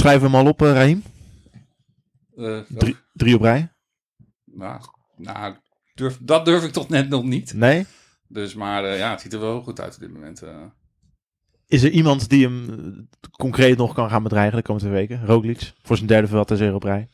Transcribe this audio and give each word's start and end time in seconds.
Schrijven 0.00 0.30
we 0.30 0.36
hem 0.36 0.46
al 0.46 0.52
op, 0.52 0.62
uh, 0.62 0.72
Raheem? 0.72 1.02
Drie, 2.68 2.96
drie 3.12 3.34
op 3.34 3.40
rij? 3.40 3.72
Nou, 4.44 4.80
nou 5.16 5.54
durf, 5.94 6.18
dat 6.20 6.44
durf 6.44 6.64
ik 6.64 6.72
toch 6.72 6.88
net 6.88 7.08
nog 7.08 7.24
niet. 7.24 7.54
Nee? 7.54 7.86
Dus, 8.28 8.54
maar 8.54 8.84
uh, 8.84 8.98
ja, 8.98 9.10
het 9.10 9.20
ziet 9.20 9.32
er 9.32 9.40
wel 9.40 9.62
goed 9.62 9.80
uit 9.80 9.94
op 9.94 10.00
dit 10.00 10.12
moment. 10.12 10.42
Is 11.66 11.82
er 11.82 11.90
iemand 11.90 12.28
die 12.28 12.44
hem 12.44 13.08
concreet 13.30 13.76
nog 13.76 13.94
kan 13.94 14.10
gaan 14.10 14.22
bedreigen 14.22 14.56
de 14.56 14.62
komende 14.62 14.88
twee 14.88 15.06
weken? 15.06 15.26
Roglic, 15.26 15.72
voor 15.82 15.96
zijn 15.96 16.08
derde 16.08 16.28
Vuelta 16.28 16.72
op 16.74 16.82
rij? 16.82 17.08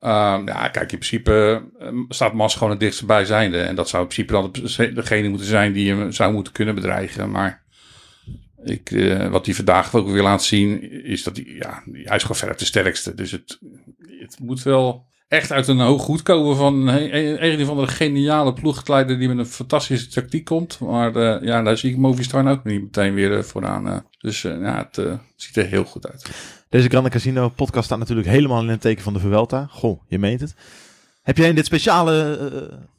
Uh, 0.00 0.42
ja, 0.44 0.68
kijk, 0.68 0.92
in 0.92 0.98
principe 0.98 1.62
staat 2.08 2.32
Mas 2.32 2.54
gewoon 2.54 2.70
het 2.70 2.80
dichtst 2.80 3.06
bij 3.06 3.24
zijnde. 3.24 3.60
En 3.62 3.74
dat 3.74 3.88
zou 3.88 4.02
in 4.02 4.08
principe 4.08 4.32
dan 4.32 4.94
degene 4.94 5.28
moeten 5.28 5.46
zijn 5.46 5.72
die 5.72 5.94
hem 5.94 6.12
zou 6.12 6.32
moeten 6.32 6.52
kunnen 6.52 6.74
bedreigen. 6.74 7.30
Maar 7.30 7.63
ik, 8.64 8.90
uh, 8.90 9.28
wat 9.28 9.46
hij 9.46 9.54
vandaag 9.54 9.94
ook 9.94 10.08
weer 10.08 10.22
laat 10.22 10.42
zien, 10.42 10.92
is 11.04 11.22
dat 11.22 11.36
hij, 11.36 11.44
ja, 11.58 11.82
hij 11.92 12.16
is 12.16 12.22
gewoon 12.22 12.36
verder 12.36 12.56
de 12.56 12.64
sterkste. 12.64 13.14
Dus 13.14 13.30
het, 13.30 13.58
het 14.18 14.38
moet 14.40 14.62
wel 14.62 15.06
echt 15.28 15.52
uit 15.52 15.68
een 15.68 15.80
hoog 15.80 16.02
goed 16.02 16.22
komen 16.22 16.56
van 16.56 16.88
een, 16.88 17.44
een 17.44 17.66
van 17.66 17.76
de 17.76 17.86
geniale 17.86 18.52
ploegleider 18.52 19.18
die 19.18 19.28
met 19.28 19.38
een 19.38 19.46
fantastische 19.46 20.08
tactiek 20.08 20.44
komt. 20.44 20.78
Maar 20.78 21.16
uh, 21.16 21.42
ja, 21.42 21.62
daar 21.62 21.78
zie 21.78 21.90
ik 21.90 21.96
Movistar 21.96 22.50
ook 22.50 22.64
niet 22.64 22.82
meteen 22.82 23.14
weer 23.14 23.30
uh, 23.30 23.42
vooraan. 23.42 23.86
Uh, 23.86 23.96
dus 24.18 24.42
ja, 24.42 24.88
het 24.90 25.18
ziet 25.36 25.56
er 25.56 25.66
heel 25.66 25.84
goed 25.84 26.10
uit. 26.10 26.30
Deze 26.68 26.88
Grande 26.88 27.10
Casino 27.10 27.48
podcast 27.48 27.84
staat 27.84 27.98
natuurlijk 27.98 28.28
helemaal 28.28 28.62
in 28.62 28.68
het 28.68 28.80
teken 28.80 29.02
van 29.02 29.12
de 29.12 29.20
Vuelta. 29.20 29.66
Goh, 29.70 30.00
je 30.08 30.18
meent 30.18 30.40
het. 30.40 30.54
Heb 31.22 31.36
jij 31.36 31.48
in 31.48 31.54
dit 31.54 31.66
speciale 31.66 32.38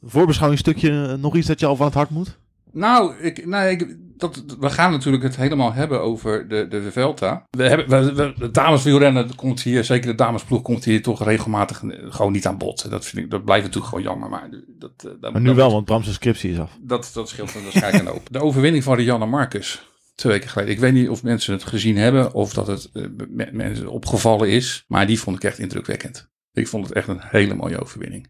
voorbeschouwingsstukje 0.02 1.16
nog 1.16 1.36
iets 1.36 1.46
dat 1.46 1.60
je 1.60 1.66
al 1.66 1.76
van 1.76 1.86
het 1.86 1.94
hart 1.94 2.10
moet? 2.10 2.38
Nou, 2.72 3.16
ik, 3.16 3.46
nou 3.46 3.68
ik, 3.68 3.96
dat, 4.16 4.44
we 4.60 4.70
gaan 4.70 4.90
natuurlijk 4.90 5.22
het 5.22 5.36
helemaal 5.36 5.72
hebben 5.72 6.00
over 6.00 6.48
de, 6.48 6.66
de, 6.68 6.82
de 6.82 6.92
Velta. 6.92 7.46
We 7.50 7.62
hebben, 7.62 7.88
we, 7.88 8.14
we, 8.14 8.34
de 8.38 8.50
dameswielrennen 8.50 9.34
komt 9.34 9.62
hier, 9.62 9.84
zeker 9.84 10.10
de 10.10 10.14
damesploeg, 10.14 10.62
komt 10.62 10.84
hier 10.84 11.02
toch 11.02 11.24
regelmatig 11.24 11.82
gewoon 12.08 12.32
niet 12.32 12.46
aan 12.46 12.58
bod. 12.58 12.90
Dat, 12.90 13.04
vind 13.06 13.24
ik, 13.24 13.30
dat 13.30 13.44
blijft 13.44 13.64
natuurlijk 13.64 13.94
gewoon 13.94 14.04
jammer. 14.04 14.28
Maar, 14.28 14.50
dat, 14.78 15.16
dat, 15.20 15.32
maar 15.32 15.40
nu 15.40 15.54
wel, 15.54 15.72
want 15.72 15.84
Bram's 15.84 16.12
scriptie 16.12 16.50
is 16.50 16.58
af. 16.58 16.78
Dat, 16.80 17.10
dat 17.14 17.28
scheelt 17.28 17.52
waarschijnlijk 17.52 18.04
een 18.04 18.10
hoop. 18.10 18.28
De 18.30 18.42
overwinning 18.42 18.84
van 18.84 18.96
Rianne 18.96 19.26
Marcus. 19.26 19.84
Twee 20.14 20.32
weken 20.32 20.48
geleden. 20.48 20.72
Ik 20.72 20.80
weet 20.80 20.92
niet 20.92 21.08
of 21.08 21.22
mensen 21.22 21.52
het 21.52 21.64
gezien 21.64 21.96
hebben 21.96 22.34
of 22.34 22.52
dat 22.52 22.66
het 22.66 22.90
uh, 22.92 23.06
mensen 23.52 23.88
opgevallen 23.88 24.48
is. 24.48 24.84
Maar 24.88 25.06
die 25.06 25.20
vond 25.20 25.36
ik 25.36 25.44
echt 25.44 25.58
indrukwekkend. 25.58 26.30
Ik 26.52 26.68
vond 26.68 26.86
het 26.86 26.96
echt 26.96 27.08
een 27.08 27.20
hele 27.20 27.54
mooie 27.54 27.80
overwinning. 27.80 28.28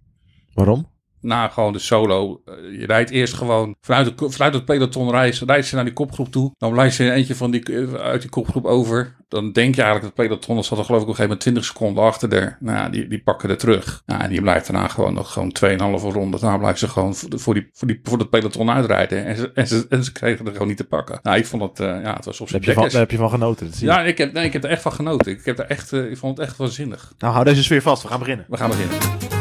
Waarom? 0.55 0.95
Na 1.27 1.49
gewoon 1.49 1.73
de 1.73 1.79
solo. 1.79 2.43
Uh, 2.47 2.81
je 2.81 2.87
rijdt 2.87 3.11
eerst 3.11 3.35
gewoon 3.35 3.75
vanuit, 3.81 4.19
de, 4.19 4.31
vanuit 4.31 4.55
het 4.55 4.65
peloton 4.65 5.11
rijdt, 5.11 5.39
rijdt 5.39 5.67
ze 5.67 5.75
naar 5.75 5.85
die 5.85 5.93
kopgroep 5.93 6.33
toe. 6.33 6.53
Dan 6.59 6.73
blijft 6.73 6.97
ze 6.97 7.13
eentje 7.13 7.35
van 7.35 7.51
die, 7.51 7.89
uit 7.99 8.21
die 8.21 8.31
kopgroep 8.31 8.65
over. 8.65 9.15
Dan 9.29 9.53
denk 9.53 9.75
je 9.75 9.83
eigenlijk 9.83 10.17
dat 10.17 10.27
het 10.27 10.29
peloton, 10.29 10.57
dat 10.57 10.65
zat 10.65 10.79
er 10.79 10.85
geloof 10.85 11.03
ik 11.03 11.09
op 11.09 11.19
een 11.19 11.25
gegeven 11.25 11.39
moment 11.39 11.41
20 11.41 11.65
seconden 11.65 12.05
achter 12.05 12.33
er. 12.33 12.57
Nou, 12.61 12.91
die, 12.91 13.09
die 13.09 13.23
pakken 13.23 13.51
er 13.51 13.57
terug. 13.57 14.03
Nou, 14.07 14.23
en 14.23 14.31
die 14.31 14.41
blijft 14.41 14.67
daarna 14.67 14.89
gewoon 14.89 15.15
nog 15.15 15.33
gewoon 15.33 15.57
2,5 16.01 16.03
ronde. 16.03 16.41
Daarna 16.41 16.59
blijft 16.59 16.79
ze 16.79 16.89
gewoon 16.89 17.15
voor, 17.15 17.55
die, 17.55 17.69
voor, 17.73 17.89
die, 17.89 18.01
voor 18.03 18.19
het 18.19 18.31
peloton 18.31 18.71
uitrijden. 18.71 19.25
En 19.25 19.37
ze, 19.37 19.51
en, 19.55 19.67
ze, 19.67 19.87
en 19.89 20.05
ze 20.05 20.13
kregen 20.13 20.47
er 20.47 20.53
gewoon 20.53 20.69
niet 20.69 20.77
te 20.77 20.87
pakken. 20.87 21.19
Nou, 21.23 21.37
ik 21.37 21.47
vond 21.47 21.63
het, 21.63 21.81
uh, 21.81 22.03
ja, 22.03 22.15
het 22.15 22.25
was 22.25 22.41
op 22.41 22.49
zijn 22.49 22.63
Daar 22.63 22.91
heb 22.91 23.11
je 23.11 23.17
van 23.17 23.31
genoten. 23.31 23.71
ja, 23.79 24.03
ik 24.03 24.19
heb, 24.19 24.33
nee, 24.33 24.45
ik 24.45 24.53
heb 24.53 24.65
er 24.65 24.71
echt 24.71 24.83
van 24.83 24.93
genoten. 24.93 25.33
Ik, 25.33 25.45
heb 25.45 25.59
er 25.59 25.67
echt, 25.67 25.93
uh, 25.93 26.11
ik 26.11 26.17
vond 26.17 26.39
het 26.39 26.47
echt 26.47 26.57
waanzinnig. 26.57 27.13
Nou, 27.19 27.33
hou 27.33 27.45
deze 27.45 27.63
sfeer 27.63 27.83
vast. 27.83 28.03
We 28.03 28.09
gaan 28.09 28.19
beginnen. 28.19 28.47
We 28.49 28.57
gaan 28.57 28.71
beginnen. 28.71 29.36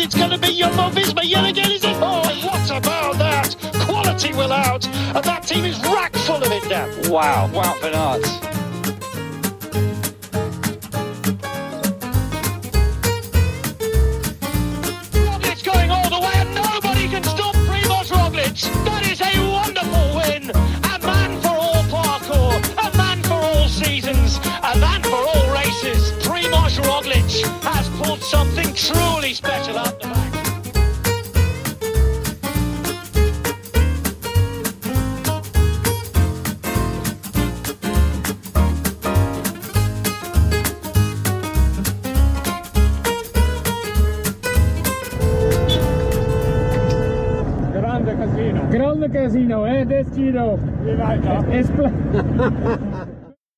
It's 0.00 0.14
going 0.14 0.30
to 0.30 0.38
be 0.38 0.56
Jumbo 0.56 0.90
Visma 0.90 1.22
yet 1.24 1.44
again, 1.44 1.72
is 1.72 1.82
it? 1.82 1.96
Oh, 1.96 2.22
what 2.46 2.70
about 2.70 3.18
that? 3.18 3.56
Quality 3.84 4.32
will 4.32 4.52
out, 4.52 4.86
and 4.86 5.24
that 5.24 5.42
team 5.42 5.64
is 5.64 5.76
rack 5.80 6.14
full 6.18 6.36
of 6.36 6.52
it 6.52 6.68
now. 6.68 6.86
Wow, 7.10 7.50
wow, 7.52 7.76
Bernard. 7.80 8.22
Roglic 15.26 15.64
going 15.64 15.90
all 15.90 16.08
the 16.08 16.20
way, 16.20 16.36
and 16.36 16.54
nobody 16.54 17.08
can 17.08 17.24
stop 17.24 17.56
Primoz 17.66 18.08
Roglic. 18.12 18.84
That 18.84 19.04
is 19.04 19.20
a 19.20 19.50
wonderful 19.50 20.14
win. 20.14 20.50
A 20.94 20.98
man 21.04 21.40
for 21.42 21.48
all 21.48 21.82
parkour, 21.90 22.54
a 22.86 22.96
man 22.96 23.20
for 23.24 23.34
all 23.34 23.68
seasons, 23.68 24.38
a 24.62 24.78
man 24.78 25.02
for 25.02 25.16
all 25.16 25.52
races. 25.52 26.12
Primoz 26.22 26.78
Roglic 26.86 27.42
has 27.64 27.88
pulled 28.00 28.22
something 28.22 28.72
truly 28.74 29.07
Grande 47.72 48.16
casino. 48.16 48.68
Grande 48.70 49.10
casino, 49.10 49.64
hè? 49.64 49.86
Destino. 49.86 50.58
Is 51.50 51.66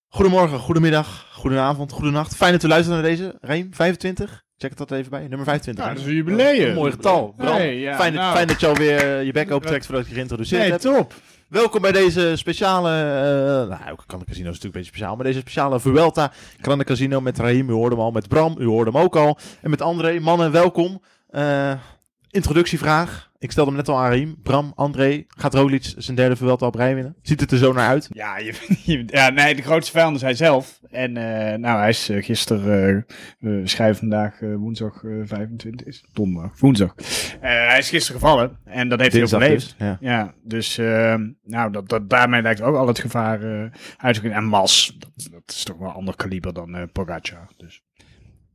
Goedemorgen, 0.08 0.58
goedemiddag, 0.58 1.26
goedenavond, 1.32 1.92
goedenacht. 1.92 2.36
Fijn 2.36 2.52
dat 2.52 2.62
u 2.62 2.68
luistert 2.68 2.94
naar 2.94 3.10
deze. 3.10 3.38
Reem, 3.40 3.74
25. 3.74 4.44
Check 4.60 4.78
het 4.78 4.88
dat 4.88 4.98
even 4.98 5.10
bij. 5.10 5.20
Nummer 5.20 5.44
25. 5.46 5.84
Ja, 5.84 5.90
dat 5.90 6.00
is 6.00 6.06
een 6.06 6.14
jubileum. 6.14 6.68
Een 6.68 6.74
mooi 6.74 6.90
getal. 6.92 7.34
Bram, 7.36 7.56
Nee, 7.56 7.80
ja, 7.80 7.96
fijn, 7.96 8.12
dat, 8.12 8.22
nou. 8.22 8.34
fijn 8.34 8.46
dat 8.46 8.60
je 8.60 8.66
alweer 8.66 9.22
je 9.22 9.32
bek 9.32 9.50
opentrekt 9.50 9.86
voordat 9.86 10.08
je 10.08 10.14
geïntroduceerd 10.14 10.62
Nee, 10.62 10.70
heb. 10.70 10.80
top. 10.80 11.14
Welkom 11.48 11.82
bij 11.82 11.92
deze 11.92 12.32
speciale, 12.36 12.90
eh 12.90 13.68
nou, 13.78 13.90
ook 13.92 14.04
Grande 14.06 14.24
Casino 14.24 14.48
is 14.50 14.54
natuurlijk 14.54 14.62
een 14.64 14.70
beetje 14.70 14.84
speciaal, 14.90 15.16
maar 15.16 15.24
deze 15.24 15.38
speciale 15.40 15.80
Vuelta 15.80 16.32
Grande 16.60 16.84
Casino 16.84 17.20
met 17.20 17.38
Raheem, 17.38 17.68
u 17.70 17.72
hoorde 17.72 17.94
hem 17.94 18.04
al, 18.04 18.10
met 18.10 18.28
Bram, 18.28 18.56
u 18.58 18.64
hoorde 18.66 18.90
hem 18.90 19.00
ook 19.00 19.16
al, 19.16 19.38
en 19.62 19.70
met 19.70 19.82
André. 19.82 20.20
Mannen, 20.20 20.52
welkom. 20.52 21.02
Eh, 21.28 21.72
introductievraag. 22.30 23.28
Ik 23.38 23.50
stelde 23.50 23.70
hem 23.70 23.78
net 23.78 23.88
al 23.88 23.96
aan 23.98 24.10
Raheem. 24.10 24.36
Bram, 24.42 24.72
André, 24.74 25.24
gaat 25.28 25.54
Roglic 25.54 25.92
zijn 25.96 26.16
derde 26.16 26.36
Vuelta 26.36 26.66
op 26.66 26.74
rij 26.74 26.94
winnen? 26.94 27.16
Ziet 27.22 27.40
het 27.40 27.50
er 27.52 27.58
zo 27.58 27.72
naar 27.72 27.88
uit? 27.88 28.08
Ja, 28.12 28.38
je, 28.38 28.54
je- 28.84 29.02
ja, 29.06 29.28
nee, 29.30 29.54
de 29.54 29.62
grootste 29.62 29.92
vijand 29.92 30.16
is 30.16 30.22
hij 30.22 30.34
zelf. 30.34 30.80
En 30.90 31.16
eh, 31.16 31.58
nou, 31.58 31.78
hij 31.78 31.88
is 31.88 32.10
uh, 32.10 32.24
gisteren, 32.24 32.96
eh, 33.06 33.14
we 33.38 33.60
schrijven 33.68 33.96
vandaag 33.98 34.40
eh, 34.42 34.54
woensdag 34.54 35.04
eh, 35.04 35.10
25, 35.24 35.86
is 35.86 35.96
het? 35.96 36.06
donderdag, 36.12 36.58
woensdag. 36.60 36.94
Eh, 36.96 37.40
hij 37.40 37.78
is 37.78 37.88
gisteren 37.88 38.20
gevallen 38.20 38.58
en 38.64 38.88
dat 38.88 39.00
heeft 39.00 39.12
hij 39.12 39.22
overleefd. 39.22 39.74
dus, 39.78 39.86
ja. 39.86 39.96
Ja, 40.00 40.34
dus 40.44 40.76
nou, 41.44 41.72
dat, 41.72 41.88
dat, 41.88 42.10
daarmee 42.10 42.42
lijkt 42.42 42.60
ook 42.62 42.76
al 42.76 42.86
het 42.86 42.98
gevaar 42.98 43.42
eh 43.42 43.70
uit 43.96 44.14
te 44.14 44.20
kunnen. 44.20 44.38
En 44.38 44.44
Mas, 44.44 44.96
dat, 44.98 45.28
dat 45.30 45.42
is 45.46 45.64
toch 45.64 45.78
wel 45.78 45.88
een 45.88 45.94
ander 45.94 46.16
kaliber 46.16 46.52
dan 46.52 46.74
eh 46.76 46.82
Pogacar. 46.92 47.48
Dus 47.56 47.82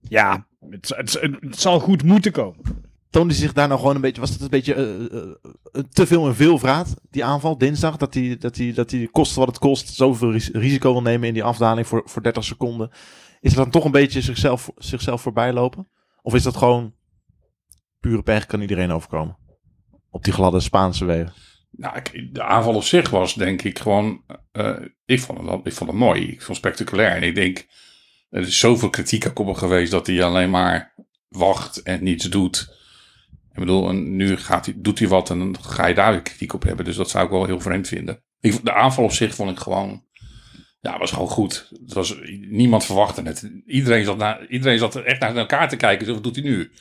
ja, 0.01 0.47
het, 0.69 0.93
het, 0.95 1.19
het 1.39 1.59
zal 1.59 1.79
goed 1.79 2.03
moeten 2.03 2.31
komen. 2.31 2.83
Toonde 3.15 3.33
hij 3.33 3.41
zich 3.41 3.53
daar 3.53 3.67
nou 3.67 3.79
gewoon 3.79 3.95
een 3.95 4.01
beetje, 4.01 4.21
was 4.21 4.29
het 4.29 4.41
een 4.41 4.49
beetje 4.49 4.73
eh, 4.73 5.05
eh, 5.05 5.83
te 5.91 6.07
veel 6.07 6.27
en 6.27 6.35
veel 6.35 6.57
vraat, 6.59 6.93
die 7.09 7.23
aanval 7.25 7.57
dinsdag? 7.57 7.97
Dat 7.97 8.13
hij, 8.13 8.37
dat 8.37 8.57
hij, 8.57 8.73
dat 8.73 8.91
hij 8.91 9.09
kost 9.11 9.35
wat 9.35 9.47
het 9.47 9.57
kost, 9.57 9.93
zoveel 9.93 10.31
ris- 10.31 10.49
risico 10.51 10.91
wil 10.91 11.01
nemen 11.01 11.27
in 11.27 11.33
die 11.33 11.43
afdaling 11.43 11.87
voor, 11.87 12.01
voor 12.05 12.23
30 12.23 12.43
seconden. 12.43 12.89
Is 13.41 13.51
het 13.51 13.55
dan 13.55 13.69
toch 13.69 13.85
een 13.85 13.91
beetje 13.91 14.21
zichzelf, 14.21 14.71
zichzelf 14.77 15.21
voorbij 15.21 15.53
lopen? 15.53 15.87
Of 16.21 16.33
is 16.33 16.43
dat 16.43 16.57
gewoon 16.57 16.93
pure 17.99 18.23
pech, 18.23 18.45
kan 18.45 18.61
iedereen 18.61 18.91
overkomen? 18.91 19.37
Op 20.09 20.23
die 20.23 20.33
gladde 20.33 20.59
Spaanse 20.59 21.05
wegen. 21.05 21.33
Nou, 21.71 21.99
de 22.31 22.43
aanval 22.43 22.75
op 22.75 22.83
zich 22.83 23.09
was 23.09 23.33
denk 23.33 23.61
ik 23.61 23.79
gewoon. 23.79 24.23
eh, 24.51 24.75
ik, 25.05 25.19
vond 25.19 25.49
het, 25.49 25.65
ik 25.65 25.73
vond 25.73 25.89
het 25.89 25.99
mooi. 25.99 26.21
Ik 26.21 26.41
vond 26.41 26.47
het 26.47 26.57
spectaculair. 26.57 27.15
En 27.15 27.23
ik 27.23 27.35
denk. 27.35 27.67
Er 28.29 28.41
is 28.41 28.59
zoveel 28.59 28.89
kritiek 28.89 29.39
op 29.39 29.45
hem 29.45 29.55
geweest 29.55 29.91
dat 29.91 30.07
hij 30.07 30.23
alleen 30.23 30.49
maar 30.49 30.93
wacht 31.29 31.83
en 31.83 32.03
niets 32.03 32.25
doet. 32.29 32.73
Ik 33.55 33.61
bedoel, 33.61 33.89
en 33.89 34.15
nu 34.15 34.37
gaat 34.37 34.65
hij, 34.65 34.75
doet 34.77 34.99
hij 34.99 35.07
wat 35.07 35.29
en 35.29 35.39
dan 35.39 35.55
ga 35.61 35.85
je 35.87 35.93
daar 35.93 36.11
weer 36.11 36.21
kritiek 36.21 36.53
op 36.53 36.63
hebben. 36.63 36.85
Dus 36.85 36.95
dat 36.95 37.09
zou 37.09 37.25
ik 37.25 37.31
wel 37.31 37.45
heel 37.45 37.59
vreemd 37.59 37.87
vinden. 37.87 38.23
Ik, 38.39 38.63
de 38.65 38.73
aanval 38.73 39.03
op 39.03 39.11
zich 39.11 39.35
vond 39.35 39.51
ik 39.51 39.59
gewoon. 39.59 40.03
Ja, 40.81 40.97
was 40.97 41.11
gewoon 41.11 41.27
goed. 41.27 41.67
Het 41.85 41.93
was, 41.93 42.15
niemand 42.49 42.85
verwachtte 42.85 43.21
het. 43.21 43.51
Iedereen 43.65 44.05
zat, 44.05 44.17
na, 44.17 44.47
iedereen 44.47 44.77
zat 44.77 44.95
echt 44.95 45.19
naar 45.19 45.35
elkaar 45.35 45.69
te 45.69 45.75
kijken. 45.75 46.05
Zo, 46.05 46.13
wat 46.13 46.23
doet 46.23 46.35
hij 46.35 46.43
nu? 46.43 46.71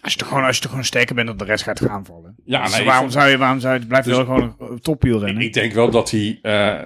Als 0.00 0.12
je 0.12 0.18
toch 0.18 0.28
gewoon, 0.28 0.44
als 0.44 0.56
je 0.56 0.60
toch 0.62 0.70
gewoon 0.70 0.84
sterker 0.86 1.14
bent 1.14 1.26
dan 1.26 1.36
de 1.36 1.44
rest 1.44 1.64
gaat 1.64 1.80
gaan 1.80 2.04
vallen. 2.04 2.34
Ja, 2.44 2.62
Dus 2.62 2.76
nee, 2.76 2.84
waarom, 2.84 3.00
vond- 3.02 3.12
zou 3.12 3.28
je, 3.28 3.36
waarom 3.38 3.60
zou 3.60 3.72
je, 3.72 3.78
het 3.78 3.88
blijft 3.88 4.06
Dus- 4.06 4.16
wel 4.16 4.24
gewoon 4.24 4.56
een 4.58 4.80
topwiel 4.80 5.16
Ik, 5.16 5.22
rennen. 5.24 5.42
ik 5.42 5.52
denk 5.52 5.72
wel 5.72 5.90
dat 5.90 6.10
hij 6.10 6.38
eh, 6.42 6.80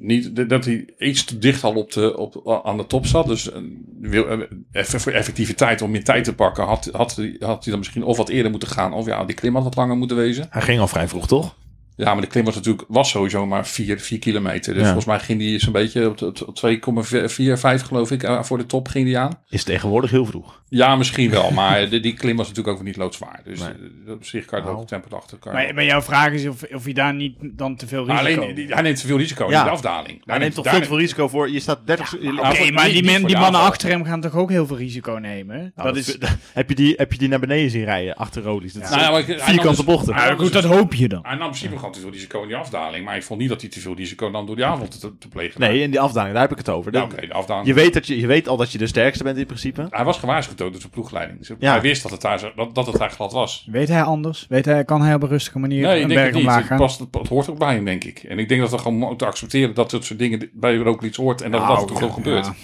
niet 0.00 0.48
dat 0.48 0.64
hij 0.64 0.88
iets 0.98 1.24
te 1.24 1.38
dicht 1.38 1.64
al 1.64 1.74
op 1.74 1.92
de, 1.92 2.16
op, 2.16 2.62
aan 2.64 2.76
de 2.76 2.86
top 2.86 3.06
zat. 3.06 3.26
Dus 3.26 3.50
eh, 3.52 4.40
eh, 4.72 4.84
voor 4.84 5.12
effectiviteit 5.12 5.82
om 5.82 5.90
meer 5.90 6.04
tijd 6.04 6.24
te 6.24 6.34
pakken, 6.34 6.64
had, 6.64 6.88
had, 6.92 7.16
hij- 7.16 7.36
had 7.38 7.62
hij 7.64 7.70
dan 7.70 7.78
misschien 7.78 8.04
of 8.04 8.16
wat 8.16 8.28
eerder 8.28 8.50
moeten 8.50 8.68
gaan, 8.68 8.92
of 8.92 9.06
ja, 9.06 9.24
die 9.24 9.34
klim 9.36 9.54
had 9.54 9.64
wat 9.64 9.76
langer 9.76 9.96
moeten 9.96 10.16
wezen. 10.16 10.46
Hij 10.50 10.62
ging 10.62 10.80
al 10.80 10.88
vrij 10.88 11.08
vroeg, 11.08 11.26
toch? 11.26 11.56
Ja, 12.04 12.12
maar 12.12 12.20
de 12.22 12.26
klim 12.28 12.44
was 12.44 12.54
natuurlijk 12.54 12.84
was 12.88 13.10
sowieso 13.10 13.46
maar 13.46 13.66
4, 13.66 14.00
4 14.00 14.18
kilometer. 14.18 14.72
Dus 14.72 14.82
Ja. 14.82 14.84
volgens 14.92 15.06
mij 15.06 15.18
ging 15.20 15.38
die 15.38 15.58
zo'n 15.58 15.72
beetje 15.72 16.08
op, 16.08 16.22
op, 16.22 16.42
op 16.46 16.56
2,45 16.56 17.86
geloof 17.86 18.10
ik 18.10 18.22
eh, 18.22 18.42
voor 18.42 18.58
de 18.58 18.66
top 18.66 18.88
ging 18.88 19.04
die 19.04 19.18
aan. 19.18 19.38
Is 19.48 19.64
tegenwoordig 19.64 20.10
heel 20.10 20.26
vroeg. 20.26 20.58
Ja, 20.68 20.96
misschien 20.96 21.30
wel, 21.30 21.50
maar 21.50 21.88
de, 21.90 22.00
die 22.00 22.14
klim 22.14 22.36
was 22.36 22.48
natuurlijk 22.48 22.76
ook 22.78 22.84
niet 22.84 22.96
loodzwaar. 22.96 23.40
Dus 23.44 23.58
Nee. 23.60 23.68
eh, 24.06 24.12
op 24.12 24.24
zich 24.24 24.44
kan 24.44 24.58
je 24.58 24.64
het 24.64 24.72
Nou. 24.72 24.82
ook 24.84 24.88
tempo 24.88 25.16
achter 25.16 25.32
elkaar. 25.42 25.52
Maar, 25.64 25.74
maar 25.74 25.84
jouw 25.84 26.02
vraag 26.02 26.32
is 26.32 26.46
of, 26.48 26.62
of 26.74 26.86
je 26.86 26.94
daar 26.94 27.14
niet 27.14 27.34
dan 27.40 27.76
te 27.76 27.86
veel 27.86 28.04
Maar 28.04 28.22
risico... 28.24 28.42
alleen, 28.42 28.54
die- 28.54 28.66
hij 28.66 28.82
neemt 28.82 29.00
te 29.00 29.06
veel 29.06 29.18
risico 29.18 29.50
Ja. 29.50 29.58
in 29.58 29.64
de 29.64 29.70
afdaling. 29.70 30.22
Hij 30.24 30.38
neemt 30.38 30.54
toch 30.54 30.68
veel 30.68 30.80
te 30.80 30.86
veel 30.86 30.98
risico 30.98 31.28
voor. 31.28 31.50
Je 31.50 31.60
staat 31.60 31.86
30... 31.86 32.10
je- 32.10 32.28
Oké, 32.40 32.70
maar 32.70 32.88
die, 32.88 33.04
men- 33.04 33.26
die 33.26 33.36
mannen 33.38 33.60
achter 33.60 33.88
hem 33.88 34.04
gaan 34.04 34.20
toch 34.20 34.34
ook 34.36 34.50
heel 34.50 34.66
veel 34.66 34.76
risico 34.76 35.12
nemen? 35.12 35.72
Nou, 35.76 35.88
dat 35.88 35.96
is... 35.96 36.18
heb, 36.52 36.68
je 36.68 36.74
die, 36.74 36.94
heb 36.96 37.12
je 37.12 37.18
die 37.18 37.28
naar 37.28 37.40
beneden 37.40 37.70
zien 37.70 37.84
rijden 37.84 38.14
achter 38.14 38.42
Rolies? 38.42 38.72
Dat 38.72 38.82
is 38.82 38.88
Nou 38.90 39.00
ja, 39.02 39.10
maar 39.10 39.22
vierkante 39.24 39.68
dus- 39.76 39.84
bochten. 39.84 40.14
Ja, 40.14 40.34
goed, 40.34 40.52
dat 40.52 40.64
hoop 40.64 40.94
je 40.94 41.08
dan. 41.08 41.20
Hij 41.22 41.34
nam 41.34 41.42
in 41.44 41.48
principe 41.50 41.76
gewoon 41.90 41.92
te 41.92 42.00
veel 42.00 42.10
risico 42.10 42.42
in 42.42 42.48
die 42.48 42.56
afdaling. 42.56 43.04
Maar 43.04 43.16
ik 43.16 43.22
vond 43.22 43.40
niet 43.40 43.48
dat 43.48 43.60
hij 43.60 43.70
te 43.70 43.80
veel 43.80 43.94
risico 43.94 44.28
nam 44.28 44.46
door 44.46 44.56
die 44.56 44.64
avond 44.64 45.00
te, 45.00 45.18
te 45.18 45.28
plegen. 45.28 45.60
Nee, 45.60 45.80
in 45.82 45.90
die 45.90 46.00
afdaling, 46.00 46.32
daar 46.32 46.42
heb 46.42 46.50
ik 46.52 46.58
het 46.58 46.68
over. 46.68 46.92
Ja, 46.94 47.06
de 47.06 47.32
afdaling. 47.32 47.66
je, 47.66 47.74
weet 47.74 47.94
dat 47.94 48.06
je, 48.06 48.20
je 48.20 48.26
weet 48.26 48.48
al 48.48 48.56
dat 48.56 48.72
je 48.72 48.78
de 48.78 48.86
sterkste 48.86 49.24
bent 49.24 49.36
in 49.38 49.46
principe. 49.46 49.86
Hij 49.90 50.04
was 50.04 50.18
gewaarschuwd 50.18 50.60
ook 50.60 50.70
door 50.70 50.80
zijn 50.80 50.92
ploegleiding. 50.92 51.38
Dus 51.38 51.50
Ja. 51.58 51.70
Hij 51.72 51.80
wist 51.80 52.02
dat 52.02 52.10
het, 52.10 52.20
daar, 52.20 52.38
zo- 52.38 52.52
dat, 52.56 52.74
dat 52.74 52.86
het 52.86 52.96
daar 52.96 53.10
glad 53.10 53.32
was. 53.32 53.66
Weet 53.70 53.88
hij 53.88 54.02
anders? 54.02 54.46
Weet 54.48 54.64
hij, 54.64 54.84
kan 54.84 55.02
hij 55.02 55.14
op 55.14 55.22
een 55.22 55.28
rustige 55.28 55.58
manier 55.58 55.82
Nee, 55.82 56.00
ik 56.00 56.08
denk 56.08 56.20
berg 56.20 56.34
omlaag 56.36 56.66
gaan? 56.66 56.78
past, 56.78 56.98
het, 57.12 57.28
hoort 57.28 57.48
ook 57.50 57.58
bij 57.58 57.74
hem, 57.74 57.84
denk 57.84 58.04
ik. 58.04 58.18
En 58.22 58.38
ik 58.38 58.48
denk 58.48 58.60
dat 58.60 58.70
we 58.70 58.78
gewoon 58.78 58.96
moeten 58.98 59.26
accepteren 59.26 59.74
dat 59.74 59.90
dit 59.90 60.04
soort 60.04 60.18
dingen 60.18 60.50
bij 60.52 60.76
Roglic 60.76 61.14
hoort. 61.14 61.40
En 61.42 61.50
dat 61.50 61.60
Nou, 61.60 61.78
dat 61.78 61.88
toch 61.88 61.98
gewoon 61.98 62.12
gebeurt. 62.14 62.46
ja. 62.46 62.54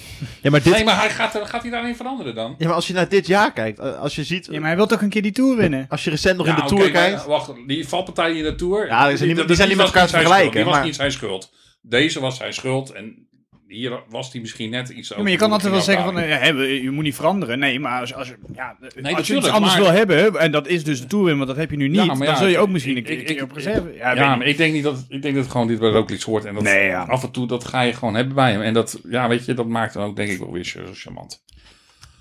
Ja, 0.43 0.51
maar, 0.51 0.63
dit, 0.63 0.73
Nee, 0.73 0.85
maar 0.85 0.99
hij 1.01 1.11
gaat, 1.11 1.41
gaat 1.45 1.63
hij 1.63 1.71
daarin 1.71 1.97
veranderen 1.97 2.35
dan? 2.35 2.55
ja, 2.59 2.67
maar 2.67 2.75
als 2.75 2.87
je 2.87 2.93
naar 2.93 3.09
dit 3.09 3.27
jaar 3.27 3.53
kijkt, 3.53 3.79
eh, 3.79 3.99
als 4.01 4.15
je 4.15 4.25
ziet... 4.25 4.47
Ja, 4.51 4.59
maar 4.59 4.69
hij 4.69 4.77
wil 4.77 4.87
toch 4.87 5.03
een 5.03 5.09
keer 5.09 5.23
die 5.23 5.33
Tour 5.33 5.57
winnen? 5.57 5.87
Als 5.89 6.05
je 6.05 6.11
recent 6.11 6.37
nog 6.37 6.47
in 6.47 6.55
de 6.55 6.61
Ja, 6.61 6.67
Tour 6.67 6.91
kijkt... 6.91 7.25
Wacht, 7.27 7.53
die 7.67 7.89
valpartijen 7.89 8.37
in 8.37 8.43
de 8.43 8.55
Tour. 8.55 8.87
Ja, 8.87 9.06
die 9.09 9.17
zijn 9.17 9.29
niet- 9.29 9.39
dat- 9.39 9.47
die 9.47 9.57
zijn 9.57 9.69
niet 9.69 9.77
met 9.77 9.87
elkaar 9.87 10.07
te 10.07 10.11
vergelijken, 10.13 10.47
schuld. 10.49 10.55
Die 10.55 10.65
maar- 10.65 10.75
was 10.75 10.85
niet 10.87 10.95
zijn 10.95 11.13
schuld. 11.13 11.53
Deze 11.83 12.21
was 12.21 12.37
zijn 12.37 12.53
schuld. 12.55 12.91
En 12.93 13.25
hier 13.69 14.01
was 14.09 14.33
hij 14.33 14.41
misschien 14.41 14.71
net 14.71 14.89
iets 14.89 15.09
Ja, 15.09 15.23
maar 15.23 15.31
je 15.31 15.37
kan 15.37 15.53
altijd 15.53 15.73
wel 15.73 15.81
zeggen 15.81 16.05
van, 16.05 16.19
eh, 16.19 16.39
hè, 16.39 16.49
je 16.63 16.91
moet 16.91 17.05
niet 17.05 17.15
veranderen. 17.15 17.59
Nee, 17.59 17.81
maar 17.81 18.01
als, 18.01 18.15
als, 18.15 18.33
ja, 18.55 18.77
als 19.15 19.27
je 19.27 19.37
iets 19.37 19.49
anders 19.49 19.73
maar- 19.73 19.83
wil 19.83 19.93
hebben, 19.93 20.39
en 20.41 20.51
dat 20.53 20.67
is 20.69 20.85
dus 20.85 21.01
de 21.01 21.07
Tour 21.07 21.25
winnen, 21.25 21.45
want 21.47 21.57
dat 21.57 21.69
heb 21.69 21.71
je 21.71 21.77
nu 21.77 21.89
niet, 21.89 22.05
Ja, 22.05 22.15
maar 22.15 22.27
dan 22.27 22.37
zul 22.37 22.47
je 22.47 22.59
ook 22.59 22.67
ik- 22.67 22.73
misschien 22.73 22.97
een 22.97 23.07
ik- 23.07 23.29
ik- 23.29 23.43
op 23.43 23.53
reserve. 23.53 23.93
Ja, 23.95 24.15
maar 24.15 24.39
niet. 24.39 24.47
ik 24.47 24.57
denk 24.57 24.73
niet 24.73 24.83
dat 24.83 25.05
ik 25.09 25.23
denk 25.23 25.35
dat 25.35 25.43
het 25.43 25.53
gewoon 25.53 25.67
dit 25.67 25.79
bij 25.79 25.91
Roglic 25.91 26.23
hoort 26.23 26.45
en 26.45 26.55
dat 26.55 26.63
Nee, 26.63 26.87
ja. 26.87 27.03
af 27.03 27.23
en 27.23 27.31
toe 27.31 27.47
dat 27.47 27.65
ga 27.65 27.81
je 27.81 27.93
gewoon 27.93 28.15
hebben 28.15 28.35
bij 28.35 28.53
hem 28.53 28.63
en 28.63 28.75
dat 28.75 29.01
ja 29.09 29.29
weet 29.29 29.45
je 29.45 29.55
dat 29.55 29.67
maakt 29.67 29.95
dan 29.95 30.05
ook 30.05 30.17
denk 30.17 30.31
ik 30.31 30.39
wel 30.39 30.53
weer 30.53 30.65
zo 30.65 30.81
charmant. 30.93 31.43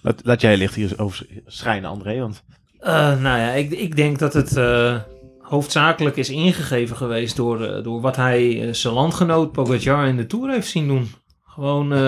Laat, 0.01 0.21
laat 0.23 0.41
jij 0.41 0.57
licht 0.57 0.75
hier 0.75 0.93
over 0.97 1.25
schijnen, 1.45 1.89
André. 1.89 2.19
Want 2.19 2.43
Eh, 2.79 2.91
nou 3.21 3.39
ja, 3.39 3.51
ik, 3.51 3.71
ik 3.71 3.95
denk 3.95 4.19
dat 4.19 4.33
het 4.33 4.57
eh, 4.57 4.99
hoofdzakelijk 5.47 6.15
is 6.15 6.29
ingegeven 6.29 6.95
geweest 6.95 7.35
door, 7.35 7.63
eh, 7.63 7.83
door 7.83 8.01
wat 8.01 8.15
hij 8.15 8.61
eh, 8.61 8.73
zijn 8.73 8.93
landgenoot 8.93 9.51
Pogacar 9.51 10.07
in 10.07 10.17
de 10.17 10.25
Tour 10.25 10.51
heeft 10.51 10.67
zien 10.67 10.87
doen. 10.87 11.07
Gewoon 11.43 11.93
eh, 11.93 11.99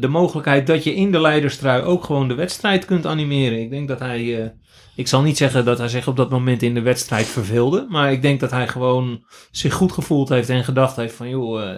de 0.00 0.08
mogelijkheid 0.08 0.66
dat 0.66 0.84
je 0.84 0.94
in 0.94 1.12
de 1.12 1.20
leiderstrui 1.20 1.82
ook 1.82 2.04
gewoon 2.04 2.28
de 2.28 2.34
wedstrijd 2.34 2.84
kunt 2.84 3.06
animeren. 3.06 3.60
Ik 3.60 3.70
denk 3.70 3.88
dat 3.88 3.98
hij, 3.98 4.54
ik 4.94 5.08
zal 5.08 5.22
niet 5.22 5.36
zeggen 5.36 5.64
dat 5.64 5.78
hij 5.78 5.88
zich 5.88 6.08
op 6.08 6.16
dat 6.16 6.30
moment 6.30 6.62
in 6.62 6.74
de 6.74 6.82
wedstrijd 6.82 7.26
verveelde, 7.26 7.86
maar 7.88 8.12
ik 8.12 8.22
denk 8.22 8.40
dat 8.40 8.50
hij 8.50 8.68
gewoon 8.68 9.24
zich 9.50 9.74
goed 9.74 9.92
gevoeld 9.92 10.28
heeft 10.28 10.48
en 10.48 10.64
gedacht 10.64 10.96
heeft 10.96 11.14
van 11.14 11.28
joh... 11.28 11.74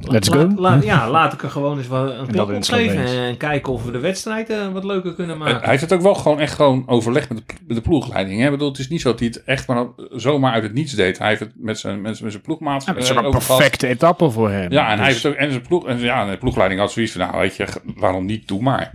Let's 0.00 0.28
go. 0.28 0.48
ja, 0.82 1.10
laat 1.10 1.32
ik 1.32 1.42
er 1.42 1.50
gewoon 1.50 1.78
eens 1.78 1.86
wat, 1.86 2.10
een 2.10 2.26
klap 2.26 2.48
op 2.48 2.54
het 2.54 2.68
geven 2.68 3.06
en 3.06 3.36
kijken 3.36 3.72
of 3.72 3.84
we 3.84 3.90
de 3.90 3.98
wedstrijd 3.98 4.50
eh, 4.50 4.68
wat 4.72 4.84
leuker 4.84 5.14
kunnen 5.14 5.34
En 5.36 5.42
maken. 5.42 5.60
hij 5.60 5.68
heeft 5.70 5.80
het 5.82 5.92
ook 5.92 6.00
wel 6.00 6.14
gewoon 6.14 6.40
echt 6.40 6.54
gewoon 6.54 6.88
overlegd 6.88 7.28
met 7.28 7.38
de, 7.38 7.54
met 7.66 7.76
de 7.76 7.82
ploegleiding. 7.82 8.38
Hè? 8.40 8.44
Ik 8.44 8.50
bedoel, 8.50 8.68
het 8.68 8.78
is 8.78 8.88
niet 8.88 9.00
zo 9.00 9.10
dat 9.10 9.18
hij 9.18 9.28
het 9.28 9.44
echt 9.44 9.66
maar 9.66 9.86
zomaar 10.10 10.52
uit 10.52 10.62
het 10.62 10.72
niets 10.72 10.92
deed. 10.92 11.18
Hij 11.18 11.28
heeft 11.28 11.40
het 11.40 11.52
met 11.56 11.78
zijn, 11.78 12.00
met 12.00 12.20
met 12.20 12.30
zijn 12.32 12.42
ploegmaat 12.42 12.84
Ja, 12.84 12.92
dat 12.92 13.02
is 13.02 13.10
eh, 13.10 13.16
ook 13.18 13.24
een 13.24 13.30
perfecte 13.30 13.86
etappe 13.86 14.30
voor 14.30 14.50
hem. 14.50 14.72
Ja, 14.72 14.90
en 14.90 14.98
hij 14.98 15.12
Dus- 15.12 15.22
heeft 15.22 15.26
ook 15.26 15.42
en 15.42 15.50
zijn 15.50 15.66
ploeg 15.66 15.86
en 15.86 15.98
ja, 15.98 16.30
de 16.30 16.38
ploegleiding 16.38 16.80
had 16.80 16.92
zoiets 16.92 17.12
van 17.12 17.20
nou 17.20 17.38
weet 17.38 17.56
je 17.56 17.66
waarom 17.96 18.24
niet 18.24 18.48
doe 18.48 18.62
maar. 18.62 18.92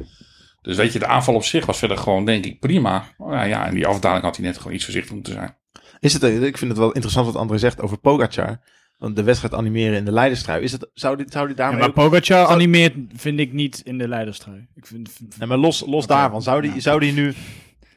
Dus 0.61 0.77
weet 0.77 0.93
je, 0.93 0.99
de 0.99 1.07
aanval 1.07 1.35
op 1.35 1.43
zich 1.43 1.65
was 1.65 1.77
verder 1.79 1.97
gewoon 1.97 2.25
denk 2.25 2.45
ik 2.45 2.59
prima. 2.59 3.03
Maar 3.17 3.47
ja, 3.47 3.65
en 3.67 3.73
die 3.73 3.87
afdaling 3.87 4.23
had 4.23 4.35
hij 4.35 4.45
net 4.45 4.57
gewoon 4.57 4.73
iets 4.73 4.83
voorzichtig 4.83 5.13
moeten 5.13 5.33
zijn. 5.33 5.55
is 5.99 6.13
het, 6.13 6.23
ik 6.23 6.57
vind 6.57 6.71
het 6.71 6.79
wel 6.79 6.91
interessant 6.91 7.25
wat 7.25 7.35
André 7.35 7.57
zegt 7.57 7.81
over 7.81 7.97
Pogacar. 7.97 8.59
Want 9.03 9.15
de 9.15 9.23
wedstrijd 9.23 9.53
animeren 9.53 9.97
in 9.97 10.05
de 10.05 10.11
leiderstrui. 10.11 10.63
Is 10.63 10.71
het, 10.71 10.89
zou, 10.93 11.17
die, 11.17 11.25
zou 11.29 11.47
die 11.47 11.55
Ja, 11.55 11.61
daarmee 11.61 11.79
maar 11.79 11.89
ook- 11.89 11.95
Pogacar 11.95 12.45
animeert, 12.45 12.93
vind 13.15 13.39
ik 13.39 13.53
niet 13.53 13.81
in 13.85 13.97
de 13.97 14.07
leiderstrui. 14.07 14.67
Ik 14.75 14.85
vind, 14.85 15.11
vind- 15.11 15.37
Nee, 15.39 15.47
maar 15.47 15.57
los, 15.57 15.83
los 15.85 16.07
daarvan, 16.07 16.41
zou 16.41 16.61
die, 16.61 16.79
zou 16.79 16.99
die 16.99 17.13
nu 17.13 17.33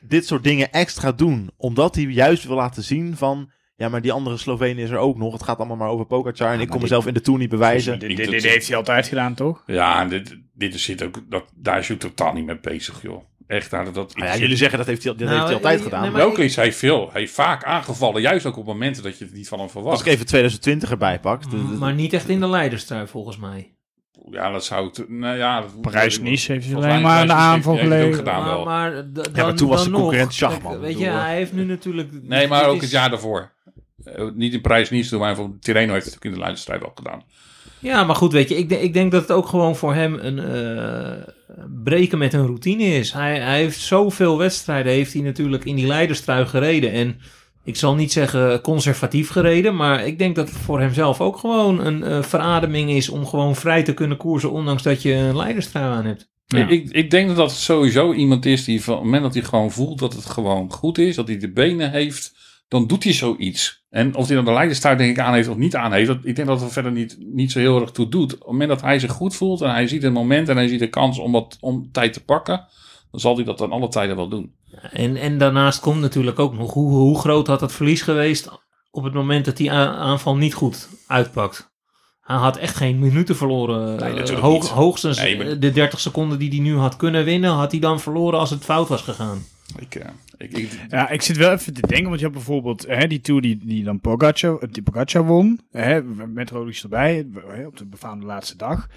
dit 0.01 0.27
soort 0.27 0.45
dingen 0.45 0.73
extra 0.73 1.13
doen? 1.13 1.51
Omdat 1.57 1.95
hij 1.95 2.05
juist 2.05 2.45
wil 2.45 2.57
laten 2.57 2.83
zien 2.83 3.17
van... 3.17 3.51
Ja, 3.77 3.89
maar 3.89 4.01
die 4.03 4.13
andere 4.13 4.37
Slovenen 4.37 4.85
is 4.85 4.91
er 4.91 4.99
ook 4.99 5.17
nog. 5.17 5.33
Het 5.33 5.43
gaat 5.43 5.59
allemaal 5.59 5.77
maar 5.77 5.89
over 5.89 6.07
Pogacar. 6.07 6.53
En 6.53 6.61
ik 6.61 6.71
die- 6.73 6.81
mezelf 6.81 7.07
in 7.07 7.15
de 7.15 7.21
Tour 7.21 7.39
niet 7.39 7.49
bewijzen. 7.49 7.99
dit, 7.99 8.17
dit, 8.17 8.31
dit 8.31 8.45
heeft 8.45 8.67
hij 8.69 8.77
altijd 8.77 9.07
gedaan, 9.09 9.35
toch? 9.35 9.63
Ja, 9.67 10.01
en 10.01 10.09
dit, 10.09 10.37
dit 10.55 10.75
is 10.75 10.83
zit 10.85 11.03
ook, 11.03 11.23
dat, 11.29 11.45
daar 11.55 11.79
is 11.79 11.89
hij 11.89 11.97
totaal 11.97 12.33
niet 12.33 12.47
mee 12.47 12.59
bezig, 12.61 13.03
joh. 13.03 13.23
Echt, 13.47 13.71
daar, 13.71 13.93
dat, 13.93 14.17
Nou 14.17 14.31
ja, 14.31 14.37
jullie 14.37 14.57
zeggen 14.57 14.79
dat 14.79 14.87
heeft 14.87 15.03
hij, 15.05 15.13
dat 15.13 15.21
Nou, 15.21 15.33
heeft 15.35 15.47
hij 15.47 15.55
altijd 15.57 15.79
eh, 15.79 15.85
gedaan. 15.85 16.03
nee, 16.03 16.11
maar 16.11 16.21
maar- 16.21 16.29
Roglic 16.31 16.53
heeft 16.55 16.79
veel, 16.79 17.11
heeft 17.13 17.33
vaak 17.33 17.65
aangevallen, 17.65 18.23
juist 18.23 18.47
ook 18.47 18.57
op 18.57 18.67
momenten 18.67 19.03
dat 19.03 19.19
je 19.19 19.25
het 19.25 19.35
niet 19.35 19.49
van 19.49 19.59
hem 19.59 19.67
als 19.67 19.77
verwacht. 19.77 20.01
ik 20.01 20.07
even 20.13 20.27
2020 20.27 20.91
erbij 20.91 21.21
pak. 21.21 21.43
de- 21.43 21.49
de- 21.51 21.57
Maar 21.57 21.95
niet 21.95 22.13
echt 22.13 22.29
in 22.29 22.41
de 22.41 22.49
leiderstrui 22.49 23.07
volgens 23.07 23.37
mij. 23.37 23.71
Ja, 24.31 24.51
dat 24.51 24.65
zou 24.65 24.87
ik, 24.89 25.09
nou 25.09 25.37
ja. 25.37 25.65
Parijs-Nice 25.81 26.53
heeft 26.53 26.67
hij 26.67 26.75
alleen 26.77 26.89
maar 27.03 27.19
aan 27.21 27.27
de 27.27 27.33
Parijs-Nice 27.33 27.55
aanval 27.55 27.77
hij 27.77 28.05
ook 28.05 28.25
wel. 28.25 28.65
maar, 28.65 29.05
maar, 29.35 29.55
toen 29.55 29.69
was 29.69 29.85
de 29.85 29.91
concurrent. 29.91 30.35
Schachman, 30.35 30.81
Weet 30.81 30.99
je, 30.99 31.05
bedoel, 31.05 31.21
hij 31.21 31.37
heeft 31.37 31.53
nu 31.53 31.65
natuurlijk... 31.65 32.09
Nee, 32.23 32.49
maar 32.49 32.67
ook 32.67 32.77
is- 32.77 32.83
het 32.83 32.91
jaar 32.91 33.11
daarvoor. 33.11 33.53
Eh, 34.05 34.25
niet 34.35 34.53
in 34.53 34.61
Parijs 34.61 34.91
Nice 34.91 35.11
doen, 35.11 35.21
maar 35.21 35.37
voor 35.37 35.57
Tirreno 35.61 35.93
heeft 35.93 36.05
het 36.07 36.15
ook 36.15 36.25
in 36.25 36.31
de 36.33 36.39
leiderstrijd 36.39 36.85
al 36.85 36.93
gedaan. 36.95 37.23
Ja, 37.79 38.05
maar 38.05 38.17
goed, 38.17 38.33
weet 38.33 38.49
je, 38.49 38.57
ik, 38.57 38.69
denk- 38.69 38.81
ik 38.83 38.93
denk 38.93 39.13
dat 39.13 39.23
het 39.23 39.33
ook 39.33 39.47
gewoon 39.47 39.77
voor 39.77 39.95
hem 39.95 40.19
een 40.21 40.39
eh, 40.39 41.13
breken 41.85 42.19
met 42.19 42.33
een 42.33 42.47
routine 42.47 42.85
is. 42.85 43.13
Hij, 43.13 43.39
hij 43.41 43.59
heeft 43.59 43.81
zoveel 43.81 44.39
wedstrijden, 44.39 44.93
heeft 44.93 45.13
hij 45.13 45.23
natuurlijk 45.23 45.65
in 45.65 45.77
die 45.77 45.87
leiderstrui 45.87 46.47
gereden. 46.47 46.93
En 46.93 47.21
ik 47.65 47.77
zal 47.77 47.95
niet 47.95 48.13
zeggen 48.13 48.61
conservatief 48.61 49.29
gereden, 49.31 49.77
maar 49.77 50.07
ik 50.07 50.19
denk 50.19 50.37
dat 50.37 50.49
het 50.49 50.59
voor 50.59 50.81
hemzelf 50.81 51.21
ook 51.21 51.37
gewoon 51.39 51.85
een 51.87 52.03
eh, 52.03 52.23
verademing 52.23 52.91
is 52.91 53.09
om 53.09 53.27
gewoon 53.27 53.57
vrij 53.57 53.83
te 53.83 53.95
kunnen 53.95 54.17
koersen, 54.17 54.51
ondanks 54.51 54.83
dat 54.83 55.03
je 55.03 55.13
een 55.13 55.37
leiderstrui 55.37 55.85
aan 55.85 56.05
hebt. 56.07 56.29
Ja. 56.47 56.69
Ik, 56.69 56.91
ik 56.91 57.11
denk 57.11 57.27
dat 57.29 57.37
dat 57.37 57.53
sowieso 57.53 58.13
iemand 58.13 58.47
is 58.47 58.65
die 58.65 58.83
van 58.83 58.95
het 58.95 59.05
moment 59.05 59.23
dat 59.23 59.35
hij 59.35 59.43
gewoon 59.43 59.71
voelt 59.71 59.99
dat 59.99 60.13
het 60.13 60.27
gewoon 60.27 60.73
goed 60.73 60.99
is, 60.99 61.17
dat 61.17 61.29
hij 61.29 61.39
de 61.39 61.53
benen 61.53 61.91
heeft, 61.91 62.35
dan 62.69 62.87
doet 62.87 63.05
hij 63.05 63.13
zoiets. 63.13 63.85
En 63.91 64.15
of 64.15 64.27
hij 64.27 64.37
dan 64.37 64.45
de 64.45 64.53
leiderstrijd 64.53 64.99
denk 64.99 65.11
ik 65.11 65.23
aan 65.25 65.35
heeft 65.35 65.49
of 65.49 65.57
niet 65.57 65.77
aan 65.77 65.93
heeft, 65.93 66.07
dat, 66.07 66.19
ik 66.23 66.37
denk 66.37 66.49
dat 66.49 66.57
het 66.57 66.67
er 66.67 66.73
verder 66.73 66.93
niet, 66.93 67.17
niet 67.19 67.53
zo 67.53 67.59
heel 67.59 67.81
erg 67.81 67.91
toe 67.91 68.09
doet. 68.09 68.33
Op 68.33 68.39
het 68.39 68.49
moment 68.49 68.69
dat 68.69 68.81
hij 68.81 68.99
zich 68.99 69.13
goed 69.13 69.37
voelt 69.37 69.61
en 69.61 69.71
hij 69.71 69.87
ziet 69.89 70.03
het 70.03 70.13
moment 70.13 70.49
en 70.49 70.57
hij 70.57 70.69
ziet 70.69 70.79
de 70.79 70.89
kans 70.89 71.19
om, 71.19 71.33
wat, 71.33 71.57
om 71.61 71.89
tijd 71.93 72.13
te 72.13 72.25
pakken, 72.25 72.67
dan 73.11 73.21
zal 73.21 73.35
hij 73.37 73.45
dat 73.45 73.63
aan 73.63 73.73
alle 73.73 73.89
tijden 73.89 74.17
wel 74.17 74.29
doen. 74.29 74.55
En, 74.93 75.17
en 75.17 75.39
daarnaast 75.39 75.81
komt 75.81 76.01
natuurlijk 76.01 76.39
ook 76.39 76.55
nog 76.55 76.73
hoe, 76.73 76.93
hoe 76.93 77.19
groot 77.19 77.47
had 77.47 77.61
het 77.61 77.73
verlies 77.73 78.03
geweest 78.03 78.49
op 78.91 79.05
het 79.05 79.15
moment 79.15 79.45
dat 79.45 79.57
die 79.57 79.73
aanval 79.73 80.37
niet 80.37 80.55
goed 80.55 80.89
uitpakt. 81.07 81.75
Hij 82.21 82.37
had 82.37 82.57
echt 82.57 82.77
geen 82.77 82.99
minuten 82.99 83.37
verloren. 83.37 83.97
Nee, 83.97 84.23
Eh, 84.23 84.39
hoog-. 84.41 84.69
Hoogstens 84.69 85.19
Nee, 85.19 85.37
maar- 85.37 85.59
de 85.59 85.71
30 85.71 86.01
seconden 86.01 86.39
die 86.39 86.49
hij 86.49 86.59
nu 86.59 86.77
had 86.77 86.97
kunnen 86.97 87.25
winnen, 87.25 87.51
had 87.51 87.71
hij 87.71 87.81
dan 87.81 88.01
verloren 88.01 88.39
als 88.39 88.51
het 88.51 88.65
fout 88.65 88.89
was 88.89 89.03
gegaan. 89.03 89.45
Ik, 89.79 89.95
eh, 89.95 90.09
ik, 90.39 90.69
Ja, 90.89 91.11
ik 91.11 91.23
zit 91.23 91.37
wel 91.37 91.53
even 91.53 91.75
te 91.75 91.87
denken, 91.87 92.09
want 92.09 92.19
je 92.19 92.25
hebt 92.25 92.37
bijvoorbeeld 92.37 92.87
hè, 92.87 93.07
die 93.07 93.21
Tour 93.21 93.41
die, 93.41 93.59
die 93.65 93.85
dan 93.85 94.01
Pogacar, 94.01 94.69
die 94.71 94.83
Pogacar 94.83 95.25
won, 95.25 95.61
hè, 95.71 96.03
met 96.03 96.51
Roglic 96.51 96.77
erbij, 96.83 97.27
op 97.67 97.77
de 97.77 97.87
befaamde 97.87 98.27
laatste 98.27 98.57
dag. 98.57 98.89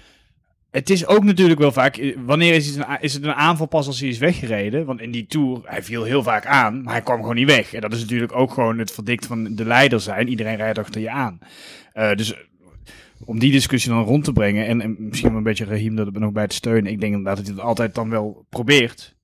Het 0.70 0.90
is 0.90 1.06
ook 1.06 1.24
natuurlijk 1.24 1.60
wel 1.60 1.72
vaak, 1.72 1.96
eh, 1.96 2.16
wanneer 2.24 2.54
is 2.54 2.66
het, 2.66 2.76
een, 2.76 3.00
is 3.00 3.14
het 3.14 3.22
een 3.22 3.34
aanval 3.34 3.66
pas 3.66 3.86
als 3.86 4.00
hij 4.00 4.08
is 4.08 4.18
weggereden? 4.18 4.84
Want 4.84 5.00
in 5.00 5.10
die 5.10 5.26
Tour, 5.26 5.60
hij 5.64 5.82
viel 5.82 6.04
heel 6.04 6.22
vaak 6.22 6.46
aan, 6.46 6.82
maar 6.82 6.92
hij 6.92 7.02
kwam 7.02 7.20
gewoon 7.20 7.34
niet 7.34 7.46
weg. 7.46 7.72
En 7.72 7.80
dat 7.80 7.92
is 7.92 8.00
natuurlijk 8.00 8.36
ook 8.36 8.52
gewoon 8.52 8.78
het 8.78 8.90
verdikt 8.90 9.26
van 9.26 9.54
de 9.54 9.64
leider 9.64 10.00
zijn. 10.00 10.28
Iedereen 10.28 10.56
rijdt 10.56 10.78
achter 10.78 11.00
je 11.00 11.10
aan. 11.10 11.38
Eh, 11.92 12.14
dus 12.14 12.34
eh, 12.34 12.40
om 13.24 13.38
die 13.38 13.52
discussie 13.52 13.90
dan 13.90 14.04
rond 14.04 14.24
te 14.24 14.32
brengen, 14.32 14.66
en, 14.66 14.80
en 14.80 14.96
misschien 14.98 15.34
een 15.34 15.42
beetje 15.42 15.64
Rahim 15.64 15.98
er 15.98 16.12
nog 16.12 16.32
bij 16.32 16.46
te 16.46 16.54
steunen. 16.54 16.92
Ik 16.92 17.00
denk 17.00 17.12
inderdaad 17.12 17.36
dat 17.36 17.46
hij 17.46 17.54
het 17.54 17.64
altijd 17.64 17.94
dan 17.94 18.10
wel 18.10 18.46
probeert. 18.48 19.16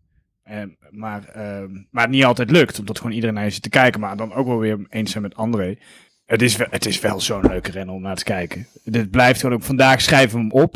Maar, 0.91 1.29
ehm, 1.29 1.73
maar 1.91 2.03
het 2.03 2.11
niet 2.11 2.25
altijd 2.25 2.51
lukt, 2.51 2.79
omdat 2.79 2.97
gewoon 2.99 3.13
iedereen 3.13 3.35
naar 3.35 3.45
je 3.45 3.51
zit 3.51 3.63
te 3.63 3.69
kijken. 3.69 4.01
Maar 4.01 4.17
dan 4.17 4.33
ook 4.33 4.47
wel 4.47 4.59
weer 4.59 4.87
eens 4.89 5.11
zijn 5.11 5.23
met 5.23 5.35
André. 5.35 5.79
Het 6.27 6.43
is 6.43 6.57
wel, 6.57 6.67
het 6.71 6.87
is 6.87 7.01
wel 7.01 7.21
zo'n 7.21 7.47
leuke 7.47 7.71
renner 7.71 7.95
om 7.95 8.03
naar 8.03 8.17
te 8.17 8.25
kijken. 8.25 8.67
Dit 8.85 9.11
blijft 9.11 9.41
gewoon 9.41 9.57
ook. 9.57 9.63
Vandaag 9.63 10.01
schrijven 10.01 10.39
we 10.39 10.43
hem 10.43 10.53
op. 10.53 10.75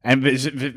En 0.00 0.20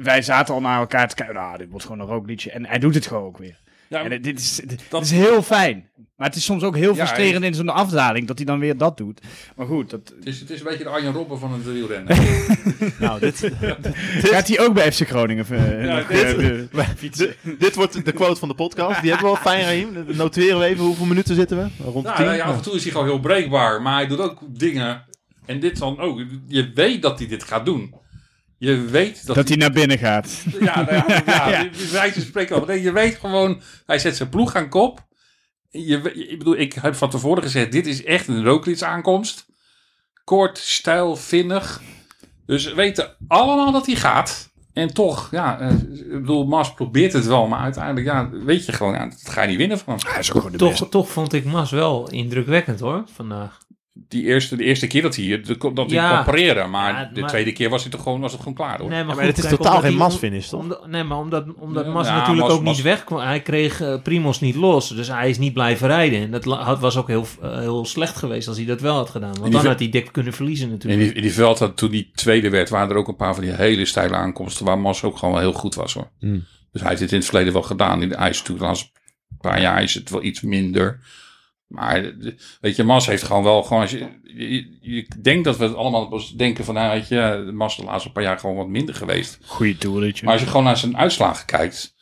wij 0.03 0.21
zaten 0.21 0.53
al 0.53 0.61
naar 0.61 0.79
elkaar 0.79 1.07
te 1.07 1.15
kijken. 1.15 1.35
Nou, 1.35 1.57
dit 1.57 1.69
wordt 1.69 1.85
gewoon 1.85 1.99
een 1.99 2.07
rookliedje. 2.07 2.51
En 2.51 2.65
hij 2.65 2.79
doet 2.79 2.95
het 2.95 3.07
gewoon 3.07 3.23
ook 3.23 3.37
weer. 3.37 3.59
Ja, 3.89 4.03
En 4.03 4.21
dit 4.21 4.39
is, 4.39 4.55
dit 4.55 4.81
dat- 4.89 5.03
is 5.03 5.11
heel 5.11 5.41
fijn. 5.41 5.87
Maar 6.15 6.27
het 6.27 6.37
is 6.37 6.43
soms 6.45 6.63
ook 6.63 6.75
heel 6.75 6.95
Ja, 6.95 7.05
frustrerend 7.05 7.43
in 7.45 7.53
zo'n 7.53 7.69
afdaling 7.69 8.27
dat 8.27 8.37
hij 8.37 8.45
dan 8.45 8.59
weer 8.59 8.77
dat 8.77 8.97
doet. 8.97 9.21
Maar 9.55 9.65
goed, 9.65 9.89
dat 9.89 10.13
het, 10.17 10.25
is, 10.25 10.39
het 10.39 10.49
is 10.49 10.59
een 10.59 10.65
beetje 10.65 10.83
de 10.83 10.89
Arjen 10.89 11.13
Robben 11.13 11.39
van 11.39 11.53
het 11.53 11.63
wielrennen. 11.65 12.17
Nou, 12.99 13.19
dit, 13.25 13.51
gaat 14.21 14.47
hij 14.47 14.59
ook 14.59 14.73
bij 14.73 14.91
FC 14.91 15.07
Groningen 15.07 15.45
eh, 15.49 15.85
Ja, 15.85 15.95
nog, 15.97 16.07
dit- 16.07 16.37
eh, 16.71 16.87
dit, 16.99 17.35
dit 17.59 17.75
wordt 17.75 18.05
de 18.05 18.11
quote 18.11 18.39
van 18.39 18.47
de 18.49 18.55
podcast. 18.55 19.01
Die 19.01 19.11
hebben 19.11 19.29
we 19.29 19.33
wel 19.33 19.51
fijn, 19.51 19.61
Raheem. 19.61 20.05
Noteren 20.17 20.59
we 20.59 20.65
even 20.65 20.83
hoeveel 20.85 21.05
minuten 21.05 21.35
zitten 21.35 21.57
we? 21.57 21.83
Rond 21.83 22.05
de 22.05 22.11
Nou, 22.11 22.23
tien? 22.23 22.35
ja, 22.35 22.43
af 22.45 22.55
en 22.55 22.61
toe 22.61 22.75
is 22.75 22.83
hij 22.83 22.91
gewoon 22.91 23.07
heel 23.07 23.19
breekbaar. 23.19 23.81
Maar 23.81 23.93
hij 23.95 24.07
doet 24.07 24.19
ook 24.19 24.39
dingen. 24.57 25.03
En 25.45 25.59
dit 25.59 25.77
dan 25.79 25.99
ook. 25.99 26.21
Je 26.47 26.71
weet 26.73 27.01
dat 27.01 27.19
hij 27.19 27.27
dit 27.27 27.43
gaat 27.43 27.65
doen. 27.65 27.93
Je 28.59 28.81
weet 28.81 29.25
dat, 29.25 29.35
dat 29.35 29.47
hij 29.47 29.57
naar 29.57 29.71
binnen 29.71 29.97
gaat. 29.97 30.43
Ja, 30.59 30.81
nou 30.81 30.95
ja, 30.95 31.05
ja, 31.25 31.49
Ja. 31.49 31.59
ja. 31.61 31.69
wij 31.91 32.11
spreken 32.11 32.55
over. 32.55 32.67
Nee, 32.67 32.81
je 32.81 32.91
weet 32.91 33.15
gewoon, 33.15 33.61
hij 33.85 33.99
zet 33.99 34.15
zijn 34.15 34.29
ploeg 34.29 34.55
aan 34.55 34.69
kop. 34.69 35.07
Je, 35.69 36.13
ik 36.29 36.37
bedoel, 36.37 36.57
ik 36.57 36.73
heb 36.73 36.95
van 36.95 37.09
tevoren 37.09 37.43
gezegd, 37.43 37.71
dit 37.71 37.87
is 37.87 38.03
echt 38.03 38.27
een 38.27 38.43
Roglic 38.43 38.81
aankomst. 38.81 39.45
Kort, 40.23 40.57
stijl, 40.57 41.15
vinnig. 41.15 41.81
Dus 42.45 42.65
we 42.65 42.73
weten 42.73 43.15
allemaal 43.27 43.71
dat 43.71 43.85
hij 43.85 43.95
gaat. 43.95 44.49
En 44.73 44.93
toch, 44.93 45.27
ja, 45.31 45.59
eh, 45.59 45.71
ik 45.71 46.09
bedoel, 46.09 46.45
Mas 46.45 46.73
probeert 46.73 47.13
het 47.13 47.25
wel, 47.25 47.47
maar 47.47 47.59
uiteindelijk, 47.59 48.05
ja, 48.05 48.29
weet 48.29 48.65
je 48.65 48.71
gewoon, 48.71 48.93
ja, 48.93 49.05
dat 49.05 49.29
ga 49.29 49.41
je 49.41 49.47
niet 49.47 49.57
winnen 49.57 49.79
van 49.79 49.93
hem. 49.97 50.07
Hij 50.11 50.19
is 50.19 50.31
ook 50.31 50.37
gewoon 50.37 50.51
de 50.51 50.65
beste. 50.65 50.79
Toch, 50.79 50.89
toch 50.89 51.09
vond 51.09 51.33
ik 51.33 51.45
Mas 51.45 51.71
wel 51.71 52.09
indrukwekkend 52.09 52.79
hoor, 52.79 53.03
vandaag. 53.13 53.57
Die 54.07 54.23
eerste, 54.25 54.55
de 54.55 54.63
eerste 54.63 54.87
keer 54.87 55.01
dat 55.01 55.15
hij, 55.15 55.25
hier- 55.25 55.57
dat 55.59 55.75
hij 55.75 55.85
Ja. 55.87 56.15
kon 56.15 56.25
pareren, 56.25 56.69
maar 56.69 56.93
Ja, 56.93 57.09
de 57.13 57.19
maar- 57.19 57.29
tweede 57.29 57.51
keer 57.51 57.69
was, 57.69 57.81
hij 57.81 57.91
toch 57.91 58.01
gewoon, 58.03 58.19
was 58.19 58.31
het 58.31 58.39
gewoon 58.41 58.55
klaar 58.55 58.79
hoor. 58.79 58.89
Nee, 58.89 59.03
maar, 59.03 59.15
dit 59.15 59.37
is 59.37 59.43
kijk, 59.45 59.55
totaal 59.55 59.79
geen 59.79 59.95
Mas-finish, 59.95 60.47
toch? 60.47 60.59
Omdat, 60.59 60.87
nee, 60.87 61.03
maar 61.03 61.17
omdat, 61.17 61.45
omdat 61.55 61.85
Ja, 61.85 61.91
Mas 61.91 62.07
ja, 62.07 62.15
natuurlijk 62.15 62.47
Mas- 62.47 62.55
ook 62.57 62.63
Mas- 62.63 62.75
niet 62.75 62.85
wegkwam. 62.85 63.19
Hij 63.19 63.41
kreeg 63.41 63.81
eh, 63.81 64.01
Primos 64.01 64.39
niet 64.39 64.55
los. 64.55 64.87
Dus 64.89 65.07
hij 65.07 65.29
is 65.29 65.37
niet 65.37 65.53
blijven 65.53 65.87
rijden. 65.87 66.19
En 66.21 66.31
dat 66.31 66.43
had, 66.43 66.79
was 66.79 66.97
ook 66.97 67.07
heel, 67.07 67.25
eh, 67.41 67.57
heel 67.59 67.85
slecht 67.85 68.15
geweest 68.17 68.47
als 68.47 68.57
hij 68.57 68.65
dat 68.65 68.81
wel 68.81 68.95
had 68.95 69.09
gedaan. 69.09 69.29
Want 69.31 69.43
die 69.43 69.51
dan 69.53 69.65
had 69.65 69.79
hij 69.79 69.89
dik 69.89 70.09
kunnen 70.11 70.33
verliezen 70.33 70.65
In 70.65 70.71
natuurlijk. 70.71 71.01
die, 71.03 71.13
in 71.13 71.21
die 71.21 71.33
veld, 71.33 71.59
had- 71.59 71.77
toen 71.77 71.91
die 71.91 72.11
tweede 72.15 72.49
werd, 72.49 72.69
waren 72.69 72.89
er 72.89 72.95
ook 72.95 73.07
een 73.07 73.15
paar 73.15 73.33
van 73.35 73.43
die 73.43 73.53
hele 73.53 73.85
steile 73.85 74.15
aankomsten 74.15 74.65
waar 74.65 74.79
Mas 74.79 75.03
ook 75.03 75.17
gewoon 75.17 75.33
wel 75.33 75.43
heel 75.43 75.53
goed 75.53 75.75
was 75.75 75.93
hoor. 75.93 76.09
Hmm. 76.19 76.45
Dus 76.71 76.81
hij 76.81 76.89
heeft 76.89 77.01
dit 77.01 77.11
in 77.11 77.17
het 77.17 77.25
verleden 77.27 77.53
wel 77.53 77.61
gedaan. 77.61 78.01
In 78.01 78.09
de 78.09 78.15
ijs 78.15 78.41
toe, 78.41 78.57
de 78.57 78.63
laatste 78.63 78.89
paar 79.41 79.61
jaar 79.61 79.83
is 79.83 79.93
het 79.93 80.09
wel 80.09 80.23
iets 80.23 80.41
minder. 80.41 80.99
Maar 81.69 82.13
weet 82.61 82.75
je, 82.75 82.83
Mas 82.83 83.05
heeft 83.05 83.23
gewoon 83.23 83.43
wel 83.43 83.63
gewoon. 83.63 83.81
Als 83.81 83.91
je, 83.91 84.19
je, 84.23 84.77
je 84.81 85.07
denkt 85.21 85.43
dat 85.43 85.57
we 85.57 85.63
het 85.63 85.75
allemaal 85.75 86.21
denken 86.35 86.65
van, 86.65 86.73
nou 86.73 86.91
weet 86.91 87.07
je, 87.07 87.51
Mas 87.53 87.77
de 87.77 87.83
laatste 87.83 88.11
paar 88.11 88.23
jaar 88.23 88.39
gewoon 88.39 88.55
wat 88.55 88.67
minder 88.67 88.95
geweest. 88.95 89.39
Goeie 89.45 89.77
toertje. 89.77 90.23
Maar 90.23 90.33
als 90.33 90.41
je 90.41 90.47
gewoon 90.47 90.63
naar 90.63 90.77
zijn 90.77 90.97
uitslagen 90.97 91.45
kijkt, 91.45 91.95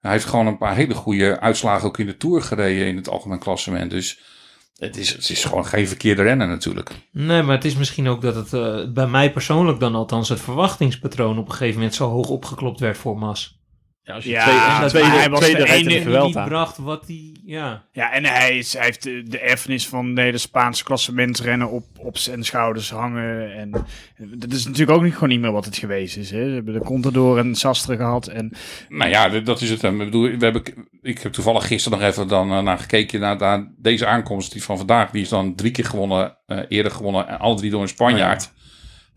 hij 0.00 0.12
heeft 0.12 0.24
gewoon 0.24 0.46
een 0.46 0.58
paar 0.58 0.74
hele 0.74 0.94
goede 0.94 1.40
uitslagen 1.40 1.88
ook 1.88 1.98
in 1.98 2.06
de 2.06 2.16
Tour 2.16 2.42
gereden 2.42 2.86
in 2.86 2.96
het 2.96 3.08
algemeen 3.08 3.38
klassement. 3.38 3.90
Dus 3.90 4.20
het 4.76 4.96
is, 4.96 5.12
het 5.12 5.30
is 5.30 5.44
gewoon 5.44 5.66
geen 5.66 5.88
verkeerde 5.88 6.22
renner 6.22 6.48
natuurlijk. 6.48 6.90
Nee, 7.12 7.42
maar 7.42 7.54
het 7.54 7.64
is 7.64 7.76
misschien 7.76 8.08
ook 8.08 8.22
dat 8.22 8.34
het 8.34 8.52
eh, 8.52 8.92
bij 8.92 9.06
mij 9.06 9.32
persoonlijk 9.32 9.80
dan 9.80 9.94
althans 9.94 10.28
het 10.28 10.40
verwachtingspatroon 10.40 11.38
op 11.38 11.46
een 11.46 11.52
gegeven 11.52 11.74
moment 11.74 11.94
zo 11.94 12.08
hoog 12.08 12.28
opgeklopt 12.28 12.80
werd 12.80 12.98
voor 12.98 13.18
Mas. 13.18 13.57
Ja, 14.08 14.14
als 14.14 14.24
je 14.24 14.30
Ja, 14.30 14.42
tweede, 14.44 14.80
dat- 14.80 14.88
tweede, 14.90 15.08
hij 15.08 15.30
was 15.30 15.40
tweede 15.40 15.58
de 15.58 15.64
rijdt 15.64 15.80
in 15.82 15.88
de 15.88 15.94
ene 15.94 16.04
En 16.16 16.20
die 16.26 16.36
niet 16.36 16.44
bracht 16.48 16.76
wat 16.78 17.06
hij, 17.06 17.32
ja. 17.44 17.84
Ja, 17.92 18.12
en 18.12 18.24
hij, 18.24 18.58
is, 18.58 18.72
hij 18.72 18.84
heeft 18.84 19.02
de, 19.02 19.22
de 19.22 19.38
erfenis 19.38 19.88
van 19.88 20.14
de 20.14 20.20
hele 20.20 20.38
Spaanse 20.38 20.84
klassementsrennen 20.84 21.70
op, 21.70 21.84
op 21.98 22.18
zijn 22.18 22.44
schouders 22.44 22.90
hangen. 22.90 23.52
En 23.56 23.70
dat 24.16 24.52
is 24.52 24.64
natuurlijk 24.64 24.98
ook 24.98 25.02
niet, 25.04 25.12
gewoon 25.14 25.28
niet 25.28 25.40
meer 25.40 25.52
wat 25.52 25.64
het 25.64 25.76
geweest 25.76 26.16
is. 26.16 26.30
Hè. 26.30 26.48
Ze 26.48 26.54
hebben 26.54 26.74
de 26.74 26.80
Contador 26.80 27.38
en 27.38 27.54
Sastre 27.54 27.96
gehad. 27.96 28.26
En 28.26 28.52
Nou 28.88 29.10
ja, 29.10 29.28
dat 29.28 29.60
is 29.60 29.70
het. 29.70 29.82
Ik, 29.82 29.98
bedoel, 29.98 30.22
we 30.22 30.44
hebben, 30.44 30.62
ik 31.02 31.18
heb 31.18 31.32
toevallig 31.32 31.66
gisteren 31.66 31.98
nog 31.98 32.08
even 32.08 32.28
dan, 32.28 32.50
eh, 32.52 32.60
naar 32.62 32.78
gekeken 32.78 33.20
naar, 33.20 33.36
naar 33.36 33.72
deze 33.76 34.06
aankomst 34.06 34.52
die 34.52 34.62
van 34.62 34.76
vandaag. 34.76 35.10
Die 35.10 35.22
is 35.22 35.28
dan 35.28 35.54
drie 35.54 35.70
keer 35.70 35.84
gewonnen, 35.84 36.36
eh, 36.46 36.58
eerder 36.68 36.92
gewonnen. 36.92 37.28
En 37.28 37.38
alle 37.38 37.56
drie 37.56 37.70
door 37.70 37.82
een 37.82 37.88
Spanjaard. 37.88 38.52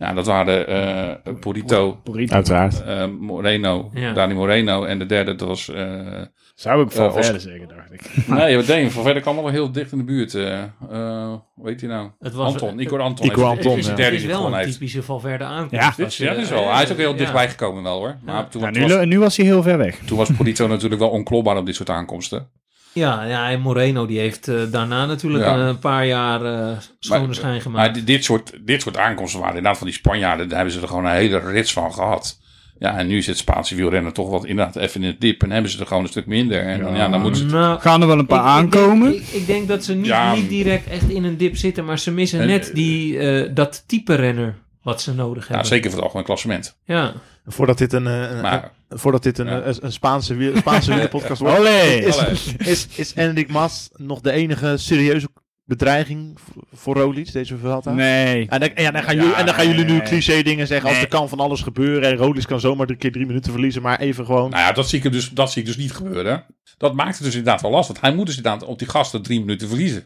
Ja, 0.01 0.13
dat 0.13 0.25
waren 0.25 0.67
eh 0.67 1.33
Purito, 1.39 1.99
Porito. 2.03 2.33
Uiteraard. 2.35 2.83
eh, 2.83 3.05
Moreno, 3.19 3.89
Ja. 3.93 4.13
Dani 4.13 4.33
Moreno. 4.33 4.83
En 4.83 4.99
de 4.99 5.05
derde, 5.05 5.35
dat 5.35 5.47
was... 5.47 5.69
eh 5.69 6.21
Zou 6.55 6.83
ik 6.83 6.91
van 6.91 7.13
verder 7.13 7.41
zeggen, 7.41 7.67
dacht 7.67 7.91
ik. 7.93 8.27
nee, 8.37 8.55
wat 8.55 8.65
deed 8.65 8.91
Van 8.91 9.03
verder 9.03 9.21
kwam 9.21 9.35
nog 9.35 9.43
wel 9.43 9.53
heel 9.53 9.71
dicht 9.71 9.91
in 9.91 9.97
de 9.97 10.03
buurt. 10.03 10.33
eh 10.35 10.61
eh, 10.89 11.33
hoe 11.55 11.69
heet 11.69 11.81
hij 11.81 11.89
nou? 11.89 12.09
Het 12.19 12.33
was, 12.33 12.53
Anton, 12.53 12.79
Igor 12.79 12.99
Anton. 12.99 13.25
Igor 13.25 13.45
Anton, 13.45 13.71
ja. 13.81 13.93
Het 13.95 14.13
is 14.13 14.25
wel 14.25 14.45
een 14.45 14.53
heeft. 14.53 14.71
typische 14.71 15.03
Valverde 15.03 15.43
aankomst. 15.43 15.73
Ja, 15.73 15.93
Dit 15.97 16.15
ja, 16.15 16.33
dat 16.33 16.43
is 16.43 16.49
wel. 16.49 16.73
Hij 16.73 16.83
is 16.83 16.91
ook 16.91 16.97
heel 16.97 17.11
ja. 17.11 17.17
dichtbij 17.17 17.49
gekomen 17.49 17.83
wel 17.83 17.97
hoor. 17.97 18.15
Maar 18.23 18.47
toen, 18.49 18.61
Nou, 18.61 18.73
nu, 18.79 18.87
was, 18.95 19.05
nu 19.05 19.19
was 19.19 19.37
hij 19.37 19.45
heel 19.45 19.63
ver 19.63 19.77
weg. 19.77 19.97
toen 20.05 20.17
was 20.17 20.31
Purito 20.31 20.67
natuurlijk 20.67 21.01
wel 21.01 21.09
onklopbaar 21.09 21.57
op 21.57 21.65
dit 21.65 21.75
soort 21.75 21.89
aankomsten. 21.89 22.47
Ja, 22.93 23.23
ja, 23.23 23.49
en 23.49 23.61
Moreno 23.61 24.05
die 24.05 24.19
heeft 24.19 24.47
eh, 24.47 24.55
daarna 24.71 25.05
natuurlijk 25.05 25.43
Ja. 25.43 25.57
een 25.57 25.79
paar 25.79 26.05
jaar 26.05 26.45
eh 26.45 26.77
schone 26.99 27.25
Maar- 27.25 27.35
schijn 27.35 27.61
gemaakt. 27.61 27.85
Maar 27.85 27.93
di- 27.95 28.03
dit 28.03 28.23
soort, 28.23 28.53
dit 28.65 28.81
soort 28.81 28.97
aankomsten 28.97 29.39
waren 29.39 29.55
inderdaad 29.55 29.77
van 29.79 29.87
die 29.87 29.95
Spanjaarden. 29.97 30.47
Daar 30.47 30.55
hebben 30.57 30.75
ze 30.75 30.81
er 30.81 30.87
gewoon 30.87 31.05
een 31.05 31.11
hele 31.11 31.39
rits 31.39 31.73
van 31.73 31.93
gehad. 31.93 32.39
Ja, 32.79 32.97
en 32.97 33.07
nu 33.07 33.17
is 33.17 33.27
het 33.27 33.37
Spaanse 33.37 33.75
wielrennen 33.75 34.13
toch 34.13 34.29
wat 34.29 34.45
inderdaad 34.45 34.75
even 34.75 35.01
in 35.01 35.07
het 35.07 35.21
dip. 35.21 35.43
En 35.43 35.51
hebben 35.51 35.71
ze 35.71 35.79
er 35.79 35.85
gewoon 35.87 36.03
een 36.03 36.09
stuk 36.09 36.25
minder. 36.25 36.61
En 36.63 36.79
ja, 36.79 36.95
Ja. 36.95 37.07
dan 37.09 37.21
moeten 37.21 37.49
ze... 37.49 37.55
Nou, 37.55 37.79
Gaan 37.79 38.01
er 38.01 38.07
wel 38.07 38.19
een 38.19 38.25
paar 38.25 38.39
ik- 38.39 38.45
ik 38.67 38.75
aankomen? 38.75 39.11
denk- 39.11 39.21
Ik, 39.23 39.27
ik 39.33 39.47
denk 39.47 39.67
dat 39.67 39.83
ze 39.83 39.93
niet, 39.93 40.05
Ja. 40.05 40.33
niet 40.33 40.49
direct 40.49 40.87
echt 40.87 41.09
in 41.09 41.23
een 41.23 41.37
dip 41.37 41.57
zitten, 41.57 41.85
maar 41.85 41.99
ze 41.99 42.11
missen 42.11 42.39
En, 42.39 42.47
net 42.47 42.69
eh, 42.69 42.75
die, 42.75 43.17
eh, 43.19 43.49
dat 43.53 43.83
type 43.87 44.15
renner 44.15 44.55
wat 44.81 45.01
ze 45.01 45.13
nodig 45.13 45.43
Ja, 45.43 45.47
hebben. 45.49 45.67
zeker 45.67 45.85
voor 45.85 45.93
het 45.93 46.03
algemeen 46.03 46.25
klassement. 46.25 46.77
Ja. 46.85 47.13
Voordat 47.45 47.77
dit 47.77 47.93
een, 47.93 48.07
eh, 48.07 48.31
een, 48.31 48.41
Maar 48.41 48.63
een- 48.63 48.69
voordat 48.93 49.23
dit 49.23 49.37
een, 49.37 49.47
Ja. 49.47 49.61
een, 49.61 49.75
een 49.81 49.91
Spaanse, 49.91 50.35
wiel- 50.35 50.57
Spaanse 50.57 50.89
wielerpodcast 50.93 51.41
wordt, 51.41 51.57
Olé! 51.59 51.81
is, 51.81 52.17
Olé. 52.17 52.31
is, 52.57 52.87
is 52.95 53.13
Enric 53.13 53.49
Mas 53.49 53.89
nog 53.95 54.21
de 54.21 54.31
enige 54.31 54.77
serieuze 54.77 55.27
bedreiging 55.63 56.37
voor- 56.73 56.95
Roglic, 56.95 57.31
deze 57.31 57.57
Vuelta? 57.57 57.91
Nee. 57.93 58.47
En 58.49 58.59
dan, 58.59 58.69
ja, 58.75 58.91
dan 58.91 59.03
gaan 59.03 59.15
Ja, 59.15 59.21
jullie, 59.21 59.35
en 59.37 59.45
dan 59.45 59.55
gaan 59.55 59.67
jullie 59.67 59.85
nu 59.85 59.99
cliché 60.01 60.41
dingen 60.41 60.67
zeggen 60.67 60.89
als 60.89 60.97
er 61.01 61.07
kan 61.07 61.29
van 61.29 61.39
alles 61.39 61.61
gebeuren 61.61 62.09
en 62.09 62.15
Roglic 62.17 62.45
kan 62.45 62.59
zomaar 62.59 62.85
drie 62.85 62.97
keer 62.97 63.11
drie 63.11 63.25
minuten 63.25 63.51
verliezen, 63.51 63.81
maar 63.81 63.99
even 63.99 64.25
gewoon... 64.25 64.49
nou 64.49 64.61
ja, 64.61 64.71
dat 64.71 64.89
zie, 64.89 65.01
ik 65.03 65.11
dus, 65.11 65.29
dat 65.29 65.51
zie 65.51 65.61
ik 65.61 65.67
dus 65.67 65.77
niet 65.77 65.91
gebeuren. 65.93 66.45
Dat 66.77 66.93
maakt 66.93 67.15
het 67.15 67.23
dus 67.23 67.35
inderdaad 67.35 67.61
wel 67.61 67.71
lastig. 67.71 68.01
Hij 68.01 68.13
moet 68.15 68.25
dus 68.25 68.35
inderdaad 68.37 68.63
op 68.63 68.79
die 68.79 68.87
gasten 68.87 69.21
drie 69.21 69.39
minuten 69.39 69.67
verliezen. 69.67 70.03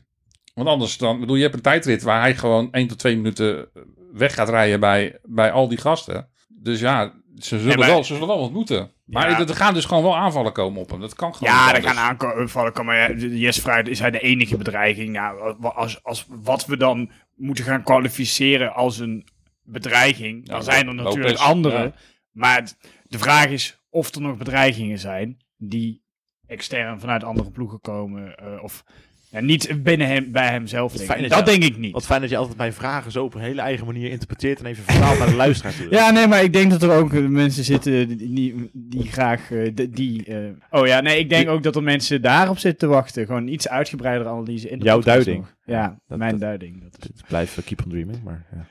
Want 0.53 0.67
anders 0.67 0.97
dan, 0.97 1.19
bedoel, 1.19 1.35
je 1.35 1.41
hebt 1.41 1.55
een 1.55 1.61
tijdrit 1.61 2.01
waar 2.01 2.21
hij 2.21 2.35
gewoon 2.35 2.71
één 2.71 2.87
tot 2.87 2.99
twee 2.99 3.15
minuten 3.15 3.69
weg 4.13 4.33
gaat 4.33 4.49
rijden 4.49 4.79
bij, 4.79 5.19
bij 5.23 5.51
al 5.51 5.67
die 5.67 5.77
gasten. 5.77 6.27
Dus 6.47 6.79
ja, 6.79 7.13
ze 7.37 7.59
zullen, 7.59 7.69
Ja, 7.71 7.75
maar- 7.77 7.87
wel, 7.87 8.03
ze 8.03 8.13
zullen 8.13 8.27
wel 8.27 8.39
wat 8.39 8.51
moeten. 8.51 8.91
Maar 9.05 9.29
Ja. 9.29 9.39
er, 9.39 9.55
gaan 9.55 9.73
dus 9.73 9.85
gewoon 9.85 10.03
wel 10.03 10.15
aanvallen 10.17 10.51
komen 10.51 10.81
op 10.81 10.89
hem. 10.89 10.99
Dat 10.99 11.15
kan 11.15 11.35
gewoon 11.35 11.53
Ja, 11.53 11.75
er 11.75 11.83
gaan 11.83 11.97
aanvallen 12.21 12.73
komen. 12.73 12.95
Ja, 12.95 13.27
Yes 13.27 13.59
Fruit 13.59 13.87
is 13.87 13.99
hij 13.99 14.11
de 14.11 14.19
enige 14.19 14.57
bedreiging. 14.57 15.09
Nou, 15.09 15.55
wa- 15.59 15.69
als, 15.69 16.03
als, 16.03 16.25
wat 16.29 16.65
we 16.65 16.77
dan 16.77 17.09
moeten 17.35 17.63
gaan 17.63 17.83
kwalificeren 17.83 18.73
als 18.73 18.99
een 18.99 19.27
bedreiging, 19.63 20.45
dan 20.45 20.55
Ja, 20.57 20.61
zijn 20.63 20.87
er 20.87 20.95
Lopez, 20.95 21.03
natuurlijk 21.15 21.37
andere. 21.43 21.77
ja. 21.83 21.93
Maar 22.31 22.55
het- 22.55 22.77
de 23.03 23.19
vraag 23.19 23.47
is 23.47 23.79
of 23.89 24.15
er 24.15 24.21
nog 24.21 24.37
bedreigingen 24.37 24.99
zijn 24.99 25.37
die 25.57 26.03
extern 26.47 26.99
vanuit 26.99 27.23
andere 27.23 27.51
ploegen 27.51 27.79
komen. 27.81 28.35
eh, 28.35 28.63
of 28.63 28.83
ja, 29.35 29.41
niet 29.41 29.83
binnen 29.83 30.07
hem, 30.07 30.31
bij 30.31 30.47
hemzelf. 30.47 30.93
denk 30.93 31.07
dat 31.21 31.29
Dat 31.29 31.39
je- 31.39 31.45
denk 31.59 31.63
ik 31.73 31.77
niet. 31.77 31.91
Wat 31.93 32.05
fijn 32.05 32.21
dat 32.21 32.29
je 32.29 32.37
altijd 32.37 32.57
mijn 32.57 32.73
vragen 32.73 33.11
zo 33.11 33.23
op 33.23 33.33
een 33.35 33.41
hele 33.41 33.61
eigen 33.61 33.85
manier 33.85 34.09
interpreteert 34.09 34.59
en 34.59 34.65
even 34.65 34.83
vertaalt 34.83 35.19
naar 35.19 35.27
de 35.27 35.35
luisteraar 35.35 35.73
toe. 35.75 35.87
Ja, 35.99 36.11
nee, 36.11 36.27
maar 36.27 36.43
ik 36.43 36.53
denk 36.53 36.71
dat 36.71 36.83
er 36.83 36.91
ook 36.91 37.13
eh, 37.13 37.25
mensen 37.25 37.63
zitten 37.63 38.17
die, 38.17 38.69
die, 38.73 39.11
graag 39.11 39.51
eh, 39.51 39.71
die... 39.89 40.25
eh, 40.25 40.37
oh 40.79 40.87
ja, 40.87 41.01
nee, 41.01 41.19
ik 41.19 41.29
denk 41.29 41.49
ook 41.49 41.63
dat 41.63 41.75
er 41.75 41.83
mensen 41.83 42.21
daarop 42.21 42.57
zitten 42.57 42.79
te 42.89 42.95
wachten. 42.95 43.25
Gewoon 43.25 43.47
iets 43.47 43.67
uitgebreider 43.69 44.27
analyse. 44.27 44.69
In 44.69 44.79
de 44.79 44.85
Jouw 44.85 44.99
duiding. 44.99 45.37
nog. 45.37 45.55
Ja, 45.65 45.99
Dat- 46.07 46.17
mijn 46.17 46.31
dat- 46.31 46.39
duiding. 46.39 46.81
Dat 46.83 46.97
is... 46.99 47.07
Het 47.17 47.27
blijft 47.27 47.63
keep 47.63 47.81
on 47.85 47.89
dreaming, 47.89 48.23
maar... 48.23 48.45
Ja. 48.51 48.65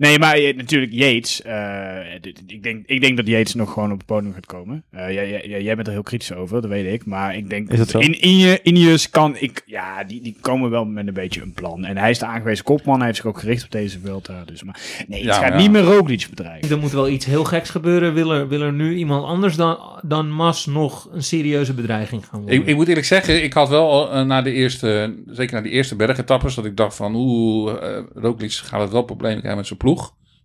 Nee, 0.00 0.18
maar 0.18 0.34
eh, 0.34 0.56
natuurlijk 0.56 0.92
Yates. 0.92 1.42
eh, 1.42 2.14
ik, 2.46 2.62
denk, 2.62 2.86
ik 2.86 3.00
denk 3.00 3.16
dat 3.16 3.26
Yates 3.26 3.54
nog 3.54 3.72
gewoon 3.72 3.92
op 3.92 3.96
het 3.98 4.06
podium 4.06 4.32
gaat 4.32 4.46
komen. 4.46 4.82
Eh, 4.90 5.12
jij, 5.12 5.30
jij, 5.48 5.62
jij 5.62 5.74
bent 5.74 5.86
er 5.86 5.92
heel 5.92 6.02
kritisch 6.02 6.32
over, 6.32 6.60
dat 6.60 6.70
weet 6.70 6.92
ik. 6.92 7.06
Maar 7.06 7.36
ik 7.36 7.50
denk 7.50 7.70
Is 7.70 7.78
dat 7.78 7.88
zo? 7.88 7.98
in, 7.98 8.20
in 8.20 8.36
je 8.38 8.60
Ineos 8.62 9.10
kan 9.10 9.36
ik... 9.38 9.62
Ja, 9.66 10.04
die, 10.04 10.22
die 10.22 10.36
komen 10.40 10.70
wel 10.70 10.84
met 10.84 11.06
een 11.06 11.14
beetje 11.14 11.42
een 11.42 11.52
plan. 11.52 11.84
En 11.84 11.96
hij 11.96 12.10
is 12.10 12.18
de 12.18 12.26
aangewezen 12.26 12.64
kopman. 12.64 12.96
Hij 12.96 13.04
heeft 13.06 13.16
zich 13.16 13.26
ook 13.26 13.38
gericht 13.38 13.64
op 13.64 13.70
deze 13.70 13.98
Vuelta. 14.00 14.42
Dus, 14.46 14.62
maar 14.62 14.80
nee, 15.08 15.18
het 15.18 15.28
Ja, 15.28 15.40
gaat 15.40 15.52
ja. 15.52 15.56
niet 15.58 15.70
meer 15.70 15.82
Roglic 15.82 16.26
bedreigen. 16.30 16.70
Er 16.70 16.78
moet 16.78 16.92
wel 16.92 17.08
iets 17.08 17.24
heel 17.24 17.44
geks 17.44 17.70
gebeuren. 17.70 18.14
Wil 18.14 18.32
er, 18.32 18.48
wil 18.48 18.60
er 18.60 18.72
nu 18.72 18.94
iemand 18.94 19.24
anders 19.24 19.56
dan, 19.56 19.78
dan 20.02 20.30
Mas 20.30 20.66
nog 20.66 21.08
een 21.12 21.22
serieuze 21.22 21.74
bedreiging 21.74 22.26
gaan 22.26 22.40
worden? 22.40 22.60
Ik, 22.60 22.66
ik 22.66 22.74
moet 22.74 22.88
eerlijk 22.88 23.06
zeggen, 23.06 23.42
ik 23.44 23.52
had 23.52 23.68
wel 23.68 24.24
na 24.24 24.42
de 24.42 24.52
eerste, 24.52 25.14
zeker 25.26 25.54
na 25.54 25.62
die 25.62 25.72
eerste 25.72 25.96
bergetappes, 25.96 26.54
dat 26.54 26.64
ik 26.64 26.76
dacht 26.76 26.96
van, 26.96 27.14
oeh, 27.14 27.72
uh, 27.82 27.98
Roglic 28.14 28.52
gaat 28.52 28.80
het 28.80 28.90
wel 28.92 29.02
problemen 29.02 29.38
krijgen 29.38 29.56
met 29.58 29.66
zijn 29.66 29.78
ploeg. 29.78 29.88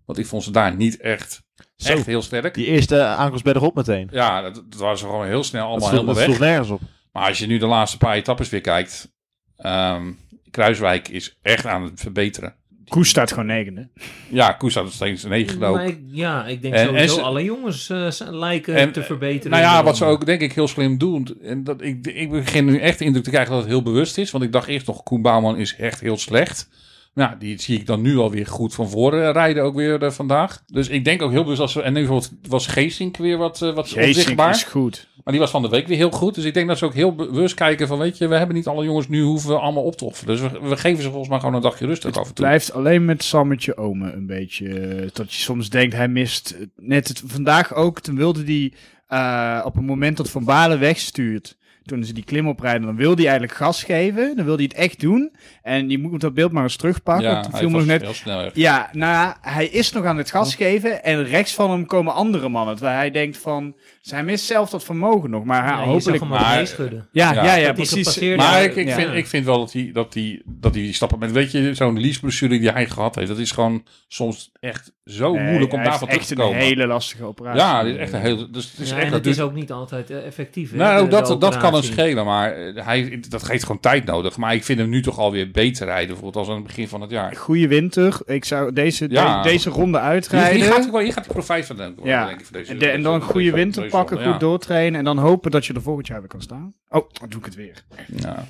Want 0.06 0.20
ik 0.20 0.26
vond 0.26 0.44
ze 0.44 0.52
daar 0.52 0.76
niet 0.76 0.98
echt, 0.98 1.44
Zo. 1.76 1.94
echt 1.94 2.06
heel 2.06 2.22
sterk. 2.22 2.54
Die 2.54 2.66
eerste 2.66 3.04
aankomst 3.04 3.44
bergop 3.44 3.76
meteen. 3.76 4.10
Ja, 4.12 4.42
dat, 4.42 4.56
dat 4.56 4.80
waren 4.80 4.98
ze 4.98 5.06
gewoon 5.06 5.26
heel 5.26 5.44
snel 5.44 5.68
allemaal 5.68 5.90
helemaal 5.90 6.06
dat 6.06 6.16
weg. 6.16 6.26
sloeg 6.26 6.40
nergens 6.40 6.70
op. 6.70 6.82
Maar 7.12 7.28
als 7.28 7.38
je 7.38 7.48
nu 7.48 7.58
de 7.58 7.66
laatste 7.66 7.98
paar 7.98 8.16
etappes 8.16 8.50
weer 8.50 8.62
kijkt, 8.62 9.12
ehm, 9.58 10.12
Kruiswijk 10.52 11.08
is 11.08 11.38
echt 11.42 11.66
aan 11.66 11.84
het 11.84 12.00
verbeteren. 12.00 12.56
Koes 12.88 13.10
staat 13.10 13.30
gewoon 13.30 13.46
negende. 13.46 13.90
Ja, 14.30 14.52
Koes 14.52 14.72
staat 14.72 14.84
nog 14.84 14.94
steeds 14.94 15.24
negen 15.24 15.60
Maar 15.60 15.70
ook. 15.70 15.80
ik- 15.80 16.00
ja, 16.12 16.46
ik 16.46 16.62
denk 16.62 16.74
En- 16.74 16.86
sowieso 16.86 17.04
en 17.04 17.10
ze- 17.10 17.22
alle 17.22 17.44
jongens 17.44 17.90
eh, 17.90 18.08
lijken 18.20 18.76
En, 18.76 18.92
te 18.92 19.04
verbeteren. 19.04 19.52
Nou 19.52 19.64
ja, 19.64 19.84
wat 19.84 19.98
ze 19.98 20.06
ook 20.06 20.26
denk 20.26 20.42
ik 20.42 20.54
heel 20.54 20.68
slim 20.68 20.98
doen. 20.98 21.38
En 21.42 21.64
dat, 21.64 21.82
ik, 21.82 22.08
ik 22.08 22.30
begin 22.30 22.66
nu 22.66 22.80
echt 22.80 23.00
de 23.00 23.06
indruk 23.06 23.24
te 23.24 23.30
krijgen 23.30 23.52
dat 23.52 23.62
het 23.62 23.70
heel 23.70 23.82
bewust 23.84 24.18
is. 24.18 24.32
Want 24.32 24.44
ik 24.44 24.52
dacht 24.52 24.68
eerst 24.68 24.88
nog, 24.88 25.04
Koen 25.04 25.22
Bouwman 25.22 25.58
is 25.58 25.76
echt 25.76 26.00
heel 26.00 26.18
slecht. 26.18 26.70
Nou, 27.16 27.38
die 27.40 27.62
zie 27.62 27.80
ik 27.80 27.86
dan 27.86 28.02
nu 28.02 28.18
alweer 28.18 28.48
goed 28.48 28.74
van 28.74 28.90
voren 28.90 29.32
rijden 29.32 29.64
ook 29.64 29.76
weer 29.76 30.04
eh, 30.04 30.12
vandaag. 30.12 30.64
Dus 30.68 30.88
ik 30.90 31.06
denk 31.06 31.22
ook 31.22 31.32
heel 31.32 31.44
bewust 31.44 31.62
als 31.62 31.74
we... 31.74 31.82
En 31.82 31.94
nu 31.94 32.00
bijvoorbeeld 32.00 32.32
was 32.48 32.68
Geesink 32.68 33.18
weer 33.18 33.38
wat, 33.38 33.62
eh, 33.62 33.74
wat 33.74 33.88
Geesink 33.88 34.08
onzichtbaar. 34.08 34.50
is 34.50 34.64
goed. 34.64 35.08
Maar 35.24 35.34
die 35.34 35.42
was 35.42 35.52
van 35.52 35.62
de 35.62 35.70
week 35.70 35.88
weer 35.88 35.98
heel 35.98 36.12
goed. 36.12 36.36
Dus 36.36 36.44
ik 36.44 36.54
denk 36.54 36.68
dat 36.68 36.78
ze 36.78 36.86
ook 36.86 36.94
heel 36.94 37.16
bewust 37.16 37.56
kijken 37.56 37.88
van... 37.88 37.98
Weet 37.98 38.18
je, 38.18 38.28
we 38.28 38.36
hebben 38.36 38.56
niet 38.56 38.68
alle 38.68 38.84
jongens 38.86 39.08
nu 39.08 39.22
hoeven 39.22 39.50
we 39.50 39.60
allemaal 39.60 39.84
op 39.84 39.96
te 39.98 40.06
offeren. 40.06 40.36
Dus 40.38 40.52
we, 40.52 40.60
we 40.70 40.78
geven 40.78 41.04
ze 41.04 41.10
volgens 41.10 41.30
mij 41.30 41.40
gewoon 41.40 41.56
een 41.56 41.62
dagje 41.62 41.86
rust 41.86 42.06
ook 42.06 42.16
af 42.16 42.28
en 42.28 42.34
toe. 42.34 42.46
Blijft 42.46 42.74
alleen 42.74 43.06
met 43.06 43.24
Sammetje 43.24 43.78
Ome 43.78 44.12
een 44.12 44.26
beetje. 44.28 44.80
eh, 44.80 45.10
dat 45.14 45.34
je 45.34 45.42
soms 45.42 45.70
denkt, 45.70 45.96
hij 45.96 46.08
mist 46.08 46.58
net 46.76 47.08
het, 47.08 47.24
vandaag 47.26 47.74
ook. 47.74 48.00
Toen 48.00 48.16
wilde 48.16 48.44
hij 48.44 48.74
eh, 49.08 49.66
op 49.66 49.76
het 49.76 49.86
moment 49.86 50.18
dat 50.18 50.30
Van 50.30 50.46
Balen 50.46 50.80
wegstuurt. 50.80 51.58
Toen 51.86 52.04
ze 52.04 52.14
die 52.14 52.24
klim 52.24 52.48
oprijden, 52.48 52.82
dan 52.82 52.96
wilde 52.96 53.22
hij 53.22 53.30
eigenlijk 53.30 53.60
gas 53.60 53.84
geven. 53.84 54.36
Dan 54.36 54.46
wilde 54.46 54.64
hij 54.64 54.72
het 54.74 54.82
echt 54.84 55.00
doen. 55.00 55.32
En 55.66 55.90
je 55.90 56.00
moet 56.00 56.22
dat 56.22 56.34
beeld 56.34 56.52
maar 56.52 56.64
eens 56.64 56.76
terugpakken. 56.76 57.30
Ja, 57.30 57.46
hij 57.52 57.68
was 57.68 57.86
net. 57.86 58.02
heel 58.02 58.14
snel 58.14 58.42
echt. 58.42 58.56
Ja, 58.56 58.90
nou 58.92 59.12
ja, 59.14 59.38
hij 59.42 59.66
is 59.68 59.92
nog 59.92 60.06
aan 60.06 60.18
het 60.18 60.32
gas 60.32 60.56
geven. 60.56 61.04
En 61.04 61.24
rechts 61.24 61.54
van 61.54 61.72
hem 61.72 61.86
komen 61.86 62.14
andere 62.14 62.50
mannen. 62.50 62.76
Terwijl 62.76 62.98
hij 62.98 63.12
denkt 63.12 63.38
van. 63.38 63.76
hij 64.02 64.24
mist 64.24 64.46
zelf 64.46 64.70
dat 64.70 64.84
vermogen 64.84 65.30
nog. 65.30 65.44
Maar 65.44 65.64
hij, 65.66 65.74
Ja, 65.74 65.84
hopelijk. 65.84 66.20
hem 66.20 66.30
maar- 66.30 66.52
ook 66.52 66.58
meeschudden. 66.58 67.08
Ja, 67.12 67.34
Ja. 67.34 67.56
ja, 67.56 67.74
precies. 67.74 68.20
Maar 68.36 68.64
ik, 68.64 68.76
ik, 68.76 68.88
ja. 68.88 68.96
vind, 68.96 69.14
ik 69.14 69.28
vind 69.28 69.46
wel 69.46 69.58
dat 69.60 69.74
hij, 69.74 69.90
dat 69.94 70.14
hij, 70.14 70.42
dat 70.46 70.74
hij 70.74 70.84
die 70.84 70.94
stappen 70.94 71.20
met, 71.20 71.32
weet 71.32 71.52
je, 71.52 71.74
zo'n 71.74 72.00
liesblessure 72.00 72.60
die 72.60 72.70
hij 72.72 72.86
gehad 72.88 73.16
heeft, 73.16 73.28
dat 73.28 73.38
is 73.38 73.52
gewoon 73.52 73.86
soms 74.08 74.52
echt 74.60 74.94
zo 75.06 75.34
Nee, 75.34 75.44
moeilijk 75.50 75.74
om 75.74 75.84
daarvan 75.84 76.00
terug 76.08 76.16
echt 76.16 76.28
te 76.28 76.34
een 76.34 76.40
komen. 76.42 76.58
hele 76.60 76.88
lastige 76.88 77.24
operatie. 77.24 77.60
ja, 77.62 77.84
dit 77.84 77.94
is 77.94 78.00
echt 78.00 78.14
een 78.14 78.22
heel, 78.22 78.52
dus 78.52 78.72
het 78.72 78.80
is 78.80 78.90
Ja, 78.90 78.96
echt 78.96 79.06
en 79.06 79.12
dat 79.12 79.26
het 79.26 79.36
is 79.36 79.42
ook 79.42 79.54
niet 79.54 79.72
altijd 79.72 80.10
eh, 80.10 80.26
effectief. 80.26 80.72
hè, 80.72 80.78
Nou, 80.78 81.10
dat, 81.10 81.28
de 81.28 81.38
dat 81.38 81.58
kan 81.58 81.74
hem 81.74 81.84
schelen, 81.84 82.26
maar 82.26 82.52
eh, 82.54 82.86
hij, 82.86 83.20
dat 83.30 83.44
geeft 83.44 83.64
gewoon 83.64 83.82
tijd 83.82 84.06
nodig. 84.06 84.38
Maar 84.38 84.54
ik 84.54 84.64
vind 84.64 84.80
hem 84.80 84.90
nu 84.90 85.02
toch 85.02 85.20
alweer 85.20 85.52
beter 85.56 85.86
rijden, 85.86 86.08
bijvoorbeeld 86.08 86.36
als 86.36 86.48
aan 86.50 86.56
het 86.60 86.68
begin 86.68 86.88
van 86.88 87.02
het 87.02 87.10
jaar. 87.10 87.36
Goede 87.36 87.68
winter. 87.68 88.18
Ik 88.26 88.46
zou 88.46 88.74
deze, 88.74 89.06
Ja. 89.10 89.42
de- 89.42 89.50
deze 89.50 89.70
ronde 89.70 90.00
uitrijden. 90.00 90.62
hier, 90.62 90.72
gaat, 90.72 90.92
wel- 90.92 91.00
hier 91.02 91.14
gaat 91.14 91.26
hij 91.26 91.34
profijt 91.34 91.66
van 91.66 91.76
denken. 91.78 92.06
Ja. 92.06 92.26
denk 92.26 92.40
ik, 92.40 92.46
voor 92.46 92.58
deze, 92.58 92.72
En, 92.72 92.78
de- 92.80 92.90
en 92.90 93.04
dan 93.04 93.14
een 93.14 93.22
goede 93.22 93.52
winter 93.52 93.82
deze 93.82 93.96
pakken, 93.96 94.16
ronde, 94.16 94.32
goed 94.32 94.40
doortrainen. 94.40 95.00
En 95.00 95.06
dan 95.06 95.18
hopen 95.18 95.52
dat 95.52 95.66
je 95.66 95.74
er 95.74 95.82
volgend 95.82 96.08
jaar 96.08 96.20
weer 96.20 96.28
kan 96.30 96.42
staan. 96.42 96.74
Oh, 96.90 97.10
dan 97.20 97.30
doe 97.30 97.40
ik 97.40 97.46
het 97.46 97.56
weer. 97.56 97.84
Ja. 98.16 98.46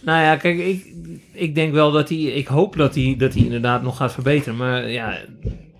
Nou 0.00 0.22
ja, 0.22 0.36
kijk, 0.36 0.58
ik, 0.58 0.86
ik 1.32 1.54
denk 1.54 1.72
wel 1.72 1.92
dat 1.92 2.08
hij... 2.08 2.18
Ik 2.18 2.46
hoop 2.46 2.76
dat 2.76 2.94
hij, 2.94 3.14
dat 3.18 3.34
hij 3.34 3.42
inderdaad 3.42 3.82
nog 3.82 3.96
gaat 3.96 4.12
verbeteren. 4.12 4.56
Maar 4.56 4.90
ja, 4.90 5.18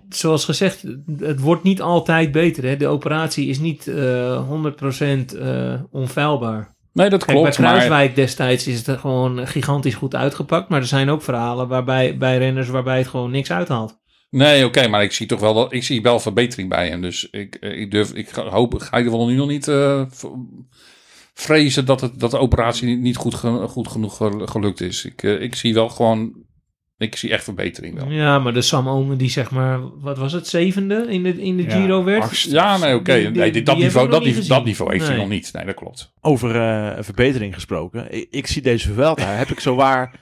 zoals 0.09 0.45
gezegd, 0.45 0.83
het 1.19 1.39
wordt 1.39 1.63
niet 1.63 1.81
altijd 1.81 2.31
beter. 2.31 2.63
Hè? 2.63 2.77
De 2.77 2.87
operatie 2.87 3.47
is 3.47 3.59
niet 3.59 3.87
eh 3.87 4.47
100% 4.49 5.35
eh 5.39 5.73
onfeilbaar. 5.91 6.75
Nee, 6.97 7.09
dat 7.09 7.25
Kijk, 7.25 7.37
klopt. 7.37 7.57
bij 7.57 7.65
Maar, 7.65 7.73
Kruiswijk 7.75 8.15
destijds 8.15 8.67
is 8.67 8.85
het 8.87 8.99
gewoon 8.99 9.47
gigantisch 9.47 9.95
goed 9.95 10.15
uitgepakt. 10.15 10.69
Maar 10.69 10.79
er 10.79 10.87
zijn 10.87 11.09
ook 11.09 11.21
verhalen 11.21 11.67
waarbij, 11.67 12.17
bij 12.17 12.37
renners 12.37 12.67
waarbij 12.69 12.97
het 12.97 13.07
gewoon 13.07 13.31
niks 13.31 13.51
uithaalt. 13.51 13.97
nee, 14.29 14.65
oké, 14.65 14.87
maar 14.87 15.03
ik 15.03 15.11
zie 15.11 15.27
toch 15.27 15.39
wel 15.39 15.53
dat 15.53 15.73
ik 15.73 15.83
zie 15.83 16.01
wel 16.01 16.19
verbetering 16.19 16.69
bij 16.69 16.87
hem. 16.89 17.01
Dus 17.01 17.27
ik, 17.31 17.55
eh, 17.55 17.79
ik 17.79 17.91
durf, 17.91 18.13
ik 18.13 18.29
ga- 18.29 18.49
hoop, 18.49 18.73
ga 18.77 18.97
je 18.97 19.03
er 19.05 19.11
wel 19.11 19.27
nu 19.27 19.35
nog 19.35 19.47
niet 19.47 19.67
eh, 19.67 20.01
vrezen 21.33 21.85
dat, 21.85 22.01
het, 22.01 22.19
dat 22.19 22.31
de 22.31 22.37
operatie 22.37 22.97
niet, 22.97 23.15
goed, 23.15 23.35
goed 23.67 23.87
genoeg 23.87 24.17
gel- 24.17 24.45
gelukt 24.45 24.81
is. 24.81 25.05
Ik, 25.05 25.23
eh, 25.23 25.41
ik 25.41 25.55
zie 25.55 25.73
wel 25.73 25.89
gewoon, 25.89 26.33
ik 26.97 27.15
zie 27.15 27.31
echt 27.31 27.43
verbetering 27.43 27.95
wel. 27.95 28.09
Ja, 28.11 28.39
maar 28.39 28.53
de 28.53 28.61
Sam 28.61 28.89
Omen 28.89 29.17
die 29.17 29.29
zeg 29.29 29.51
maar, 29.51 29.99
wat 29.99 30.17
was 30.17 30.31
het, 30.33 30.47
zevende 30.47 31.05
in 31.09 31.23
de, 31.23 31.41
in 31.41 31.57
de 31.57 31.63
Ja, 31.63 31.69
Giro 31.69 32.03
werd? 32.03 32.41
Ja, 32.41 32.77
nee, 32.77 32.95
oké. 32.95 33.11
Nee, 33.13 33.51
dit- 33.51 33.65
dat, 33.65 33.75
die 33.75 33.83
niveau, 33.83 34.09
dat, 34.09 34.47
dat 34.47 34.65
niveau 34.65 34.91
heeft 34.91 35.07
hij 35.07 35.17
nog 35.17 35.29
niet. 35.29 35.53
Nee, 35.53 35.65
dat 35.65 35.75
klopt. 35.75 36.13
Over 36.21 36.55
eh, 36.61 37.03
verbetering 37.03 37.53
gesproken. 37.53 38.13
Ik, 38.13 38.27
ik 38.29 38.47
zie 38.47 38.61
deze 38.61 38.93
Vuelta. 38.93 39.25
heb 39.27 39.49
ik 39.49 39.59
zo 39.59 39.75
waar, 39.75 40.19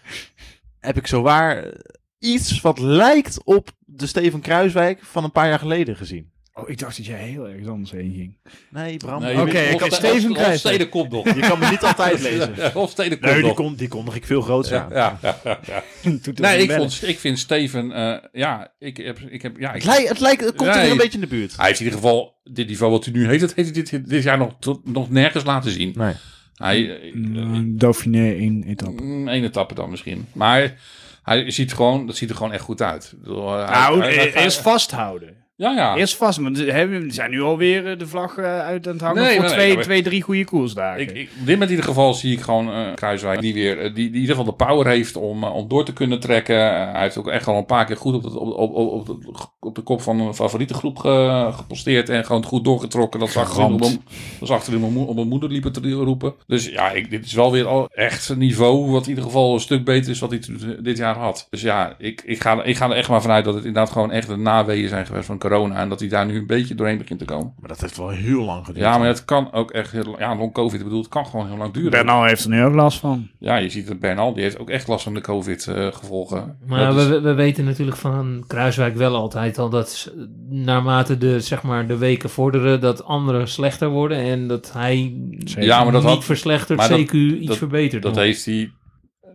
heb 0.79 0.97
ik 0.97 1.07
zo 1.07 1.21
waar 1.21 1.63
eh, 1.63 1.71
iets 2.19 2.61
wat 2.61 2.79
lijkt 2.79 3.43
op 3.43 3.69
de 3.79 4.05
Steven 4.07 4.39
Kruiswijk 4.41 4.99
van 5.03 5.23
een 5.23 5.31
paar 5.31 5.47
jaar 5.47 5.59
geleden 5.59 5.95
gezien. 5.95 6.31
Oh, 6.57 6.69
ik 6.69 6.79
dacht 6.79 6.97
dat 6.97 7.05
jij 7.05 7.17
heel 7.19 7.47
erg 7.49 7.67
anders 7.67 7.91
heen 7.91 8.13
ging. 8.15 8.37
Nee, 8.69 8.97
Bram. 8.97 9.21
Nee, 9.21 9.41
Oké, 9.41 9.59
ik 9.59 9.81
Steven. 9.93 10.35
Hofstede 10.45 10.89
komt 10.89 11.11
nog. 11.11 11.25
je 11.33 11.39
kan 11.39 11.59
me 11.59 11.69
niet 11.69 11.83
altijd 11.83 12.21
lezen. 12.21 12.53
Hofstede 12.73 13.09
komt 13.09 13.21
Nee, 13.31 13.33
die, 13.33 13.43
nog. 13.43 13.53
kon, 13.55 13.75
die 13.75 13.87
kondig 13.87 14.15
ik 14.15 14.25
veel 14.25 14.41
groter 14.41 14.73
Ja, 14.73 14.83
aan. 14.83 14.89
ja, 14.93 15.17
ja, 15.21 15.37
ja, 15.43 15.59
ja. 15.67 15.83
Doet 16.11 16.25
het 16.25 16.39
Nee, 16.39 16.61
ik, 16.63 16.71
vond, 16.71 17.03
ik 17.07 17.19
vind 17.19 17.39
Steven, 17.39 17.91
eh, 17.91 18.17
ja, 18.31 18.73
ik 18.79 18.97
heb, 18.97 19.19
ik 19.19 19.41
heb, 19.41 19.57
ja, 19.59 19.69
ik, 19.73 19.75
Het, 19.83 19.85
lijkt, 19.85 20.09
het, 20.09 20.19
lijkt, 20.19 20.41
het 20.45 20.55
komt 20.55 20.69
er 20.69 20.75
Nee. 20.75 20.91
een 20.91 20.97
beetje 20.97 21.13
in 21.13 21.19
de 21.19 21.27
buurt. 21.27 21.55
hij 21.57 21.65
heeft 21.67 21.79
in 21.79 21.85
ieder 21.85 21.99
geval 21.99 22.39
dit 22.43 22.67
niveau 22.67 22.91
wat 22.91 23.05
hij 23.05 23.13
nu 23.13 23.27
heeft, 23.27 23.41
dat 23.41 23.53
heeft 23.53 23.75
hij 23.75 23.83
dit, 23.83 24.09
dit 24.09 24.23
jaar 24.23 24.37
nog, 24.37 24.55
tot, 24.59 24.87
nog 24.93 25.09
nergens 25.09 25.43
laten 25.43 25.71
zien. 25.71 25.93
Nee. 25.95 26.13
Hij, 26.55 26.99
eh, 27.01 27.13
Mm, 27.13 27.77
Dauphiné 27.77 28.31
in 28.33 28.63
etappe. 28.67 29.01
mm, 29.03 29.27
één 29.27 29.43
etappe 29.43 29.73
dan 29.73 29.89
misschien, 29.89 30.27
maar 30.33 30.75
hij 31.23 31.51
ziet 31.51 31.73
gewoon, 31.73 32.07
dat 32.07 32.15
ziet 32.15 32.29
er 32.29 32.35
gewoon 32.35 32.51
echt 32.53 32.63
goed 32.63 32.81
uit. 32.81 33.13
Bedoel, 33.17 33.51
hij- 33.57 33.69
Nou, 33.69 33.99
hij- 34.01 34.13
hij- 34.15 34.43
eerst 34.43 34.61
vasthouden. 34.61 35.43
Ja, 35.57 35.71
ja. 35.75 35.95
Eerst 35.95 36.15
vast, 36.15 36.39
want 36.39 36.57
ze 36.57 36.63
hebben- 36.63 37.11
zijn 37.11 37.31
nu 37.31 37.41
alweer 37.41 37.91
eh, 37.91 37.99
de 37.99 38.07
vlag 38.07 38.37
eh, 38.37 38.59
uit 38.59 38.87
aan 38.87 38.93
het 38.93 39.01
hangen 39.01 39.23
Nee, 39.23 39.31
voor 39.35 39.41
nee, 39.41 39.49
nee, 39.49 39.59
twee, 39.59 39.73
maar- 39.75 39.83
twee, 39.83 40.01
drie 40.03 40.21
goede 40.21 40.45
koersdagen. 40.45 41.01
Ik, 41.01 41.11
ik, 41.11 41.29
op 41.39 41.45
dit 41.45 41.45
moment 41.45 41.63
in 41.69 41.69
ieder 41.75 41.85
geval 41.85 42.13
zie 42.13 42.33
ik 42.33 42.41
gewoon 42.41 42.71
eh, 42.71 42.93
Kruiswijk 42.95 43.41
die 43.41 43.53
weer, 43.53 43.75
die, 43.83 43.93
die 43.93 44.07
in 44.07 44.13
ieder 44.13 44.35
geval 44.35 44.45
de 44.57 44.65
power 44.65 44.87
heeft 44.87 45.15
om, 45.15 45.43
om 45.43 45.67
door 45.67 45.85
te 45.85 45.93
kunnen 45.93 46.19
trekken. 46.19 46.55
Hij 46.91 47.01
heeft 47.01 47.17
ook 47.17 47.27
echt 47.27 47.47
al 47.47 47.57
een 47.57 47.65
paar 47.65 47.85
keer 47.85 47.97
goed 47.97 48.13
op, 48.13 48.23
het, 48.23 48.35
op, 48.35 48.47
op, 48.57 48.73
op, 48.75 48.91
op, 48.91 49.05
de, 49.05 49.33
op 49.59 49.75
de 49.75 49.81
kop 49.81 50.01
van 50.01 50.19
een 50.19 50.33
favoriete 50.35 50.73
groep 50.73 50.97
ge- 50.97 51.49
geposteerd 51.55 52.09
en 52.09 52.25
gewoon 52.25 52.43
goed 52.45 52.63
doorgetrokken. 52.63 53.19
Dat 53.19 53.29
ze 53.29 53.39
achterin 53.39 53.73
op, 53.73 53.81
Geramd. 53.81 53.95
een- 53.95 54.03
dat 54.39 54.47
ze 54.47 54.53
achterin 54.53 54.79
mijn 54.79 54.93
mo- 54.93 55.03
op 55.03 55.15
mijn 55.15 55.27
moeder 55.27 55.49
liepen 55.49 55.71
te 55.71 55.91
roepen. 55.91 56.33
Dus 56.47 56.65
ja, 56.69 56.91
ik, 56.91 57.09
dit 57.09 57.25
is 57.25 57.33
wel 57.33 57.51
weer 57.51 57.65
al 57.67 57.87
echt 57.89 58.29
een 58.29 58.37
niveau 58.37 58.91
wat 58.91 59.03
in 59.03 59.09
ieder 59.09 59.23
geval 59.23 59.53
een 59.53 59.59
stuk 59.59 59.85
beter 59.85 60.11
is 60.11 60.19
wat 60.19 60.29
hij 60.29 60.39
dit 60.81 60.97
jaar 60.97 61.17
had. 61.17 61.47
Dus 61.49 61.61
ja, 61.61 61.95
ik, 61.97 62.21
ik, 62.25 62.41
ga, 62.41 62.63
ik 62.63 62.75
ga 62.77 62.85
er 62.89 62.95
echt 62.95 63.09
maar 63.09 63.21
vanuit 63.21 63.45
dat 63.45 63.53
het 63.53 63.65
inderdaad 63.65 63.91
gewoon 63.91 64.11
echt 64.11 64.27
de 64.27 64.35
naweeën 64.37 64.89
zijn 64.89 65.05
geweest 65.05 65.25
van 65.25 65.37
corona 65.49 65.75
en 65.75 65.89
dat 65.89 65.99
hij 65.99 66.09
daar 66.09 66.25
nu 66.25 66.37
een 66.37 66.47
beetje 66.47 66.75
doorheen 66.75 66.97
begint 66.97 67.19
te 67.19 67.25
komen. 67.25 67.53
Maar 67.59 67.69
dat 67.69 67.81
heeft 67.81 67.97
wel 67.97 68.09
heel 68.09 68.43
lang 68.43 68.65
geduurd. 68.65 68.85
Ja, 68.85 68.97
maar 68.97 69.07
het 69.07 69.25
kan 69.25 69.51
ook 69.53 69.71
echt 69.71 69.91
heel 69.91 70.03
lang. 70.03 70.19
Ja, 70.19 70.35
long 70.35 70.53
COVID, 70.53 70.77
ik 70.79 70.83
bedoel, 70.83 70.99
het 71.01 71.09
kan 71.09 71.25
gewoon 71.25 71.47
heel 71.47 71.57
lang 71.57 71.73
duren. 71.73 71.91
Bernal 71.91 72.23
heeft 72.23 72.43
er 72.43 72.49
nu 72.49 72.63
ook 72.63 72.73
last 72.73 72.99
van. 72.99 73.27
Ja, 73.39 73.55
je 73.55 73.69
ziet 73.69 73.87
dat 73.87 73.99
Bernal, 73.99 74.33
die 74.33 74.43
heeft 74.43 74.59
ook 74.59 74.69
echt 74.69 74.87
last 74.87 75.03
van 75.03 75.13
de 75.13 75.21
COVID-gevolgen. 75.21 76.57
Maar 76.67 76.95
we, 76.95 77.21
we 77.21 77.33
weten 77.33 77.65
natuurlijk 77.65 77.97
van 77.97 78.43
Kruiswijk 78.47 78.95
wel 78.95 79.15
altijd 79.15 79.57
al 79.57 79.69
dat 79.69 80.13
naarmate 80.49 81.17
de, 81.17 81.39
zeg 81.39 81.63
maar, 81.63 81.87
de 81.87 81.97
weken 81.97 82.29
vorderen, 82.29 82.81
dat 82.81 83.03
anderen 83.03 83.47
slechter 83.47 83.89
worden 83.89 84.17
en 84.17 84.47
dat 84.47 84.73
hij. 84.73 85.13
Ja, 85.39 85.83
maar 85.83 85.91
dat 85.91 86.01
niet 86.03 86.11
had, 86.11 86.23
verslechterd, 86.23 86.77
maar 86.79 86.89
dat- 86.89 86.99
CQ 86.99 87.11
iets 87.13 87.47
dat- 87.47 87.57
verbeterd. 87.57 88.01
dat, 88.03 88.13
nog. 88.15 88.23
heeft 88.23 88.45
hij, 88.45 88.71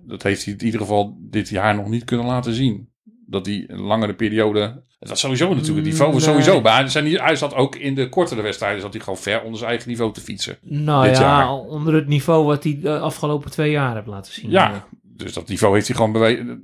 dat 0.06 0.22
heeft 0.22 0.44
hij 0.44 0.54
in 0.58 0.64
ieder 0.64 0.80
geval 0.80 1.16
dit 1.20 1.48
jaar 1.48 1.74
nog 1.74 1.88
niet 1.88 2.04
kunnen 2.04 2.26
laten 2.26 2.54
zien. 2.54 2.88
Dat 3.30 3.46
hij 3.46 3.64
een 3.66 3.80
langere 3.80 4.14
periode... 4.14 4.82
Het 4.98 5.08
was 5.08 5.20
sowieso 5.20 5.48
natuurlijk, 5.48 5.76
het 5.76 5.84
niveau 5.84 6.12
was 6.12 6.24
Nee. 6.24 6.30
sowieso. 6.30 6.60
Maar 6.60 6.78
hij, 6.80 6.88
zijn 6.88 7.04
niet- 7.04 7.20
hij 7.20 7.36
zat 7.36 7.54
ook 7.54 7.76
in 7.76 7.94
de 7.94 8.08
kortere 8.08 8.42
wedstrijden, 8.42 8.80
zat 8.80 8.92
hij 8.92 9.02
gewoon 9.02 9.18
ver 9.18 9.42
onder 9.42 9.58
zijn 9.58 9.70
eigen 9.70 9.88
niveau 9.88 10.12
te 10.12 10.20
fietsen. 10.20 10.58
Nou 10.62 11.06
dit 11.08 11.16
ja, 11.16 11.22
jaar. 11.22 11.50
onder 11.52 11.94
het 11.94 12.06
niveau 12.06 12.44
wat 12.44 12.64
hij 12.64 12.78
de 12.82 12.98
afgelopen 12.98 13.50
twee 13.50 13.70
jaar 13.70 13.94
heeft 13.94 14.06
laten 14.06 14.32
zien. 14.32 14.50
Ja, 14.50 14.86
dus 15.02 15.32
dat 15.32 15.48
niveau 15.48 15.74
heeft 15.74 15.86
hij 15.88 15.96
gewoon 15.96 16.62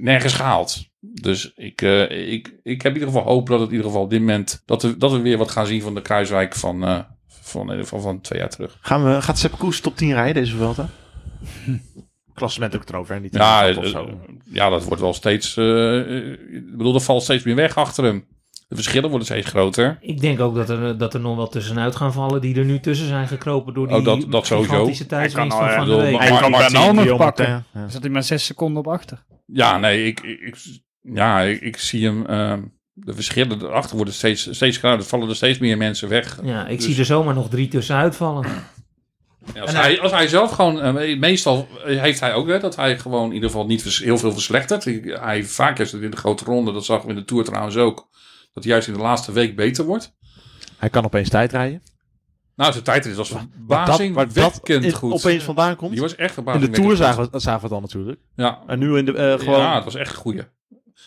nergens 0.00 0.32
gehaald. 0.34 0.88
Dus 1.00 1.52
ik, 1.54 1.82
eh, 1.82 2.32
ik, 2.32 2.58
ik 2.62 2.82
heb 2.82 2.94
in 2.94 3.00
ieder 3.00 3.14
geval 3.14 3.32
hoop 3.32 3.46
dat 3.48 3.58
het 3.60 3.68
in 3.68 3.74
ieder 3.74 3.90
geval 3.90 4.04
op 4.04 4.10
dit 4.10 4.20
moment... 4.20 4.62
dat 4.66 4.82
we, 4.82 4.96
dat 4.96 5.12
we 5.12 5.20
weer 5.20 5.38
wat 5.38 5.50
gaan 5.50 5.66
zien 5.66 5.82
van 5.82 5.94
de 5.94 6.02
Kruiswijk 6.02 6.54
van, 6.54 6.84
eh, 6.84 7.00
van, 7.28 7.66
van, 7.66 7.86
van, 7.86 8.00
van 8.00 8.20
twee 8.20 8.38
jaar 8.38 8.50
terug. 8.50 8.78
Gaan 8.80 9.04
we, 9.04 9.22
gaat 9.22 9.38
Sepp 9.38 9.58
Koes 9.58 9.80
top 9.80 9.96
10 9.96 10.12
rijden 10.12 10.42
deze 10.42 10.56
Vuelta? 10.56 10.88
Klassement 12.38 12.76
ook 12.76 12.88
erover? 12.88 13.20
Niet 13.20 13.34
Ja, 13.34 13.66
eh, 13.68 13.74
top 13.74 13.84
of 13.84 13.90
zo. 13.90 14.20
ja, 14.44 14.68
dat 14.68 14.84
wordt 14.84 15.00
wel 15.02 15.14
steeds... 15.14 15.56
eh, 15.56 15.98
eh, 16.00 16.32
ik 16.32 16.76
bedoel, 16.76 16.94
er 16.94 17.00
valt 17.00 17.22
steeds 17.22 17.44
meer 17.44 17.54
weg 17.54 17.76
achter 17.76 18.04
hem. 18.04 18.26
De 18.68 18.74
verschillen 18.74 19.08
worden 19.08 19.26
steeds 19.26 19.46
groter. 19.48 19.98
Ik 20.00 20.20
denk 20.20 20.40
ook 20.40 20.54
dat 20.54 20.68
er, 20.70 20.98
dat 20.98 21.14
er 21.14 21.20
nog 21.20 21.36
wel 21.36 21.48
tussenuit 21.48 21.96
gaan 21.96 22.12
vallen 22.12 22.40
die 22.40 22.56
er 22.58 22.64
nu 22.64 22.80
tussen 22.80 23.06
zijn 23.06 23.28
gekropen 23.28 23.74
door 23.74 23.86
die 23.88 23.96
Oh, 23.96 24.04
dat- 24.04 24.26
dat 24.30 24.46
sowieso. 24.46 24.70
gigantische 24.72 25.06
tijdswinst 25.06 25.58
Hij 25.58 25.66
van 25.68 25.76
kan 25.76 25.86
Van 25.86 25.94
al, 25.94 26.00
de 26.00 26.04
eh, 26.06 26.10
Week. 26.18 26.28
Hij 26.28 26.40
kan 26.40 26.50
Bernal 26.50 26.92
nog 26.94 27.16
pakken. 27.16 27.64
Ja. 27.74 27.88
Zat 27.88 28.02
hij 28.02 28.10
maar 28.10 28.22
zes 28.22 28.44
seconden 28.44 28.78
op 28.78 28.88
achter. 28.92 29.24
Ja, 29.46 29.78
nee, 29.78 30.06
ik, 30.06 30.20
ik, 30.20 30.56
ja, 31.00 31.40
ik, 31.40 31.60
ik 31.60 31.76
zie 31.76 32.04
hem... 32.04 32.26
eh, 32.26 32.54
de 32.92 33.14
verschillen 33.14 33.62
erachter 33.62 33.96
worden 33.96 34.14
steeds, 34.14 34.48
steeds 34.50 34.76
groter. 34.76 34.98
Er 34.98 35.04
vallen 35.04 35.28
er 35.28 35.36
steeds 35.36 35.58
meer 35.58 35.76
mensen 35.76 36.08
weg. 36.08 36.38
Ja, 36.42 36.66
ik 36.66 36.76
Dus- 36.76 36.86
zie 36.86 36.98
er 36.98 37.04
zomaar 37.04 37.34
nog 37.34 37.48
drie 37.48 37.68
tussenuit 37.68 38.16
vallen. 38.16 38.44
Ja, 39.54 39.60
als, 39.60 39.70
En 39.72 39.76
hij, 39.80 40.00
als 40.00 40.12
hij 40.12 40.28
zelf 40.28 40.50
gewoon, 40.50 40.80
eh, 40.98 41.18
meestal 41.18 41.68
heeft 41.84 42.20
hij 42.20 42.34
ook 42.34 42.48
hè, 42.48 42.58
dat 42.58 42.76
hij 42.76 42.98
gewoon 42.98 43.28
in 43.28 43.34
ieder 43.34 43.50
geval 43.50 43.66
niet 43.66 43.82
vers- 43.82 43.98
heel 44.02 44.18
veel 44.18 44.32
verslechtert. 44.32 44.84
Hij, 44.84 45.02
hij 45.20 45.44
vaak 45.44 45.78
is 45.78 45.92
het 45.92 46.02
in 46.02 46.10
de 46.10 46.16
grote 46.16 46.44
ronde, 46.44 46.72
dat 46.72 46.84
zag 46.84 47.02
we 47.02 47.08
in 47.08 47.14
de 47.14 47.24
Tour 47.24 47.44
trouwens 47.44 47.76
ook, 47.76 48.08
dat 48.52 48.62
hij 48.64 48.72
juist 48.72 48.88
in 48.88 48.94
de 48.94 49.00
laatste 49.00 49.32
week 49.32 49.56
beter 49.56 49.84
wordt. 49.84 50.16
Hij 50.78 50.88
kan 50.90 51.04
opeens 51.04 51.28
tijd 51.28 51.52
rijden. 51.52 51.82
Nou, 52.56 52.72
zijn 52.72 52.84
tijdrit 52.84 53.16
was 53.16 53.30
Waar 53.30 53.46
verbazingwekkend 53.56 54.84
in- 54.84 54.92
goed. 54.92 55.12
opeens 55.12 55.44
vandaan 55.44 55.76
komt. 55.76 55.90
Die 55.92 56.00
was 56.00 56.14
echt 56.16 56.36
In 56.36 56.60
de 56.60 56.70
Tour 56.70 56.96
zagen 56.96 57.30
we, 57.30 57.38
zagen 57.38 57.60
we 57.60 57.66
het 57.66 57.72
dan 57.72 57.82
natuurlijk. 57.82 58.20
Ja, 58.34 58.58
En 58.66 58.78
nu 58.78 58.96
in 58.98 59.04
de, 59.04 59.12
eh, 59.12 59.38
gewoon... 59.38 59.60
ja, 59.60 59.74
het 59.74 59.84
was 59.84 59.94
echt 59.94 60.10
een 60.10 60.16
goeie. 60.16 60.42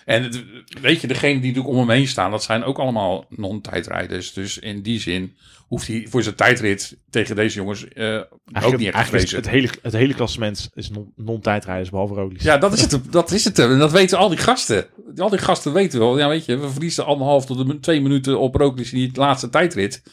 En 0.06 0.23
het- 0.23 0.43
weet 0.82 1.01
je, 1.01 1.08
degene 1.08 1.39
die 1.39 1.47
natuurlijk 1.47 1.67
om 1.73 1.77
hem 1.80 1.89
heen 1.89 2.08
staan, 2.08 2.32
dat 2.32 2.43
zijn 2.43 2.63
ook 2.63 2.80
allemaal 2.80 3.25
non-tijdrijders. 3.30 4.34
Dus 4.34 4.58
in 4.58 4.82
die 4.82 4.99
zin 4.99 5.38
hoeft 5.71 5.88
hij 5.88 6.05
voor 6.10 6.23
zijn 6.23 6.36
tijdrit 6.36 6.97
tegen 7.10 7.36
deze 7.36 7.55
jongens 7.55 7.88
eh, 7.88 8.21
ook 8.63 8.77
niet 8.77 8.88
echt 8.88 9.12
het 9.12 9.21
vrezen. 9.21 9.49
hele, 9.49 9.69
het 9.81 9.93
hele 9.93 10.13
klassement 10.13 10.69
is 10.73 10.89
non- 10.89 11.13
non-tijdrijders, 11.15 11.89
behalve 11.89 12.13
Roglic. 12.13 12.41
Ja, 12.41 12.57
dat 12.57 12.73
is 12.73 12.81
het. 12.81 12.99
Dat 13.12 13.31
is 13.31 13.43
het. 13.43 13.60
En 13.60 13.79
dat 13.79 13.91
weten 13.91 14.17
al 14.17 14.29
die 14.29 14.38
gasten. 14.38 14.86
Al 15.17 15.29
die 15.29 15.39
gasten 15.39 15.73
weten 15.73 15.99
wel. 15.99 16.17
Ja, 16.17 16.27
weet 16.27 16.45
je, 16.45 16.57
we 16.57 16.69
verliezen 16.69 17.05
anderhalf 17.05 17.45
tot 17.45 17.69
een, 17.69 17.79
twee 17.79 18.01
minuten 18.01 18.39
op 18.39 18.55
Roglic 18.55 18.91
in 18.91 18.97
die 18.97 19.10
laatste 19.13 19.49
tijdrit. 19.49 20.03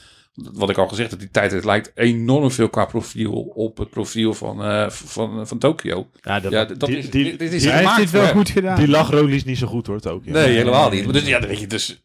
Wat 0.52 0.70
ik 0.70 0.78
al 0.78 0.88
gezegd 0.88 1.10
heb, 1.10 1.18
die 1.20 1.30
tijdrit 1.30 1.64
lijkt 1.64 1.90
enorm 1.94 2.50
veel 2.50 2.68
qua 2.68 2.84
profiel 2.84 3.32
op 3.54 3.78
het 3.78 3.90
profiel 3.90 4.34
van, 4.34 4.64
eh, 4.64 4.90
van, 4.90 5.46
van 5.46 5.58
Tokio. 5.58 6.08
Ja, 6.20 6.40
dat, 6.40 6.52
Ja, 6.52 6.64
dat 6.64 6.80
die, 6.88 6.98
is, 6.98 7.10
die, 7.10 7.36
dit 7.36 7.52
is 7.52 7.62
die, 7.62 7.70
heeft 7.72 7.96
dit 7.96 8.10
wel 8.10 8.26
goed 8.26 8.50
gedaan. 8.50 8.76
die 8.76 8.88
lag 8.88 9.10
Roglic 9.10 9.44
niet 9.44 9.58
zo 9.58 9.66
goed 9.66 9.86
hoor, 9.86 10.00
ook. 10.08 10.24
Ja. 10.24 10.32
Nee, 10.32 10.56
helemaal 10.56 10.90
niet. 10.90 11.04
Maar 11.04 11.12
Dus, 11.12 11.26
ja, 11.26 11.40
weet 11.40 11.60
je, 11.60 11.66
dus, 11.66 12.00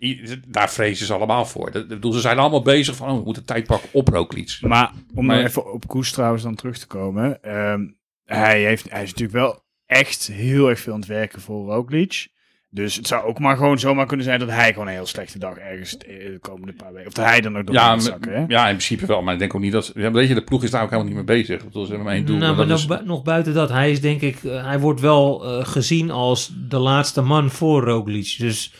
daar 0.47 0.71
vrezen 0.71 1.05
ze 1.05 1.13
allemaal 1.13 1.45
voor. 1.45 1.71
Dat- 1.71 1.87
bedoel, 1.87 2.11
ze 2.13 2.19
zijn 2.19 2.37
allemaal 2.39 2.61
bezig 2.61 2.95
van, 2.95 3.09
oh, 3.09 3.17
we 3.17 3.23
moeten 3.23 3.45
tijd 3.45 3.67
pakken 3.67 3.89
op 3.91 4.07
Roglic. 4.07 4.57
Maar 4.61 4.91
om 5.15 5.25
Maar- 5.25 5.35
nou 5.35 5.47
even 5.47 5.73
op 5.73 5.87
Koes 5.87 6.11
trouwens 6.11 6.43
dan 6.43 6.55
terug 6.55 6.77
te 6.77 6.87
komen. 6.87 7.43
ehm, 7.43 7.81
hij, 8.25 8.63
heeft, 8.63 8.89
hij 8.89 9.03
is 9.03 9.09
natuurlijk 9.09 9.37
wel 9.37 9.63
echt 9.85 10.27
heel 10.27 10.69
erg 10.69 10.79
veel 10.79 10.93
aan 10.93 10.99
het 10.99 11.07
werken 11.07 11.41
voor 11.41 11.65
Roglic. 11.73 12.27
Dus 12.75 12.95
het 12.95 13.07
zou 13.07 13.25
ook 13.25 13.39
maar 13.39 13.57
gewoon 13.57 13.79
zomaar 13.79 14.05
kunnen 14.05 14.25
zijn 14.25 14.39
dat 14.39 14.49
hij 14.49 14.71
gewoon 14.73 14.87
een 14.87 14.93
heel 14.93 15.05
slechte 15.05 15.39
dag 15.39 15.57
ergens 15.57 15.97
eh, 15.97 16.07
de 16.17 16.37
komende 16.41 16.73
paar 16.73 16.93
weken. 16.93 17.07
Of 17.07 17.13
dat 17.13 17.25
hij 17.25 17.41
dan 17.41 17.57
ook 17.57 17.65
door 17.65 17.75
Ja, 17.75 17.99
zakken. 17.99 18.31
Hè? 18.33 18.43
ja, 18.47 18.61
in 18.63 18.75
principe 18.75 19.05
wel. 19.05 19.21
Maar 19.21 19.33
ik 19.33 19.39
denk 19.39 19.55
ook 19.55 19.61
niet 19.61 19.71
dat... 19.71 19.91
Ja, 19.95 20.11
weet 20.11 20.27
je, 20.27 20.33
de 20.33 20.43
ploeg 20.43 20.63
is 20.63 20.71
daar 20.71 20.83
ook 20.83 20.89
helemaal 20.89 21.13
niet 21.13 21.25
mee 21.27 21.37
bezig. 21.43 21.61
Ze 21.71 21.79
hebben 21.79 22.03
maar 22.03 22.13
één 22.13 22.25
doel. 22.25 22.37
nou, 22.37 22.47
maar 22.47 22.57
maar 22.57 22.67
dat 22.77 22.87
nog, 22.87 22.97
is- 22.97 23.01
bu- 23.03 23.07
nog 23.07 23.23
buiten 23.23 23.53
dat, 23.53 23.69
hij 23.69 23.91
is 23.91 24.01
denk 24.01 24.21
ik, 24.21 24.43
eh, 24.43 24.65
hij 24.65 24.79
wordt 24.79 24.99
wel 25.01 25.45
eh, 25.45 25.65
gezien 25.65 26.11
als 26.11 26.51
de 26.69 26.77
laatste 26.77 27.21
man 27.21 27.49
voor 27.49 27.83
Roglic. 27.83 28.35
Dus 28.37 28.73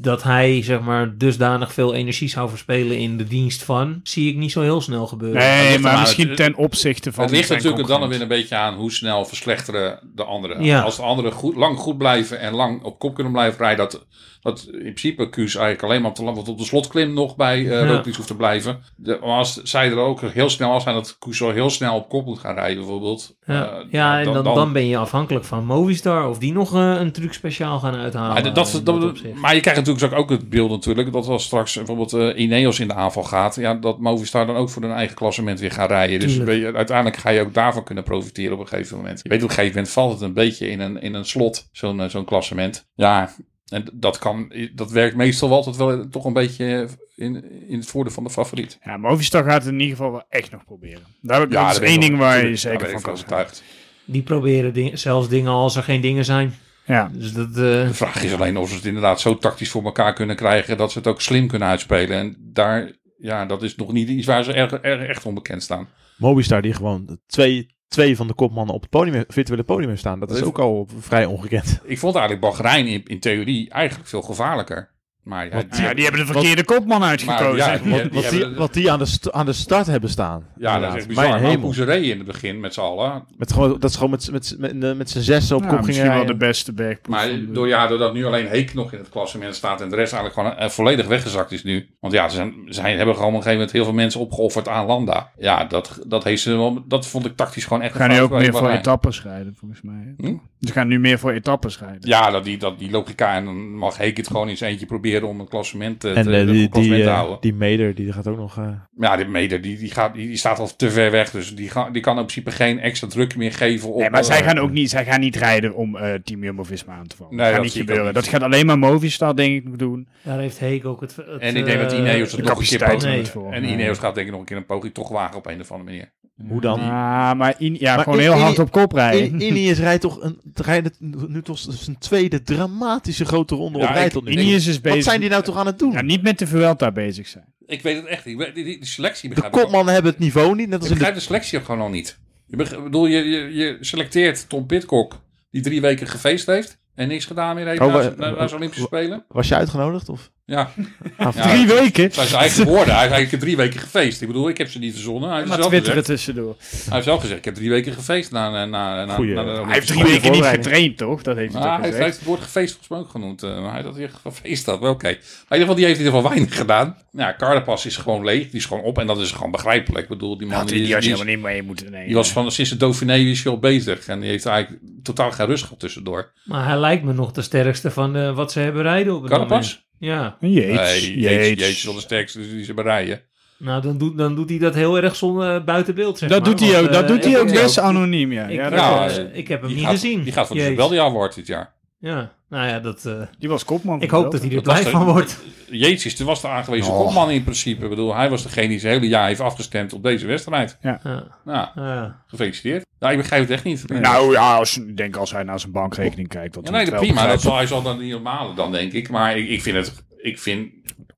dat 0.00 0.22
hij, 0.22 0.62
zeg 0.62 0.80
maar, 0.80 1.16
dusdanig 1.16 1.72
veel 1.72 1.94
energie 1.94 2.28
zou 2.28 2.48
verspelen 2.48 2.98
in 2.98 3.16
de 3.16 3.24
dienst 3.24 3.62
van, 3.62 4.00
zie 4.02 4.28
ik 4.30 4.36
niet 4.36 4.52
zo 4.52 4.60
heel 4.60 4.80
snel 4.80 5.06
gebeuren. 5.06 5.40
Nee, 5.42 5.78
maar 5.78 5.92
maar 5.92 6.00
misschien 6.00 6.34
ten 6.34 6.54
opzichte 6.56 7.12
van. 7.12 7.24
het 7.24 7.32
ligt 7.32 7.48
natuurlijk 7.48 7.88
dan 7.88 8.08
weer 8.08 8.20
een 8.20 8.28
beetje 8.28 8.56
aan 8.56 8.74
hoe 8.74 8.92
snel 8.92 9.24
verslechteren 9.24 9.98
de 10.14 10.24
anderen. 10.24 10.64
Ja. 10.64 10.80
Als 10.80 10.96
de 10.96 11.02
anderen 11.02 11.32
goed, 11.32 11.56
lang 11.56 11.78
goed 11.78 11.98
blijven 11.98 12.40
en 12.40 12.54
lang 12.54 12.82
op 12.82 12.98
kop 12.98 13.14
kunnen 13.14 13.32
blijven 13.32 13.58
rijden, 13.58 13.78
dat, 13.90 14.06
dat 14.40 14.66
in 14.72 14.78
principe 14.78 15.28
Kuus 15.28 15.54
eigenlijk 15.54 15.84
alleen 15.84 16.00
maar 16.02 16.10
op 16.10 16.16
de, 16.16 16.22
wat 16.24 16.48
op 16.48 16.58
de 16.58 16.64
slotklim 16.64 17.14
nog 17.14 17.36
bij 17.36 17.58
eh 17.58 17.64
Ja. 17.70 17.86
Roglic 17.86 18.14
hoeft 18.14 18.28
te 18.28 18.36
blijven. 18.36 18.82
De, 18.96 19.18
maar 19.20 19.36
als 19.36 19.62
zij 19.62 19.90
er 19.90 19.98
ook 19.98 20.20
heel 20.20 20.50
snel 20.50 20.72
af 20.72 20.82
zijn 20.82 20.94
dat 20.94 21.16
Kuus 21.18 21.36
zo 21.36 21.50
heel 21.52 21.70
snel 21.70 21.94
op 21.96 22.08
kop 22.08 22.26
moet 22.26 22.38
gaan 22.38 22.54
rijden 22.54 22.76
bijvoorbeeld. 22.76 23.36
Ja, 23.46 23.70
eh, 23.70 23.84
ja 23.90 24.18
en 24.18 24.32
dan, 24.32 24.44
dan, 24.44 24.72
ben 24.72 24.86
je 24.86 24.96
afhankelijk 24.96 25.44
van 25.44 25.64
Movistar 25.64 26.28
of 26.28 26.38
die 26.38 26.52
nog 26.52 26.74
eh, 26.74 26.94
een 26.98 27.12
truc 27.12 27.32
speciaal 27.32 27.78
gaan 27.78 27.94
uithalen. 27.94 28.32
Maar, 28.32 28.54
dat, 28.54 28.80
dat- 28.84 29.22
maar 29.34 29.54
je 29.54 29.60
krijgt 29.60 29.80
natuurlijk 29.92 30.20
ook 30.20 30.30
het 30.30 30.48
beeld 30.48 30.70
natuurlijk 30.70 31.12
dat 31.12 31.26
als 31.26 31.44
straks 31.44 31.74
bijvoorbeeld 31.74 32.12
eh, 32.12 32.38
Ineos 32.42 32.80
in 32.80 32.88
de 32.88 32.94
aanval 32.94 33.22
gaat, 33.22 33.54
ja, 33.56 33.74
dat 33.74 33.98
Movistar 33.98 34.46
dan 34.46 34.56
ook 34.56 34.70
voor 34.70 34.82
hun 34.82 34.92
eigen 34.92 35.16
klassement 35.16 35.60
weer 35.60 35.70
gaat 35.70 35.90
rijden. 35.90 36.20
Dus 36.20 36.34
je, 36.34 36.72
uiteindelijk 36.74 37.16
ga 37.16 37.30
je 37.30 37.40
ook 37.40 37.54
daarvan 37.54 37.84
kunnen 37.84 38.04
profiteren 38.04 38.52
op 38.52 38.60
een 38.60 38.68
gegeven 38.68 38.96
moment. 38.96 39.20
Je 39.22 39.28
weet 39.28 39.42
op 39.42 39.48
een 39.48 39.54
gegeven 39.54 39.74
moment 39.76 39.92
valt 39.92 40.12
het 40.12 40.20
een 40.20 40.32
beetje 40.32 40.68
in 40.70 40.80
een, 40.80 41.00
in 41.00 41.14
een 41.14 41.24
slot, 41.24 41.68
zo'n 41.72 42.00
eh, 42.00 42.08
zo'n 42.08 42.24
klassement. 42.24 42.86
Ja, 42.94 43.34
en 43.68 43.84
dat 43.92 44.18
kan, 44.18 44.52
dat 44.74 44.90
werkt 44.90 45.16
meestal 45.16 45.48
wel 45.48 45.56
altijd 45.58 45.76
wel 45.76 46.08
toch 46.08 46.24
een 46.24 46.32
beetje 46.32 46.88
in, 47.16 47.44
in 47.68 47.76
het 47.78 47.86
voordeel 47.86 48.12
van 48.12 48.24
de 48.24 48.30
favoriet. 48.30 48.78
Ja, 48.84 48.96
Movistar 48.96 49.44
gaat 49.44 49.62
het 49.64 49.72
in 49.72 49.80
ieder 49.80 49.96
geval 49.96 50.12
wel 50.12 50.24
echt 50.28 50.50
nog 50.50 50.64
proberen. 50.64 51.02
Daar, 51.20 51.48
dat 51.48 51.70
is 51.70 51.78
één 51.78 51.90
wel- 51.90 52.08
ding 52.08 52.18
waar 52.18 52.46
je 52.46 52.56
zeker 52.56 52.90
van 52.90 53.02
kan 53.02 53.12
overtuigd. 53.12 53.62
Die 54.04 54.22
proberen 54.22 54.72
ding- 54.72 54.98
zelfs 54.98 55.28
dingen 55.28 55.52
als 55.52 55.76
er 55.76 55.82
geen 55.82 56.00
dingen 56.00 56.24
zijn. 56.24 56.54
Ja. 56.88 57.10
Dus 57.12 57.32
dat... 57.32 57.48
eh, 57.48 57.54
De 57.54 57.88
vraag 57.94 58.22
is 58.22 58.32
alleen 58.34 58.56
of 58.56 58.68
ze 58.68 58.74
het 58.74 58.84
inderdaad 58.84 59.20
zo 59.20 59.38
tactisch 59.38 59.70
voor 59.70 59.84
elkaar 59.84 60.12
kunnen 60.12 60.36
krijgen 60.36 60.76
dat 60.76 60.92
ze 60.92 60.98
het 60.98 61.06
ook 61.06 61.20
slim 61.20 61.46
kunnen 61.48 61.68
uitspelen. 61.68 62.18
En 62.18 62.36
daar, 62.40 62.92
ja, 63.18 63.46
dat 63.46 63.62
is 63.62 63.76
nog 63.76 63.92
niet 63.92 64.08
iets 64.08 64.26
waar 64.26 64.44
ze 64.44 64.52
erg, 64.52 64.72
erg 64.72 65.08
echt 65.08 65.24
onbekend 65.26 65.62
staan. 65.62 65.88
Mobistar 66.16 66.62
die 66.62 66.72
gewoon 66.72 67.18
twee, 67.26 67.76
twee 67.88 68.16
van 68.16 68.26
de 68.26 68.34
kopmannen 68.34 68.74
op 68.74 68.80
het 68.80 68.90
podium, 68.90 69.24
virtuele 69.28 69.62
podium 69.62 69.96
staan. 69.96 70.20
Dat 70.20 70.28
is 70.30 70.34
Dat 70.34 70.42
is- 70.44 70.48
ook 70.48 70.58
al 70.58 70.88
vrij 70.98 71.24
ongekend. 71.24 71.80
Ik 71.84 71.98
vond 71.98 72.14
eigenlijk 72.16 72.46
Bahrein 72.46 72.86
in, 72.86 73.04
in 73.04 73.20
theorie 73.20 73.70
eigenlijk 73.70 74.08
veel 74.08 74.22
gevaarlijker. 74.22 74.96
Maar 75.28 75.46
ja, 75.70 75.94
die 75.94 76.02
hebben 76.04 76.26
de 76.26 76.32
verkeerde 76.32 76.64
kopman 76.64 77.02
uitgekozen. 77.02 77.56
ja, 77.56 77.78
die- 77.78 77.90
Wat, 77.92 78.02
die 78.02 78.10
wat, 78.12 78.30
die, 78.30 78.40
hebben- 78.40 78.58
wat 78.58 78.72
die 78.74 78.92
aan 78.92 78.98
de, 78.98 79.04
st- 79.04 79.32
aan 79.32 79.46
de 79.46 79.52
start 79.52 79.86
hebben 79.86 80.10
staan. 80.10 80.46
ja, 80.58 80.78
dat 80.78 80.90
is 80.90 80.96
echt 80.96 81.08
bizar. 81.08 81.28
Mijn 81.28 81.42
hemel. 81.44 81.60
hoe 81.64 81.74
ze 81.74 81.84
reden 81.84 82.10
in 82.10 82.16
het 82.18 82.26
begin 82.26 82.60
met 82.60 82.74
z'n 82.74 82.80
allen. 82.80 83.24
Met 83.36 83.52
gewoon, 83.52 83.70
dat 83.78 83.90
is 83.90 83.94
gewoon 83.96 84.10
met, 84.10 84.30
met, 84.32 84.54
met, 84.58 84.76
met, 84.76 84.96
met 84.96 85.10
z'n 85.10 85.18
zessen 85.20 85.56
op 85.56 85.62
Ja, 85.62 85.68
kop 85.68 85.76
ging 85.76 85.86
misschien 85.88 86.12
wel 86.12 86.26
de 86.26 86.36
beste 86.36 86.72
bergploeg. 86.72 87.16
Maar 87.16 87.28
door, 87.48 87.68
ja, 87.68 87.86
doordat 87.86 88.12
nu 88.14 88.24
alleen 88.24 88.46
Heek 88.46 88.74
nog 88.74 88.92
in 88.92 88.98
het 88.98 89.08
klassement 89.08 89.54
staat 89.54 89.80
en 89.80 89.88
de 89.88 89.96
rest 89.96 90.12
eigenlijk 90.12 90.48
gewoon 90.48 90.64
eh, 90.66 90.72
volledig 90.74 91.06
weggezakt 91.06 91.52
is 91.52 91.64
nu. 91.64 91.88
Want 92.00 92.12
ja, 92.12 92.28
ze 92.28 92.36
zijn, 92.36 92.54
zij 92.68 92.96
hebben 92.96 93.14
gewoon 93.14 93.30
op 93.30 93.36
een 93.36 93.42
gegeven 93.42 93.52
moment 93.58 93.72
heel 93.72 93.84
veel 93.84 93.92
mensen 93.94 94.20
opgeofferd 94.20 94.68
aan 94.68 94.86
Landa. 94.86 95.30
Ja, 95.38 95.64
dat, 95.64 95.98
dat, 96.06 96.24
heeft 96.24 96.42
ze 96.42 96.56
wel, 96.56 96.84
dat 96.86 97.06
vond 97.06 97.26
ik 97.26 97.36
tactisch 97.36 97.64
gewoon 97.64 97.82
echt 97.82 97.92
Ze 97.92 97.98
gaan 97.98 98.10
nu 98.10 98.20
ook 98.20 98.30
meer 98.30 98.52
voor 98.52 98.70
etappes 98.70 99.22
rijden, 99.22 99.54
volgens 99.58 99.80
mij. 99.82 100.14
Hm? 100.16 100.34
Ze 100.60 100.72
gaan 100.72 100.88
nu 100.88 100.98
meer 101.00 101.18
voor 101.18 101.30
etappes 101.32 101.78
rijden. 101.78 102.08
Ja, 102.08 102.30
dat 102.30 102.44
die, 102.44 102.58
dat 102.58 102.78
die 102.78 102.90
logica. 102.90 103.34
En 103.34 103.44
dan 103.44 103.74
mag 103.76 103.96
Heek 103.96 104.16
het 104.16 104.26
gewoon 104.26 104.48
in 104.48 104.56
zijn 104.56 104.70
eentje 104.70 104.86
proberen 104.86 105.17
om 105.26 105.40
een 105.40 105.48
klassement, 105.48 106.04
eh, 106.04 106.16
En 106.16 106.22
te, 106.24 106.30
eh, 106.30 106.38
een 106.40 106.46
die, 106.46 106.68
klassement 106.68 106.96
die, 106.96 107.04
te 107.04 107.10
eh, 107.10 107.16
houden. 107.16 107.38
die 107.40 107.54
Meder, 107.54 107.94
die 107.94 108.12
gaat 108.12 108.26
ook 108.26 108.36
nog... 108.36 108.58
eh, 108.58 108.68
Ja, 108.98 109.16
die 109.16 109.26
Meder, 109.26 109.60
die, 109.60 109.78
die, 109.78 109.90
gaat, 109.90 110.14
die, 110.14 110.26
die 110.26 110.36
staat 110.36 110.58
al 110.58 110.76
te 110.76 110.90
ver 110.90 111.10
weg. 111.10 111.30
Dus 111.30 111.54
die, 111.54 111.70
ga, 111.70 111.90
die 111.90 112.02
kan 112.02 112.18
in 112.18 112.24
principe 112.24 112.50
geen 112.50 112.80
extra 112.80 113.08
druk 113.08 113.36
meer 113.36 113.52
geven 113.52 113.92
op... 113.92 114.00
Nee, 114.00 114.10
maar 114.10 114.24
zij 114.24 114.42
gaan 114.42 114.58
ook 114.58 114.70
niet, 114.70 114.90
zij 114.90 115.04
gaan 115.04 115.20
niet 115.20 115.36
rijden 115.36 115.74
om 115.74 115.96
eh 115.96 116.14
Team 116.24 116.42
Jumbo-Visma 116.44 116.94
aan 116.94 117.06
te 117.06 117.16
vallen. 117.16 117.36
Nee, 117.36 117.44
dat 117.44 117.54
gaat 117.54 117.64
dat 117.64 117.74
niet 117.74 117.82
gebeuren. 117.82 118.06
ook 118.06 118.14
Dat 118.14 118.28
gaat 118.28 118.42
alleen 118.42 118.66
maar 118.66 118.78
Movistar, 118.78 119.36
denk 119.36 119.64
ik, 119.66 119.78
doen. 119.78 120.08
daar 120.22 120.38
heeft 120.38 120.58
Heek 120.58 120.84
ook 120.84 121.00
het... 121.00 121.16
het 121.16 121.40
En 121.40 121.56
ik 121.56 121.64
denk 121.64 121.80
dat 121.80 121.92
Ineos 121.92 122.32
het 122.32 122.44
nog 122.44 122.58
een 122.58 122.64
keer 122.66 122.82
er 122.82 123.26
voor. 123.26 123.52
En 123.52 123.62
Nee. 123.62 123.72
Ineos 123.72 123.98
gaat 123.98 124.14
denk 124.14 124.26
ik 124.26 124.32
nog 124.32 124.40
een 124.40 124.46
keer 124.46 124.56
een 124.56 124.66
poging 124.66 124.94
toch 124.94 125.08
wagen 125.08 125.36
op 125.36 125.46
een 125.46 125.60
of 125.60 125.72
andere 125.72 125.90
manier. 125.90 126.12
Hoe 126.48 126.60
dan? 126.60 126.80
Ah, 126.80 127.32
maar, 127.32 127.54
in, 127.58 127.76
ja, 127.80 127.94
Maar 127.94 128.04
gewoon 128.04 128.18
in- 128.18 128.24
heel 128.24 128.34
in- 128.34 128.40
hard 128.40 128.58
op 128.58 128.70
kop 128.70 128.92
rijden. 128.92 129.40
In, 129.40 129.40
Ineos 129.56 129.78
rijdt 129.88 130.00
toch 130.00 130.22
een, 130.22 130.40
rijdt 130.54 130.96
nu 131.28 131.42
toch 131.42 131.58
zijn 131.58 131.98
tweede 131.98 132.42
dramatische 132.42 133.24
grote 133.24 133.54
ronde 133.54 133.78
Ja, 133.78 133.88
op 133.88 133.94
rij 133.94 134.04
ik- 134.06 134.12
tot 134.12 134.24
nu. 134.24 134.30
ik- 134.30 134.36
toe. 134.36 134.46
Ineos 134.46 134.66
is 134.66 134.80
bezig. 134.80 134.96
Wat 134.96 135.04
zijn 135.06 135.20
die 135.20 135.30
nou 135.30 135.42
toch 135.42 135.56
aan 135.56 135.66
het 135.66 135.78
doen? 135.78 135.92
Ja, 135.92 136.02
niet 136.02 136.22
met 136.22 136.38
de 136.38 136.46
Vuelta 136.46 136.92
bezig 136.92 137.26
zijn. 137.28 137.44
Ik 137.66 137.82
weet 137.82 137.96
het 137.96 138.06
echt 138.06 138.24
niet. 138.24 138.40
Ik 138.40 138.54
Die, 138.54 138.64
die, 138.64 138.76
die 138.78 138.86
selectie 138.86 139.28
de 139.28 139.36
ik 139.36 139.44
ook- 139.44 139.52
kopmannen 139.52 139.92
hebben 139.94 140.10
het 140.12 140.20
niveau 140.20 140.54
niet, 140.54 140.68
net 140.68 140.74
Ik 140.74 140.80
als 140.80 140.82
in 140.82 140.88
de 140.88 140.94
begrijp 140.94 141.14
de 141.14 141.20
selectie 141.20 141.58
ook 141.58 141.64
gewoon 141.64 141.80
al 141.80 141.88
niet. 141.88 142.18
Je, 142.46 142.56
ik 142.56 142.82
bedoel, 142.82 143.06
je, 143.06 143.24
je, 143.28 143.54
je 143.54 143.76
selecteert 143.80 144.48
Tom 144.48 144.66
Pitcock, 144.66 145.20
die 145.50 145.62
drie 145.62 145.80
weken 145.80 146.06
gefeest 146.06 146.46
heeft 146.46 146.78
en 146.94 147.08
niks 147.08 147.24
gedaan 147.24 147.54
meer 147.54 147.66
heeft 147.66 147.80
Oh, 147.80 147.92
na, 147.94 148.12
na, 148.16 148.30
na 148.30 148.36
zijn 148.46 148.54
Olympische 148.60 148.84
Spelen. 148.86 149.24
Was 149.28 149.48
je 149.48 149.54
uitgenodigd? 149.54 150.08
Of? 150.08 150.30
Ja, 150.50 150.70
Ja, 151.18 151.30
Drie 151.30 151.66
weken? 151.66 152.10
dat 152.14 152.26
zijn 152.26 152.40
eigen 152.40 152.64
woorden. 152.66 152.92
Hij 152.94 153.00
heeft 153.00 153.12
eigenlijk 153.12 153.42
drie 153.42 153.56
weken 153.56 153.80
gefeest. 153.80 154.20
Ik 154.20 154.26
bedoel, 154.26 154.48
ik 154.48 154.58
heb 154.58 154.70
ze 154.70 154.78
niet 154.78 154.92
verzonnen. 154.92 155.28
Hij 155.28 155.36
heeft, 155.38 155.48
Maar 155.48 155.58
zelf 155.58 155.68
twitteren 155.70 155.98
gezegd, 156.04 156.18
tussendoor. 156.24 156.56
hij 156.70 156.92
heeft 156.92 157.04
zelf 157.04 157.20
gezegd, 157.20 157.38
ik 157.38 157.44
heb 157.44 157.54
drie 157.54 157.70
weken 157.70 157.92
gefeest 157.92 158.30
na, 158.32 158.50
na, 158.50 158.64
na, 158.64 159.04
na, 159.04 159.16
Hij 159.16 159.26
Hij 159.64 159.64
heeft 159.74 159.86
drie 159.86 160.04
weken 160.04 160.32
niet 160.32 160.44
getraind, 160.44 160.96
toch? 160.96 161.22
Dat 161.22 161.36
heeft 161.36 161.52
hij 161.52 161.62
Nou, 161.62 161.82
toch 161.82 161.90
hij 161.90 162.02
heeft 162.04 162.16
het 162.16 162.24
woord 162.26 162.40
gefeest 162.40 162.68
volgens 162.70 162.88
mij 162.88 162.98
ook 162.98 163.08
genoemd. 163.10 163.42
eh, 163.42 163.60
maar 163.62 163.72
hij 163.72 163.82
had 163.82 163.96
hier 163.96 164.10
gefeest 164.22 164.66
had. 164.66 164.80
Wel 164.80 164.90
oké. 164.90 165.06
Maar 165.06 165.12
in 165.14 165.18
ieder 165.48 165.58
geval, 165.58 165.74
die 165.74 165.84
heeft 165.84 165.98
in 165.98 166.04
ieder 166.04 166.18
geval 166.20 166.30
weinig 166.36 166.56
gedaan. 166.56 166.96
Ja, 167.12 167.34
Cardapas 167.38 167.86
is 167.86 167.96
gewoon 167.96 168.24
leeg. 168.24 168.44
Die 168.50 168.60
is 168.60 168.64
gewoon 168.66 168.82
op. 168.82 168.98
En 168.98 169.06
dat 169.06 169.18
is 169.20 169.30
gewoon 169.32 169.50
begrijpelijk. 169.50 170.02
Ik 170.02 170.08
bedoel, 170.08 170.38
die 170.38 170.46
man 170.46 170.56
Had 170.56 170.68
die, 170.68 170.76
hij 170.76 170.84
die 170.86 170.94
had 170.94 171.02
je 171.04 171.08
die 171.08 171.18
is- 171.18 171.24
helemaal 171.24 171.42
niet 171.50 171.54
mee 171.54 171.66
moeten 171.66 171.90
nemen. 171.90 172.06
die 172.06 172.16
was 172.16 172.32
van 172.32 172.52
sinds 172.52 172.70
de 172.70 172.76
Dauphiné 172.76 173.16
is 173.16 173.42
hij 173.42 173.52
al 173.52 173.58
bezig. 173.58 174.06
En 174.06 174.20
die 174.20 174.30
heeft 174.30 174.46
eigenlijk 174.46 174.82
totaal 175.02 175.30
geen 175.30 175.46
rust 175.46 175.62
gehad 175.62 175.80
tussendoor. 175.80 176.32
Maar 176.44 176.66
hij 176.66 176.78
lijkt 176.78 177.04
me 177.04 177.12
nog 177.12 177.32
de 177.32 177.42
sterkste 177.42 177.90
van 177.90 178.16
eh, 178.16 178.34
wat 178.34 178.52
ze 178.52 178.60
hebben 178.60 178.82
rijden 178.82 179.14
op 179.14 179.22
het. 179.22 179.30
Cardapas? 179.30 179.86
Ja, 179.98 180.36
Een 180.40 180.52
Yates. 180.52 181.02
Nee, 181.02 181.18
Yates. 181.18 181.46
Jeetje 181.48 181.66
is 181.68 181.84
wel 181.84 181.94
de 181.94 182.00
sterkste 182.00 182.38
dus 182.38 182.50
die 182.50 182.64
ze 182.64 182.74
bereiden. 182.74 183.20
nou 183.56 183.82
dan 183.82 183.98
doet, 183.98 184.18
dan 184.18 184.34
doet 184.34 184.48
hij 184.48 184.58
dat 184.58 184.74
heel 184.74 184.96
erg 185.02 185.16
zonder 185.16 185.64
buiten 185.64 185.94
beeld, 185.94 186.18
zeg 186.18 186.28
Dat 186.28 186.40
maar. 186.40 186.48
doet 186.50 186.60
hij 186.60 186.72
Want, 186.72 186.86
ook, 186.86 186.92
dat 186.92 187.02
eh, 187.02 187.08
doet 187.08 187.24
hij 187.24 187.40
ook 187.40 187.52
best 187.52 187.78
anoniem, 187.78 188.32
ja. 188.32 188.46
Ik, 188.46 188.56
ja, 188.56 189.08
eh, 189.08 189.24
ik 189.36 189.48
heb 189.48 189.58
hem 189.60 189.68
Die 189.68 189.76
niet 189.76 189.86
gaat, 189.86 189.94
gezien. 189.94 190.22
Die 190.22 190.32
gaat 190.32 190.46
voor 190.46 190.56
de 190.56 190.62
Jezus. 190.62 190.76
Isabeldia 190.78 191.04
Award 191.04 191.34
dit 191.34 191.46
jaar. 191.46 191.72
Ja, 191.98 192.32
nou 192.48 192.66
ja, 192.68 192.80
dat, 192.80 193.04
eh, 193.06 193.22
die 193.38 193.48
was 193.48 193.64
kopman. 193.64 194.00
ik 194.02 194.10
hoop 194.10 194.30
dat 194.32 194.40
hij 194.42 194.50
er 194.56 194.62
blij 194.62 194.84
de- 194.84 194.90
van 194.90 195.04
wordt. 195.04 195.38
Jeets 195.70 196.06
is, 196.06 196.20
was 196.20 196.40
de 196.40 196.48
aangewezen 196.48 196.92
Oh. 196.92 196.98
kopman 196.98 197.30
in 197.30 197.42
principe. 197.44 197.82
Ik 197.84 197.88
bedoel, 197.90 198.14
hij 198.14 198.30
was 198.30 198.42
degene 198.42 198.68
die 198.68 198.78
zijn 198.78 198.92
hele 198.92 199.08
jaar 199.08 199.26
heeft 199.26 199.40
afgestemd 199.40 199.92
op 199.92 200.02
deze 200.02 200.26
wedstrijd. 200.26 200.78
Ja, 200.80 201.00
Nou, 201.44 201.68
ja. 201.74 202.22
gefeliciteerd. 202.26 202.86
Nou, 202.98 203.12
ik 203.12 203.18
begrijp 203.18 203.42
het 203.42 203.50
echt 203.50 203.64
niet. 203.64 203.88
Nou 203.88 204.32
ja, 204.32 204.56
als, 204.56 204.78
ik 204.78 204.96
denk 204.96 205.16
als 205.16 205.30
hij 205.32 205.42
naar 205.42 205.60
zijn 205.60 205.72
bankrekening 205.72 206.28
kijkt. 206.28 206.54
Dat 206.54 206.64
Ja, 206.66 206.70
nee, 206.70 206.84
dat 206.90 207.00
prima. 207.00 207.26
Dat 207.26 207.40
zal, 207.40 207.56
hij 207.56 207.66
zal 207.66 207.82
dan 207.82 207.98
niet 207.98 208.10
normale 208.10 208.54
dan, 208.54 208.72
denk 208.72 208.92
ik. 208.92 209.08
Maar 209.10 209.36
ik, 209.38 209.48
ik 209.48 209.62
vind 209.62 209.76
het... 209.76 210.04
Ik 210.16 210.38
vind 210.38 210.70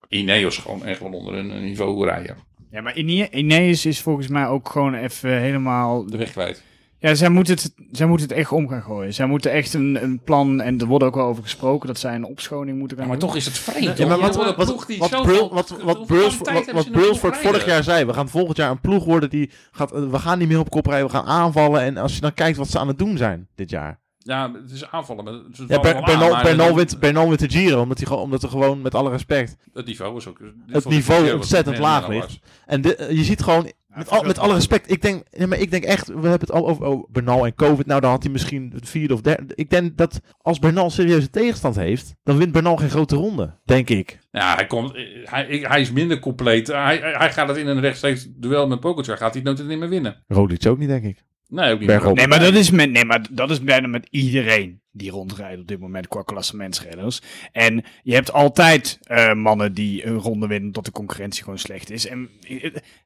Ineos 0.09 0.57
gewoon 0.59 0.85
echt 0.85 1.01
wel 1.01 1.11
onder 1.13 1.35
een 1.35 1.65
niveau 1.65 2.05
rijden. 2.07 2.37
Ja, 2.71 2.81
maar 2.81 2.97
Ine- 2.97 3.31
Ineos 3.31 3.87
is 3.87 4.01
volgens 4.01 4.29
mij 4.29 4.47
ook 4.47 4.69
gewoon 4.69 4.95
even 4.95 5.31
helemaal... 5.41 6.07
De 6.07 6.17
weg 6.17 6.31
kwijt. 6.31 6.63
Ja, 7.01 7.15
zij 7.15 7.29
moeten 7.29 7.55
het, 7.55 7.75
zij 7.93 8.07
moeten 8.07 8.29
het 8.29 8.37
echt 8.37 8.53
om 8.53 8.69
gaan 8.69 8.83
gooien. 8.83 9.15
Zij 9.15 9.27
moeten 9.27 9.51
echt 9.53 9.75
een, 9.75 10.03
een 10.03 10.21
plan, 10.25 10.61
en 10.61 10.81
er 10.81 10.87
wordt 10.87 11.05
ook 11.05 11.15
wel 11.15 11.27
over 11.27 11.43
gesproken, 11.43 11.87
dat 11.87 11.99
zij 11.99 12.15
een 12.15 12.25
opschoning 12.25 12.79
moeten 12.79 12.97
gaan 12.97 13.07
Ja, 13.07 13.11
maar 13.13 13.21
doen. 13.21 13.29
toch 13.29 13.37
is 13.39 13.45
het 13.45 13.59
vreemd. 13.59 13.99
Ja, 13.99 14.07
maar 14.07 14.19
wat, 14.19 14.37
wat, 14.37 14.57
wat, 14.57 15.23
Brul- 15.23 15.53
wat, 15.55 15.69
wat, 15.83 16.07
Bruls, 16.07 17.21
wat, 17.21 17.37
vorig 17.37 17.67
jaar 17.67 17.83
zei, 17.83 18.05
we 18.05 18.13
gaan 18.13 18.29
volgend 18.29 18.57
jaar 18.57 18.71
een 18.71 18.81
ploeg 18.81 19.05
worden 19.05 19.31
die 19.31 19.51
gaat, 19.71 19.91
we 19.91 20.19
gaan 20.19 20.39
niet 20.39 20.49
meer 20.49 20.59
op 20.59 20.71
kop 20.71 20.87
rijden, 20.87 21.07
we 21.07 21.13
gaan 21.13 21.25
aanvallen. 21.27 21.81
En 21.81 21.97
als 21.97 22.15
je 22.15 22.21
dan 22.21 22.35
kijkt 22.35 22.57
wat 22.57 22.69
ze 22.71 22.79
aan 22.79 22.89
het 22.89 22.99
doen 22.99 23.17
zijn 23.17 23.49
dit 23.55 23.71
jaar. 23.71 24.01
Ja, 24.19 24.53
het 24.63 24.71
is 24.71 24.91
aanvallen. 24.91 25.25
Maar 25.25 25.33
het 25.33 25.59
is 25.59 25.65
Ja, 25.69 25.81
Ber- 25.81 25.95
aan, 25.95 26.43
Bernal, 26.43 26.75
wint, 26.75 26.99
Bernal 27.01 27.27
wint 27.29 27.41
de 27.41 27.51
Giro, 27.51 27.81
omdat, 27.81 27.99
hij 27.99 28.07
gewoon, 28.07 28.23
omdat 28.23 28.43
er 28.43 28.49
gewoon, 28.49 28.83
met 28.83 28.95
alle 28.95 29.11
respect, 29.11 29.57
Het 29.73 29.87
niveau 29.87 30.17
is 30.17 30.27
ook... 30.29 30.39
het 30.67 30.85
niveau 30.89 31.33
ontzettend 31.33 31.79
laag 31.79 32.09
ligt. 32.09 32.39
En 32.67 32.81
de- 32.81 33.07
je 33.11 33.25
ziet 33.25 33.43
gewoon, 33.43 33.71
met, 33.95 34.11
al, 34.11 34.23
met 34.23 34.39
alle 34.39 34.55
respect, 34.55 34.91
ik 34.91 35.03
denk, 35.03 35.23
nee, 35.31 35.47
maar 35.47 35.59
ik 35.59 35.71
denk 35.71 35.85
echt, 35.85 36.07
we 36.07 36.13
hebben 36.13 36.31
het 36.41 36.53
al 36.53 36.69
over 36.69 36.85
oh, 36.87 37.11
Bernal 37.11 37.47
en 37.47 37.55
COVID. 37.55 37.87
Nou, 37.87 38.01
dan 38.01 38.11
had 38.11 38.23
hij 38.23 38.33
misschien 38.33 38.71
het 38.75 38.89
vierde 38.89 39.15
of 39.15 39.21
derde. 39.21 39.55
Ik 39.55 39.71
denk 39.71 39.97
dat 39.97 40.21
als 40.39 40.59
Bernal 40.59 40.91
serieuze 40.91 41.31
tegenstand 41.31 41.77
heeft, 41.77 42.15
dan 42.23 42.37
wint 42.37 42.53
Bernal 42.53 42.77
geen 42.77 42.91
grote 42.91 43.17
ronde, 43.17 43.55
denk 43.65 43.89
ik. 43.89 44.19
Ja, 44.31 44.55
hij, 44.55 44.67
komt, 44.67 44.93
hij, 45.25 45.65
hij 45.69 45.81
is 45.81 45.93
minder 45.93 46.19
compleet. 46.19 46.67
Hij, 46.67 46.99
hij- 46.99 47.33
gaat 47.33 47.49
het 47.49 47.57
in 47.57 47.67
een 47.67 47.81
rechtstreeks 47.81 48.29
duel 48.31 48.67
met 48.67 48.81
Pogacar. 48.81 49.17
Gaat 49.17 49.35
hij 49.35 49.43
het 49.45 49.57
nooit 49.59 49.69
niet 49.69 49.79
meer 49.79 49.89
winnen? 49.89 50.25
Roglic 50.29 50.67
ook 50.67 50.79
niet, 50.79 50.89
denk 50.89 51.05
ik. 51.05 51.25
Nee, 51.49 51.73
ook 51.73 51.79
niet. 51.79 51.89
Bergop. 51.89 52.17
Nee, 52.17 52.27
maar 52.29 52.41
dat 52.41 52.55
is, 52.55 52.71
met, 52.71 52.91
nee, 52.91 53.05
maar 53.05 53.27
dat 53.31 53.51
is 53.51 53.61
bijna 53.63 53.87
met 53.87 54.07
iedereen 54.11 54.81
die 54.93 55.11
rondrijdt 55.11 55.61
op 55.61 55.69
dit 55.69 55.81
moment 55.81 56.09
qua 56.09 56.23
klassementsrenners. 56.23 57.21
En 57.53 57.85
je 58.03 58.15
hebt 58.15 58.33
altijd 58.33 58.99
eh, 59.03 59.33
mannen 59.35 59.75
die 59.75 60.07
een 60.07 60.19
ronde 60.19 60.47
winnen 60.47 60.73
tot 60.73 60.85
de 60.85 60.91
concurrentie 60.93 61.43
gewoon 61.43 61.59
slecht 61.59 61.91
is. 61.91 62.07
En 62.07 62.29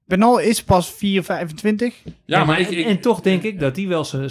Bernal 0.06 0.38
is 0.38 0.62
pas 0.62 0.92
4,25. 0.92 0.98
Ja, 2.24 2.44
maar 2.44 2.60
ik, 2.60 2.66
en, 2.70 2.78
ik, 2.78 2.86
en 2.86 3.00
toch 3.00 3.20
denk 3.20 3.42
ik 3.42 3.60
dat 3.60 3.76
hij 3.76 3.88
wel 3.88 4.04
zijn- 4.04 4.30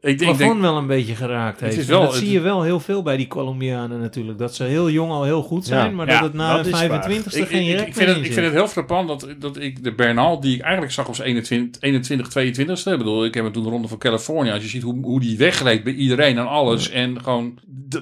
ik 0.00 0.16
plafond 0.16 0.60
wel 0.60 0.76
een 0.76 0.86
beetje 0.86 1.14
geraakt 1.14 1.60
heeft. 1.60 1.76
is 1.76 1.82
En 1.84 1.90
wel- 1.90 2.00
dat 2.00 2.12
het 2.12 2.22
zie 2.22 2.30
je 2.30 2.40
wel 2.40 2.62
heel 2.62 2.80
veel 2.80 3.02
bij 3.02 3.16
die 3.16 3.26
Colombianen 3.26 4.00
natuurlijk. 4.00 4.38
Dat 4.38 4.54
ze 4.54 4.64
heel 4.64 4.90
jong 4.90 5.10
al 5.10 5.24
heel 5.24 5.42
goed 5.42 5.64
zijn, 5.66 5.90
Ja. 5.90 5.96
maar 5.96 6.06
Ja, 6.06 6.12
dat 6.12 6.22
het 6.22 6.32
na 6.32 6.54
dat 6.56 6.64
de 6.64 6.70
is 6.70 6.78
25 6.78 7.34
e 7.34 7.38
ik, 7.40 7.46
geen 7.46 7.60
ik, 7.62 7.74
ik, 7.74 7.82
vind 7.82 7.96
meer 7.96 8.08
het, 8.08 8.16
ik 8.24 8.32
vind 8.32 8.44
het 8.46 8.54
heel 8.54 8.68
frappant 8.68 9.08
dat, 9.08 9.28
dat 9.38 9.56
ik 9.60 9.84
de 9.84 9.94
Bernal, 9.94 10.40
die 10.40 10.54
ik 10.54 10.60
eigenlijk 10.60 10.92
zag 10.92 11.08
als 11.08 11.18
21, 11.18 11.82
21 11.82 12.28
22ste. 12.28 12.92
Ik 12.92 12.98
bedoel, 12.98 13.24
ik 13.24 13.34
heb 13.34 13.44
hem 13.44 13.52
toen 13.52 13.62
de 13.64 13.70
ronde 13.70 13.88
van 13.88 13.98
Californië. 13.98 14.50
Als 14.50 14.62
je 14.62 14.68
ziet 14.68 14.82
hoe, 14.82 14.98
hoe 15.02 15.20
die 15.20 15.36
wegreed 15.38 15.84
bij 15.84 15.94
iedereen 16.00 16.38
en 16.38 16.46
alles. 16.48 16.90
En 16.90 17.22
gewoon, 17.22 17.58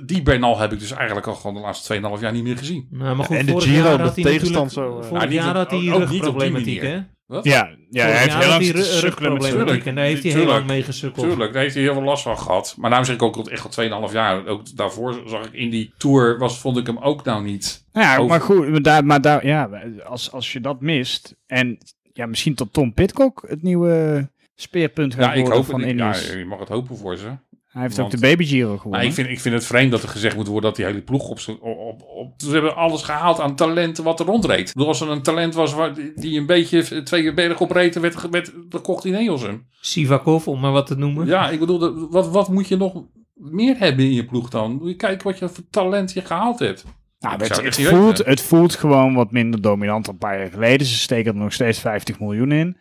die 0.06 0.22
Bernal 0.22 0.58
heb 0.58 0.72
ik 0.72 0.78
dus 0.78 0.90
eigenlijk 0.92 1.26
al 1.26 1.34
gewoon 1.34 1.54
de 1.54 1.60
laatste 1.62 2.00
2,5 2.16 2.20
jaar 2.20 2.32
niet 2.32 2.42
meer 2.42 2.58
gezien. 2.58 2.86
Nou, 2.90 3.16
maar 3.16 3.24
goed, 3.26 3.36
En 3.36 3.46
de 3.46 3.60
Giro, 3.60 3.88
jaar 3.88 4.14
de 4.14 4.22
tegenstand 4.22 4.72
zo, 4.72 4.98
eh, 4.98 5.04
Vorig 5.06 5.22
Ja, 5.22 5.28
niet 5.28 5.38
jaar 5.38 5.48
op- 5.50 5.56
had 5.56 5.70
hij 5.70 5.78
ook 5.78 5.84
niet 5.84 5.92
op 6.02 6.08
die 6.08 6.20
rugproblematiek, 6.20 6.82
manier. 6.82 6.94
hè? 6.96 7.02
Wat? 7.26 7.44
Ja, 7.44 7.68
ja 7.90 8.02
hij 8.06 8.12
heeft 8.18 8.26
jaar 8.32 8.40
heel 8.40 8.48
lang 8.50 8.64
rugproblematiek 9.00 9.50
Tuurlijk, 9.52 9.86
en 9.86 9.94
daar 9.94 10.04
heeft 10.04 10.22
hij 10.22 10.30
heel 10.32 10.40
tuurlijk. 10.40 10.58
lang 10.58 10.70
mee 10.70 10.82
gesukkeld. 10.82 11.26
Tuurlijk, 11.28 11.52
daar 11.52 11.62
heeft 11.62 11.74
hij 11.74 11.82
heel 11.84 11.92
veel 11.92 12.02
last 12.02 12.22
van 12.22 12.38
gehad. 12.38 12.74
Maar 12.78 12.88
daarom 12.90 13.06
zeg 13.06 13.16
ik 13.16 13.22
ook 13.22 13.34
dat 13.34 13.48
echt 13.48 13.64
al 13.64 13.70
2,5 13.70 14.12
jaar. 14.12 14.46
Ook 14.46 14.76
daarvoor 14.76 15.22
zag 15.26 15.44
ik 15.46 15.52
in 15.52 15.70
die 15.70 15.92
tour, 15.98 16.38
was, 16.38 16.58
vond 16.60 16.76
ik 16.76 16.86
hem 16.86 16.98
ook 16.98 17.24
nou 17.24 17.44
niet. 17.44 17.84
Ja, 17.92 18.12
Over- 18.16 18.26
maar 18.28 18.40
goed, 18.40 18.68
maar 18.68 18.82
daar, 18.82 19.04
maar 19.04 19.20
daar, 19.20 19.46
ja, 19.46 19.70
als, 20.06 20.32
als 20.32 20.52
je 20.52 20.60
dat 20.60 20.80
mist 20.80 21.34
en 21.46 21.78
ja, 22.12 22.26
misschien 22.26 22.54
tot 22.54 22.72
Tom 22.72 22.94
Pitcock 22.94 23.44
het 23.48 23.62
nieuwe 23.62 24.28
speerpunt 24.54 25.14
gaat 25.14 25.24
Ja, 25.24 25.32
ik 25.32 25.40
worden 25.40 25.56
hoop 25.56 25.66
van 25.66 25.80
het. 25.80 25.88
Ja, 25.88 25.94
Ineos. 25.94 26.30
je 26.32 26.44
mag 26.44 26.58
het 26.58 26.68
hopen 26.68 26.96
voor 26.96 27.16
ze. 27.16 27.28
Hij 27.78 27.86
heeft 27.86 27.96
want- 27.98 28.14
ook 28.14 28.20
de 28.20 28.26
Baby 28.26 28.44
Giro 28.44 28.76
gewonnen. 28.76 28.90
Maar 29.00 29.04
ik 29.08 29.12
vind, 29.14 29.28
ik 29.28 29.40
vind 29.40 29.54
het 29.54 29.66
vreemd 29.66 29.90
dat 29.90 30.02
er 30.02 30.08
gezegd 30.08 30.36
moet 30.36 30.46
worden 30.46 30.62
dat 30.70 30.76
die 30.76 30.84
hele 30.86 31.02
ploeg 31.02 31.28
op, 31.28 31.38
op, 31.60 32.02
op, 32.02 32.32
Ze 32.36 32.50
hebben 32.50 32.76
alles 32.76 33.02
gehaald 33.02 33.40
aan 33.40 33.54
talenten 33.56 34.04
wat 34.04 34.20
er 34.20 34.26
rondreed. 34.26 34.72
Bedoel, 34.72 34.88
als 34.88 35.00
er 35.00 35.08
een 35.10 35.22
talent 35.22 35.54
was 35.54 35.72
waar, 35.74 35.94
die- 35.94 36.12
die 36.14 36.38
een 36.40 36.46
beetje 36.46 37.02
twee 37.02 37.22
keer 37.22 37.34
berg 37.34 37.60
op 37.60 37.70
reed, 37.70 38.00
werd, 38.00 38.30
werd, 38.30 38.52
dan 38.68 38.82
kocht 38.82 39.04
Ineos 39.04 39.42
hem. 39.42 39.66
Sivakov, 39.80 40.46
om 40.46 40.60
maar 40.60 40.72
wat 40.72 40.86
te 40.86 40.96
noemen. 40.96 41.26
Ja, 41.26 41.50
ik 41.50 41.58
bedoel, 41.58 41.78
dat- 41.78 42.06
wat, 42.10 42.28
wat 42.30 42.48
moet 42.48 42.68
je 42.68 42.76
nog 42.76 43.02
meer 43.34 43.78
hebben 43.78 44.04
in 44.04 44.12
je 44.14 44.24
ploeg 44.24 44.48
dan? 44.50 44.72
Moet 44.72 44.88
je 44.88 44.96
kijken 44.96 45.26
wat 45.26 45.38
je 45.38 45.48
voor 45.48 45.64
talent 45.70 46.12
je 46.12 46.20
gehaald 46.22 46.58
hebt. 46.58 46.84
Nou, 47.18 47.42
het, 47.44 47.80
voelt, 47.80 48.18
het 48.26 48.40
voelt 48.40 48.74
gewoon 48.74 49.14
wat 49.14 49.32
minder 49.32 49.60
dominant 49.60 50.04
dan 50.04 50.14
een 50.14 50.20
paar 50.20 50.38
jaar 50.38 50.50
geleden. 50.50 50.86
Ze 50.86 50.94
steken 50.98 51.32
er 51.34 51.40
nog 51.40 51.52
steeds 51.52 51.78
50 51.78 52.20
miljoen 52.20 52.52
in. 52.52 52.76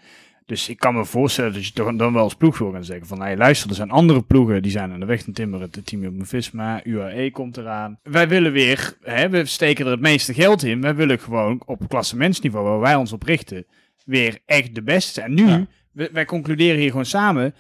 Dus 0.48 0.70
ik 0.70 0.78
kan 0.80 0.96
me 0.96 1.06
voorstellen 1.06 1.54
dat 1.54 1.66
je 1.66 1.74
toch 1.74 1.96
dan 1.96 2.14
wel 2.14 2.24
als 2.24 2.36
ploeg 2.36 2.58
wil 2.58 2.72
gaan 2.72 2.84
zeggen 2.84 3.08
van... 3.08 3.22
Hey, 3.22 3.38
luister, 3.38 3.70
er 3.70 3.76
zijn 3.76 3.90
andere 3.92 4.22
ploegen 4.24 4.62
die 4.62 4.72
zijn 4.72 4.92
aan 4.92 5.00
de 5.00 5.06
weg 5.06 5.22
te 5.22 5.32
timmeren. 5.32 5.70
Het 5.72 5.86
team 5.86 6.06
op 6.06 6.28
Visma, 6.28 6.86
UAE 6.86 7.32
komt 7.32 7.58
eraan. 7.58 8.00
Wij 8.04 8.28
willen 8.28 8.52
weer, 8.52 8.98
hè, 9.02 9.30
we 9.30 9.46
steken 9.46 9.86
er 9.86 9.92
het 9.92 10.00
meeste 10.02 10.34
geld 10.34 10.64
in. 10.64 10.82
Wij 10.82 10.96
willen 10.96 11.20
gewoon 11.20 11.62
op 11.66 11.88
klassementsniveau, 11.88 12.66
waar 12.68 12.80
wij 12.80 12.96
ons 12.96 13.14
op 13.14 13.24
richten, 13.24 13.66
weer 14.06 14.40
echt 14.46 14.76
de 14.76 14.82
beste 14.84 15.12
zijn. 15.14 15.34
Nu, 15.34 15.48
Ja. 15.48 15.66
we- 15.92 16.10
wij 16.14 16.26
concluderen 16.26 16.80
hier 16.80 16.90
gewoon 16.90 17.06
samen... 17.06 17.54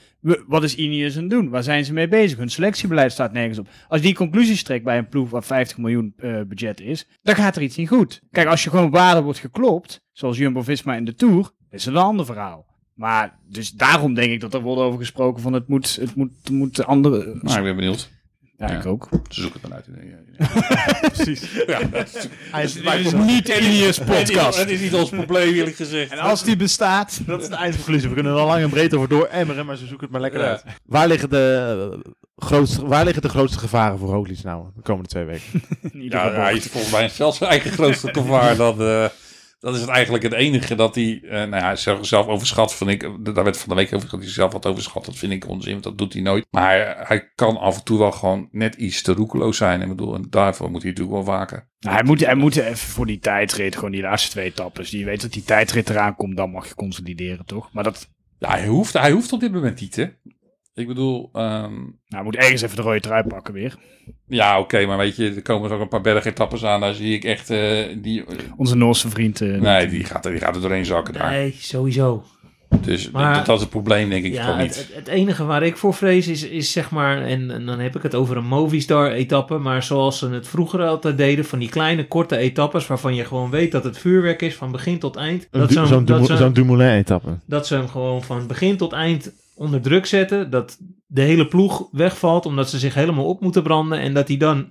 wat 0.48 0.64
is 0.64 0.76
Ineos 0.76 1.16
aan 1.16 1.22
het 1.22 1.30
doen? 1.32 1.50
Waar 1.50 1.64
zijn 1.64 1.86
ze 1.86 1.94
mee 1.94 2.08
bezig? 2.08 2.38
Hun 2.38 2.50
selectiebeleid 2.50 3.12
staat 3.12 3.34
nergens 3.34 3.60
op. 3.60 3.68
Als 3.88 4.02
die 4.02 4.16
conclusies 4.16 4.64
trekt 4.64 4.84
bij 4.84 4.98
een 4.98 5.10
ploeg 5.10 5.30
waar 5.30 5.44
50 5.44 5.78
miljoen 5.78 6.14
eh, 6.18 6.42
budget 6.48 6.82
is, 6.82 7.08
dan 7.22 7.36
gaat 7.36 7.56
er 7.56 7.62
iets 7.62 7.76
niet 7.78 7.88
goed. 7.90 8.22
Kijk, 8.32 8.48
als 8.48 8.64
je 8.64 8.70
gewoon 8.70 8.86
op 8.86 8.92
waarde 8.94 9.22
wordt 9.22 9.40
geklopt, 9.40 10.02
zoals 10.12 10.38
Jumbo-Visma 10.38 10.96
in 10.96 11.06
de 11.06 11.16
Tour, 11.16 11.52
is 11.70 11.86
het 11.86 11.94
een 11.96 12.02
ander 12.02 12.26
verhaal. 12.26 12.66
Maar 12.98 13.38
dus 13.50 13.72
daarom 13.72 14.14
denk 14.14 14.32
ik 14.32 14.40
dat 14.42 14.54
er 14.54 14.62
wordt 14.62 14.82
over 14.82 15.00
gesproken 15.00 15.42
van 15.42 15.54
het 15.54 15.68
moet, 15.68 15.96
het 15.96 16.16
moet, 16.16 16.30
het 16.44 16.52
moet 16.52 16.76
de 16.76 16.86
andere... 16.86 17.38
Nou, 17.42 17.58
ik 17.58 17.64
ben 17.64 17.76
benieuwd. 17.76 18.10
ja, 18.58 18.68
ik 18.70 18.86
ook. 18.86 19.08
Ze 19.30 19.42
zoeken 19.42 19.60
het 19.62 19.70
dan 19.70 19.74
uit. 19.74 19.86
Ja, 20.38 20.48
Precies. 21.12 21.52
ja. 21.68 21.80
Hij 22.52 22.64
is, 22.64 22.76
is 22.76 23.14
niet 23.14 23.48
Ineos 23.48 23.98
podcast. 24.00 24.58
Het 24.60 24.70
is 24.70 24.80
niet 24.82 24.94
ons 24.94 25.10
probleem, 25.10 25.54
eerlijk 25.54 25.76
gezegd. 25.76 26.12
En 26.12 26.18
als 26.20 26.44
die 26.44 26.56
bestaat... 26.56 27.20
Dat 27.26 27.42
is 27.42 27.48
de 27.50 27.56
eindconclusie. 27.56 28.08
We 28.08 28.14
kunnen 28.14 28.34
er 28.34 28.40
al 28.40 28.48
lang 28.48 28.62
en 28.64 28.70
breed 28.70 28.94
over 28.94 29.10
door 29.10 29.26
emmeren, 29.26 29.66
maar 29.66 29.76
ze 29.78 29.86
zoeken 29.88 30.04
het 30.04 30.12
maar 30.12 30.22
lekker 30.22 30.40
Ja. 30.42 30.48
uit. 30.48 30.64
Waar 30.86 31.08
liggen, 31.08 31.30
de, 31.30 31.92
eh, 32.04 32.12
grootste, 32.36 32.86
waar 32.88 33.04
liggen 33.06 33.22
de 33.22 33.30
grootste 33.30 33.60
gevaren 33.60 33.98
voor 33.98 34.10
Roglic 34.10 34.44
nou 34.44 34.66
de 34.76 34.82
komende 34.82 35.10
twee 35.10 35.24
weken? 35.26 35.62
Ja, 36.10 36.32
hij 36.32 36.56
is 36.56 36.66
volgens 36.66 36.92
mij 36.94 37.10
zelfs 37.10 37.38
zijn 37.38 37.50
eigen 37.50 37.72
grootste 37.72 38.14
gevaar. 38.14 38.56
Dat, 38.66 38.80
eh, 38.80 39.06
dat 39.60 39.76
is 39.76 39.82
het 39.82 39.90
eigenlijk 39.90 40.24
het 40.24 40.34
enige 40.34 40.76
dat 40.76 40.96
hij, 40.96 41.22
eh, 41.24 41.32
nou 41.32 41.56
ja, 41.56 41.76
zelf, 41.76 42.06
zelf 42.06 42.28
overschat. 42.28 42.76
Vind 42.76 42.90
ik, 42.90 43.02
daar 43.26 43.44
werd 43.44 43.58
van 43.58 43.70
de 43.70 43.76
week 43.76 43.94
over 43.94 44.10
dat 44.10 44.20
hij 44.20 44.30
zelf 44.30 44.52
wat 44.52 44.66
overschat. 44.66 45.06
Dat 45.06 45.16
vind 45.16 45.32
ik 45.32 45.48
onzin, 45.48 45.72
want 45.72 45.84
dat 45.84 45.98
doet 45.98 46.14
hij 46.14 46.22
nooit. 46.22 46.48
Maar 46.50 46.70
hij, 46.70 46.96
hij 46.98 47.32
kan 47.36 47.58
af 47.58 47.78
en 47.78 47.84
toe 47.84 47.98
wel 47.98 48.12
gewoon 48.12 48.48
net 48.52 48.76
iets 48.76 49.02
te 49.02 49.14
roekeloos 49.14 49.58
zijn. 49.58 49.82
Ik 49.82 49.88
bedoel, 49.88 50.16
en 50.16 50.26
daarvoor 50.30 50.72
moet 50.72 50.82
hij 50.82 50.92
natuurlijk 50.92 51.18
wel 51.18 51.36
waken. 51.36 51.70
Nou, 51.80 51.96
hij, 51.96 52.04
moet, 52.04 52.26
hij 52.26 52.36
moet 52.36 52.56
even 52.56 52.78
voor 52.78 53.06
die 53.06 53.20
tijdrit, 53.20 53.76
gewoon 53.76 53.92
die 53.92 54.02
laatste 54.02 54.30
twee 54.30 54.46
etappes. 54.46 54.90
Die 54.90 55.06
weet 55.06 55.22
dat 55.22 55.34
die 55.34 55.44
tijdrit 55.44 55.90
eraan 55.90 56.16
komt, 56.16 56.38
dan 56.38 56.52
mag 56.52 56.68
je 56.68 56.76
consolideren, 56.76 57.46
toch? 57.46 57.70
Maar 57.74 57.84
dat, 57.84 58.10
Ja, 58.40 58.50
hij 58.50 58.68
hoeft, 58.68 58.94
hij 58.94 59.12
hoeft 59.12 59.34
op 59.34 59.40
dit 59.40 59.52
moment 59.52 59.80
niet, 59.80 59.96
hè. 59.96 60.06
Ik 60.78 60.88
bedoel, 60.88 61.30
ehm, 61.34 61.74
nou, 61.74 61.94
hij 62.08 62.24
moet 62.24 62.36
ergens 62.36 62.62
even 62.62 62.76
de 62.76 62.82
rode 62.82 63.00
trui 63.00 63.24
pakken 63.28 63.54
weer. 63.54 63.76
ja, 64.28 64.60
oké, 64.60 64.86
maar 64.86 64.98
weet 64.98 65.16
je, 65.16 65.34
er 65.36 65.42
komen 65.42 65.72
ook 65.72 65.82
een 65.82 65.88
paar 65.88 66.02
bergetappes 66.02 66.66
aan. 66.66 66.80
Daar 66.82 66.94
zie 66.94 67.14
ik 67.14 67.24
echt, 67.24 67.50
eh, 67.50 67.86
die, 67.98 68.24
Onze 68.58 68.76
Noorse 68.76 69.10
vriend. 69.10 69.42
eh, 69.42 69.60
nee, 69.62 69.88
die 69.88 70.04
gaat, 70.04 70.24
die 70.24 70.38
gaat 70.38 70.56
er 70.56 70.62
doorheen 70.62 70.86
zakken 70.86 71.14
daar. 71.14 71.32
Nee, 71.32 71.56
sowieso. 71.60 72.24
Dus 72.82 73.12
Maar- 73.12 73.34
dat, 73.36 73.46
dat 73.46 73.56
is 73.56 73.62
het 73.62 73.70
probleem, 73.70 74.10
denk 74.10 74.26
ik 74.26 74.34
Ja, 74.34 74.44
gewoon 74.44 74.58
het, 74.60 74.68
niet. 74.68 74.76
het, 74.78 74.96
het 74.96 75.08
enige 75.08 75.46
waar 75.46 75.64
ik 75.64 75.78
voor 75.78 75.94
vrees 75.94 76.28
is, 76.28 76.44
is 76.44 76.72
zeg 76.72 76.92
maar, 76.92 77.22
en, 77.22 77.52
en 77.52 77.66
dan 77.66 77.80
heb 77.80 77.96
ik 77.96 78.02
het 78.02 78.16
over 78.16 78.38
een 78.38 78.46
Movistar-etappe, 78.46 79.58
maar 79.58 79.84
zoals 79.84 80.18
ze 80.20 80.30
het 80.30 80.48
vroeger 80.48 80.84
altijd 80.84 81.18
deden, 81.18 81.46
van 81.46 81.60
die 81.60 81.70
kleine 81.70 82.08
korte 82.08 82.38
etappes 82.38 82.88
waarvan 82.88 83.16
je 83.16 83.26
gewoon 83.26 83.50
weet 83.50 83.72
dat 83.72 83.84
het 83.84 83.98
vuurwerk 83.98 84.42
is 84.42 84.56
van 84.56 84.72
begin 84.72 85.00
tot 85.00 85.16
eind. 85.16 85.48
Zo'n 85.68 86.54
Dumoulin-etappe. 86.54 87.38
dat 87.46 87.68
ze 87.68 87.76
hem 87.76 87.88
gewoon 87.88 88.24
van 88.24 88.48
begin 88.48 88.78
tot 88.78 88.94
eind 88.94 89.32
onder 89.58 89.82
druk 89.82 90.06
zetten. 90.06 90.50
Dat 90.50 90.78
de 91.08 91.22
hele 91.22 91.48
ploeg 91.48 91.88
wegvalt 91.92 92.46
omdat 92.46 92.70
ze 92.70 92.80
zich 92.80 92.94
helemaal 92.94 93.26
op 93.26 93.42
moeten 93.42 93.64
branden. 93.64 94.00
En 94.00 94.14
dat 94.14 94.28
hij 94.28 94.38
dan, 94.38 94.68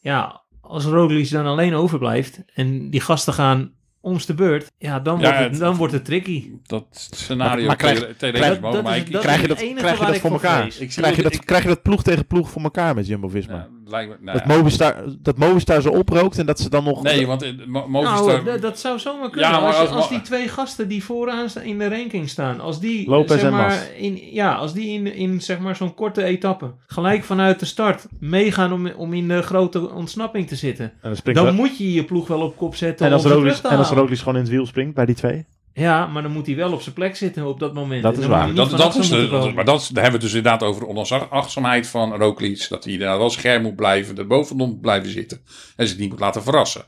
ja, 0.00 0.42
als 0.60 0.84
Roglic 0.84 1.30
dan 1.30 1.46
alleen 1.46 1.74
overblijft 1.74 2.42
en 2.54 2.90
die 2.90 3.00
gasten 3.00 3.32
gaan 3.32 3.72
om's 4.00 4.26
de 4.26 4.34
beurt. 4.34 4.70
Ja, 4.78 5.00
dan, 5.00 5.18
Ja, 5.20 5.22
wordt, 5.24 5.38
het, 5.38 5.50
het- 5.50 5.60
dan 5.60 5.76
wordt 5.76 5.92
het 5.92 6.04
tricky. 6.04 6.50
Dat 6.66 6.86
scenario 6.90 7.66
Maar 7.66 7.76
krijg- 7.76 7.98
televisie 8.16 8.42
krijg- 8.42 8.60
dat 8.60 8.84
is- 8.96 9.20
Krijg 9.20 9.40
je 9.40 9.48
dat, 9.48 9.56
krijg 9.58 9.98
je 9.98 10.04
dat 10.06 10.16
voor 10.18 10.20
voor 10.20 10.30
elkaar? 10.30 10.68
Krijg 10.68 10.94
je, 10.94 11.00
dat- 11.00 11.16
dat, 11.22 11.34
ik- 11.34 11.46
krijg 11.46 11.62
je 11.62 11.68
dat 11.68 11.82
ploeg 11.82 12.02
tegen 12.02 12.26
ploeg 12.26 12.50
voor 12.50 12.62
elkaar 12.62 12.94
met 12.94 13.06
Jumbo-Visma? 13.06 13.54
Ja, 13.54 13.68
lijkt 13.86 14.10
me, 14.10 14.16
nou 14.20 14.38
dat, 14.38 14.46
ja. 14.48 14.56
Movistar, 14.56 14.94
dat 15.20 15.36
Movistar 15.38 15.82
zo 15.82 15.88
oprookt 15.88 16.38
en 16.38 16.46
dat 16.46 16.60
ze 16.60 16.70
dan 16.70 16.84
nog... 16.84 17.02
Nee, 17.02 17.26
want 17.26 17.42
eh, 17.42 17.50
Mo- 17.66 17.88
Movistar... 17.88 18.44
Nou, 18.44 18.60
dat- 18.60 18.78
zou 18.78 18.98
zomaar 18.98 19.30
kunnen. 19.30 19.50
Ja, 19.50 19.56
maar 19.60 19.66
als, 19.66 19.76
je- 19.76 19.82
als- 19.82 19.90
als 19.90 20.08
die 20.08 20.20
twee 20.20 20.48
gasten 20.48 20.88
die 20.88 21.04
vooraan 21.04 21.48
staan 21.50 21.62
in 21.62 21.78
de 21.78 21.88
ranking 21.88 22.28
staan, 22.28 22.60
als 22.60 22.80
die, 22.80 23.08
Lopez 23.08 23.30
zeg 23.40 23.42
en 23.42 23.50
maar, 23.52 23.68
Mas. 23.68 23.88
in, 23.96 24.18
ja, 24.32 24.54
als 24.54 24.72
die 24.72 24.88
in, 24.88 25.14
in 25.14 25.40
zeg 25.40 25.58
maar, 25.58 25.76
zo'n 25.76 25.94
korte 25.94 26.22
etappe 26.24 26.74
gelijk 26.86 27.24
vanuit 27.24 27.60
de 27.60 27.66
start 27.66 28.06
meegaan 28.20 28.72
om, 28.72 28.86
om 28.96 29.12
in 29.12 29.28
de 29.28 29.42
grote 29.42 29.90
ontsnapping 29.90 30.48
te 30.48 30.56
zitten, 30.56 30.92
en 31.24 31.34
dan 31.34 31.54
moet 31.54 31.78
je 31.78 31.92
je 31.92 32.04
ploeg 32.04 32.26
wel 32.28 32.40
op 32.40 32.56
kop 32.56 32.74
zetten 32.76 33.06
en 33.06 33.12
als 33.12 33.22
om 33.24 33.28
ze 33.50 33.68
en 33.68 33.76
als. 33.76 33.90
Roglic 33.90 34.18
gewoon 34.18 34.34
in 34.34 34.40
het 34.40 34.50
wiel 34.50 34.66
springt 34.66 34.94
bij 34.94 35.06
die 35.06 35.14
twee? 35.14 35.46
Ja, 35.74 36.06
maar 36.06 36.22
dan 36.22 36.32
moet 36.32 36.46
hij 36.46 36.56
wel 36.56 36.72
op 36.72 36.82
zijn 36.82 36.94
plek 36.94 37.16
zitten 37.16 37.46
op 37.46 37.58
dat 37.60 37.74
moment. 37.74 38.02
Dat 38.02 38.18
is 38.18 38.26
waar. 38.26 38.54
Dat, 38.54 38.68
niet 38.70 38.78
dat 38.78 38.96
is 38.96 39.08
de, 39.08 39.52
maar 39.54 39.64
dat, 39.64 39.80
is- 39.80 39.88
daar 39.88 40.02
hebben 40.02 40.20
we 40.20 40.26
het 40.26 40.34
dus 40.34 40.42
inderdaad 40.42 40.62
over 40.62 40.80
de 40.80 40.86
onachtzaamheid 41.30 41.86
van 41.86 42.14
Roglic. 42.16 42.66
Dat 42.68 42.84
hij 42.84 42.92
inderdaad 42.92 43.18
wel 43.18 43.30
scherm 43.30 43.62
moet 43.62 43.76
blijven, 43.76 44.18
er 44.18 44.26
bovenop 44.26 44.68
moet 44.68 44.80
blijven 44.80 45.10
zitten. 45.10 45.40
En 45.76 45.88
zich 45.88 45.98
niet 45.98 46.10
moet 46.10 46.20
laten 46.20 46.42
verrassen. 46.42 46.84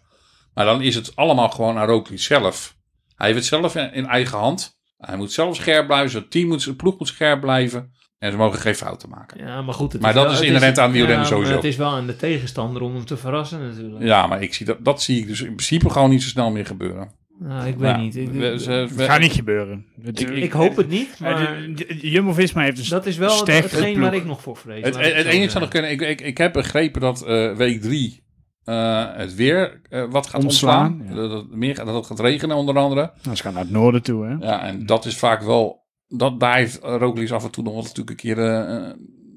Maar 0.54 0.64
dan 0.64 0.82
is 0.82 0.94
het 0.94 1.16
allemaal 1.16 1.48
gewoon 1.48 1.78
aan 1.78 1.86
Roglic 1.88 2.20
zelf. 2.20 2.76
Hij 3.16 3.26
heeft 3.26 3.38
het 3.38 3.48
zelf 3.48 3.74
in, 3.76 3.92
in 3.92 4.06
eigen 4.06 4.38
hand. 4.38 4.78
Hij 4.98 5.16
moet 5.16 5.32
zelf 5.32 5.56
scherp 5.56 5.86
blijven, 5.86 6.10
zijn 6.10 6.28
team 6.28 6.48
moet, 6.48 6.62
zijn 6.62 6.76
ploeg 6.76 6.98
moet 6.98 7.08
scherp 7.08 7.40
blijven. 7.40 7.92
En 8.18 8.30
ze 8.30 8.36
mogen 8.36 8.58
geen 8.58 8.74
fouten 8.74 9.08
maken. 9.08 9.46
Ja, 9.46 9.62
maar 9.62 9.74
goed. 9.74 9.92
Het 9.92 10.02
Maar 10.02 10.14
dat 10.14 10.24
wel- 10.24 10.32
is 10.32 10.40
inherent 10.40 10.78
aan 10.78 10.90
wielrennen 10.92 11.22
ja, 11.22 11.28
sowieso. 11.30 11.48
maar 11.52 11.62
Het 11.62 11.70
is 11.70 11.76
wel 11.76 11.90
aan 11.90 12.06
de 12.06 12.16
tegenstander 12.16 12.82
om 12.82 12.94
hem 12.94 13.04
te 13.04 13.16
verrassen 13.16 13.68
natuurlijk. 13.68 14.04
Ja, 14.04 14.26
maar 14.26 14.42
ik 14.42 14.54
zie 14.54 14.66
dat, 14.66 14.84
dat 14.84 15.02
zie 15.02 15.18
ik 15.20 15.26
dus 15.26 15.40
in 15.40 15.54
principe 15.54 15.90
gewoon 15.90 16.10
niet 16.10 16.22
zo 16.22 16.28
snel 16.28 16.50
meer 16.50 16.66
gebeuren. 16.66 17.10
Nou, 17.38 17.66
ik 17.68 17.76
weet 17.76 17.90
Ja, 17.90 17.96
niet. 17.96 18.16
Ik, 18.16 18.30
we- 18.32 18.58
ze- 18.60 18.70
Het 18.70 18.94
we- 18.94 19.04
gaat 19.04 19.20
niet 19.20 19.32
gebeuren. 19.32 19.86
Het- 20.02 20.20
Ik- 20.20 20.28
ik 20.30 20.52
hoop 20.52 20.76
het 20.76 20.88
niet, 20.88 21.10
eh, 21.14 21.20
maar 21.20 21.68
Jumbo-Visma 22.00 22.62
heeft 22.62 22.76
dus 22.76 22.88
dat 22.88 23.06
is 23.06 23.16
wel 23.16 23.38
het, 23.38 23.46
hetgeen 23.46 23.92
ploeg. 23.92 24.04
waar 24.04 24.14
ik 24.14 24.24
nog 24.24 24.40
voor 24.42 24.56
vrees. 24.56 24.84
Het, 24.84 24.96
het, 24.96 25.26
enige 25.26 25.50
zou 25.50 25.60
nog 25.60 25.72
kunnen, 25.72 25.90
ik, 25.90 26.00
ik, 26.00 26.20
ik 26.20 26.38
heb 26.38 26.52
begrepen 26.52 27.00
dat 27.00 27.24
eh, 27.26 27.52
week 27.52 27.80
drie 27.80 28.24
eh, 28.64 29.04
het 29.16 29.34
weer 29.34 29.80
eh, 29.88 30.04
wat 30.10 30.26
gaat 30.26 30.42
Ontslaan, 30.42 30.92
ontslaan. 30.92 31.16
ja. 31.16 31.28
Dat, 31.28 31.30
het 31.42 31.54
meer, 31.54 31.74
dat 31.74 31.94
het 31.94 32.06
gaat 32.06 32.20
regenen 32.20 32.56
onder 32.56 32.76
andere. 32.78 33.12
Nou, 33.22 33.36
ze 33.36 33.42
gaan 33.42 33.52
naar 33.52 33.62
het 33.62 33.70
noorden 33.72 34.02
toe, 34.02 34.24
hè? 34.26 34.34
Ja, 34.46 34.62
en 34.64 34.86
dat 34.86 35.04
is 35.04 35.16
vaak 35.16 35.42
wel, 35.42 35.86
dat, 36.08 36.40
daar 36.40 36.56
heeft 36.56 36.78
Roglic 36.82 37.30
af 37.30 37.44
en 37.44 37.50
toe 37.50 37.64
nog 37.64 37.72
wel 37.72 37.82
natuurlijk 37.82 38.10
een 38.10 38.16
keer... 38.16 38.38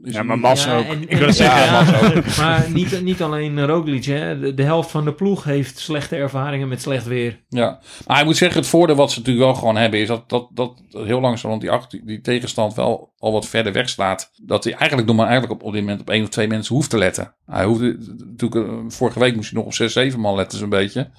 is 0.03 0.13
Ja, 0.13 0.23
maar 0.23 0.39
Mas 0.39 0.63
Ja, 0.63 0.77
ook. 0.77 0.85
en- 0.85 1.01
ik 1.09 1.17
wil 1.17 1.33
zeggen, 1.33 1.61
Ja, 1.65 1.81
Mas 1.83 2.15
ook. 2.17 2.35
Maar 2.45 2.65
niet, 2.73 3.01
niet 3.03 3.21
alleen 3.21 3.65
Roglic, 3.65 4.05
hè. 4.05 4.39
De, 4.39 4.53
de 4.53 4.63
helft 4.63 4.91
van 4.91 5.05
de 5.05 5.13
ploeg 5.13 5.43
heeft 5.43 5.79
slechte 5.79 6.15
ervaringen 6.15 6.67
met 6.67 6.81
slecht 6.81 7.05
weer. 7.05 7.39
Ja, 7.49 7.79
maar 8.07 8.19
ik 8.19 8.25
moet 8.25 8.37
zeggen, 8.37 8.59
het 8.59 8.69
voordeel 8.69 8.95
wat 8.95 9.11
ze 9.11 9.17
natuurlijk 9.19 9.45
wel 9.45 9.55
gewoon 9.55 9.75
hebben... 9.75 9.99
is 9.99 10.07
dat, 10.07 10.29
dat, 10.29 10.47
dat 10.53 10.81
heel 10.91 11.19
langzaam 11.19 11.59
die, 11.59 11.71
achter, 11.71 12.01
die 12.05 12.21
tegenstand 12.21 12.73
wel 12.73 13.13
al 13.17 13.31
wat 13.31 13.47
verder 13.47 13.73
weg 13.73 13.89
staat. 13.89 14.31
Dat 14.43 14.63
hij 14.63 14.73
eigenlijk 14.73 15.07
nog 15.07 15.17
maar 15.17 15.27
eigenlijk 15.27 15.61
op, 15.61 15.67
op 15.67 15.73
dit 15.73 15.81
moment 15.81 16.01
op 16.01 16.09
één 16.09 16.23
of 16.23 16.29
twee 16.29 16.47
mensen 16.47 16.75
hoeft 16.75 16.89
te 16.89 16.97
letten. 16.97 17.33
Hij 17.45 17.65
hoefde, 17.65 17.97
natuurlijk, 18.29 18.69
eh, 18.71 18.77
vorige 18.87 19.19
week 19.19 19.35
moest 19.35 19.49
hij 19.49 19.57
nog 19.59 19.67
op 19.67 19.73
zes, 19.73 19.93
zeven 19.93 20.19
man 20.19 20.35
letten 20.35 20.57
zo'n 20.59 20.69
beetje. 20.69 21.09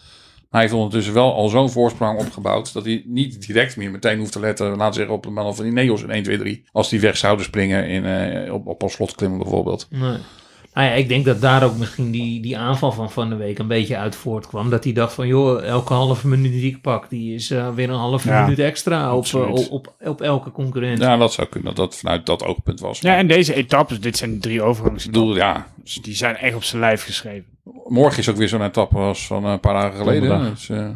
Hij 0.50 0.60
heeft 0.60 0.72
ondertussen 0.72 1.14
wel 1.14 1.34
al 1.34 1.48
zo'n 1.48 1.70
voorsprong 1.70 2.18
opgebouwd... 2.18 2.72
dat 2.72 2.84
hij 2.84 3.02
niet 3.06 3.46
direct 3.46 3.76
meer 3.76 3.90
meteen 3.90 4.18
hoeft 4.18 4.32
te 4.32 4.40
letten... 4.40 4.76
laten 4.76 4.94
zeggen 4.94 5.14
op 5.14 5.22
de 5.22 5.30
man 5.30 5.54
van 5.54 5.64
die 5.64 5.72
Neos 5.72 6.02
in 6.02 6.10
1, 6.10 6.22
2, 6.22 6.38
3... 6.38 6.64
als 6.72 6.88
die 6.88 7.00
weg 7.00 7.16
zouden 7.16 7.44
springen 7.44 7.88
in, 7.88 8.04
eh, 8.04 8.52
op, 8.52 8.66
op 8.66 8.82
een 8.82 8.90
slotklimmen 8.90 9.38
bijvoorbeeld. 9.38 9.86
Nee. 9.90 10.18
Nou 10.74 10.86
ja, 10.86 10.92
ik 10.92 11.08
denk 11.08 11.24
dat 11.24 11.40
daar 11.40 11.64
ook 11.64 11.76
misschien 11.76 12.10
die, 12.10 12.40
die 12.42 12.58
aanval 12.58 12.92
van 12.92 13.10
Van 13.10 13.28
de 13.28 13.34
Week 13.36 13.58
een 13.58 13.66
beetje 13.66 13.96
uit 13.96 14.14
voortkwam. 14.16 14.70
Dat 14.70 14.84
hij 14.84 14.92
dacht 14.92 15.12
van, 15.12 15.26
joh, 15.26 15.62
elke 15.64 15.92
halve 15.92 16.28
minuut 16.28 16.52
die 16.52 16.66
ik 16.70 16.80
pak, 16.80 17.10
die 17.10 17.34
is 17.34 17.50
eh, 17.50 17.74
weer 17.74 17.88
een 17.90 17.94
halve 17.96 18.28
Ja, 18.28 18.42
minuut 18.42 18.58
extra 18.58 19.12
op, 19.12 19.18
absoluut. 19.18 19.68
op, 19.68 19.70
op, 19.70 20.08
op 20.08 20.20
elke 20.20 20.50
concurrent. 20.52 20.98
Ja, 20.98 21.16
dat 21.16 21.32
zou 21.32 21.48
kunnen, 21.48 21.74
dat 21.74 21.90
dat 21.90 21.96
vanuit 21.98 22.26
dat 22.26 22.44
oogpunt 22.44 22.80
was. 22.80 23.00
Ja, 23.00 23.16
en 23.16 23.26
deze 23.26 23.54
etappes, 23.54 24.00
dit 24.00 24.16
zijn 24.16 24.40
drie 24.40 24.56
ik 24.56 24.62
overgangsetappes. 24.62 25.22
bedoel, 25.22 25.36
ja, 25.36 25.66
Dus 25.82 25.94
die 25.94 26.14
zijn 26.14 26.36
echt 26.36 26.54
op 26.54 26.62
zijn 26.64 26.80
lijf 26.80 27.04
geschreven. 27.04 27.44
Morgen 27.88 28.18
is 28.18 28.28
ook 28.28 28.36
weer 28.36 28.48
zo'n 28.48 28.64
etappe 28.64 28.96
als 28.98 29.26
van 29.26 29.44
een 29.44 29.60
paar 29.60 29.74
dagen 29.74 29.98
geleden. 29.98 30.50
Dus, 30.50 30.68
eh, 30.68 30.88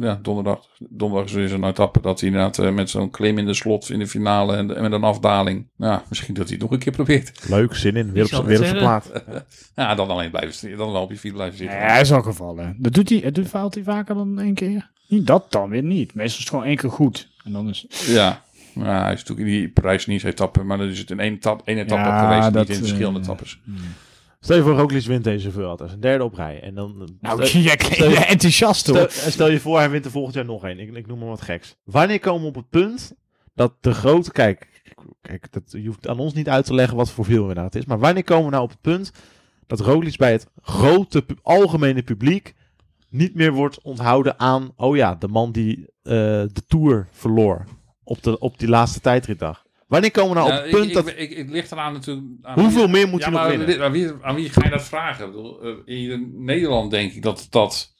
ja, 0.00 0.18
donderdag. 0.22 0.66
Donderdag 0.78 1.28
is 1.28 1.34
weer 1.34 1.48
zo'n 1.48 1.64
etappe 1.64 2.00
dat 2.00 2.20
hij 2.20 2.28
inderdaad 2.28 2.58
eh, 2.58 2.72
met 2.72 2.90
zo'n 2.90 3.10
klim 3.10 3.38
in 3.38 3.46
de 3.46 3.54
slot 3.54 3.90
in 3.90 3.98
de 3.98 4.06
finale 4.06 4.56
en, 4.56 4.76
en 4.76 4.82
met 4.82 4.92
een 4.92 5.04
afdaling. 5.04 5.66
Nou, 5.76 6.00
misschien 6.08 6.34
dat 6.34 6.44
hij 6.44 6.52
het 6.52 6.62
nog 6.62 6.70
een 6.72 6.78
keer 6.78 6.92
probeert. 6.92 7.48
Leuk, 7.48 7.74
zin 7.74 7.96
in. 7.96 8.12
Weer 8.12 8.22
op, 8.22 8.28
zal 8.28 8.44
weer 8.44 8.56
op 8.56 8.62
het 8.62 8.68
zijn 8.70 8.82
plaat. 8.82 9.10
Ja, 9.76 9.94
dan 9.94 10.08
alleen 10.08 10.30
blijven 10.30 10.54
zitten. 10.54 10.78
Dan 10.78 10.92
wel 10.92 11.02
op 11.02 11.10
je 11.10 11.18
fiets 11.18 11.34
blijven 11.34 11.58
Ja, 11.58 11.70
zitten. 11.70 11.90
hij 11.90 12.00
is 12.00 12.12
al 12.12 12.22
gevallen. 12.22 12.76
Dat 12.78 12.92
doet 12.94 13.08
hij, 13.08 13.20
dat 13.20 13.34
doet 13.34 13.48
faalt 13.48 13.74
hij 13.74 13.82
vaker 13.82 14.14
dan 14.14 14.40
één 14.40 14.54
keer. 14.54 14.90
Niet 15.08 15.26
dat 15.26 15.52
dan 15.52 15.68
weer 15.70 15.82
niet. 15.82 16.14
Meestal 16.14 16.34
is 16.38 16.38
het 16.38 16.48
gewoon 16.48 16.64
één 16.64 16.76
keer 16.76 16.90
goed. 16.90 17.28
En 17.44 17.52
dan 17.52 17.68
is 17.68 17.86
Ja. 18.06 18.44
Ja, 18.74 19.02
hij 19.02 19.12
is 19.12 19.18
natuurlijk 19.18 19.48
in 19.48 19.54
die 19.54 19.68
Parijs-Nice 19.68 20.26
etappe, 20.28 20.62
maar 20.62 20.78
dan 20.78 20.88
is 20.88 20.98
het 20.98 21.10
in 21.10 21.20
één, 21.20 21.34
etap, 21.34 21.62
één 21.64 21.78
etappe 21.78 22.08
Ja, 22.08 22.28
geweest, 22.28 22.52
dat, 22.52 22.68
niet 22.68 22.76
in 22.76 22.84
verschillende 22.84 23.18
eh, 23.18 23.24
etappes. 23.24 23.60
Stel 24.40 24.56
je 24.56 24.62
voor, 24.62 24.76
Roglic 24.76 25.04
wint 25.04 25.24
deze 25.24 25.50
Vuelta. 25.50 25.76
Dat 25.76 25.86
is 25.86 25.92
een 25.92 26.00
derde 26.00 26.24
op 26.24 26.34
rij. 26.34 26.60
En 26.62 26.74
dan... 26.74 27.16
Nou, 27.20 27.46
stel, 27.46 27.60
jij 27.70 27.76
klinkt 27.76 28.24
enthousiast 28.24 28.86
hoor. 28.86 29.06
stel, 29.10 29.30
stel 29.30 29.50
je 29.50 29.60
voor, 29.60 29.78
hij 29.78 29.90
wint 29.90 30.04
er 30.04 30.10
volgend 30.10 30.34
jaar 30.34 30.44
nog 30.44 30.64
één. 30.64 30.78
Ik, 30.78 30.94
ik 30.94 31.06
noem 31.06 31.18
maar 31.18 31.28
wat 31.28 31.40
geks. 31.40 31.76
Wanneer 31.84 32.20
komen 32.20 32.42
we 32.42 32.48
op 32.48 32.54
het 32.54 32.70
punt 32.70 33.14
dat 33.54 33.72
de 33.80 33.94
grote... 33.94 34.32
Kijk, 34.32 34.82
kijk 35.20 35.52
dat, 35.52 35.62
je 35.70 35.86
hoeft 35.86 36.08
aan 36.08 36.18
ons 36.18 36.32
niet 36.32 36.48
uit 36.48 36.64
te 36.64 36.74
leggen 36.74 36.96
wat 36.96 37.10
voor 37.10 37.24
wielrenner 37.24 37.64
het 37.64 37.74
is. 37.74 37.84
Maar 37.84 37.98
wanneer 37.98 38.24
komen 38.24 38.44
we 38.44 38.50
nou 38.50 38.62
op 38.62 38.70
het 38.70 38.80
punt 38.80 39.12
dat 39.66 39.80
Roglic 39.80 40.16
bij 40.16 40.32
het 40.32 40.46
grote 40.62 41.22
pu- 41.22 41.36
algemene 41.42 42.02
publiek 42.02 42.54
niet 43.08 43.34
meer 43.34 43.52
wordt 43.52 43.82
onthouden 43.82 44.38
aan... 44.38 44.72
Oh 44.76 44.96
ja, 44.96 45.14
de 45.14 45.28
man 45.28 45.52
die 45.52 45.78
eh, 46.02 46.12
de 46.52 46.62
Tour 46.66 47.08
verloor 47.10 47.64
op, 48.04 48.22
de, 48.22 48.38
op 48.38 48.58
die 48.58 48.68
laatste 48.68 49.00
tijdritdag. 49.00 49.65
Wanneer 49.86 50.10
komen 50.10 50.34
we 50.34 50.38
nou 50.38 50.52
op 50.52 50.62
het 50.62 50.70
punt 50.70 50.88
ik, 50.88 50.94
dat... 50.94 51.08
ik, 51.08 51.16
ik, 51.16 51.30
ik 51.30 51.50
ligt 51.50 51.72
eraan 51.72 51.92
natuurlijk... 51.92 52.26
Aan 52.42 52.60
Hoeveel 52.60 52.88
meer 52.88 53.08
moet 53.08 53.20
ja, 53.20 53.30
hij 53.30 53.56
nog 53.56 53.66
winnen? 53.66 53.84
Aan 53.84 53.92
wie, 53.92 54.12
aan 54.20 54.34
wie 54.34 54.48
ga 54.48 54.64
je 54.64 54.70
dat 54.70 54.84
vragen? 54.84 55.32
Eh, 55.84 56.04
In 56.10 56.32
Nederland 56.44 56.90
denk 56.90 57.12
ik 57.12 57.22
dat 57.22 57.46
dat 57.50 57.94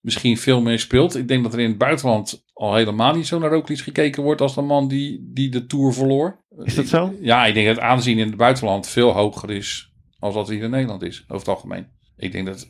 misschien 0.00 0.38
veel 0.38 0.60
meer 0.60 0.78
speelt. 0.78 1.16
Ik 1.16 1.28
denk 1.28 1.42
dat 1.42 1.52
er 1.52 1.60
in 1.60 1.68
het 1.68 1.78
buitenland 1.78 2.44
al 2.52 2.74
helemaal 2.74 3.14
niet 3.14 3.26
zo 3.26 3.38
naar 3.38 3.50
Roglic 3.50 3.78
gekeken 3.78 4.22
wordt 4.22 4.40
als 4.40 4.54
de 4.54 4.60
man 4.60 4.88
die, 4.88 5.30
die 5.32 5.48
de 5.48 5.66
Tour 5.66 5.92
verloor. 5.92 6.44
Is 6.62 6.74
dat 6.74 6.86
zo? 6.86 7.14
Ja, 7.20 7.46
ik 7.46 7.54
denk 7.54 7.66
dat 7.66 7.76
het 7.76 7.84
aanzien 7.84 8.18
in 8.18 8.26
het 8.26 8.36
buitenland 8.36 8.88
veel 8.88 9.12
hoger 9.12 9.50
is 9.50 9.92
als 10.18 10.34
dat 10.34 10.48
hier 10.48 10.62
in 10.62 10.70
Nederland 10.70 11.02
is, 11.02 11.22
over 11.22 11.36
het 11.36 11.48
algemeen. 11.48 11.86
Ik 12.16 12.32
denk 12.32 12.46
dat... 12.46 12.68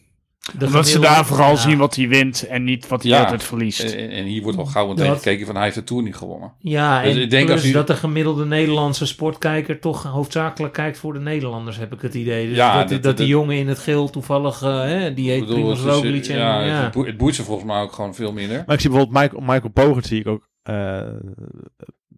Omdat 0.63 0.89
ze 0.89 0.99
daar 0.99 1.27
vooral 1.27 1.51
ja. 1.51 1.57
zien 1.57 1.79
wat 1.79 1.95
hij 1.97 2.09
wint 2.09 2.47
en 2.47 2.65
niet 2.65 2.89
wat 2.89 3.03
hij 3.03 3.11
Ja. 3.13 3.19
altijd 3.23 3.43
verliest. 3.43 3.81
En, 3.93 4.11
en 4.11 4.25
hier 4.25 4.43
wordt 4.43 4.59
al 4.59 4.65
gauw 4.65 4.87
meteen 4.89 5.07
Dat- 5.07 5.17
gekeken 5.17 5.47
van 5.47 5.55
hij 5.55 5.65
heeft 5.65 5.77
de 5.77 5.85
Tour 5.85 6.03
niet 6.03 6.17
gewonnen. 6.17 6.53
Ja, 6.59 7.03
Dus 7.03 7.15
en 7.15 7.21
ik 7.23 7.31
denk 7.31 7.47
plus 7.47 7.63
als 7.63 7.73
dat 7.73 7.87
de 7.87 7.95
gemiddelde 7.95 8.45
Nederlandse 8.47 9.07
sportkijker 9.07 9.79
toch 9.81 10.03
hoofdzakelijk 10.03 10.73
kijkt 10.73 10.99
voor 10.99 11.13
de 11.13 11.21
Nederlanders, 11.21 11.77
heb 11.77 11.93
ik 11.93 12.01
het 12.01 12.15
idee. 12.15 12.49
Dus 12.49 12.57
Ja, 12.57 12.79
dat, 12.79 12.89
dat- 12.89 13.03
dat, 13.03 13.17
die 13.17 13.27
dat- 13.27 13.37
jongen 13.37 13.57
in 13.57 13.69
het 13.69 13.79
geel 13.79 14.11
toevallig, 14.11 14.63
eh, 14.63 14.81
hè, 14.81 15.15
die 15.15 15.31
heet 15.31 15.41
bedoel, 15.41 15.55
Primoz 15.55 16.29
en, 16.29 16.37
ja, 16.37 16.65
ja, 16.65 16.83
Het, 16.83 16.93
boeit, 16.93 17.07
het 17.07 17.17
boeit 17.17 17.35
ze 17.35 17.43
volgens 17.43 17.67
mij 17.67 17.81
ook 17.81 17.93
gewoon 17.93 18.15
veel 18.15 18.33
minder. 18.33 18.63
Maar 18.67 18.75
ik 18.75 18.81
zie 18.81 18.91
bijvoorbeeld 18.91 19.23
Michael, 19.23 19.43
Michael 19.53 19.73
Pogert 19.73 20.07
zie 20.07 20.21
ik 20.21 20.27
ook 20.27 20.49
eh, 20.63 21.01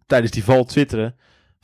tijdens 0.05 0.31
die 0.31 0.43
val 0.43 0.65
twitteren 0.65 1.15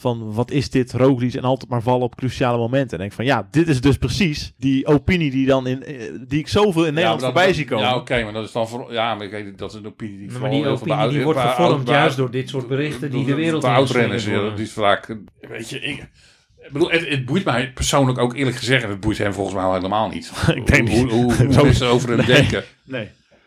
van 0.02 0.34
wat 0.34 0.52
is 0.52 0.70
dit 0.70 0.94
Roglic 0.94 1.34
en 1.34 1.42
altijd 1.44 1.70
maar 1.70 1.82
vallen 1.82 2.02
op 2.04 2.16
cruciale 2.16 2.58
momenten. 2.58 2.92
En 2.92 2.98
denk 3.04 3.12
van 3.12 3.26
ja, 3.26 3.48
dit 3.52 3.68
is 3.68 3.82
dus 3.82 3.98
precies 3.98 4.54
die 4.58 4.86
opinie 4.88 5.32
die 5.32 5.46
dan 5.46 5.68
in 5.68 5.84
eh, 5.84 6.12
die 6.28 6.40
ik 6.40 6.48
zoveel 6.48 6.86
in 6.86 6.94
Nederland 6.94 6.98
Ja, 6.98 7.10
maar 7.10 7.18
dat- 7.20 7.26
voorbij 7.34 7.54
zie 7.54 7.66
komen. 7.66 7.86
Ja, 7.86 7.96
oké, 7.96 8.24
maar 8.24 8.34
dat 8.34 8.46
is 8.46 8.52
dan 8.52 8.68
voor, 8.68 8.94
ja, 8.94 9.16
maar 9.16 9.28
kijk, 9.28 9.58
dat 9.58 9.72
is 9.72 9.78
een 9.80 9.86
opinie 9.88 10.18
die 10.28 10.40
Maar 10.40 10.50
die 10.50 10.68
opinie 10.68 11.10
die 11.10 11.24
wordt 11.24 11.40
gevormd 11.40 11.88
juist 11.88 12.18
door 12.18 12.32
dit 12.32 12.50
soort 12.50 12.68
berichten 12.68 13.12
die 13.12 13.26
de 13.26 13.36
wereld 13.36 13.64
in 13.64 13.70
oudrenners, 13.70 14.24
die 14.24 14.34
is 14.56 14.72
vaak, 14.72 15.18
weet 15.40 15.70
je, 15.70 15.80
ik, 15.80 15.98
ik 16.62 16.72
bedoel, 16.72 16.92
het, 16.92 17.08
het 17.08 17.26
boeit 17.26 17.46
mij 17.46 17.72
persoonlijk 17.74 18.18
ook 18.20 18.36
eerlijk 18.36 18.58
gezegd, 18.58 18.84
en 18.84 18.90
het 18.90 19.00
boeit 19.00 19.18
hem 19.18 19.34
volgens 19.34 19.56
mij 19.56 19.66
al 19.66 19.74
helemaal 19.74 20.10
niet. 20.10 20.32
Ik 20.56 20.68
denk 20.68 20.90
hoe, 20.90 21.04
niet. 21.04 21.12
hoe, 21.12 21.34
hoe, 21.34 21.64
mensen 21.64 21.88
over 21.94 22.08
hem 22.10 22.18
Nee. 22.18 22.26
denken. 22.26 22.64
Nee. 22.84 23.04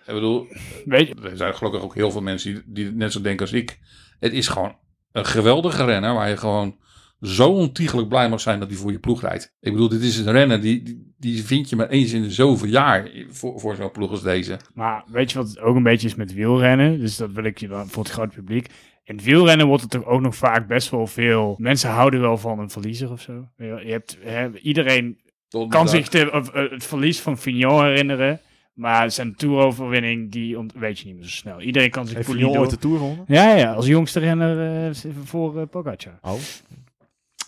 Ik 0.07 0.14
bedoel, 0.14 0.47
Weet 0.85 1.09
je, 1.09 1.14
er 1.31 1.37
zijn 1.37 1.55
gelukkig 1.55 1.83
ook 1.83 1.95
heel 1.95 2.11
veel 2.11 2.21
mensen 2.21 2.53
die, 2.55 2.62
die 2.85 2.93
net 2.95 3.12
zo 3.12 3.21
denken 3.21 3.47
als 3.47 3.55
ik. 3.55 3.79
Het 4.21 4.33
is 4.33 4.49
gewoon 4.49 4.77
een 5.14 5.27
geweldige 5.27 5.85
renner 5.85 6.14
waar 6.14 6.29
je 6.29 6.37
gewoon 6.37 6.77
zo 7.20 7.50
ontiegelijk 7.50 8.09
blij 8.09 8.29
mag 8.29 8.40
zijn 8.40 8.59
dat 8.59 8.68
hij 8.68 8.77
voor 8.77 8.92
je 8.92 8.98
ploeg 8.98 9.20
rijdt. 9.20 9.55
Ik 9.61 9.72
bedoel, 9.72 9.88
dit 9.88 10.03
is 10.03 10.18
een 10.18 10.33
renner 10.33 10.61
die, 10.61 10.83
die, 10.83 11.14
die 11.18 11.44
vind 11.44 11.68
je 11.68 11.77
maar 11.77 11.88
eens 11.88 12.12
in 12.12 12.22
de 12.22 12.31
zoveel 12.31 12.68
jaar 12.68 13.11
voor, 13.29 13.61
voor 13.61 13.77
zo'n 13.77 13.90
ploeg 13.90 14.11
als 14.11 14.22
deze. 14.22 14.59
maar 14.74 15.05
weet 15.07 15.33
je 15.33 15.38
wat 15.38 15.48
het 15.48 15.61
ook 15.61 15.77
een 15.77 15.83
beetje 15.83 16.07
is 16.07 16.14
met 16.14 16.35
wielrennen? 16.35 17.00
Dus 17.00 17.16
dat 17.16 17.33
wil 17.33 17.44
ik 17.44 17.59
je 17.59 17.68
dan 17.68 17.88
voor 17.88 18.03
het 18.03 18.12
grote 18.12 18.35
publiek. 18.35 18.66
In 19.05 19.16
het 19.16 19.24
wielrennen 19.24 19.66
wordt 19.66 19.83
het 19.83 19.90
toch 19.90 20.05
ook 20.05 20.20
nog 20.20 20.37
vaak 20.37 20.66
best 20.66 20.90
wel 20.90 21.07
veel... 21.07 21.55
Mensen 21.59 21.90
houden 21.90 22.20
wel 22.20 22.38
van 22.38 22.59
een 22.59 22.70
verliezer 22.70 23.11
of 23.11 23.20
zo. 23.20 23.48
Je 23.57 23.85
hebt, 23.87 24.18
hè, 24.20 24.59
iedereen 24.59 25.20
kan 25.68 25.88
zich 25.88 26.09
de, 26.09 26.31
of, 26.33 26.48
eh, 26.48 26.70
het 26.70 26.85
verlies 26.85 27.20
van 27.20 27.38
Fignon 27.38 27.85
herinneren. 27.85 28.40
Maar 28.75 29.11
zijn 29.11 29.35
toeroverwinning, 29.35 30.33
die 30.33 30.59
ont- 30.59 30.73
weet 30.73 30.99
je 30.99 31.07
niet 31.07 31.15
meer 31.15 31.25
zo 31.25 31.31
snel. 31.31 31.61
Iedereen 31.61 31.91
kan 31.91 32.07
zich 32.07 32.17
Heeft 32.17 32.29
ooit 32.59 32.71
de 32.71 32.79
Tour 32.79 32.99
gewonnen? 32.99 33.25
Ja, 33.29 33.55
ja, 33.55 33.73
als 33.73 33.87
jongste 33.87 34.21
renner 34.21 34.85
eh, 34.89 34.95
voor 35.25 35.61
eh, 35.61 35.67
Pogacar. 35.71 36.19
Oh, 36.23 36.39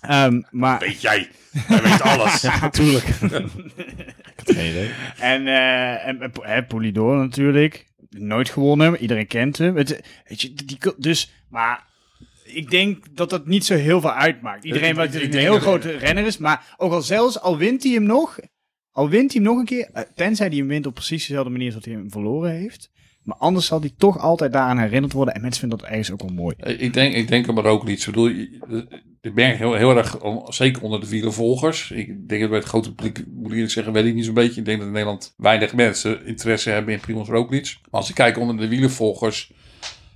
Ehm, 0.01 0.41
maar, 0.51 0.79
Weet 0.81 1.01
jij, 1.01 1.29
hij 1.53 1.83
weet 1.83 2.03
alles. 2.03 2.43
natuurlijk. 2.61 3.05
ik 3.09 3.23
had 4.37 4.55
geen 4.55 4.71
idee. 4.71 4.91
en 5.21 5.47
eh 5.47 6.07
en, 6.07 6.21
en, 6.21 6.33
hè, 6.41 6.65
Polidor 6.65 7.17
natuurlijk. 7.17 7.87
Nooit 8.11 8.51
gewonnen, 8.51 8.97
iedereen 8.97 9.27
kent 9.27 9.59
hem. 9.59 9.77
Het, 9.77 10.01
weet 10.29 10.41
je, 10.41 10.55
die, 10.55 10.79
dus, 10.97 11.33
maar 11.49 11.85
ik 12.45 12.71
denk 12.71 13.17
dat 13.17 13.31
dat 13.31 13.47
niet 13.47 13.65
zo 13.65 13.75
heel 13.75 14.01
veel 14.01 14.13
uitmaakt. 14.13 14.65
Iedereen 14.65 14.97
hij 15.15 15.25
een 15.25 15.33
heel 15.33 15.59
grote 15.59 15.91
renner 15.91 16.27
is. 16.27 16.39
Maar 16.39 16.75
ook 16.77 16.93
al 16.93 17.03
zelfs, 17.03 17.41
al 17.41 17.59
wint 17.59 17.83
hij 17.83 17.93
hem 17.93 18.03
nog, 18.03 18.39
al 18.97 19.09
wint 19.09 19.33
hij 19.33 19.43
nog 19.43 19.59
een 19.59 19.65
keer, 19.65 19.89
eh, 19.93 20.03
tenzij 20.15 20.47
hij 20.47 20.57
hem 20.57 20.67
wint 20.69 20.87
op 20.87 20.95
precies 20.95 21.27
dezelfde 21.27 21.51
manier 21.51 21.67
als 21.67 21.75
dat 21.75 21.85
hij 21.85 21.95
hem 21.95 22.11
verloren 22.11 22.51
heeft. 22.51 22.91
Maar 23.23 23.37
anders 23.37 23.67
zal 23.67 23.81
hij 23.81 23.93
toch 23.97 24.19
altijd 24.19 24.53
daaraan 24.53 24.79
herinnerd 24.79 25.13
worden. 25.13 25.35
En 25.35 25.41
mensen 25.41 25.61
vinden 25.61 25.79
dat 25.79 25.89
ergens 25.89 26.11
ook 26.13 26.21
wel 26.23 26.31
mooi. 26.33 26.55
Ik 26.79 26.93
denk, 26.93 27.15
ik 27.15 27.29
denk 27.29 27.47
er 27.47 27.65
ook 27.65 27.87
niet. 27.87 27.99
Ik 28.01 28.07
bedoel, 28.07 28.29
je- 28.29 28.87
ik 29.21 29.35
merk 29.35 29.59
heel, 29.59 29.75
heel 29.75 29.97
erg, 29.97 30.17
zeker 30.49 30.83
onder 30.83 31.01
de 31.01 31.09
wielervolgers. 31.09 31.91
Ik 31.91 32.29
denk 32.29 32.41
dat 32.41 32.51
bij 32.51 32.59
het 32.59 32.69
grote 32.69 32.95
publiek, 32.95 33.25
moet 33.35 33.53
ik 33.53 33.71
zeggen, 33.71 33.93
weet 33.93 34.05
ik 34.05 34.15
niet 34.15 34.25
zo'n 34.25 34.35
beetje. 34.35 34.61
Ik 34.61 34.65
denk 34.67 34.79
dat 34.79 34.87
in 34.87 34.93
Nederland 34.93 35.35
weinig 35.37 35.75
mensen 35.75 36.27
interesse 36.27 36.71
hebben 36.71 36.95
in 36.95 37.01
Primoz 37.01 37.29
Roglic. 37.29 37.77
Maar 37.91 38.01
als 38.01 38.09
ik 38.09 38.15
kijk 38.15 38.39
onder 38.39 38.57
de 38.57 38.69
wielervolgers, 38.69 39.53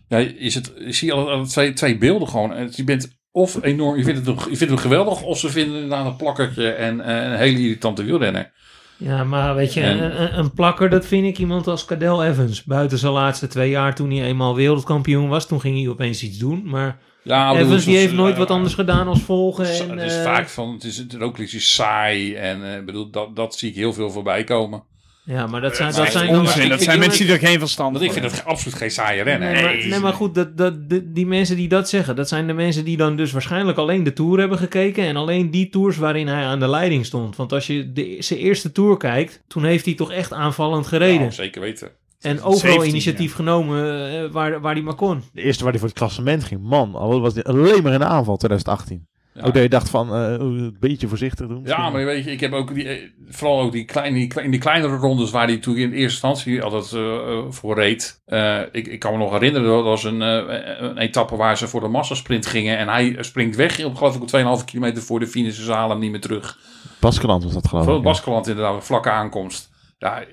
ja, 0.08 0.18
is 0.18 0.54
het, 0.54 0.72
zie 0.76 1.06
je 1.08 1.14
al, 1.14 1.44
twee, 1.46 1.72
twee 1.72 1.98
beelden 1.98 2.28
gewoon. 2.28 2.52
En 2.54 2.68
Je 2.74 2.84
bent 2.84 3.18
of 3.30 3.62
enorm, 3.62 3.96
je 3.96 4.04
vindt, 4.04 4.26
het, 4.26 4.38
je 4.40 4.56
vindt 4.56 4.72
hem 4.72 4.76
geweldig, 4.76 5.22
of 5.22 5.38
ze 5.38 5.48
vinden 5.48 5.74
het 5.74 5.82
inderdaad 5.82 6.06
een 6.06 6.16
plakkertje 6.16 6.70
en 6.70 7.00
eh, 7.00 7.30
een 7.30 7.36
hele 7.38 7.58
irritante 7.58 8.02
wielrenner. 8.04 8.52
Ja, 9.00 9.24
maar 9.24 9.54
weet 9.54 9.74
je, 9.74 9.80
En- 9.80 10.38
een, 10.38 10.52
plakker, 10.52 10.90
dat 10.90 11.06
vind 11.06 11.26
ik 11.26 11.38
iemand 11.38 11.66
als 11.66 11.84
Cadel 11.84 12.24
Evans. 12.24 12.64
Buiten 12.64 12.98
zijn 12.98 13.12
laatste 13.12 13.46
twee 13.46 13.70
jaar, 13.70 13.94
toen 13.94 14.10
hij 14.10 14.24
eenmaal 14.26 14.54
wereldkampioen 14.54 15.28
was, 15.28 15.46
toen 15.46 15.60
ging 15.60 15.78
hij 15.78 15.88
opeens 15.88 16.22
iets 16.22 16.38
doen. 16.38 16.62
Maar 16.64 16.98
Ja, 17.22 17.54
Evans 17.54 17.84
die 17.84 17.96
heeft 17.96 18.12
nooit 18.14 18.36
wat 18.36 18.48
eh, 18.48 18.54
anders 18.54 18.74
gedaan 18.74 19.08
als 19.08 19.20
volgen. 19.20 19.64
En, 19.64 19.98
het 19.98 20.10
is 20.10 20.16
eh, 20.16 20.22
vaak 20.22 20.48
van, 20.48 20.72
het 20.72 20.84
is 20.84 20.96
het 20.96 21.38
is 21.38 21.74
saai 21.74 22.34
en 22.34 22.74
eh, 22.74 22.84
bedoel, 22.84 23.10
dat, 23.10 23.36
dat 23.36 23.54
zie 23.54 23.70
ik 23.70 23.76
heel 23.76 23.92
veel 23.92 24.10
voorbij 24.10 24.44
komen. 24.44 24.82
Ja, 25.24 25.46
maar 25.46 25.60
dat 25.60 25.76
zijn, 25.76 25.92
maar 25.92 26.04
dat 26.04 26.12
zijn 26.12 26.28
onzin. 26.28 26.68
Dat 26.68 26.82
zijn 26.82 26.98
mensen 26.98 27.26
die 27.26 27.34
er 27.34 27.40
geen 27.40 27.58
verstand 27.58 27.92
Want 27.92 28.04
ik 28.04 28.12
van 28.12 28.20
vind 28.20 28.32
het 28.32 28.44
absoluut 28.44 28.76
geen 28.76 28.90
saaie 28.90 29.22
rennen. 29.22 29.52
Nee, 29.52 29.86
nee, 29.86 29.98
maar 29.98 30.12
goed, 30.12 30.34
dat, 30.34 30.56
dat, 30.56 30.74
die 31.04 31.26
mensen 31.26 31.56
die 31.56 31.68
dat 31.68 31.88
zeggen, 31.88 32.16
dat 32.16 32.28
zijn 32.28 32.46
de 32.46 32.52
mensen 32.52 32.84
die 32.84 32.96
dan 32.96 33.16
dus 33.16 33.32
waarschijnlijk 33.32 33.78
alleen 33.78 34.04
de 34.04 34.12
Tour 34.12 34.38
hebben 34.38 34.58
gekeken 34.58 35.04
en 35.04 35.16
alleen 35.16 35.50
die 35.50 35.68
tours 35.68 35.96
waarin 35.96 36.28
hij 36.28 36.44
aan 36.44 36.60
de 36.60 36.68
leiding 36.68 37.06
stond. 37.06 37.36
Want 37.36 37.52
als 37.52 37.66
je 37.66 37.92
de, 37.92 38.16
zijn 38.18 38.38
eerste 38.38 38.72
Tour 38.72 38.96
kijkt, 38.96 39.42
toen 39.46 39.64
heeft 39.64 39.84
hij 39.84 39.94
toch 39.94 40.12
echt 40.12 40.32
aanvallend 40.32 40.86
gereden. 40.86 41.32
Zeker 41.32 41.60
weten. 41.60 41.90
en 42.20 42.42
overal 42.42 42.58
17, 42.58 42.88
initiatief 42.88 43.34
genomen 43.34 44.10
eh, 44.10 44.30
waar, 44.30 44.60
waar 44.60 44.74
hij 44.74 44.82
maar 44.82 44.94
kon. 44.94 45.22
De 45.32 45.42
eerste 45.42 45.62
waar 45.62 45.72
hij 45.72 45.80
voor 45.80 45.90
het 45.90 45.98
klassement 45.98 46.44
ging, 46.44 46.62
man, 46.62 46.94
al 46.94 47.20
was 47.20 47.34
hij 47.34 47.44
alleen 47.44 47.82
maar 47.82 47.92
in 47.92 47.98
de 47.98 48.04
aanval 48.04 48.36
2018. 48.36 49.08
Ja. 49.34 49.40
Ook 49.42 49.54
dat 49.54 49.62
je 49.62 49.68
dacht 49.68 49.90
van, 49.90 50.14
eh, 50.14 50.32
een 50.38 50.76
beetje 50.80 51.08
voorzichtig 51.08 51.46
doen. 51.46 51.60
Ja, 51.64 51.90
maar 51.90 52.04
weet 52.04 52.24
je, 52.24 52.30
ik 52.30 52.40
heb 52.40 52.52
ook 52.52 52.74
die, 52.74 52.88
eh, 52.88 53.08
vooral 53.28 53.60
ook 53.60 53.72
die 53.72 53.84
kleine, 53.84 54.16
die, 54.18 54.26
kleine- 54.26 54.50
die 54.52 54.60
kleinere 54.60 54.96
rondes 54.96 55.30
waar 55.30 55.46
hij 55.46 55.56
toen 55.58 55.76
in 55.76 55.82
eerste 55.92 56.00
instantie 56.00 56.62
altijd 56.62 56.92
eh, 56.92 57.38
voor 57.48 57.74
reed. 57.74 58.22
Ik, 58.72 58.86
ik 58.86 58.98
kan 58.98 59.12
me 59.12 59.18
nog 59.18 59.32
herinneren, 59.32 59.68
dat 59.68 59.84
was 59.84 60.04
een, 60.04 60.20
een 60.20 60.98
etappe 60.98 61.36
waar 61.36 61.56
ze 61.58 61.68
voor 61.68 61.80
de 61.80 61.88
massasprint 61.88 62.46
gingen. 62.46 62.78
En 62.78 62.88
hij 62.88 63.16
springt 63.20 63.56
weg 63.56 63.84
op 63.84 63.94
geloof 63.94 64.16
ik 64.16 64.28
2,5 64.60 64.64
kilometer 64.64 65.02
voor 65.02 65.20
de 65.20 65.26
finish. 65.26 65.58
Ze 65.58 65.72
halen 65.72 65.90
hem 65.90 65.98
niet 66.00 66.10
meer 66.10 66.20
terug. 66.20 66.58
Baskeland 67.00 67.44
was 67.44 67.52
dat 67.52 67.68
geloof 67.68 67.96
ik. 67.96 68.02
Baskeland 68.02 68.46
inderdaad, 68.48 68.74
een 68.74 68.82
vlakke 68.82 69.10
aankomst. 69.10 69.70
Ja, 69.98 70.24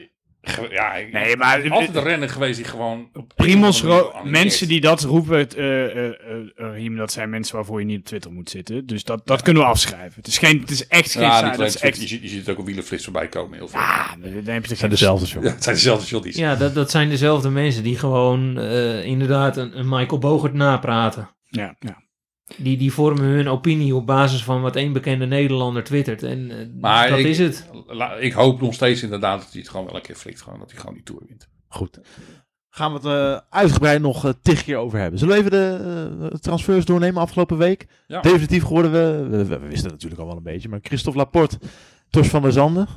ja 0.69 0.93
ik- 0.93 1.11
Nee, 1.11 1.37
maar- 1.37 1.55
het 1.55 1.65
is 1.65 1.71
altijd 1.71 1.95
een 1.95 2.03
renner 2.03 2.29
geweest 2.29 2.55
die 2.55 2.65
gewoon... 2.65 3.09
op 3.13 3.31
Primos, 3.35 3.81
een 3.81 4.03
mensen 4.23 4.67
die 4.67 4.81
dat 4.81 5.01
roepen, 5.01 5.49
eh, 5.49 5.83
eh, 5.85 6.05
eh, 6.05 6.09
eh, 6.55 6.73
Riem, 6.73 6.95
dat 6.95 7.11
zijn 7.11 7.29
mensen 7.29 7.55
waarvoor 7.55 7.79
je 7.79 7.85
niet 7.85 7.99
op 7.99 8.05
Twitter 8.05 8.31
moet 8.31 8.49
zitten. 8.49 8.85
Dus 8.85 9.03
dat, 9.03 9.21
dat 9.27 9.41
kunnen 9.41 9.63
we 9.63 9.69
afschrijven. 9.69 10.13
Het 10.15 10.27
is, 10.27 10.37
geen, 10.37 10.59
het 10.59 10.69
is 10.69 10.87
echt 10.87 11.11
geen 11.11 11.21
Ja, 11.21 11.41
dat 11.49 11.59
is 11.67 11.77
echt... 11.77 12.01
je, 12.01 12.07
ziet, 12.07 12.21
je 12.21 12.27
ziet 12.27 12.39
het 12.39 12.49
ook 12.49 12.59
op 12.59 12.65
wielenflits 12.65 13.03
voorbij 13.03 13.27
komen. 13.27 13.57
Heel 13.57 13.67
veel. 13.67 13.79
Ah, 13.79 14.11
dan 14.21 14.53
heb 14.53 14.63
je 14.63 14.69
Het 14.69 14.77
zijn 14.77 14.91
dezelfde, 14.91 15.25
joh. 15.25 15.43
Ja, 15.43 15.49
het 15.49 15.63
zijn 15.63 15.75
dezelfde 15.75 16.05
shotties. 16.07 16.35
Ja, 16.35 16.55
dat, 16.55 16.73
dat 16.75 16.91
zijn 16.91 17.09
dezelfde 17.09 17.49
mensen 17.49 17.83
die 17.83 17.97
gewoon 17.97 18.57
eh, 18.59 19.05
inderdaad 19.05 19.57
een, 19.57 19.79
een 19.79 19.89
Michael 19.89 20.19
Bogert 20.19 20.53
napraten. 20.53 21.29
Ja, 21.49 21.75
ja. 21.79 22.05
Die, 22.57 22.77
die 22.77 22.93
vormen 22.93 23.23
hun 23.23 23.47
opinie 23.47 23.95
op 23.95 24.05
basis 24.05 24.43
van 24.43 24.61
wat 24.61 24.75
één 24.75 24.93
bekende 24.93 25.25
Nederlander 25.25 25.83
twittert. 25.83 26.23
En 26.23 26.51
eh, 26.51 26.57
Maar 26.81 27.09
dat 27.09 27.19
ik- 27.19 27.25
is 27.25 27.39
het. 27.39 27.69
La- 27.87 28.15
Ik 28.15 28.33
hoop 28.33 28.61
nog 28.61 28.73
steeds 28.73 29.03
inderdaad 29.03 29.39
dat 29.41 29.51
hij 29.51 29.61
het 29.61 29.69
gewoon 29.69 29.85
wel 29.85 29.95
een 29.95 30.01
keer 30.01 30.15
flikt. 30.15 30.41
Gewoon, 30.41 30.59
dat 30.59 30.69
hij 30.71 30.79
gewoon 30.79 30.93
die 30.95 31.03
Tour 31.03 31.21
wint. 31.27 31.49
Goed. 31.67 31.99
Gaan 32.69 32.93
we 32.93 32.97
het 32.97 33.05
eh, 33.07 33.39
uitgebreid 33.59 34.01
nog 34.01 34.25
uh, 34.25 34.31
tig 34.41 34.63
keer 34.63 34.77
over 34.77 34.99
hebben. 34.99 35.19
Zullen 35.19 35.33
we 35.35 35.39
even 35.39 35.51
de 36.31 36.39
transfers 36.39 36.85
doornemen 36.85 37.21
afgelopen 37.21 37.57
week? 37.57 37.87
Ja. 38.07 38.21
Definitief 38.21 38.63
geworden 38.63 38.91
we, 38.91 39.27
we, 39.37 39.45
we 39.45 39.57
wisten 39.59 39.83
het 39.83 39.91
natuurlijk 39.91 40.21
al 40.21 40.27
wel 40.27 40.37
een 40.37 40.43
beetje, 40.43 40.69
maar 40.69 40.79
Christophe 40.83 41.19
Laporte, 41.19 41.59
Tos 42.09 42.27
van 42.27 42.41
der 42.41 42.51
Zanden. 42.51 42.87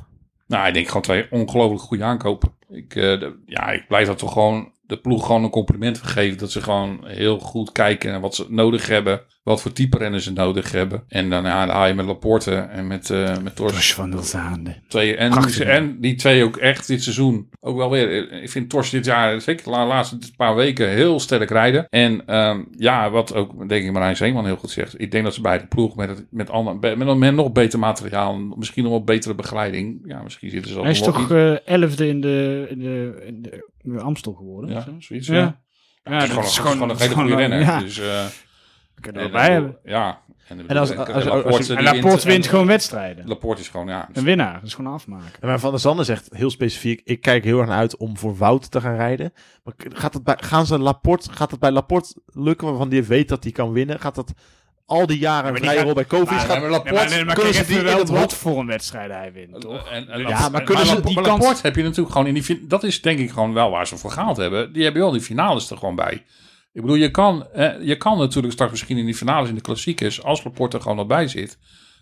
Nou, 0.47 0.67
ik 0.67 0.73
denk 0.73 0.87
gewoon 0.87 1.01
twee 1.01 1.27
ongelooflijk 1.31 1.81
goede 1.81 2.03
aankopen. 2.03 2.53
Ik, 2.69 2.95
eh, 2.95 3.19
de- 3.19 3.41
ja, 3.45 3.71
ik 3.71 3.87
blijf 3.87 4.07
dat 4.07 4.17
toch 4.17 4.31
gewoon 4.33 4.71
de 4.81 4.97
ploeg 4.97 5.25
gewoon 5.25 5.43
een 5.43 5.49
compliment 5.49 5.97
geven. 5.97 6.37
Dat 6.37 6.51
ze 6.51 6.61
gewoon 6.61 6.99
heel 7.07 7.39
goed 7.39 7.71
kijken 7.71 8.11
naar 8.11 8.21
wat 8.21 8.35
ze 8.35 8.45
nodig 8.49 8.87
hebben. 8.87 9.21
Wat 9.43 9.61
voor 9.61 9.71
type 9.73 9.97
rennen 9.97 10.21
ze 10.21 10.31
nodig 10.31 10.71
hebben. 10.71 11.03
En 11.07 11.29
dan 11.29 11.45
haal 11.45 11.87
je 11.87 11.93
met 11.93 12.05
Laporte 12.05 12.55
en 12.55 12.87
met, 12.87 13.09
eh 13.09 13.37
met 13.37 13.55
Tors 13.55 13.71
Tors 13.73 13.93
van 13.93 14.11
der 14.11 14.23
Zaande. 14.23 14.75
twee. 14.87 15.15
En, 15.15 15.29
Prachtig, 15.29 15.59
en 15.59 15.99
die 15.99 16.15
twee 16.15 16.43
ook 16.43 16.57
echt 16.57 16.87
dit 16.87 17.03
seizoen 17.03 17.49
ook 17.59 17.77
wel 17.77 17.89
weer. 17.89 18.31
Ik 18.41 18.49
vind 18.49 18.69
Tors 18.69 18.89
dit 18.89 19.05
jaar, 19.05 19.41
zeker 19.41 19.63
de 19.63 19.69
la- 19.69 19.85
laatste 19.87 20.17
paar 20.35 20.55
weken, 20.55 20.89
heel 20.89 21.19
sterk 21.19 21.49
rijden. 21.49 21.87
En 21.89 22.25
ehm, 22.25 22.61
ja, 22.77 23.09
wat 23.09 23.33
ook 23.33 23.69
denk 23.69 23.85
ik 23.85 23.91
Marijn 23.91 24.15
Zeeman 24.15 24.45
heel 24.45 24.55
goed 24.55 24.69
zegt. 24.69 25.01
Ik 25.01 25.11
denk 25.11 25.23
dat 25.23 25.33
ze 25.33 25.41
bij 25.41 25.57
de 25.59 25.67
ploeg 25.67 25.95
met, 25.95 26.09
het, 26.09 26.25
met, 26.29 26.49
ander, 26.49 26.97
met, 27.17 27.33
nog 27.35 27.51
beter 27.51 27.79
materiaal. 27.79 28.37
Misschien 28.37 28.83
nog 28.83 28.91
wel 28.91 29.03
betere 29.03 29.35
begeleiding. 29.35 30.01
Ja, 30.05 30.21
misschien 30.23 30.49
zitten 30.49 30.71
ze 30.71 30.77
ook 30.77 30.83
Hij 30.83 30.91
is 30.93 31.01
toch 31.01 31.31
eh, 31.31 31.67
elfde 31.67 32.07
in 32.07 32.21
de, 32.21 32.67
in 32.69 32.79
de, 32.79 33.23
in 33.25 33.41
de, 33.41 33.69
in 33.83 33.91
de 33.93 34.01
Amstel 34.01 34.33
geworden? 34.33 34.69
Ja, 34.69 34.85
zoiets. 34.99 35.27
Ja. 35.27 35.35
Ja. 35.35 35.59
Ja, 36.03 36.13
het 36.13 36.23
is 36.23 36.29
gewoon, 36.29 36.43
dat 36.43 36.47
is 36.51 36.57
gewoon, 36.57 36.89
een 36.89 36.97
hele 36.97 37.13
goede 37.13 37.35
renner. 37.35 37.59
Ja, 37.69 37.79
Dus, 37.79 37.99
eh, 37.99 38.25
kunnen 38.99 39.21
we 39.21 39.27
en, 39.27 39.33
erbij 39.33 39.47
eh, 39.47 39.53
hebben. 39.53 39.77
Ja. 39.83 40.19
En, 40.47 40.67
En 40.67 40.77
als- 40.77 40.89
en 40.89 40.97
als- 40.97 41.07
als- 41.09 41.23
Laporte, 41.25 41.57
als- 41.57 41.67
die 41.67 41.75
En 41.77 41.83
Laporte 41.83 42.27
wint 42.27 42.47
gewoon 42.47 42.67
wedstrijden. 42.67 43.27
Laporte 43.27 43.61
is 43.61 43.67
gewoon, 43.67 43.87
ja. 43.87 44.09
Een 44.13 44.23
winnaar, 44.23 44.53
dat 44.53 44.63
is 44.63 44.73
gewoon 44.73 44.93
afmaken. 44.93 45.31
En 45.41 45.47
maar 45.47 45.59
Van 45.59 45.71
der 45.71 45.79
Zanden 45.79 46.05
zegt 46.05 46.27
heel 46.33 46.49
specifiek, 46.49 47.01
ik 47.03 47.21
kijk 47.21 47.43
heel 47.43 47.59
erg 47.59 47.67
naar 47.67 47.77
uit 47.77 47.97
om 47.97 48.17
voor 48.17 48.37
Wout 48.37 48.71
te 48.71 48.81
gaan 48.81 48.95
rijden. 48.95 49.33
Maar 49.63 49.73
gaat 49.77 50.13
het 50.13 50.23
bij, 50.23 50.35
gaan 50.39 50.65
ze 50.65 50.79
Laporte, 50.79 51.31
gaat 51.33 51.51
het 51.51 51.59
bij 51.59 51.71
Laporte 51.71 52.15
lukken 52.25 52.67
waarvan 52.67 52.89
die 52.89 53.03
weet 53.03 53.29
dat 53.29 53.43
hij 53.43 53.51
kan 53.51 53.71
winnen? 53.71 53.99
Gaat 53.99 54.15
dat 54.15 54.33
al 54.85 55.05
die 55.07 55.17
jaren 55.19 55.49
een 55.51 55.57
vrije 55.57 55.81
rol 55.81 55.93
bij 55.93 56.05
Kovic? 56.05 56.29
maar- 56.29 56.39
gaat, 56.39 56.59
maar 56.59 56.69
Laporte- 56.69 56.93
Ja, 56.93 56.99
maar, 57.01 57.09
nee, 57.09 57.25
maar 57.25 57.35
kunnen 57.35 57.53
ze 57.53 57.65
die 57.65 57.79
wel 57.81 57.97
het 57.99 58.09
wat 58.09 58.33
voor 58.33 58.59
een 58.59 58.67
wedstrijd 58.67 59.11
hij 59.11 59.33
wint, 59.33 59.61
toch? 59.61 59.89
En, 59.89 60.09
en, 60.09 60.19
Ja, 60.19 60.49
maar 60.49 60.63
kunnen 60.63 60.85
maar 60.85 60.95
ze 60.95 61.01
die 61.01 61.05
die 61.15 61.15
Laporte 61.21 61.45
kans- 61.45 61.61
heb 61.61 61.75
je 61.75 61.83
natuurlijk 61.83 62.11
gewoon 62.11 62.27
in 62.27 62.33
die 62.33 62.67
dat 62.67 62.83
is 62.83 63.01
denk 63.01 63.19
ik 63.19 63.29
gewoon 63.31 63.53
wel 63.53 63.69
waar 63.69 63.87
ze 63.87 63.97
voor 63.97 64.11
gehaald 64.11 64.37
hebben. 64.37 64.73
Die 64.73 64.83
hebben 64.83 65.01
wel 65.01 65.11
die 65.11 65.21
finales 65.21 65.69
er 65.71 65.77
gewoon 65.77 65.95
bij. 65.95 66.23
Ik 66.73 66.81
bedoel, 66.81 66.95
je 66.95 67.11
kan, 67.11 67.47
je 67.81 67.95
kan 67.97 68.17
natuurlijk 68.17 68.53
straks 68.53 68.71
misschien 68.71 68.97
in 68.97 69.05
die 69.05 69.15
finales 69.15 69.49
in 69.49 69.55
de 69.55 69.61
klassiekers, 69.61 70.23
als 70.23 70.43
Laporte 70.43 70.75
er 70.77 70.81
gewoon 70.81 70.97
nog 70.97 71.07
bij 71.07 71.27
zit, 71.27 71.57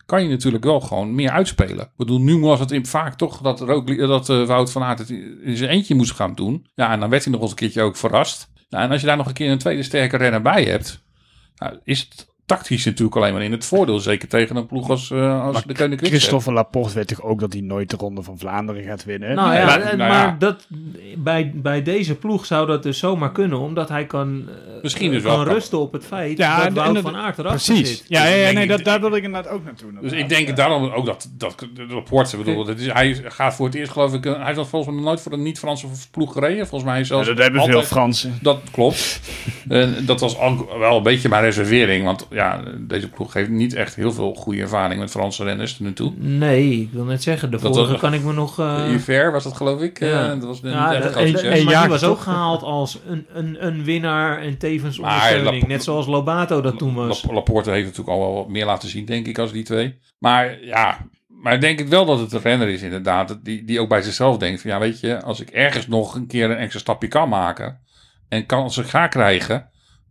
kan 0.06 0.24
je 0.24 0.30
natuurlijk 0.30 0.64
wel 0.64 0.80
gewoon 0.80 1.16
meer 1.16 1.30
uitspelen. 1.30 1.86
Ik 1.86 1.96
bedoel, 1.96 2.20
nu 2.20 2.40
was 2.40 2.60
het 2.60 2.72
in, 2.72 2.86
vaak 2.86 3.16
toch 3.16 3.42
dat, 3.42 3.58
dat 3.98 4.30
eh, 4.30 4.46
Wout 4.46 4.72
van 4.72 4.84
Aert 4.84 5.00
het 5.00 5.10
in 5.44 5.58
zijn 5.58 5.70
eentje 5.70 5.96
moest 5.96 6.12
gaan 6.12 6.36
doen. 6.36 6.68
Ja, 6.76 6.92
en 6.92 7.00
dan 7.00 7.10
werd 7.10 7.24
hij 7.24 7.34
nog 7.34 7.42
eens 7.42 7.50
een 7.50 7.56
keertje 7.56 7.82
ook 7.82 7.98
verrast. 7.98 8.52
Nou, 8.70 8.84
en 8.84 8.92
als 8.92 9.02
je 9.02 9.08
daar 9.08 9.18
nog 9.18 9.28
een 9.28 9.34
keer 9.34 9.52
een 9.52 9.58
tweede 9.58 9.84
sterke 9.84 10.18
renner 10.18 10.42
bij 10.42 10.64
hebt, 10.64 11.04
nou, 11.56 11.80
is 11.84 12.00
het 12.00 12.28
tactisch 12.50 12.86
natuurlijk 12.86 13.16
alleen 13.16 13.34
maar 13.34 13.42
in 13.44 13.52
het 13.52 13.66
voordeel. 13.66 14.00
Zeker 14.00 14.28
tegen 14.28 14.56
een 14.56 14.66
ploeg 14.66 14.90
als, 14.90 15.12
eh, 15.12 15.44
als 15.46 15.64
de 15.64 15.74
Koning 15.74 15.78
Quickstep. 16.00 16.08
Christophe 16.10 16.52
Laporte 16.52 16.94
weet 16.94 17.08
toch 17.08 17.22
ook 17.24 17.40
dat 17.40 17.54
hij 17.54 17.62
nooit 17.62 17.90
de 17.90 17.96
Ronde 17.98 18.24
van 18.24 18.38
Vlaanderen 18.38 18.84
gaat 18.84 19.06
winnen? 19.06 19.36
Nou 19.36 19.54
ja, 19.54 19.66
maar- 19.66 19.80
nou 19.98 19.98
maar. 19.98 20.40
Dat, 20.40 20.68
bij, 21.18 21.52
bij 21.56 21.84
deze 21.84 22.16
ploeg 22.16 22.46
zou 22.46 22.68
dat 22.68 22.84
dus 22.84 23.00
zomaar 23.00 23.32
kunnen, 23.32 23.60
omdat 23.60 23.90
hij 23.90 24.06
kan, 24.06 24.46
eh, 24.48 24.82
Misschien 24.82 25.12
dus 25.12 25.22
kan 25.24 25.36
wel 25.36 25.44
kan. 25.46 25.54
rusten 25.54 25.80
op 25.80 25.92
het 25.94 26.06
feit 26.06 26.38
Ja, 26.38 26.64
dat 26.64 26.74
Wout 26.74 26.96
en- 26.96 27.02
van 27.02 27.16
Aert 27.16 27.38
erachter 27.38 27.66
Precies. 27.74 27.90
zit. 27.98 28.06
Ja, 28.08 28.22
Dus 28.24 28.30
ja, 28.32 28.36
denk- 28.36 28.54
nee, 28.54 28.64
ik- 28.64 28.70
dat, 28.70 28.84
daar 28.84 29.00
wil 29.02 29.16
ik 29.16 29.24
inderdaad 29.24 29.52
ook 29.52 29.64
naartoe. 29.64 29.92
Dus 30.02 30.12
ik 30.12 30.30
denk 30.30 30.56
daarom 30.56 30.90
ook 30.92 31.06
dat, 31.06 31.30
dat 31.38 31.68
de 31.74 31.86
Laporte, 31.90 32.38
bedoel, 32.38 32.66
dat 32.66 32.80
is, 32.80 32.92
hij 32.92 33.22
gaat 33.28 33.56
voor 33.56 33.66
het 33.66 33.76
eerst 33.76 33.92
geloof 33.92 34.14
ik, 34.14 34.26
eh, 34.26 34.34
hij 34.36 34.46
heeft 34.46 34.58
nog 34.58 34.70
volgens 34.70 34.96
mij 34.96 35.04
nooit 35.04 35.22
voor 35.22 35.32
een 35.34 35.44
niet-Franse 35.44 35.88
ploeg 36.12 36.34
gereden. 36.34 36.68
Volgens 36.68 36.90
mij 36.90 37.00
Ja, 37.00 37.06
zelfs 37.06 37.28
dat 37.28 37.38
hebben 37.38 37.64
veel 37.64 37.82
Fransen. 37.84 38.38
Dat 38.42 38.60
klopt. 38.72 39.20
En 39.70 39.96
dat 40.06 40.20
was 40.20 40.38
ook 40.40 40.78
wel 40.78 40.98
een 40.98 41.04
beetje 41.04 41.30
mijn 41.30 41.44
reservering, 41.44 42.06
want 42.06 42.28
ja, 42.40 42.62
deze 42.80 43.10
ploeg 43.10 43.34
heeft 43.34 43.50
niet 43.50 43.74
echt 43.74 43.96
heel 43.96 44.12
veel 44.12 44.34
goede 44.34 44.62
ervaring 44.62 45.00
met 45.00 45.10
Franse 45.10 45.44
renners 45.44 45.72
tot 45.72 45.80
nu 45.86 45.94
toe. 45.94 46.14
Nee, 46.16 46.82
ik 46.82 46.90
wil 46.92 47.04
net 47.04 47.24
zeggen, 47.24 47.52
de 47.52 47.58
Dat 47.60 47.74
vorige 47.76 47.92
was- 47.92 48.02
kan 48.02 48.14
ik 48.14 48.24
me 48.24 48.34
nog... 48.34 48.60
eh, 48.60 48.92
Iver 48.94 49.32
was 49.32 49.44
dat 49.44 49.56
geloof 49.56 49.82
ik. 49.82 50.00
ja. 50.00 50.24
Eh, 50.24 50.30
dat 50.30 50.44
was 50.44 50.60
ja, 50.64 50.94
en- 50.94 51.14
en- 51.14 51.64
maar 51.64 51.82
die 51.82 51.90
was 51.90 52.04
ook 52.04 52.20
gehaald 52.20 52.62
als 52.64 53.00
een, 53.08 53.26
een, 53.34 53.66
een 53.66 53.84
winnaar 53.84 54.42
en 54.42 54.58
tevens 54.58 55.00
ondersteuning. 55.00 55.68
Net 55.68 55.84
zoals 55.84 56.08
Lobato 56.08 56.62
dat 56.62 56.78
toen 56.78 56.94
was. 56.94 57.24
Lap- 57.24 57.34
Laporte 57.34 57.72
heeft 57.72 57.86
natuurlijk 57.86 58.18
al 58.18 58.20
wel 58.26 58.34
wat 58.34 58.48
meer 58.50 58.66
laten 58.66 58.90
zien, 58.90 59.06
denk 59.06 59.28
ik, 59.28 59.38
als 59.38 59.52
die 59.52 59.64
twee. 59.64 60.00
Maar 60.20 60.64
ja, 60.64 60.98
maar 61.28 61.54
ik 61.54 61.62
denk 61.62 61.80
het 61.80 61.90
wel 61.90 62.06
dat 62.06 62.20
het 62.20 62.34
een 62.34 62.42
renner 62.42 62.68
is 62.70 62.82
inderdaad. 62.82 63.40
Die, 63.44 63.66
die 63.66 63.80
ook 63.80 63.90
bij 63.90 64.02
zichzelf 64.02 64.38
denkt 64.38 64.62
van 64.62 64.72
ja, 64.72 64.80
weet 64.80 65.00
je, 65.00 65.22
als 65.24 65.40
ik 65.42 65.50
ergens 65.50 65.88
nog 65.88 66.16
een 66.16 66.28
keer 66.28 66.50
een 66.50 66.58
extra 66.58 66.80
stapje 66.80 67.08
kan 67.08 67.30
maken 67.30 67.80
en 68.30 68.46
kansen 68.46 68.86
ga 68.86 69.08
krijgen, 69.08 69.70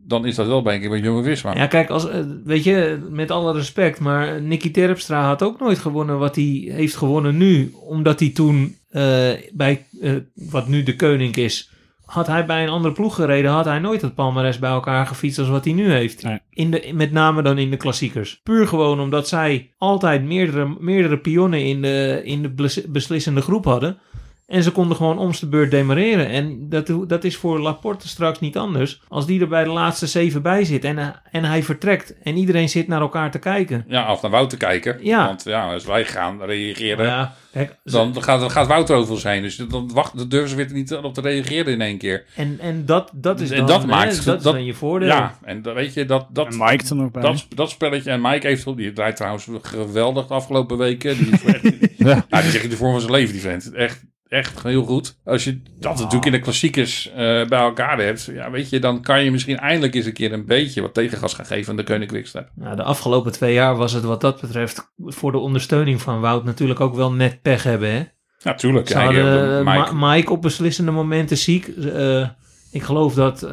dan 0.08 0.26
is 0.26 0.34
dat 0.34 0.46
wel 0.46 0.62
denk 0.62 0.82
ik 0.82 0.90
bij 0.90 1.00
Jumbo 1.00 1.22
Visma. 1.22 1.54
Ja, 1.54 1.66
kijk, 1.66 1.90
als, 1.90 2.08
eh, 2.08 2.20
weet 2.44 2.64
je, 2.64 3.06
met 3.10 3.30
alle 3.30 3.52
respect, 3.52 4.00
maar 4.00 4.42
Nicky 4.42 4.70
Terpstra 4.70 5.26
had 5.26 5.42
ook 5.42 5.60
nooit 5.60 5.78
gewonnen 5.78 6.18
wat 6.18 6.34
hij 6.34 6.68
heeft 6.72 6.96
gewonnen 6.96 7.36
nu. 7.36 7.72
Omdat 7.74 8.20
hij 8.20 8.28
toen 8.28 8.76
eh, 8.90 9.02
bij, 9.52 9.86
eh, 10.00 10.12
wat 10.34 10.68
nu 10.68 10.82
de 10.82 10.96
Koning 10.96 11.36
is, 11.36 11.70
had 12.04 12.26
hij 12.26 12.46
bij 12.46 12.62
een 12.62 12.68
andere 12.68 12.94
ploeg 12.94 13.14
gereden, 13.14 13.50
had 13.50 13.64
hij 13.64 13.78
nooit 13.78 14.02
het 14.02 14.14
palmares 14.14 14.58
bij 14.58 14.70
elkaar 14.70 15.06
gefietst 15.06 15.38
als 15.38 15.48
wat 15.48 15.64
hij 15.64 15.74
nu 15.74 15.92
heeft. 15.92 16.22
Nee. 16.22 16.38
In 16.50 16.70
de, 16.70 16.90
met 16.94 17.12
name 17.12 17.42
dan 17.42 17.58
in 17.58 17.70
de 17.70 17.76
klassiekers. 17.76 18.40
Puur 18.42 18.68
gewoon 18.68 19.00
omdat 19.00 19.28
zij 19.28 19.70
altijd 19.78 20.22
meerdere, 20.22 20.76
meerdere 20.78 21.18
pionnen 21.18 21.64
in 21.64 21.82
de, 21.82 22.20
in 22.24 22.42
de 22.42 22.48
bes- 22.48 22.86
beslissende 22.86 23.40
groep 23.40 23.64
hadden. 23.64 23.98
En 24.48 24.62
ze 24.62 24.70
konden 24.70 24.96
gewoon 24.96 25.18
omste 25.18 25.48
beurt 25.48 25.70
demareren. 25.70 26.28
En 26.28 26.68
dat, 26.68 26.90
dat 27.06 27.24
is 27.24 27.36
voor 27.36 27.60
Laporte 27.60 28.08
straks 28.08 28.40
niet 28.40 28.56
anders. 28.56 29.00
Als 29.08 29.26
die 29.26 29.40
er 29.40 29.48
bij 29.48 29.64
de 29.64 29.70
laatste 29.70 30.06
zeven 30.06 30.42
bij 30.42 30.64
zit 30.64 30.84
en, 30.84 31.22
en 31.30 31.44
hij 31.44 31.62
vertrekt. 31.62 32.14
En 32.22 32.36
iedereen 32.36 32.68
zit 32.68 32.88
naar 32.88 33.00
elkaar 33.00 33.30
te 33.30 33.38
kijken. 33.38 33.84
Ja, 33.88 34.02
af 34.02 34.22
naar 34.22 34.30
Wout 34.30 34.50
te 34.50 34.56
kijken. 34.56 34.98
Ja. 35.02 35.26
Want 35.26 35.44
ja, 35.44 35.72
als 35.72 35.84
wij 35.84 36.04
gaan 36.04 36.42
reageren, 36.42 37.06
Ja, 37.06 37.34
kijk, 37.52 37.76
ze- 37.84 37.90
dan 37.92 38.22
gaat, 38.22 38.40
dan 38.40 38.50
gaat 38.50 38.66
Wout 38.66 38.90
over 38.90 39.18
zijn. 39.20 39.42
Dus 39.42 39.56
dan, 39.56 39.90
wacht, 39.92 40.18
dan 40.18 40.28
durven 40.28 40.48
ze 40.50 40.56
weer 40.56 40.72
niet 40.72 40.94
op 40.94 41.14
te 41.14 41.20
reageren 41.20 41.72
in 41.72 41.80
één 41.80 41.98
keer. 41.98 42.24
en, 42.36 42.58
en 42.60 42.86
dat, 42.86 43.10
dat 43.14 43.40
is 43.40 43.50
En 43.50 43.56
dan, 43.56 43.66
dat 43.66 43.80
hè, 43.80 43.86
maakt- 43.86 44.24
dat, 44.24 44.36
is 44.36 44.42
dat- 44.42 44.52
dan 44.52 44.64
je 44.64 44.74
voordeel. 44.74 45.08
Ja, 45.08 45.38
en 45.42 45.62
weet 45.74 45.94
je, 45.94 46.04
dat, 46.04 46.26
dat, 46.32 46.46
En 46.46 46.56
Mike 46.58 46.94
nog 46.94 47.10
bij. 47.10 47.22
dat, 47.22 47.46
dat 47.54 47.70
spelletje. 47.70 48.10
En 48.10 48.20
Mike 48.20 48.46
heeft, 48.46 48.76
die 48.76 48.92
draait 48.92 49.16
trouwens 49.16 49.48
geweldig 49.62 50.26
de 50.26 50.34
afgelopen 50.34 50.78
weken. 50.78 51.16
Die, 51.18 51.30
is 51.32 51.44
echt- 51.44 51.62
Ja. 51.98 52.24
die 52.40 52.50
zegt 52.50 52.64
in 52.64 52.70
de 52.70 52.76
vorm 52.76 52.90
van 52.92 53.00
zijn 53.00 53.12
leven, 53.12 53.32
die 53.32 53.42
vent. 53.42 53.72
Echt, 53.72 54.04
echt 54.28 54.62
heel 54.62 54.84
goed. 54.84 55.18
Als 55.24 55.44
je 55.44 55.60
dat 55.78 55.94
natuurlijk 55.96 56.24
in 56.24 56.32
de 56.32 56.38
klassiekers 56.40 57.10
eh, 57.10 57.16
bij 57.16 57.58
elkaar 57.58 57.98
hebt, 57.98 58.24
ja, 58.24 58.50
weet 58.50 58.70
je, 58.70 58.78
dan 58.80 59.02
kan 59.02 59.24
je 59.24 59.30
misschien 59.30 59.58
eindelijk 59.58 59.94
eens 59.94 60.06
een 60.06 60.12
keer 60.12 60.32
een 60.32 60.46
beetje 60.46 60.80
wat 60.80 60.94
tegengas 60.94 61.34
gaan 61.34 61.46
geven 61.46 61.70
aan 61.70 61.76
de 61.76 61.82
Koning. 61.82 62.30
Nou, 62.54 62.76
de 62.76 62.82
afgelopen 62.82 63.32
twee 63.32 63.52
jaar 63.54 63.76
was 63.76 63.92
het 63.92 64.04
wat 64.04 64.20
dat 64.20 64.40
betreft 64.40 64.92
voor 64.98 65.32
de 65.32 65.38
ondersteuning 65.38 66.02
van 66.02 66.20
Wout 66.20 66.44
natuurlijk 66.44 66.80
ook 66.80 66.94
wel 66.94 67.12
net 67.12 67.42
pech 67.42 67.62
hebben. 67.62 67.90
Hè? 67.90 68.02
Ja, 68.38 68.54
tuurlijk. 68.54 68.88
Ze 68.88 68.98
Ja, 68.98 69.10
eh, 69.58 69.64
Mike- 69.64 69.92
Ma- 69.94 70.12
Mike 70.14 70.32
op 70.32 70.42
beslissende 70.42 70.90
momenten 70.90 71.36
ziek. 71.38 71.66
Eh, 71.66 72.28
ik 72.72 72.82
geloof 72.82 73.14
dat 73.14 73.48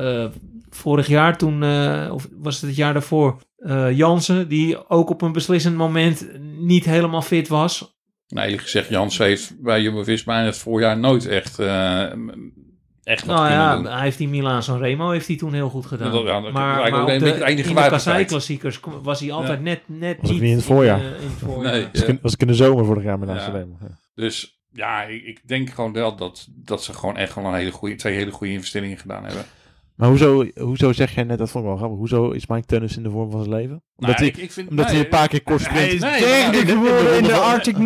vorig 0.70 1.08
jaar 1.08 1.38
toen, 1.38 1.64
of 2.12 2.28
was 2.42 2.56
het 2.56 2.66
het 2.70 2.76
jaar 2.76 2.94
daarvoor, 2.94 3.42
Jansen, 3.94 4.48
die 4.48 4.90
ook 4.90 5.10
op 5.10 5.22
een 5.22 5.32
beslissend 5.32 5.76
moment 5.76 6.28
niet 6.60 6.86
helemaal 6.86 7.22
fit 7.22 7.48
was. 7.48 7.95
Nee, 8.28 8.44
eerlijk 8.46 8.62
gezegd, 8.64 8.90
Jans 8.90 9.18
heeft 9.18 9.62
bij 9.62 9.82
Jumbo-Visma 9.82 10.40
in 10.40 10.46
het 10.46 10.58
voorjaar 10.58 10.98
nooit 10.98 11.26
echt, 11.28 11.60
eh, 11.60 12.02
echt 13.04 13.26
wat 13.26 13.36
Nou 13.36 13.48
kunnen 13.48 13.50
ja, 13.66 13.76
doen. 13.76 13.86
hij 13.86 14.02
heeft 14.02 14.18
die 14.18 14.28
Milaan 14.28 14.64
San 14.64 14.80
Remo 14.80 15.10
heeft 15.10 15.28
hij 15.28 15.36
toen 15.36 15.54
heel 15.54 15.70
goed 15.70 15.86
gedaan. 15.86 16.12
Dat- 16.12 16.26
ja, 16.26 16.42
dat 16.42 16.52
maar 16.52 16.92
maar 16.92 17.06
de, 17.06 17.14
in 17.46 17.56
de 17.56 17.74
kassei-klassiekers 17.74 18.80
kom- 18.80 19.04
was 19.04 19.20
hij 19.20 19.32
altijd 19.32 19.58
Ja. 19.58 19.64
net, 19.64 19.82
net 19.86 20.18
Was 20.22 20.32
niet 20.32 20.42
niet 20.42 20.50
in 20.50 20.56
het 20.56 20.66
voorjaar. 20.66 21.00
eh, 21.00 21.06
in 21.06 21.12
het 21.14 21.40
voorjaar. 21.40 21.74
Nee, 21.74 21.82
Was, 21.84 21.92
ja. 21.94 22.02
ik, 22.02 22.08
in- 22.08 22.20
was 22.22 22.34
ik 22.34 22.42
in 22.42 22.48
de 22.48 22.54
zomer 22.54 22.86
vorig 22.86 23.04
jaar 23.04 23.20
met 23.20 23.28
Ja. 23.30 23.34
Amsterdam. 23.36 23.78
Ja. 23.82 23.88
Dus 24.16 24.60
ja, 24.72 25.04
ik, 25.04 25.24
ik 25.24 25.48
denk 25.48 25.70
gewoon 25.70 25.94
wel 25.94 26.16
dat, 26.16 26.48
dat 26.50 26.84
ze 26.84 26.94
gewoon 26.94 27.18
echt 27.18 27.36
wel 27.36 27.46
een 27.46 27.54
hele 27.54 27.72
goede, 27.72 27.96
twee 27.96 28.16
hele 28.16 28.32
goede 28.32 28.54
investeringen 28.54 28.98
gedaan 28.98 29.26
hebben. 29.26 29.46
Maar 29.96 30.10
hoezo, 30.10 30.46
hoezo 30.56 30.94
zeg 30.94 31.16
jij 31.16 31.24
net, 31.24 31.38
dat 31.38 31.50
vond 31.50 31.64
ik 31.64 31.70
wel 31.70 31.78
grappig, 31.78 32.00
hoezo 32.00 32.32
is 32.32 32.48
Mike 32.48 32.66
Tennis 32.66 32.98
in 32.98 33.04
de 33.04 33.10
vorm 33.10 33.32
van 33.32 33.44
zijn 33.44 33.56
leven? 33.56 33.84
Omdat, 33.96 34.16
Nou, 34.16 34.16
hij, 34.16 34.28
ik, 34.28 34.38
ik 34.38 34.52
vind, 34.52 34.70
omdat 34.70 34.86
nee, 34.86 34.96
hij 34.96 35.04
een 35.04 35.10
paar 35.10 35.28
keer 35.28 35.44
kort 35.44 35.62
sprint. 35.62 35.94
is 35.94 36.02
Nee, 36.02 36.18
in 37.18 37.24
de 37.24 37.34
Arctic... 37.34 37.78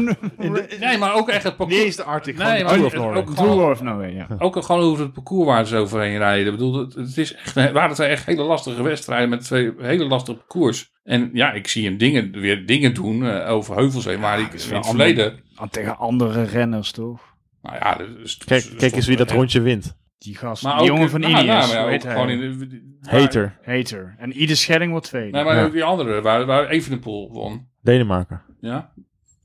Nee, 0.79 0.97
maar 0.97 1.15
ook 1.15 1.29
echt 1.29 1.43
het 1.43 1.55
parcours. 1.55 1.77
Niet 1.77 1.85
eens 1.85 1.95
de 1.95 2.03
Arctic, 2.03 2.37
Nee, 2.37 2.45
gewoon 2.45 2.57
de 2.57 2.63
maar 2.63 2.73
Tour 2.73 2.85
of 2.85 2.93
Norway. 2.93 3.21
ook 3.21 3.35
Tour 3.35 3.71
of 3.71 3.81
Norway, 3.81 4.13
ja. 4.13 4.27
Ook 4.37 4.63
gewoon 4.63 4.81
over 4.81 5.03
het 5.03 5.13
parcours 5.13 5.45
waar 5.45 5.65
ze 5.65 5.77
overheen 5.77 6.17
rijden. 6.17 6.45
Ik 6.45 6.51
bedoel, 6.51 6.73
het, 6.73 6.93
het 6.93 7.17
is 7.17 7.35
echt, 7.35 7.53
waren 7.71 7.95
twee 7.95 8.07
echt 8.07 8.25
hele 8.25 8.43
lastige 8.43 8.83
wedstrijden 8.83 9.29
met 9.29 9.43
twee 9.43 9.73
hele 9.77 10.05
lastige 10.05 10.37
parcours. 10.37 10.91
En 11.03 11.29
ja, 11.33 11.51
ik 11.51 11.67
zie 11.67 11.85
hem 11.85 11.97
dingen, 11.97 12.31
weer 12.39 12.65
dingen 12.65 12.93
doen 12.93 13.25
eh, 13.25 13.51
over 13.51 13.75
heuvels 13.75 14.05
heen, 14.05 14.19
waar 14.19 14.39
ik 14.39 14.45
dat 14.45 14.53
is 14.53 14.67
in 14.67 14.75
het 14.75 14.85
verleden... 14.85 15.39
Aan 15.55 15.69
tegen 15.69 15.97
andere 15.97 16.43
renners, 16.43 16.91
toch? 16.91 17.21
Nou 17.61 17.75
ja, 17.75 17.95
dus, 17.95 18.37
Kijk, 18.37 18.69
kijk 18.77 18.95
eens 18.95 19.07
wie 19.07 19.17
dat 19.17 19.31
rondje 19.31 19.61
wint. 19.61 19.97
Die 20.19 20.35
gast, 20.37 20.63
Maar 20.63 20.73
die 20.73 20.81
ook, 20.81 20.87
jongen 20.95 21.09
van 21.09 21.19
nou, 21.19 21.33
Ineos, 21.33 21.73
nou, 21.73 21.89
hij? 21.89 21.99
gewoon 21.99 22.29
in 22.29 22.39
de, 22.39 23.09
Hater, 23.09 23.57
Hater. 23.63 24.15
En 24.17 24.33
Ieder 24.33 24.57
Schedding 24.57 24.91
wordt 24.91 25.05
tweede. 25.05 25.31
Nee, 25.31 25.43
maar 25.43 25.55
Ja. 25.55 25.69
die 25.69 25.83
andere, 25.83 26.21
waar, 26.21 26.45
waar 26.45 26.67
Evenepoel 26.67 27.31
won. 27.31 27.67
Denemarken. 27.81 28.41
Ja, 28.59 28.91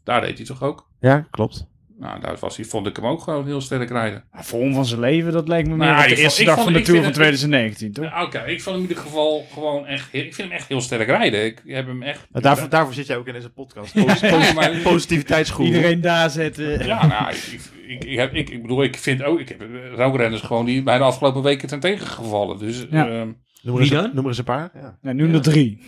daar 0.05 0.21
deed 0.21 0.37
hij 0.37 0.47
toch 0.47 0.63
ook? 0.63 0.89
Ja, 1.01 1.27
klopt. 1.31 1.67
Nou, 1.99 2.21
daar 2.21 2.37
was 2.41 2.57
hij, 2.57 2.65
vond 2.65 2.87
ik 2.87 2.97
hem 2.97 3.07
ook 3.07 3.21
gewoon 3.23 3.47
heel 3.47 3.61
sterk 3.61 3.89
rijden. 3.91 4.25
Vorm 4.33 4.75
van 4.75 4.85
zijn 4.87 5.01
leven, 5.01 5.33
dat 5.33 5.49
lijkt 5.49 5.69
me 5.69 5.77
Nou, 5.77 5.91
meer 5.95 6.05
op 6.05 6.11
ik 6.11 6.17
de 6.17 6.23
eerste 6.23 6.45
dag 6.45 6.55
vond- 6.55 6.65
van 6.67 6.73
de 6.75 6.83
Tour 6.83 7.03
van 7.03 7.13
vind 7.13 7.17
het- 7.17 7.25
2019, 7.25 7.93
toch? 7.93 8.05
Ja, 8.05 8.23
Oké, 8.23 8.39
ik 8.39 8.63
vond 8.63 8.75
hem 8.77 8.85
in 8.85 8.89
ieder 8.91 9.03
geval 9.05 9.47
gewoon 9.53 9.87
echt, 9.87 10.09
heel- 10.13 10.25
ik 10.25 10.35
vind 10.35 10.49
hem 10.49 10.57
echt 10.57 10.69
heel 10.69 10.81
sterk 10.81 11.07
rijden. 11.07 11.45
Ik 11.45 11.63
heb 11.67 11.87
hem 11.87 12.03
echt... 12.03 12.27
Maar 12.31 12.43
daarvoor, 12.43 12.69
daarvoor 12.69 12.95
zit 12.95 13.07
jij 13.07 13.17
ook 13.17 13.27
in 13.27 13.33
deze 13.33 13.51
podcast. 13.51 13.95
Ja, 13.95 14.53
maar- 14.55 14.77
Positiviteitsgroep. 14.83 15.67
Iedereen 15.67 16.01
daar 16.01 16.31
zetten. 16.31 16.87
Ja, 16.87 17.07
nou, 17.07 17.31
ik, 17.35 17.61
ik, 17.89 18.05
ik, 18.05 18.17
heb, 18.19 18.35
ik, 18.35 18.51
ik 18.51 18.63
bedoel, 18.63 18.83
ik 18.83 18.97
vind 18.97 19.23
ook, 19.23 19.41
ik 19.41 19.49
heb 19.49 20.15
renners 20.15 20.43
gewoon 20.43 20.65
die 20.65 20.83
bij 20.83 20.99
de 20.99 21.05
afgelopen 21.05 21.43
weken 21.43 21.69
ten 21.69 21.81
tegengevallen. 21.81 22.59
Dus, 22.59 22.87
Ja. 22.91 23.09
ehm, 23.09 23.29
Noem 23.63 23.75
er 23.77 23.83
Wie 23.83 23.93
eens- 23.93 24.03
dan? 24.03 24.11
Noem 24.15 24.23
er 24.23 24.29
eens 24.29 24.39
een 24.39 24.45
paar. 24.45 24.71
Ja. 24.75 24.99
Nou, 25.03 25.17
nu 25.17 25.33
er 25.35 25.43
drie. 25.43 25.81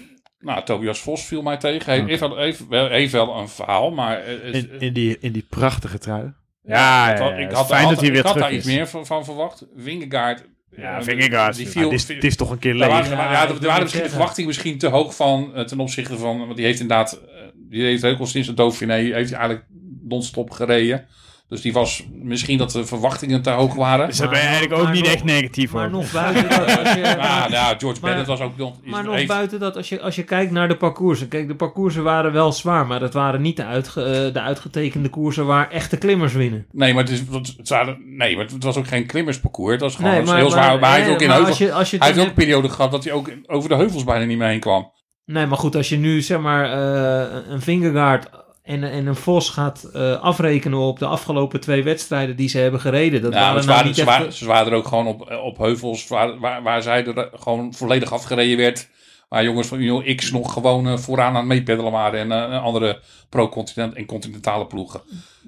Nou, 0.46 0.64
Tobias 0.64 1.00
Vos 1.00 1.24
viel 1.26 1.42
mij 1.42 1.56
tegen. 1.56 1.92
Hij 1.92 2.02
heeft, 2.06 2.20
wel- 2.20 2.36
heeft, 2.36 2.68
wel, 2.68 2.88
heeft 2.88 3.12
wel 3.12 3.36
een 3.36 3.48
verhaal, 3.48 3.90
maar... 3.90 4.18
eh, 4.18 4.34
het- 4.42 4.54
In, 4.54 4.80
in, 4.80 4.92
die, 4.92 5.16
in 5.20 5.32
die 5.32 5.46
prachtige 5.50 5.98
trui. 5.98 6.32
Ja, 6.62 7.08
het 7.08 7.18
ja, 7.18 7.24
had- 7.24 7.32
ja, 7.32 7.36
ik 7.38 7.46
het 7.48 7.52
had, 7.56 7.64
is 7.64 7.70
fijn 7.70 7.84
had- 7.84 7.90
dat 7.94 8.00
hij 8.00 8.10
weer 8.10 8.18
ik 8.18 8.24
had 8.24 8.32
terug 8.34 8.48
daar 8.48 8.56
iets 8.58 8.66
meer 8.66 8.86
van, 8.88 9.06
van 9.06 9.24
verwacht. 9.24 9.66
Wingegaard. 9.74 10.44
Ja, 10.76 10.96
eh, 10.98 11.02
Vingegaard. 11.04 11.56
Die 11.56 11.64
Ja, 11.66 11.70
viel, 11.70 11.82
het, 11.82 11.92
is, 11.92 12.08
het 12.08 12.24
is 12.24 12.36
toch 12.36 12.50
een 12.50 12.58
keer 12.58 12.74
leeg. 12.74 12.88
waren, 12.88 13.10
ja, 13.10 13.32
Ja, 13.32 13.48
er 13.48 13.60
waren 13.60 13.82
misschien 13.82 14.04
de 14.04 14.10
verwachtingen 14.10 14.48
misschien 14.48 14.78
te 14.78 14.86
hoog 14.88 15.16
van 15.16 15.54
eh, 15.54 15.64
ten 15.64 15.80
opzichte 15.80 16.16
van, 16.18 16.38
want 16.38 16.56
die 16.56 16.64
heeft 16.64 16.80
inderdaad, 16.80 17.12
eh, 17.12 17.42
die 17.54 17.82
heeft 17.82 18.04
ook 18.04 18.18
al 18.18 18.26
sinds 18.26 18.48
de 18.48 18.54
Dauphiné 18.54 18.94
heeft 18.94 19.30
hij 19.30 19.38
eigenlijk 19.38 19.64
non-stop 20.02 20.50
gereden. 20.50 21.06
Dus 21.48 21.60
die 21.60 21.72
was 21.72 22.04
misschien 22.22 22.58
dat 22.58 22.70
de 22.70 22.86
verwachtingen 22.86 23.42
te 23.42 23.50
hoog 23.50 23.74
waren. 23.74 24.06
Dus 24.06 24.16
daar 24.18 24.28
ben 24.28 24.38
je 24.38 24.44
eigenlijk 24.44 24.74
ook 24.78 24.82
Maar 24.84 24.92
niet 24.92 25.02
nog- 25.04 25.12
echt 25.12 25.24
negatief 25.24 25.72
Maar 25.72 25.84
over. 25.86 25.96
nog 25.96 26.12
buiten 26.12 26.48
dat, 26.48 26.78
als 26.78 26.92
je, 26.94 27.00
Ja, 27.20 27.48
nou, 27.48 27.76
George 27.78 28.00
Maar- 28.00 28.10
Bennett 28.10 28.26
was 28.26 28.40
ook 28.40 28.56
nog. 28.56 28.74
is- 28.84 28.90
maar 28.90 29.04
nog 29.04 29.14
heeft- 29.14 29.28
buiten 29.28 29.60
dat, 29.60 29.76
als 29.76 29.88
je, 29.88 30.00
als 30.00 30.14
je 30.16 30.22
kijkt 30.22 30.52
naar 30.52 30.68
de 30.68 30.76
parcoursen. 30.76 31.28
Kijk, 31.28 31.48
de 31.48 31.54
parcoursen 31.54 32.02
waren 32.02 32.32
wel 32.32 32.52
zwaar, 32.52 32.86
maar 32.86 33.00
dat 33.00 33.12
waren 33.14 33.40
niet 33.42 33.56
de, 33.56 33.64
uitge, 33.64 34.02
eh, 34.02 34.32
de 34.32 34.40
uitgetekende 34.40 35.08
koersen 35.08 35.46
waar 35.46 35.70
echte 35.70 35.96
klimmers 35.96 36.32
winnen. 36.32 36.66
Nee, 36.72 36.94
maar 36.94 37.02
het, 37.02 37.12
is, 37.12 37.18
het, 37.30 37.54
het 37.56 37.68
waren- 37.68 37.98
nee, 38.16 38.36
maar 38.36 38.44
het 38.44 38.64
was 38.64 38.76
ook 38.76 38.86
geen 38.88 39.06
klimmersparcours. 39.06 39.72
Het 39.72 39.80
was 39.80 39.96
gewoon 39.96 40.10
Nee, 40.10 40.22
maar, 40.22 40.36
heel 40.36 40.50
zwaar. 40.50 40.78
Maar, 40.80 40.90
hij 40.90 40.98
heeft 41.00 41.10
ook 41.12 41.20
in 41.20 41.26
maar 41.28 41.36
heuvel, 41.36 41.50
als 41.52 41.58
je, 41.62 41.72
als 41.72 41.90
je 41.90 41.96
hij 41.98 42.06
heeft 42.06 42.20
ook 42.20 42.26
een 42.26 42.32
periode 42.34 42.68
gehad 42.68 42.90
dat 42.90 43.04
hij 43.04 43.12
ook 43.12 43.30
over 43.46 43.68
de 43.68 43.74
heuvels 43.74 44.04
bijna 44.04 44.24
niet 44.24 44.38
meer 44.38 44.48
heen 44.48 44.60
kwam. 44.60 44.92
Nee, 45.24 45.46
maar 45.46 45.58
goed, 45.58 45.76
als 45.76 45.88
je 45.88 45.96
nu 45.96 46.20
zeg 46.22 46.38
maar 46.40 46.64
eh, 46.72 47.36
een 47.48 47.60
Vingegaard 47.60 48.28
en, 48.66 48.84
en 48.84 49.06
een 49.06 49.16
Vos 49.16 49.48
gaat 49.50 49.82
eh, 49.84 50.20
afrekenen 50.20 50.78
op 50.78 50.98
de 50.98 51.06
afgelopen 51.06 51.60
twee 51.60 51.82
wedstrijden 51.82 52.36
die 52.36 52.48
ze 52.48 52.58
hebben 52.58 52.80
gereden. 52.80 53.22
Dat 53.22 53.32
Ja, 53.32 53.38
waren 53.40 53.62
ze, 53.62 53.68
nou 53.68 53.78
waren, 53.80 53.94
ze, 53.94 54.00
echt... 54.00 54.10
waren, 54.10 54.32
ze 54.32 54.46
waren 54.46 54.72
er 54.72 54.78
ook 54.78 54.86
gewoon 54.88 55.06
op, 55.06 55.38
op 55.44 55.58
heuvels 55.58 56.08
waar, 56.08 56.38
waar, 56.38 56.62
waar 56.62 56.82
zij 56.82 57.06
er 57.06 57.30
gewoon 57.34 57.74
volledig 57.74 58.12
afgereden 58.12 58.56
werd. 58.56 58.88
Waar 59.28 59.44
jongens 59.44 59.68
van 59.68 59.78
Union 59.78 60.14
X 60.16 60.30
nog 60.30 60.52
gewoon 60.52 60.88
eh, 60.88 60.96
vooraan 60.96 61.28
aan 61.28 61.34
het 61.36 61.44
meepeddelen 61.46 61.92
waren. 61.92 62.20
En 62.20 62.52
eh, 62.52 62.62
andere 62.62 63.00
pro-continent 63.28 63.94
en 63.94 64.06
continentale 64.06 64.66
ploegen. 64.66 65.00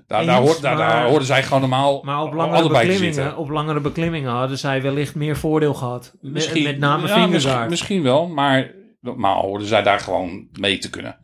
Daar, 0.06 0.26
daar, 0.26 0.40
Eens, 0.40 0.50
hoor, 0.52 0.60
daar, 0.60 0.76
daar 0.76 0.94
maar- 0.94 1.08
hoorden 1.08 1.26
zij 1.26 1.42
gewoon 1.42 1.60
normaal 1.60 2.02
Maar 2.04 2.22
op 2.22 2.32
langere, 2.32 2.68
beklimmingen, 2.68 3.14
zitten. 3.14 3.36
op 3.36 3.48
langere 3.48 3.80
beklimmingen 3.80 4.30
hadden 4.32 4.58
zij 4.58 4.82
wellicht 4.82 5.14
meer 5.14 5.36
voordeel 5.36 5.74
gehad. 5.74 6.12
Misschien, 6.20 6.62
met 6.62 6.78
name 6.78 7.06
ja, 7.08 7.26
misschien, 7.26 7.68
misschien 7.68 8.02
wel, 8.02 8.28
maar 8.28 8.70
normaal 9.00 9.42
hoorden 9.42 9.66
zij 9.66 9.82
daar 9.82 10.00
gewoon 10.00 10.48
mee 10.52 10.78
te 10.78 10.90
kunnen. 10.90 11.16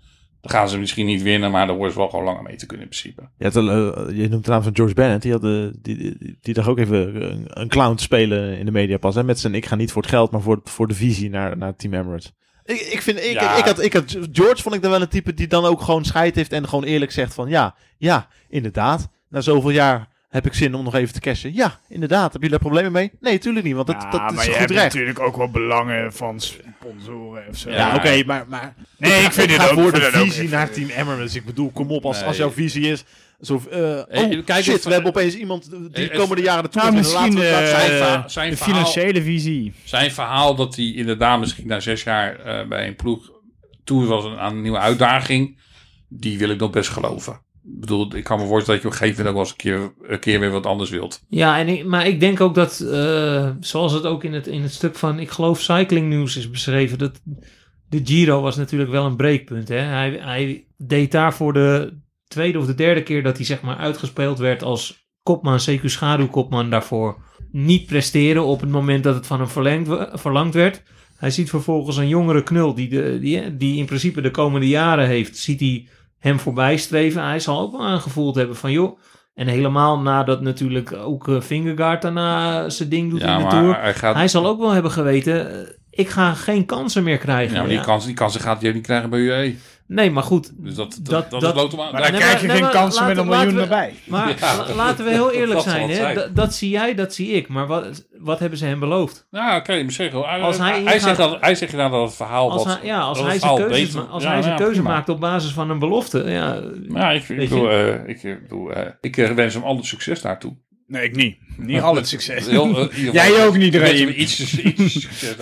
Dan 0.45 0.53
gaan 0.53 0.69
ze 0.69 0.79
misschien 0.79 1.07
niet 1.07 1.23
winnen, 1.23 1.51
maar 1.51 1.67
dan 1.67 1.77
horen 1.77 1.93
ze 1.93 1.99
wel 1.99 2.09
gewoon 2.09 2.25
langer 2.25 2.43
mee 2.43 2.57
te 2.57 2.67
kunnen 2.67 2.87
in 2.87 2.93
principe. 2.93 3.29
Je, 3.39 3.45
had, 3.45 3.57
eh, 3.57 4.19
je 4.19 4.29
noemt 4.29 4.45
de 4.45 4.51
naam 4.51 4.63
van 4.63 4.75
George 4.75 4.95
Bennett. 4.95 5.23
Die, 5.23 5.33
had, 5.33 5.45
eh, 5.45 5.67
die, 5.83 5.97
die, 5.97 6.39
die 6.41 6.55
dacht 6.55 6.69
ook 6.69 6.79
even 6.79 7.23
een, 7.33 7.45
een 7.49 7.69
clown 7.69 7.95
te 7.95 8.03
spelen 8.03 8.59
in 8.59 8.65
de 8.65 8.73
media 8.73 8.97
pas. 8.97 9.15
Hè, 9.15 9.25
met 9.25 9.39
zijn 9.41 9.55
ik 9.55 9.67
ga 9.67 9.75
niet 9.75 9.93
voor 9.93 10.03
het 10.03 10.11
geld, 10.11 10.31
maar 10.31 10.41
voor, 10.41 10.61
voor 10.65 10.89
de 10.89 10.95
visie 10.95 11.31
naar, 11.31 11.57
naar 11.57 11.77
Team 11.77 11.95
Emirates. 11.95 12.33
Ik, 12.65 12.81
ik, 12.81 13.03
vind, 13.03 13.19
ik, 13.19 13.33
Ja. 13.33 13.57
ik, 13.57 13.65
had, 13.65 13.83
ik 13.83 13.93
had 13.93 14.19
George 14.33 14.63
vond 14.63 14.75
ik 14.75 14.83
dan 14.83 14.91
wel 14.91 15.01
een 15.01 15.09
type 15.09 15.35
die 15.35 15.47
dan 15.47 15.65
ook 15.65 15.81
gewoon 15.81 16.05
scheid 16.05 16.35
heeft 16.35 16.53
en 16.53 16.69
gewoon 16.69 16.85
eerlijk 16.85 17.13
zegt 17.13 17.35
van 17.35 17.49
ja, 17.49 17.75
ja, 17.99 18.29
inderdaad. 18.49 19.09
Na 19.29 19.41
zoveel 19.41 19.71
jaar 19.71 20.09
heb 20.35 20.47
ik 20.47 20.55
zin 20.55 20.75
om 20.75 20.85
nog 20.85 20.95
even 20.95 21.15
te 21.15 21.21
cashen. 21.21 21.55
Ja, 21.55 21.81
inderdaad. 21.89 22.33
Heb 22.33 22.43
je 22.43 22.49
daar 22.49 22.59
problemen 22.59 22.93
mee? 22.93 23.11
Nee, 23.21 23.39
tuurlijk 23.39 23.65
niet, 23.67 23.75
want 23.75 23.87
dat, 23.87 24.03
Ja, 24.03 24.11
dat 24.11 24.21
maar 24.21 24.33
is 24.35 24.45
je 24.45 24.51
goed 24.51 24.59
hebt 24.59 24.71
recht. 24.71 24.85
natuurlijk 24.85 25.21
ook 25.21 25.37
wel 25.37 25.51
belangen 25.51 26.13
van 26.13 26.41
sponsoren 26.41 27.49
of 27.49 27.57
zo. 27.57 27.71
Ja, 27.71 27.77
Ja. 27.77 27.95
oké, 27.97 28.23
maar, 28.27 28.45
maar 28.49 28.75
Nee, 28.99 29.23
ik 29.25 29.33
vind 29.33 29.51
het 29.51 29.71
ook 29.71 29.81
voor 29.81 29.93
de 29.93 30.07
ook 30.07 30.13
visie 30.13 30.49
naar 30.49 30.71
Team 30.71 30.89
Emirates. 30.89 31.35
Ik 31.35 31.45
bedoel, 31.45 31.71
kom 31.71 31.91
op, 31.91 32.05
als, 32.05 32.19
Nee. 32.19 32.27
als 32.27 32.37
jouw 32.37 32.51
visie 32.51 32.91
is... 32.91 33.05
Zo, 33.41 33.63
eh, 33.71 33.79
Hey, 34.09 34.37
oh, 34.39 34.45
kijk 34.45 34.65
shit, 34.65 34.85
we 34.85 34.93
hebben 34.93 35.11
opeens 35.11 35.35
iemand 35.35 35.71
die 35.71 36.09
de 36.09 36.11
komende 36.17 36.43
jaren 36.43 36.71
de 36.71 36.77
Nou, 36.79 36.93
winnen. 36.93 37.13
Laten 37.13 37.33
misschien 37.33 37.53
eh, 37.53 37.57
zijn. 37.57 37.67
zijn 37.67 37.91
verhaal- 37.99 38.31
zijn 38.31 38.51
de 38.51 38.57
verhaal- 38.57 38.75
financiële 38.75 39.23
visie. 39.23 39.73
Zijn 39.85 40.11
verhaal 40.13 40.55
dat 40.55 40.77
hij 40.77 40.85
inderdaad 40.85 41.39
misschien 41.41 41.67
na 41.67 41.81
zes 41.81 42.03
jaar 42.03 42.37
eh, 42.41 42.69
bij 42.69 42.87
een 42.87 42.97
ploeg 42.97 43.31
toe 43.85 44.07
was 44.07 44.25
aan 44.37 44.55
een 44.57 44.63
nieuwe 44.63 44.79
uitdaging, 44.79 45.59
die 46.09 46.39
wil 46.39 46.49
ik 46.51 46.59
nog 46.61 46.71
best 46.71 46.89
geloven. 46.91 47.41
Bedoel, 47.67 48.17
ik 48.17 48.25
kan 48.25 48.39
me 48.39 48.47
voorstellen 48.47 48.83
dat 48.83 48.83
je 48.83 48.87
op 48.87 48.93
een 48.93 48.99
gegeven 48.99 49.25
moment 49.25 49.29
ook 49.29 49.35
wel 49.35 49.71
eens 49.73 49.81
een 49.81 49.93
keer, 49.97 50.13
een 50.13 50.21
keer 50.21 50.41
weer 50.41 50.51
wat 50.51 50.67
anders 50.67 50.91
wilt. 50.91 51.23
Ja, 51.29 51.59
en 51.59 51.69
ik, 51.69 51.85
maar 51.85 52.07
ik 52.07 52.21
denk 52.21 52.41
ook 52.41 52.55
dat, 52.55 52.81
eh, 52.81 53.51
zoals 53.61 53.93
het 53.93 54.07
ook 54.07 54.25
in 54.25 54.33
het, 54.33 54.47
in 54.47 54.63
het 54.63 54.73
stuk 54.73 54.97
van, 54.97 55.19
ik 55.19 55.31
geloof 55.31 55.61
Cycling 55.61 56.09
News 56.09 56.37
is 56.37 56.51
beschreven, 56.51 56.99
dat 56.99 57.21
de 57.89 58.01
Giro 58.05 58.41
was 58.41 58.57
natuurlijk 58.57 58.91
wel 58.91 59.05
een 59.05 59.17
breekpunt. 59.17 59.69
Hè? 59.69 59.79
Hij, 59.79 60.19
hij 60.21 60.67
deed 60.77 61.13
daar 61.13 61.35
voor 61.35 61.53
de 61.53 61.99
tweede 62.27 62.59
of 62.59 62.67
de 62.67 62.75
derde 62.75 63.03
keer 63.03 63.23
dat 63.23 63.37
hij 63.37 63.47
zeg 63.47 63.61
maar 63.61 63.77
uitgespeeld 63.77 64.39
werd 64.39 64.63
als 64.63 65.09
kopman, 65.23 65.61
CQ 65.71 65.85
schaduwkopman 65.85 66.71
daarvoor. 66.71 67.23
Niet 67.53 67.87
presteren 67.87 68.45
op 68.45 68.61
het 68.61 68.71
moment 68.71 69.05
dat 69.05 69.15
het 69.15 69.27
van 69.27 69.39
hem 69.39 69.87
verlangd 70.19 70.55
werd. 70.55 70.83
Hij 71.17 71.31
ziet 71.31 71.51
vervolgens 71.51 71.97
een 71.97 72.09
jongere 72.09 72.43
knul 72.43 72.75
die, 72.75 72.89
de, 72.89 73.19
die, 73.21 73.57
die 73.57 73.79
in 73.79 73.87
principe 73.87 74.21
de 74.21 74.31
komende 74.31 74.69
jaren 74.69 75.07
heeft, 75.07 75.37
ziet 75.37 75.61
hij 75.61 75.89
hem 76.25 76.39
voorbij 76.41 76.77
streven. 76.77 77.25
Hij 77.25 77.41
zal 77.41 77.61
ook 77.61 77.73
wel 77.73 77.85
aangevoeld 77.87 78.35
hebben 78.35 78.57
van 78.57 78.73
joh, 78.73 78.99
en 79.35 79.47
helemaal 79.47 79.99
nadat 79.99 80.41
natuurlijk 80.41 80.93
ook 80.93 81.29
eh, 81.29 81.41
Vingegaard 81.41 82.03
daarna 82.03 82.69
zijn 82.69 82.89
ding 82.89 83.11
doet 83.11 83.21
Ja, 83.21 83.37
in 83.37 83.43
de 83.45 83.49
Tour. 83.51 83.81
hij 83.81 83.95
gaat. 83.95 84.15
Hij 84.15 84.29
zal 84.29 84.47
ook 84.47 84.59
wel 84.61 84.71
hebben 84.71 84.91
geweten, 84.91 85.51
eh, 85.67 85.69
ik 85.91 86.09
ga 86.09 86.35
geen 86.35 86.67
kansen 86.67 87.03
meer 87.03 87.19
krijgen. 87.19 87.53
ja, 87.55 87.59
maar 87.61 87.69
die, 87.69 87.79
Ja. 87.79 87.85
kans, 87.85 88.05
die 88.05 88.15
kansen 88.15 88.41
gaat 88.41 88.61
hij 88.61 88.69
ook 88.69 88.75
niet 88.75 88.85
krijgen 88.87 89.11
bij 89.11 89.19
UE. 89.21 89.57
Nee, 89.87 90.11
maar 90.11 90.23
goed. 90.23 90.53
Dus 90.57 90.75
dat, 90.75 90.99
dat, 91.03 91.31
Dat- 91.31 91.43
Maar 91.77 91.93
Daar 91.93 92.03
dan 92.03 92.11
Nee, 92.11 92.21
krijg 92.21 92.41
je 92.41 92.49
geen 92.49 92.69
kansen 92.71 93.07
met 93.07 93.17
een 93.17 93.27
miljoen 93.27 93.55
we- 93.55 93.61
erbij. 93.61 93.95
Maar 94.07 94.35
Ja, 94.41 94.75
laten 94.75 95.05
we 95.05 95.11
heel 95.11 95.31
eerlijk 95.41 95.61
zijn. 95.61 95.89
het 95.89 95.99
Hè? 95.99 96.15
Dat, 96.15 96.37
dat 96.37 96.55
zie 96.55 96.71
jij, 96.71 96.95
dat 96.95 97.15
zie 97.15 97.29
ik. 97.33 97.49
Maar 97.49 97.67
wat, 97.67 98.05
wat 98.19 98.39
hebben 98.39 98.59
ze 98.59 98.65
hem 98.67 98.79
beloofd? 98.81 99.27
Ja, 99.31 99.57
oké, 99.57 99.83
maar 99.83 99.93
zeg 99.93 100.13
wel. 100.13 100.29
Hij, 100.29 100.41
Als 100.41 100.59
hij 100.59 100.83
hij, 100.83 100.99
zegt 100.99 101.17
dat, 101.17 101.37
hij 101.41 101.55
zegt 101.55 101.73
inderdaad 101.73 101.95
dat 101.99 102.07
het 102.09 102.17
verhaal 102.17 102.51
Als 102.51 102.65
wat, 102.65 102.79
hij, 102.79 102.87
ja, 102.87 103.01
als 103.01 103.21
hij 103.21 103.31
het 103.33 103.41
zijn 103.41 103.57
keuze, 103.57 103.85
beter- 103.87 104.01
als 104.11 104.23
ja, 104.23 104.31
hij 104.33 104.43
zijn 104.43 104.55
ja, 104.59 104.65
keuze 104.65 104.83
maakt 104.83 105.09
op 105.09 105.21
basis 105.21 105.53
van 105.53 105.71
een 105.71 105.79
belofte. 105.79 106.25
Ja, 106.31 106.61
Ja, 106.89 107.11
ik, 107.11 107.29
ik, 107.29 107.37
bedoel, 107.49 107.71
eh, 107.71 108.09
ik, 108.09 108.23
bedoel, 108.43 108.73
eh, 108.73 108.87
ik 109.01 109.17
eh, 109.17 109.31
wens 109.31 109.55
hem 109.55 109.63
alle 109.63 109.85
succes 109.85 110.21
daartoe. 110.21 110.57
Nee, 110.95 111.05
ik 111.05 111.17
niet. 111.17 111.37
Niet 111.57 111.81
al 111.81 111.95
het 111.97 112.09
succes. 112.09 112.47
Heel, 112.47 112.91
eh, 112.91 113.13
Jij 113.13 113.47
ook 113.47 113.57
niet, 113.57 113.75
hem 113.75 114.09
Iets, 114.09 114.59
iets 114.59 114.93
succes. 115.01 115.35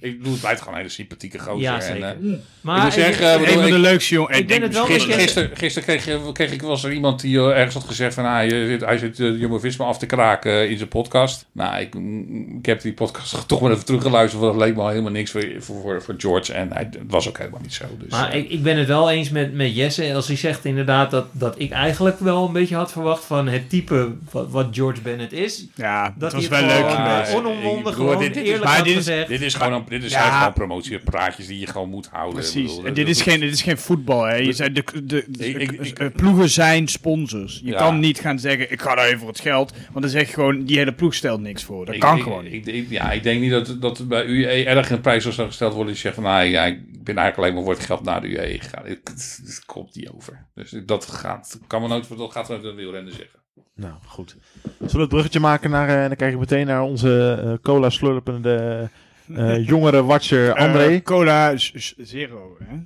Ik 0.00 0.18
bedoel, 0.18 0.32
het 0.32 0.40
blijft 0.40 0.58
gewoon 0.60 0.74
een 0.74 0.80
hele 0.80 0.92
sympathieke 0.92 1.38
gozer. 1.38 1.60
Ja, 1.60 1.74
en, 1.74 1.82
zeker. 1.82 2.02
eh, 2.08 2.14
Maar 2.60 2.76
ik 2.76 2.82
moet 2.82 2.92
zeggen, 2.92 3.32
ik- 3.32 3.38
bedoel, 3.38 3.54
Een 3.54 3.62
van 3.62 3.70
de 3.70 3.78
leukste 3.78 4.14
jongen. 4.14 4.38
ik 4.38 4.46
ben 4.46 4.62
het 4.62 4.72
wel 4.74 4.84
Gisteren, 4.84 5.18
gisteren, 5.18 5.50
gisteren 5.56 5.98
kreeg, 5.98 6.32
kreeg 6.32 6.52
ik 6.52 6.60
wel 6.60 6.70
eens 6.70 6.84
er 6.84 6.92
iemand 6.92 7.20
die 7.20 7.38
eh, 7.38 7.56
ergens 7.56 7.74
had 7.74 7.84
gezegd 7.84 8.14
van 8.14 8.24
hij, 8.24 8.48
zit, 8.48 8.80
hij 8.84 8.98
zit 8.98 9.18
uh, 9.18 9.40
Jumbo-Visma 9.40 9.84
af 9.84 9.98
te 9.98 10.06
kraken 10.06 10.70
in 10.70 10.76
zijn 10.76 10.88
podcast. 10.88 11.46
Nou, 11.52 11.80
ik, 11.80 11.94
mm, 11.94 12.56
ik 12.58 12.66
heb 12.66 12.80
die 12.80 12.92
podcast 12.92 13.34
toch 13.48 13.60
maar 13.60 13.70
even 13.72 13.84
teruggeluisterd, 13.84 14.42
want 14.42 14.54
dat 14.58 14.66
leek 14.66 14.74
me 14.76 14.82
al 14.82 14.88
helemaal 14.88 15.12
niks 15.12 15.30
voor, 15.30 15.44
voor, 15.58 15.80
voor, 15.80 16.02
voor 16.02 16.14
George. 16.18 16.52
En 16.52 16.72
hij, 16.72 16.82
het 16.90 16.98
was 17.08 17.28
ook 17.28 17.38
helemaal 17.38 17.60
niet 17.62 17.74
zo. 17.74 17.84
Dus, 17.98 18.10
Maar 18.10 18.36
ik, 18.36 18.50
ik 18.50 18.62
ben 18.62 18.76
het 18.76 18.86
wel 18.88 19.10
eens 19.10 19.30
met, 19.30 19.54
met 19.54 19.74
Jesse 19.76 20.14
als 20.14 20.26
hij 20.26 20.36
zegt 20.36 20.64
inderdaad 20.64 21.10
dat, 21.10 21.26
dat 21.32 21.54
ik 21.58 21.70
eigenlijk 21.70 22.18
wel 22.20 22.46
een 22.46 22.52
beetje 22.52 22.74
had 22.76 22.92
verwacht 22.92 23.24
van 23.24 23.48
het 23.48 23.70
type 23.70 24.12
wat, 24.30 24.50
wat 24.50 24.66
George 24.70 24.97
Bennett 25.02 25.32
is. 25.32 25.66
Ja, 25.74 26.14
Dat 26.18 26.32
was 26.32 26.48
wel 26.48 26.58
het 26.64 26.68
leuk 26.80 26.90
geweest. 26.90 27.30
eh, 27.30 27.36
Onomwonden 27.36 27.92
gewoon 27.94 28.18
dit- 28.18 28.36
eerlijk 28.36 28.64
maar 28.64 28.76
dit 28.78 28.86
is- 28.86 28.94
gezegd. 28.96 29.28
dit 29.28 29.40
is 29.40 29.54
gewoon, 29.54 29.84
dit 29.88 30.04
is 30.04 30.14
gewoon 30.16 30.52
promotiepraatjes 30.52 31.46
die 31.46 31.58
je 31.58 31.66
gewoon 31.66 31.88
moet 31.90 32.08
houden. 32.12 32.34
Precies. 32.34 32.76
En 32.78 32.84
dat- 32.84 32.94
dit 32.94 33.08
is, 33.08 33.16
dat- 33.18 33.28
geen, 33.28 33.40
dit 33.40 33.52
is 33.52 33.62
geen 33.62 33.78
voetbal. 33.78 34.24
Hè. 34.24 34.34
Je 34.36 34.52
zei, 34.52 34.72
de, 34.72 34.84
de, 35.04 35.24
de- 35.28 35.46
Ik- 35.48 35.56
ik- 35.72 35.80
ik- 35.86 35.98
eh, 35.98 36.06
ploegen 36.16 36.48
zijn 36.50 36.88
sponsors. 36.88 37.60
Je 37.64 37.70
Ja. 37.70 37.78
kan 37.78 37.98
niet 37.98 38.20
gaan 38.20 38.38
zeggen, 38.38 38.72
ik 38.72 38.80
ga 38.80 38.94
daar 38.94 39.06
even 39.06 39.18
voor 39.18 39.28
het 39.28 39.40
geld. 39.40 39.70
Want 39.92 40.00
dan 40.00 40.08
zeg 40.10 40.26
je 40.28 40.34
gewoon, 40.34 40.64
die 40.64 40.76
hele 40.78 40.92
ploeg 40.94 41.14
stelt 41.14 41.40
niks 41.40 41.64
voor. 41.64 41.86
Dat 41.86 41.94
Ik- 41.94 42.00
kan 42.00 42.16
ik- 42.16 42.22
gewoon 42.22 42.44
niet. 42.44 42.66
Ik, 42.68 42.74
ik- 42.74 42.90
ja, 42.90 43.12
ik 43.12 43.22
denk 43.22 43.40
niet 43.40 43.50
dat, 43.50 43.76
dat 43.80 44.08
bij 44.08 44.24
UE 44.26 44.64
erg 44.64 44.90
een 44.90 45.00
prijs 45.00 45.22
zou 45.26 45.46
gesteld 45.46 45.72
worden. 45.74 45.92
Die 45.92 46.02
zegt 46.02 46.14
van, 46.14 46.24
nou 46.24 46.44
ja, 46.44 46.64
ik 46.64 46.78
ben 47.04 47.16
eigenlijk 47.16 47.36
alleen 47.38 47.54
maar 47.54 47.62
voor 47.62 47.72
het 47.72 47.84
geld 47.84 48.04
naar 48.04 48.20
de 48.20 48.28
UE 48.38 48.58
gegaan. 48.60 48.84
Het, 48.86 48.98
het- 49.04 49.40
het 49.44 49.62
komt 49.66 49.94
niet 49.96 50.08
over. 50.10 50.46
Dus 50.54 50.74
dat 50.86 51.06
gaat, 51.06 51.58
kan 51.66 51.82
me 51.82 51.88
nooit, 51.88 52.08
dat 52.18 52.32
gaat 52.32 52.48
nooit 52.48 52.64
een 52.64 52.74
wielrenner 52.74 53.12
zeggen. 53.12 53.38
Nou, 53.74 53.94
goed. 54.06 54.36
Zullen 54.62 54.92
we 54.92 55.00
het 55.00 55.08
bruggetje 55.08 55.40
maken 55.40 55.70
naar, 55.70 55.88
eh, 55.88 56.02
en 56.02 56.08
dan 56.08 56.16
kijk 56.16 56.32
ik 56.32 56.38
meteen 56.38 56.66
naar 56.66 56.82
onze 56.82 57.40
eh, 57.42 57.52
cola 57.62 57.90
slurpende 57.90 58.88
eh, 59.34 59.66
jongere 59.66 60.04
watcher 60.04 60.54
André. 60.54 61.02
Cola 61.02 61.52
Zero. 61.96 62.56
Hè? 62.64 62.76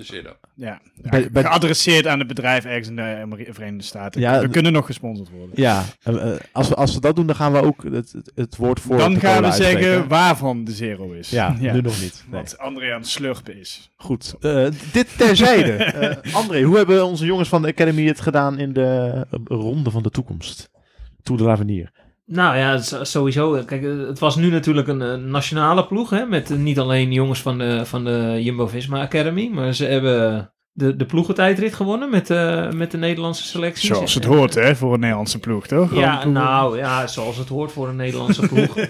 Dus, 0.00 0.08
ja. 0.54 0.78
Bij- 0.94 1.20
Ja, 1.22 1.28
bij- 1.30 1.42
geadresseerd 1.42 2.06
aan 2.06 2.18
het 2.18 2.28
bedrijf 2.28 2.64
ergens 2.64 2.88
in 2.88 2.96
de 2.96 3.46
Verenigde 3.50 3.84
Staten. 3.84 4.20
Ja, 4.20 4.40
we 4.40 4.48
kunnen 4.48 4.72
nog 4.72 4.86
gesponsord 4.86 5.30
worden. 5.30 5.50
ja, 5.54 5.84
eh, 6.02 6.32
eh, 6.32 6.40
als, 6.52 6.68
we, 6.68 6.74
als 6.74 6.94
we 6.94 7.00
dat 7.00 7.16
doen, 7.16 7.26
dan 7.26 7.36
gaan 7.36 7.52
we 7.52 7.62
ook 7.62 7.82
het, 7.84 8.14
het, 8.34 8.56
woord 8.56 8.80
voor 8.80 8.96
Dan 8.98 9.16
gaan 9.20 9.42
we 9.42 9.50
zeggen 9.50 9.74
uitspreken. 9.76 10.08
waarvan 10.08 10.64
de 10.64 10.72
Zero 10.72 11.12
is. 11.12 11.30
Ja, 11.40 11.56
nu 11.58 11.80
nog 11.80 12.00
niet. 12.00 12.24
Nee. 12.30 12.40
Wat 12.40 12.58
André 12.58 12.92
aan 12.92 13.00
het 13.00 13.08
slurpen 13.08 13.58
is. 13.60 13.90
Goed. 13.96 14.34
Eh, 14.40 14.66
dit 14.92 15.18
terzijde. 15.18 15.72
Eh, 16.00 16.34
André, 16.34 16.62
hoe 16.62 16.76
hebben 16.76 17.04
onze 17.06 17.24
jongens 17.24 17.48
van 17.48 17.62
de 17.62 17.68
Academy 17.68 18.06
het 18.06 18.20
gedaan 18.20 18.58
in 18.58 18.72
de 18.72 19.24
ronde 19.44 19.90
van 19.90 20.02
de 20.02 20.10
toekomst? 20.10 20.70
Tour 21.22 21.40
de 21.40 21.46
l'Avenir. 21.46 21.90
Nou 22.32 22.56
ja, 22.56 22.78
sowieso. 23.04 23.64
Kijk, 23.64 23.82
eh, 23.82 24.06
het 24.06 24.18
was 24.18 24.36
nu 24.36 24.50
natuurlijk 24.50 24.88
een, 24.88 25.02
eh, 25.02 25.14
nationale 25.14 25.86
ploeg. 25.86 26.10
Hè, 26.10 26.26
met 26.26 26.48
niet 26.48 26.78
alleen 26.78 27.12
jongens 27.12 27.42
van 27.42 27.58
de, 27.58 27.86
van 27.86 28.04
de 28.04 28.38
Jumbo-Visma 28.42 29.00
Academy. 29.00 29.48
Maar 29.48 29.74
ze 29.74 29.84
hebben 29.84 30.52
de, 30.72 30.96
de 30.96 31.04
ploegentijdrit 31.06 31.74
gewonnen 31.74 32.10
met, 32.10 32.30
eh, 32.30 32.70
met 32.70 32.90
de 32.90 32.96
Nederlandse 32.98 33.44
selectie. 33.44 33.94
Zoals 33.94 34.14
het 34.14 34.24
hoort, 34.24 34.54
hè, 34.54 34.76
voor 34.76 34.94
een 34.94 35.00
Nederlandse 35.00 35.38
ploeg, 35.38 35.66
toch? 35.66 35.94
Ja, 35.94 36.24
nou 36.26 36.76
ja, 36.78 37.06
zoals 37.06 37.36
het 37.36 37.48
hoort 37.48 37.72
voor 37.72 37.88
een 37.88 37.96
Nederlandse 37.96 38.46
ploeg. 38.48 38.76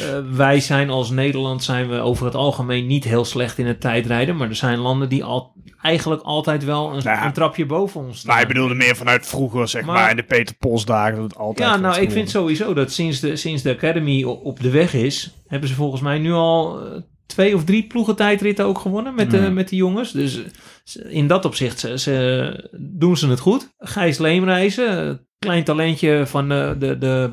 Eh, 0.00 0.18
wij 0.32 0.60
zijn 0.60 0.90
als 0.90 1.10
Nederland 1.10 1.62
zijn 1.64 1.88
we 1.88 1.98
over 2.00 2.24
het 2.24 2.34
algemeen 2.34 2.86
niet 2.86 3.04
heel 3.04 3.24
slecht 3.24 3.58
in 3.58 3.66
het 3.66 3.80
tijdrijden. 3.80 4.36
Maar 4.36 4.48
er 4.48 4.54
zijn 4.54 4.78
landen 4.78 5.08
die 5.08 5.24
al, 5.24 5.52
eigenlijk 5.82 6.22
altijd 6.22 6.64
wel 6.64 6.92
een, 6.92 7.04
Nou, 7.04 7.24
een 7.26 7.32
trapje 7.32 7.66
boven 7.66 8.00
ons 8.00 8.18
staan. 8.18 8.32
Maar 8.32 8.42
ik 8.42 8.48
bedoelde 8.48 8.74
meer 8.74 8.96
vanuit 8.96 9.26
vroeger, 9.26 9.68
zeg 9.68 9.84
maar, 9.84 9.94
Maar- 9.94 10.10
in 10.10 10.16
de 10.16 10.22
Peter 10.22 10.56
Pols 10.56 10.84
dagen, 10.84 11.14
dat 11.14 11.22
het 11.30 11.36
altijd 11.36 11.68
Ja, 11.68 11.76
nou, 11.76 12.00
ik 12.00 12.10
vind 12.10 12.30
sowieso 12.30 12.74
dat 12.74 12.92
sinds 12.92 13.20
de, 13.20 13.36
sinds 13.36 13.62
de 13.62 13.70
Academy 13.70 14.22
op 14.22 14.60
de 14.60 14.70
weg 14.70 14.94
is, 14.94 15.34
hebben 15.46 15.68
ze 15.68 15.74
volgens 15.74 16.02
mij 16.02 16.18
nu 16.18 16.32
al 16.32 16.80
eh, 16.80 17.02
twee 17.30 17.54
of 17.54 17.64
drie 17.64 17.86
ploegentijdritten 17.86 18.64
ook 18.64 18.78
gewonnen 18.78 19.14
met, 19.14 19.30
de, 19.30 19.36
Ja. 19.36 19.50
met 19.50 19.68
de 19.68 19.76
jongens. 19.76 20.12
Dus 20.12 20.42
eh, 20.42 21.14
in 21.14 21.26
dat 21.26 21.44
opzicht 21.44 21.78
ze, 21.78 21.98
ze- 21.98 22.70
doen 22.78 23.16
ze 23.16 23.28
het 23.28 23.40
goed. 23.40 23.70
Gijs 23.78 24.18
Leemreizen, 24.18 25.08
eh, 25.08 25.14
klein 25.38 25.64
talentje 25.64 26.22
van 26.26 26.48
de, 26.48 26.76
de, 26.78 26.98
de, 26.98 27.30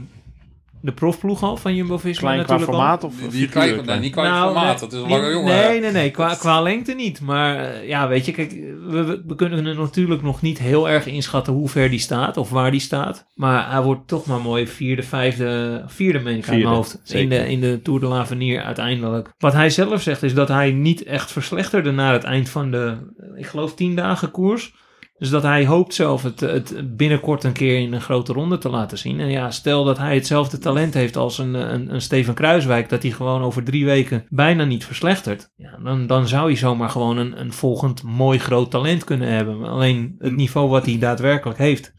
de 0.82 0.92
profploeg 0.92 1.44
al 1.44 1.58
van 1.58 1.76
Jumbo-Visma 1.76 2.30
Klein 2.30 2.46
qua 2.46 2.54
natuurlijk 2.54 2.70
al. 2.70 2.76
formaat 2.76 3.04
of 3.04 3.14
Die 3.16 3.30
figuur 3.30 3.50
klein, 3.50 3.72
klein? 3.72 3.86
nee, 3.86 4.00
niet 4.00 4.12
qua 4.12 4.24
Nou, 4.24 4.54
formaat, 4.54 4.80
dat 4.80 4.94
is 4.94 5.02
een 5.02 5.10
lange 5.10 5.32
jongen. 5.32 5.56
Nee, 5.56 5.80
nee, 5.80 5.92
nee, 5.92 6.12
qua, 6.12 6.36
qua 6.36 6.62
lengte 6.62 6.94
niet. 6.94 7.22
Maar 7.22 7.56
eh, 7.56 7.88
ja, 7.88 8.08
weet 8.08 8.26
je, 8.26 8.32
kijk, 8.32 8.52
we, 8.88 9.36
kunnen 9.36 9.66
er 9.66 9.76
natuurlijk 9.76 10.22
nog 10.22 10.42
niet 10.42 10.58
heel 10.60 10.90
erg 10.90 11.06
inschatten 11.06 11.54
hoe 11.54 11.70
ver 11.70 11.90
die 11.90 12.00
staat 12.00 12.38
of 12.38 12.50
waar 12.50 12.72
die 12.72 12.80
staat. 12.80 13.26
Maar 13.36 13.72
hij 13.72 13.82
wordt 13.82 14.08
toch 14.08 14.26
maar 14.26 14.42
mooi 14.42 14.68
vierde, 14.68 15.04
vijfde, 15.04 15.84
vierde 15.88 16.20
meen 16.20 16.38
ik 16.38 16.44
Vierde, 16.44 16.64
mijn 16.64 16.76
hoofd. 16.76 17.02
In 17.06 17.30
de, 17.30 17.50
in 17.50 17.60
de 17.60 17.80
Tour 17.84 18.00
de 18.00 18.08
l'Avenir 18.08 18.62
uiteindelijk. 18.62 19.34
Wat 19.38 19.54
hij 19.54 19.70
zelf 19.70 20.02
zegt 20.02 20.24
is 20.24 20.34
dat 20.34 20.48
hij 20.48 20.72
niet 20.72 21.04
echt 21.04 21.32
verslechterde 21.32 21.92
na 21.92 22.14
het 22.14 22.24
eind 22.24 22.50
van 22.50 22.72
de, 22.72 22.98
ik 23.36 23.46
geloof, 23.46 23.76
tien 23.76 23.96
dagen 23.96 24.32
koers. 24.32 24.74
Dus 25.18 25.30
dat 25.30 25.44
hij 25.44 25.66
hoopt 25.66 25.94
zelf 25.94 26.24
het, 26.24 26.40
het 26.40 26.98
binnenkort 26.98 27.44
een 27.44 27.54
keer 27.54 27.80
in 27.80 27.94
een 27.94 28.02
grote 28.02 28.34
ronde 28.34 28.58
te 28.58 28.70
laten 28.70 28.98
zien. 28.98 29.20
En 29.20 29.30
ja, 29.30 29.52
stel 29.52 29.84
dat 29.84 29.98
hij 29.98 30.16
hetzelfde 30.16 30.58
talent 30.58 30.94
heeft 30.94 31.16
als 31.16 31.38
een, 31.38 31.54
een, 31.54 31.94
een 31.94 32.02
Steven 32.02 32.34
Kruiswijk, 32.34 32.90
dat 32.90 33.02
hij 33.02 33.12
gewoon 33.12 33.42
over 33.42 33.64
drie 33.64 33.86
weken 33.86 34.26
bijna 34.30 34.64
niet 34.64 34.86
verslechtert. 34.86 35.52
Ja, 35.56 35.78
dan, 35.84 36.08
dan 36.08 36.28
zou 36.28 36.46
hij 36.46 36.56
zomaar 36.56 36.90
gewoon 36.90 37.18
een, 37.18 37.40
een 37.40 37.54
volgend 37.54 38.04
mooi 38.04 38.40
groot 38.40 38.72
talent 38.72 39.04
kunnen 39.04 39.28
hebben. 39.28 39.64
Alleen 39.64 40.16
het 40.18 40.36
niveau 40.36 40.70
wat 40.70 40.86
hij 40.86 41.00
daadwerkelijk 41.00 41.60
heeft, 41.60 41.94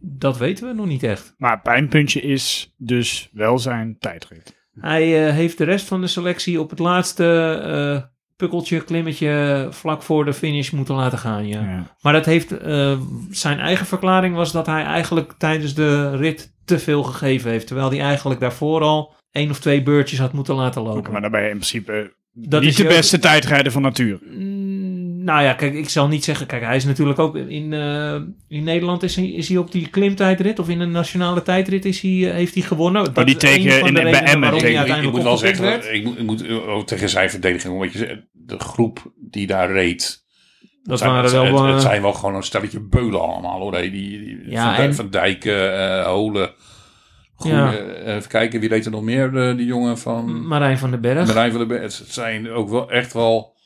dat 0.00 0.38
weten 0.38 0.68
we 0.68 0.74
nog 0.74 0.86
niet 0.86 1.02
echt. 1.02 1.34
Maar 1.38 1.60
pijnpuntje 1.60 2.20
is 2.20 2.74
dus 2.76 3.28
wel 3.32 3.58
zijn 3.58 3.96
tijdrit. 3.98 4.58
Hij 4.72 5.26
eh, 5.26 5.34
heeft 5.34 5.58
de 5.58 5.64
rest 5.64 5.86
van 5.86 6.00
de 6.00 6.06
selectie 6.06 6.60
op 6.60 6.70
het 6.70 6.78
laatste 6.78 7.52
eh, 7.64 8.02
pukkeltje, 8.40 8.84
klimmetje 8.84 9.66
vlak 9.70 10.02
voor 10.02 10.24
de 10.24 10.32
finish 10.32 10.70
moeten 10.70 10.94
laten 10.94 11.18
gaan. 11.18 11.46
Ja. 11.46 11.60
Ja. 11.60 11.96
Maar 12.00 12.12
dat 12.12 12.26
heeft 12.26 12.58
eh, 12.58 12.98
zijn 13.30 13.58
eigen 13.58 13.86
verklaring 13.86 14.34
was 14.34 14.52
dat 14.52 14.66
hij 14.66 14.82
eigenlijk 14.82 15.34
tijdens 15.38 15.74
de 15.74 16.16
rit 16.16 16.52
te 16.64 16.78
veel 16.78 17.02
gegeven 17.02 17.50
heeft. 17.50 17.66
Terwijl 17.66 17.90
hij 17.90 18.00
eigenlijk 18.00 18.40
daarvoor 18.40 18.80
al 18.82 19.14
één 19.30 19.50
of 19.50 19.60
twee 19.60 19.82
beurtjes 19.82 20.18
had 20.18 20.32
moeten 20.32 20.54
laten 20.54 20.82
lopen. 20.82 21.12
Maar 21.12 21.20
dan 21.20 21.30
ben 21.30 21.40
je 21.40 21.48
in 21.48 21.56
principe 21.56 22.12
Dat 22.32 22.60
niet 22.60 22.70
is 22.70 22.76
de 22.76 22.84
beste 22.84 23.18
tijdrijder 23.18 23.72
van 23.72 23.82
natuur. 23.82 24.18
Mm, 24.22 24.89
nou 25.24 25.42
ja, 25.42 25.52
kijk, 25.52 25.74
ik 25.74 25.88
zal 25.88 26.08
niet 26.08 26.24
zeggen. 26.24 26.46
Kijk, 26.46 26.62
hij 26.62 26.76
is 26.76 26.84
natuurlijk 26.84 27.18
ook 27.18 27.36
in, 27.36 27.72
eh, 27.72 28.14
in 28.48 28.64
Nederland 28.64 29.02
is 29.02 29.16
hij, 29.16 29.26
is 29.30 29.48
hij 29.48 29.56
op 29.56 29.72
die 29.72 29.88
klimtijdrit 29.88 30.58
of 30.58 30.68
in 30.68 30.78
de 30.78 30.84
nationale 30.86 31.42
tijdrit 31.42 31.84
is 31.84 32.00
hij, 32.00 32.10
eh, 32.28 32.32
heeft 32.32 32.54
hij 32.54 32.62
gewonnen. 32.62 33.04
Dat 33.04 33.18
Oh, 33.18 33.24
die 33.24 33.34
in- 33.50 33.94
de 33.94 34.02
bij 34.02 34.22
Emmen 34.22 34.54
ik, 35.04 35.12
moet 35.12 35.22
wel 35.22 35.36
zeggen, 35.36 35.64
werd. 35.64 35.86
ik 35.92 36.04
moet, 36.04 36.18
ik 36.18 36.24
moet 36.24 36.46
eh, 36.46 36.68
ook 36.68 36.86
tegen 36.86 37.08
zijn 37.08 37.30
verdediging, 37.30 37.74
omdat 37.74 37.92
je 37.92 38.24
de 38.32 38.58
groep 38.58 39.12
die 39.16 39.46
daar 39.46 39.72
reed, 39.72 40.24
Dat 40.82 40.98
zijn, 40.98 41.10
waren 41.10 41.30
wel... 41.32 41.64
het, 41.64 41.72
het 41.72 41.82
zijn 41.82 42.02
wel 42.02 42.12
gewoon 42.12 42.34
een 42.34 42.42
stelletje 42.42 42.80
beulen 42.80 43.20
allemaal 43.20 43.60
hoor. 43.60 43.72
Die, 43.80 43.90
die, 43.90 44.38
Ja, 44.46 44.64
van, 44.64 44.74
Dijk- 44.76 44.88
en- 44.88 44.94
van 44.94 45.10
Dijk, 45.10 45.44
eh, 45.44 46.06
Holen. 46.06 46.50
Goeie, 47.34 47.56
Ja. 47.56 47.72
even 48.04 48.28
kijken, 48.28 48.60
wie 48.60 48.68
reed 48.68 48.84
er 48.84 48.90
nog 48.90 49.02
meer? 49.02 49.56
Die 49.56 49.66
jongen 49.66 49.98
van 49.98 50.46
Marijn 50.46 50.78
van 50.78 50.90
den 50.90 51.00
Berg. 51.00 51.26
Marijn 51.26 51.50
van 51.50 51.58
der 51.58 51.68
Berg. 51.68 51.98
Het 51.98 52.12
zijn 52.12 52.50
ook 52.50 52.68
wel 52.70 52.90
echt 52.90 53.12
wel 53.12 53.58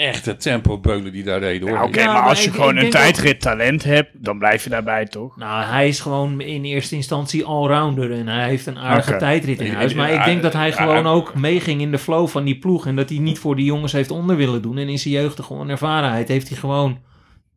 echte 0.00 0.36
tempo-beulen 0.36 1.12
die 1.12 1.22
daar 1.24 1.38
reden 1.38 1.68
hoor. 1.68 1.76
Ja, 1.78 1.84
Oké, 1.84 2.00
Ja, 2.00 2.04
maar 2.12 2.14
maar 2.20 2.28
als 2.28 2.42
je 2.42 2.48
ik- 2.48 2.54
gewoon 2.54 2.68
ik 2.70 2.74
een 2.74 2.80
denk 2.90 2.94
ook- 2.94 3.00
tijdrit 3.00 3.40
talent 3.40 3.84
hebt, 3.84 4.10
dan 4.14 4.38
blijf 4.38 4.64
je 4.64 4.70
daarbij 4.70 5.06
toch? 5.06 5.36
Nou, 5.36 5.64
hij 5.64 5.88
is 5.88 6.00
gewoon 6.00 6.40
in 6.40 6.64
eerste 6.64 6.94
instantie 6.94 7.44
allrounder 7.44 8.12
en 8.12 8.28
hij 8.28 8.48
heeft 8.48 8.66
een 8.66 8.78
aardige 8.78 9.08
Oké. 9.10 9.18
tijdrit 9.18 9.60
in 9.60 9.74
huis. 9.74 9.94
Maar 9.94 10.10
ik 10.12 10.24
denk 10.24 10.42
dat 10.42 10.52
hij 10.52 10.68
ja, 10.68 10.74
gewoon 10.74 11.06
ook 11.06 11.34
meeging 11.34 11.80
in 11.80 11.90
de 11.90 11.98
flow 11.98 12.28
van 12.28 12.44
die 12.44 12.58
ploeg 12.58 12.86
en 12.86 12.96
dat 12.96 13.08
hij 13.08 13.18
niet 13.18 13.38
voor 13.38 13.56
die 13.56 13.64
jongens 13.64 13.92
heeft 13.92 14.10
onder 14.10 14.36
willen 14.36 14.62
doen. 14.62 14.78
En 14.78 14.88
in 14.88 14.98
zijn 14.98 15.14
jeugd 15.14 15.40
gewoon 15.42 15.68
ervarenheid 15.68 16.28
heeft 16.28 16.48
hij 16.48 16.58
gewoon 16.58 16.98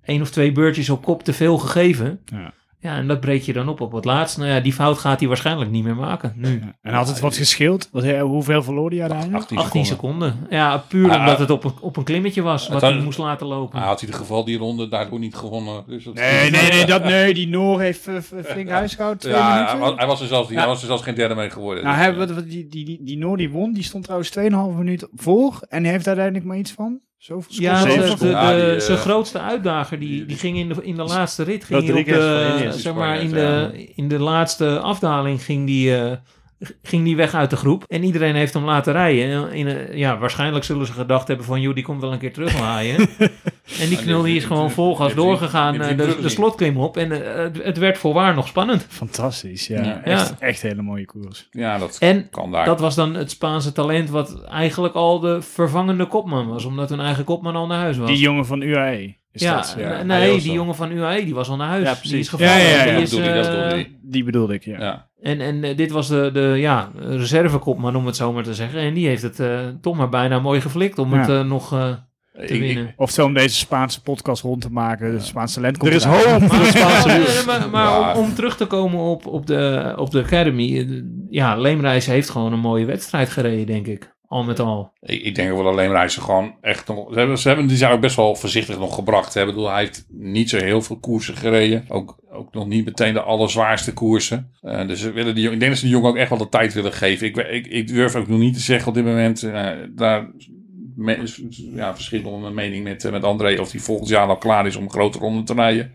één 0.04 0.22
of 0.22 0.30
twee 0.32 0.52
beurtjes 0.52 0.90
op 0.90 1.04
kop 1.04 1.24
te 1.24 1.34
veel 1.34 1.58
gegeven. 1.58 2.20
Ja. 2.26 2.54
Ja, 2.84 2.96
en 2.96 3.08
dat 3.08 3.20
breek 3.20 3.42
je 3.42 3.54
dan 3.54 3.68
op 3.68 3.82
op 3.82 3.92
het 3.92 4.06
laatst. 4.06 4.38
Nou 4.38 4.50
ja, 4.50 4.60
die 4.60 4.74
fout 4.74 4.98
gaat 4.98 5.20
hij 5.20 5.28
waarschijnlijk 5.28 5.72
niet 5.72 5.84
meer 5.84 5.96
maken 5.96 6.34
nu. 6.36 6.62
En 6.82 6.94
had 6.94 7.08
het 7.08 7.20
wat 7.20 7.36
gescheeld? 7.38 7.90
Wat, 7.92 8.04
eh, 8.04 8.22
hoeveel 8.22 8.64
verloor 8.64 8.90
hij 8.90 9.00
uiteindelijk? 9.00 9.38
18, 9.42 9.58
18 9.58 9.86
seconden. 9.86 10.36
Ja, 10.50 10.78
puur 10.78 11.10
Ah, 11.12 11.20
omdat 11.20 11.34
ah. 11.34 11.40
het 11.40 11.50
op 11.50 11.64
een, 11.64 11.72
op 11.82 11.98
een 11.98 12.04
klimmetje 12.04 12.42
was 12.42 12.68
wat 12.68 12.82
had- 12.82 12.92
hij 12.94 13.02
moest 13.02 13.18
laten 13.18 13.48
lopen. 13.48 13.80
Hij 13.80 13.88
had 13.88 14.02
in 14.02 14.06
ieder 14.06 14.22
geval 14.22 14.44
die 14.46 14.58
ronde 14.58 14.88
daardoor 14.88 15.20
niet 15.20 15.36
gewonnen. 15.36 15.84
Dus 15.88 16.04
dat- 16.04 16.14
Nee, 16.14 16.50
nee, 16.52 16.70
nee, 16.72 16.86
dat, 16.86 17.04
nee, 17.04 17.34
die 17.34 17.48
Noor 17.48 17.80
heeft 17.82 18.08
eh, 18.08 18.16
f- 18.16 18.34
flink 18.46 18.70
huisgehouden, 18.70 19.22
twee 19.22 19.34
Ja, 19.34 19.48
hij 19.48 19.58
minuten. 19.60 19.80
was, 19.80 19.94
hij 19.98 20.08
was 20.08 20.22
er 20.22 20.28
zelfs, 20.28 20.48
hij 20.50 20.58
Ja. 20.58 20.68
was 20.68 20.82
er 20.82 20.88
zelfs 20.88 21.04
geen 21.04 21.16
derde 21.16 21.36
mee 21.36 21.50
geworden. 21.50 21.84
Nou, 21.84 21.96
Dus, 21.96 22.06
hij, 22.06 22.16
wat, 22.16 22.32
wat, 22.32 22.50
die, 22.50 22.68
die, 22.68 22.86
die, 22.86 23.00
die 23.04 23.18
Noor 23.18 23.38
die 23.38 23.50
won, 23.50 23.74
die 23.74 23.84
stond 23.84 24.04
trouwens 24.04 24.30
2,5 24.30 24.78
minuten 24.78 25.08
voor. 25.16 25.60
En 25.70 25.84
hij 25.84 25.92
heeft 25.92 26.08
uiteindelijk 26.08 26.46
maar 26.46 26.58
iets 26.58 26.72
van 26.72 27.00
zoveel 27.24 27.62
Ja, 27.62 27.84
de, 27.84 27.90
de, 27.90 27.96
de- 28.00 28.08
seconden. 28.08 28.30
Ja, 28.30 28.56
die, 28.56 28.76
eh, 28.76 28.80
zijn 28.80 28.98
grootste 28.98 29.40
uitdager, 29.40 30.00
die, 30.00 30.26
die 30.26 30.38
ging 30.38 30.58
in 30.58 30.70
de, 30.70 30.76
in 30.84 30.96
de 30.96 31.04
laatste 31.04 31.44
rit, 31.44 31.64
ging 31.64 31.88
hij 31.88 32.00
op 32.00 32.06
de, 32.06 32.72
zeg 32.80 32.94
maar, 32.94 33.22
in 33.22 33.30
de, 33.30 33.72
in 33.96 34.08
de 34.08 34.20
laatste 34.20 34.80
afdaling 34.80 35.44
ging 35.44 35.66
die, 35.66 35.98
eh, 35.98 36.12
ging 36.84 37.04
die 37.04 37.16
weg 37.16 37.34
uit 37.34 37.50
de 37.50 37.56
groep. 37.56 37.84
En 37.88 38.04
iedereen 38.04 38.36
heeft 38.36 38.54
hem 38.54 38.64
laten 38.64 38.94
rijden. 38.94 39.50
En 39.50 39.54
In 39.54 39.68
een- 39.68 39.98
ja, 39.98 40.18
waarschijnlijk 40.18 40.66
zullen 40.66 40.86
ze 40.86 40.94
gedacht 40.94 41.28
hebben 41.28 41.46
van... 41.46 41.62
joh, 41.62 41.76
die 41.76 41.84
komt 41.84 42.02
wel 42.02 42.12
een 42.12 42.20
keer 42.20 42.34
teruglaaien. 42.34 42.96
en 43.82 43.90
die 43.90 43.98
knul 43.98 44.22
die 44.22 44.36
is 44.36 44.46
gewoon 44.46 44.72
vol 44.72 44.96
gas 44.96 45.08
die 45.08 45.16
doorgegaan 45.16 45.74
die 45.74 45.82
eh, 45.82 45.98
de, 45.98 46.18
de 46.22 46.30
slotklim 46.30 46.78
op. 46.78 46.98
En 46.98 47.12
eh, 47.12 47.44
het, 47.44 47.64
het 47.64 47.78
werd 47.78 47.98
voorwaar 47.98 48.34
nog 48.34 48.48
spannend. 48.48 48.86
Fantastisch, 48.90 49.68
ja. 49.68 49.84
Ja. 49.84 50.04
Echt, 50.04 50.36
echt 50.40 50.62
hele 50.62 50.82
mooie 50.82 51.06
koers. 51.06 51.48
Ja, 51.52 51.78
dat 51.78 51.98
En 52.00 52.30
kan 52.30 52.52
daar. 52.52 52.66
dat 52.66 52.80
was 52.80 52.96
dan 52.96 53.14
het 53.16 53.32
Spaanse 53.32 53.72
talent... 53.72 54.10
wat 54.10 54.44
eigenlijk 54.44 54.96
al 54.96 55.20
de 55.20 55.42
vervangende 55.42 56.06
kopman 56.06 56.48
was. 56.48 56.66
Omdat 56.66 56.90
hun 56.90 57.00
eigen 57.00 57.24
kopman 57.24 57.56
al 57.56 57.68
naar 57.68 57.80
huis 57.80 57.98
was. 57.98 58.10
Die 58.10 58.20
jongen 58.20 58.46
van 58.46 58.62
UAE. 58.62 59.16
Is 59.32 59.42
ja, 59.42 59.56
dat, 59.56 59.76
ja. 59.78 60.04
nee, 60.04 60.42
die 60.42 60.52
jongen 60.52 60.76
van 60.76 60.92
UAE 60.92 61.24
die 61.24 61.34
was 61.34 61.50
al 61.50 61.56
naar 61.56 61.68
huis. 61.68 61.84
Ja, 61.84 61.92
die 61.92 62.00
precies. 62.00 62.20
is 62.20 62.30
gevallen. 62.30 62.54
Ja, 62.54 62.60
ja, 62.70 62.84
ja, 62.86 62.94
Die 62.94 63.02
is, 63.02 63.14
ik, 63.14 63.24
dat 63.34 63.48
eh. 63.48 63.84
Die 64.02 64.24
bedoelde 64.24 64.54
ik, 64.54 64.64
ja. 64.66 65.08
En, 65.24 65.42
en 65.42 65.64
eh, 65.64 65.78
dit 65.78 65.92
was 65.92 66.08
de, 66.08 66.30
de 66.34 66.54
ja, 66.58 66.90
reservekopman, 67.00 67.96
om 67.96 68.06
het 68.06 68.16
zo 68.16 68.34
maar 68.34 68.44
te 68.44 68.54
zeggen. 68.54 68.80
En 68.80 68.94
die 68.94 69.08
heeft 69.08 69.22
het 69.22 69.40
eh, 69.40 69.60
toch 69.82 69.96
maar 69.98 70.10
bijna 70.10 70.40
mooi 70.40 70.62
geflikt 70.62 71.00
om 71.00 71.14
Ja. 71.14 71.20
het 71.20 71.30
eh, 71.30 71.42
nog 71.44 71.74
eh, 71.74 71.90
te 72.34 72.42
Ik- 72.44 72.50
ik- 72.50 72.60
winnen. 72.60 72.94
Oftewel 72.98 73.26
om 73.26 73.34
deze 73.34 73.56
Spaanse 73.56 74.02
podcast 74.02 74.42
rond 74.44 74.62
te 74.62 74.70
maken. 74.72 75.12
De 75.12 75.20
Spaanse 75.20 75.56
talent 75.56 75.78
komt 75.78 75.92
Er 75.92 75.98
is 75.98 76.04
hoop 76.04 76.44
voor 76.44 76.60
de 76.66 76.66
Spaanse 76.66 77.08
Maar, 77.08 77.18
wiel. 77.20 77.46
maar, 77.46 77.70
maar 77.70 77.86
Ja. 77.86 78.14
om, 78.14 78.24
om 78.24 78.34
terug 78.34 78.58
te 78.58 78.66
komen 78.66 79.00
op, 79.00 79.26
op, 79.28 79.48
de, 79.48 79.94
op 79.98 80.12
de 80.12 80.24
Academy. 80.24 81.02
Ja, 81.30 81.56
Leemreis 81.58 82.06
heeft 82.06 82.30
gewoon 82.30 82.54
een 82.54 82.60
mooie 82.60 82.86
wedstrijd 82.86 83.30
gereden, 83.30 83.66
denk 83.66 83.88
ik. 83.88 84.13
Al 84.34 84.44
met 84.44 84.60
al. 84.60 84.92
Ik, 85.02 85.22
ik 85.22 85.36
denk 85.36 85.50
wel 85.50 85.68
alleen 85.68 85.92
reizen 85.92 86.22
gewoon 86.22 86.56
echt 86.62 86.88
nog. 86.88 87.14
Ze 87.14 87.20
hebben, 87.20 87.38
ze 87.38 87.48
hebben 87.48 87.68
die 87.68 87.78
zijn 87.78 87.92
ook 87.92 88.02
best 88.02 88.16
wel 88.16 88.36
voorzichtig 88.36 88.80
nog 88.80 88.96
gebracht. 88.96 89.34
Hè. 89.34 89.40
Ik 89.42 89.48
bedoel, 89.48 89.70
hij 89.70 89.80
heeft 89.80 90.06
niet 90.10 90.50
zo 90.50 90.58
heel 90.58 90.82
veel 90.82 90.98
koersen 91.00 91.36
gereden. 91.38 91.86
Ook, 91.88 92.18
ook 92.32 92.54
nog 92.54 92.68
niet 92.68 92.86
meteen 92.86 93.14
de 93.14 93.22
allerzwaarste 93.22 93.94
koersen. 93.94 94.52
Eh, 94.62 94.88
dus 94.88 95.00
ze 95.00 95.12
willen 95.12 95.36
die, 95.36 95.52
ik 95.52 95.60
denk 95.60 95.72
dat 95.72 95.80
ze 95.80 95.86
die 95.86 95.94
jongen 95.94 96.10
ook 96.10 96.18
echt 96.18 96.30
wel 96.30 96.38
de 96.38 96.50
tijd 96.50 96.74
willen 96.74 96.94
geven. 96.94 97.28
Ik, 97.28 97.38
ik, 97.38 97.68
ik 97.68 97.88
durf 97.88 98.16
ook 98.16 98.28
nog 98.28 98.40
niet 98.40 98.54
te 98.54 98.60
zeggen 98.60 98.88
op 98.88 98.94
dit 98.94 99.06
moment. 99.06 99.44
eh, 99.44 99.70
daar 99.92 100.32
me- 100.96 101.18
ja, 101.76 101.96
verschillende 101.96 102.38
mijn 102.40 102.54
mening 102.54 102.84
met, 102.84 103.06
eh, 103.06 103.12
met 103.12 103.24
André. 103.24 103.60
Of 103.60 103.72
hij 103.72 103.80
volgend 103.82 104.10
jaar 104.10 104.28
al 104.28 104.38
klaar 104.38 104.66
is 104.68 104.76
om 104.76 104.84
een 104.84 104.92
grote 104.92 105.18
ronde 105.20 105.44
te 105.44 105.54
rijden. 105.54 105.92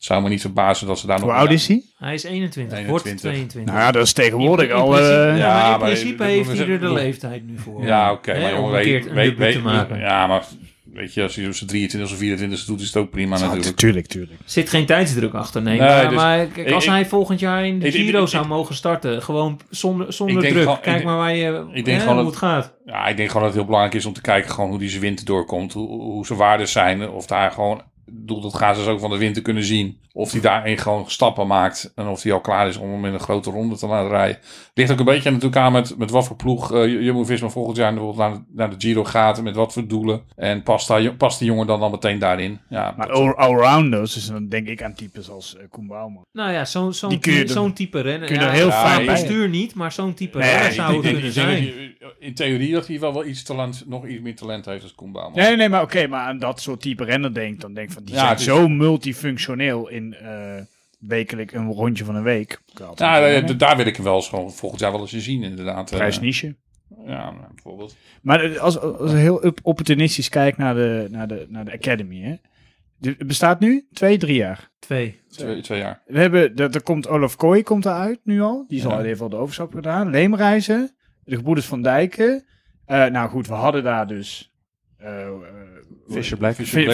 Het 0.00 0.08
zou 0.08 0.22
me 0.22 0.28
niet 0.28 0.40
verbazen 0.40 0.86
dat 0.86 0.98
ze 0.98 1.06
daar 1.06 1.18
Hoe 1.20 1.28
nog. 1.28 1.36
oud 1.36 1.50
is 1.50 1.66
hij? 1.68 1.82
Hij 1.98 2.14
is 2.14 2.22
21, 2.24 2.78
21. 2.78 2.86
wordt 3.04 3.20
22. 3.20 3.64
Nou 3.72 3.78
ja, 3.86 3.92
dat 3.92 4.06
is 4.06 4.12
tegenwoordig 4.12 4.64
In- 4.68 4.70
in 4.74 4.76
al... 4.80 4.88
principe- 4.88 5.12
eh, 5.14 5.18
ja, 5.18 5.26
maar 5.28 5.38
ja, 5.38 5.64
in 5.64 5.70
maar- 5.70 5.78
principe 5.78 6.24
heeft 6.24 6.48
hij 6.58 6.68
er 6.68 6.80
de 6.80 6.92
leeftijd 6.92 7.46
nu 7.46 7.58
voor. 7.58 7.84
Ja, 7.84 8.12
oké. 8.12 8.32
Hè, 8.32 8.40
maar 8.40 8.50
jongen, 8.50 8.64
een 8.66 8.70
weet, 8.72 8.84
keer 8.84 9.08
een 9.08 9.14
weet, 9.14 9.24
debuut 9.24 9.38
weet, 9.38 9.52
te 9.52 9.60
maken. 9.60 9.98
Ja, 9.98 10.26
maar 10.26 10.42
weet 10.92 11.14
je, 11.14 11.22
als 11.22 11.36
hij 11.36 11.46
op 11.46 11.54
zijn 11.54 11.70
23 11.70 12.12
of 12.12 12.18
24 12.18 12.64
doet, 12.64 12.80
is 12.80 12.86
het 12.86 12.96
ook 12.96 13.10
prima 13.10 13.36
ja, 13.38 13.46
natuurlijk. 13.46 13.76
tuurlijk, 13.76 14.06
tuurlijk. 14.06 14.40
zit 14.44 14.68
geen 14.68 14.86
tijdsdruk 14.86 15.32
achter, 15.34 15.62
nee. 15.62 15.78
Nee, 15.78 15.88
maar 15.88 16.08
dus- 16.08 16.16
maar 16.18 16.46
kijk, 16.46 16.70
als 16.70 16.84
ik- 16.84 16.90
hij 16.90 17.06
volgend 17.06 17.40
jaar 17.40 17.66
in 17.66 17.78
de 17.78 17.86
ik- 17.86 17.92
Giro 17.94 18.22
ik- 18.22 18.28
zou 18.28 18.42
ik- 18.42 18.48
mogen 18.48 18.74
starten, 18.74 19.22
gewoon 19.22 19.60
zonder, 19.70 20.12
zonder 20.12 20.42
druk. 20.42 20.62
gewoon- 20.62 20.80
Kijk 20.80 21.04
maar 21.04 21.16
waar 21.16 21.34
je, 21.36 21.64
ik 21.72 21.84
denk 21.84 21.96
hè, 21.96 22.02
gewoon 22.02 22.14
hoe 22.22 22.24
dat- 22.24 22.32
het 22.40 22.42
gaat. 22.42 22.74
Ja, 22.84 23.06
ik 23.06 23.16
denk 23.16 23.28
gewoon 23.28 23.42
dat 23.42 23.52
het 23.54 23.60
heel 23.60 23.70
belangrijk 23.70 23.96
is 24.00 24.06
om 24.06 24.12
te 24.12 24.20
kijken 24.20 24.50
gewoon 24.50 24.70
hoe 24.70 24.78
die 24.78 24.88
zijn 24.88 25.00
winter 25.02 25.24
doorkomt. 25.24 25.72
Hoe, 25.72 25.88
hoe 26.02 26.26
zijn 26.26 26.38
waarden 26.38 26.68
zijn. 26.68 27.08
Of 27.10 27.26
daar 27.26 27.50
gewoon, 27.50 27.82
bedoel, 28.12 28.40
dat 28.40 28.54
gaan 28.56 28.74
ze 28.74 28.82
zo 28.82 28.98
van 28.98 29.10
de 29.10 29.16
winter 29.18 29.42
kunnen 29.42 29.64
zien. 29.64 29.98
Of 30.12 30.32
hij 30.32 30.40
daarin 30.40 30.78
gewoon 30.78 31.10
stappen 31.10 31.46
maakt. 31.46 31.92
En 31.94 32.06
of 32.06 32.22
hij 32.22 32.32
al 32.32 32.40
klaar 32.40 32.68
is 32.68 32.76
om 32.76 32.90
hem 32.90 33.04
in 33.04 33.12
een 33.12 33.20
grote 33.20 33.50
ronde 33.50 33.76
te 33.76 33.86
laten 33.86 34.08
rijden. 34.10 34.38
Ligt 34.74 34.90
ook 34.92 34.98
een 34.98 35.04
beetje 35.04 35.30
natuurlijk 35.30 35.56
aan 35.56 35.72
met, 35.72 35.98
met 35.98 36.10
wat 36.10 36.26
voor 36.26 36.36
ploeg 36.36 36.72
uh, 36.72 37.02
Jumbo-Visma 37.02 37.48
volgend 37.48 37.76
jaar 37.76 37.92
bijvoorbeeld 37.94 38.28
naar, 38.28 38.38
de- 38.38 38.44
naar 38.52 38.70
de 38.70 38.76
Giro 38.78 39.04
gaat. 39.04 39.38
En 39.38 39.44
met 39.44 39.54
wat 39.54 39.72
voor 39.72 39.86
doelen. 39.86 40.22
En 40.36 40.62
past, 40.62 40.88
daar, 40.88 41.14
past 41.14 41.38
die 41.38 41.48
jongen 41.48 41.66
dan, 41.66 41.80
dan 41.80 41.90
meteen 41.90 42.18
daarin. 42.18 42.60
Ja, 42.68 42.94
Maar 42.96 43.10
all- 43.10 43.32
allrounders, 43.34 44.14
dus 44.14 44.26
dan 44.26 44.48
denk 44.48 44.68
ik 44.68 44.82
aan 44.82 44.94
types 44.94 45.30
als 45.30 45.56
uh, 45.56 45.62
Koen 45.70 45.86
Bouwman. 45.86 46.22
Nou 46.32 46.52
ja, 46.52 46.64
zo'n 46.64 46.88
er- 46.88 47.48
zo'n 47.48 47.72
type 47.72 48.00
rennen. 48.00 48.28
kun 48.28 48.36
je 48.38 48.42
ja, 48.44 48.50
heel 48.50 48.68
ja, 48.68 48.82
vaak 48.96 49.06
bestuur 49.06 49.48
niet, 49.48 49.74
maar 49.74 49.92
zo'n 49.92 50.14
type 50.14 50.38
Nee, 50.38 50.48
renner 50.50 50.66
ik 50.68 50.72
zou 50.74 50.92
het 51.02 51.12
kunnen 51.12 51.32
zijn. 51.32 51.72
in 52.18 52.34
theorie 52.34 52.72
dat 52.72 52.86
hij 52.86 53.00
wel, 53.00 53.12
wel 53.12 53.24
iets 53.24 53.42
talent, 53.42 53.84
nog 53.86 54.06
iets 54.06 54.20
meer 54.22 54.36
talent 54.36 54.64
heeft 54.64 54.82
als 54.82 54.94
Koen 54.94 55.12
Bouwman. 55.12 55.38
Nee, 55.42 55.56
nee, 55.56 55.68
maar 55.68 55.82
oké, 55.82 56.06
maar 56.06 56.20
aan 56.26 56.38
dat 56.38 56.60
soort 56.60 56.80
type 56.80 57.04
renner 57.04 57.34
denk 57.34 57.60
dan 57.60 57.74
denk 57.74 57.88
ik 57.88 57.94
van 57.94 57.99
die 58.04 58.14
Ja, 58.14 58.20
zijn 58.26 58.38
zo 58.38 58.68
multifunctioneel 58.68 59.88
in 59.88 60.14
eh 60.14 60.56
wekelijk 60.98 61.52
een 61.52 61.72
rondje 61.72 62.04
van 62.04 62.14
een 62.14 62.22
week. 62.22 62.60
Ja, 62.94 63.20
eh, 63.28 63.44
d- 63.44 63.58
daar 63.58 63.76
wil 63.76 63.86
ik 63.86 63.96
hem 63.96 64.04
wel 64.04 64.14
eens 64.14 64.28
gewoon 64.28 64.52
volgend 64.52 64.80
jaar 64.80 64.92
wel 64.92 65.00
eens 65.00 65.10
zien 65.16 65.42
inderdaad. 65.42 65.90
Eh, 65.90 65.96
Prijs 65.96 66.20
niche. 66.20 66.56
Ja, 67.06 67.30
nou, 67.30 67.46
bijvoorbeeld. 67.54 67.96
Maar 68.22 68.44
eh, 68.44 68.56
als, 68.58 68.78
als 68.80 69.10
je 69.10 69.16
heel 69.16 69.36
op- 69.36 69.58
opportunistisch 69.62 70.28
kijkt 70.28 70.58
naar 70.58 70.74
de, 70.74 71.06
naar 71.10 71.28
de, 71.28 71.46
naar 71.48 71.64
de 71.64 71.72
Academy, 71.72 72.20
hè. 72.20 72.34
Het 73.10 73.26
bestaat 73.26 73.60
nu 73.60 73.86
twee, 73.92 74.18
drie 74.18 74.36
jaar. 74.36 74.70
Twee. 74.78 75.20
Twee, 75.28 75.60
twee 75.60 75.78
jaar. 75.78 76.02
We 76.06 76.18
hebben, 76.18 76.56
er, 76.56 76.74
er 76.74 76.82
komt 76.82 77.08
Olaf 77.08 77.36
Kooi 77.36 77.62
komt 77.62 77.84
eruit 77.84 78.20
nu 78.24 78.40
al. 78.40 78.64
Die 78.68 78.78
is 78.78 78.86
al 78.86 78.98
Ja. 78.98 79.04
even 79.04 79.22
al 79.22 79.28
de 79.28 79.36
overstap 79.36 79.74
gedaan. 79.74 80.10
Leemreizen, 80.10 80.96
de 81.24 81.36
gebroeders 81.36 81.66
van 81.66 81.82
Dijken. 81.82 82.44
Eh, 82.84 83.04
nou 83.06 83.28
goed, 83.30 83.46
we 83.46 83.52
hadden 83.54 83.82
daar 83.82 84.06
dus... 84.06 84.52
eh, 84.96 85.28
Fisher 86.10 86.36
Black. 86.36 86.54
Fisher 86.54 86.84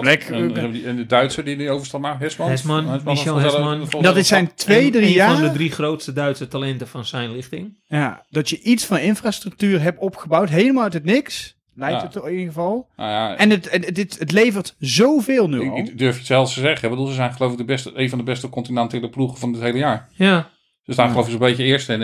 Black, 0.00 0.20
en, 0.20 0.96
de 0.96 1.06
Duitser 1.06 1.44
die 1.44 1.56
die 1.56 1.70
overstap 1.70 2.00
maakt, 2.00 2.20
Hesman. 2.20 2.48
Hesman, 2.48 2.86
was 2.86 3.02
Michel 3.04 3.36
Hesman. 3.38 3.88
Dat 4.00 4.16
is 4.16 4.28
zijn 4.28 4.50
twee, 4.54 4.90
drie 4.90 5.02
een 5.06 5.12
jaar. 5.12 5.34
van 5.36 5.42
de 5.42 5.52
drie 5.52 5.70
grootste 5.70 6.12
Duitse 6.12 6.48
talenten 6.48 6.88
van 6.88 7.04
zijn 7.04 7.32
lichting. 7.32 7.78
Ja, 7.88 8.24
dat 8.30 8.48
je 8.50 8.60
iets 8.62 8.84
van 8.84 8.98
infrastructuur 8.98 9.80
hebt 9.82 9.98
opgebouwd, 10.00 10.48
helemaal 10.48 10.82
uit 10.82 10.92
het 10.92 11.04
niks. 11.04 11.54
Lijkt 11.74 12.00
Ja. 12.00 12.06
het 12.06 12.24
in 12.24 12.30
ieder 12.30 12.46
geval. 12.46 12.88
Nou 12.96 13.10
ja, 13.10 13.36
En 13.36 13.50
het, 13.50 13.70
het, 13.70 13.94
dit, 13.94 14.18
het 14.18 14.32
levert 14.32 14.74
zoveel 14.78 15.48
nu 15.48 15.60
ik, 15.62 15.70
al. 15.70 15.78
ik 15.78 15.98
durf 15.98 16.16
het 16.16 16.26
zelfs 16.26 16.54
te 16.54 16.60
zeggen. 16.60 16.84
Ik 16.84 16.90
bedoel, 16.90 17.06
ze 17.06 17.14
zijn 17.14 17.32
geloof 17.32 17.52
ik 17.52 17.58
de 17.58 17.64
beste, 17.64 17.90
een 17.94 18.08
van 18.08 18.18
de 18.18 18.24
beste 18.24 18.48
continentale 18.48 19.08
ploegen 19.08 19.38
van 19.38 19.52
het 19.52 19.62
hele 19.62 19.78
jaar. 19.78 20.08
Ja, 20.14 20.50
Ze 20.84 20.92
staan 20.92 21.10
geloof 21.10 21.24
ik 21.24 21.30
zo'n 21.30 21.40
beetje 21.40 21.64
eerst 21.64 21.88
en 21.88 22.02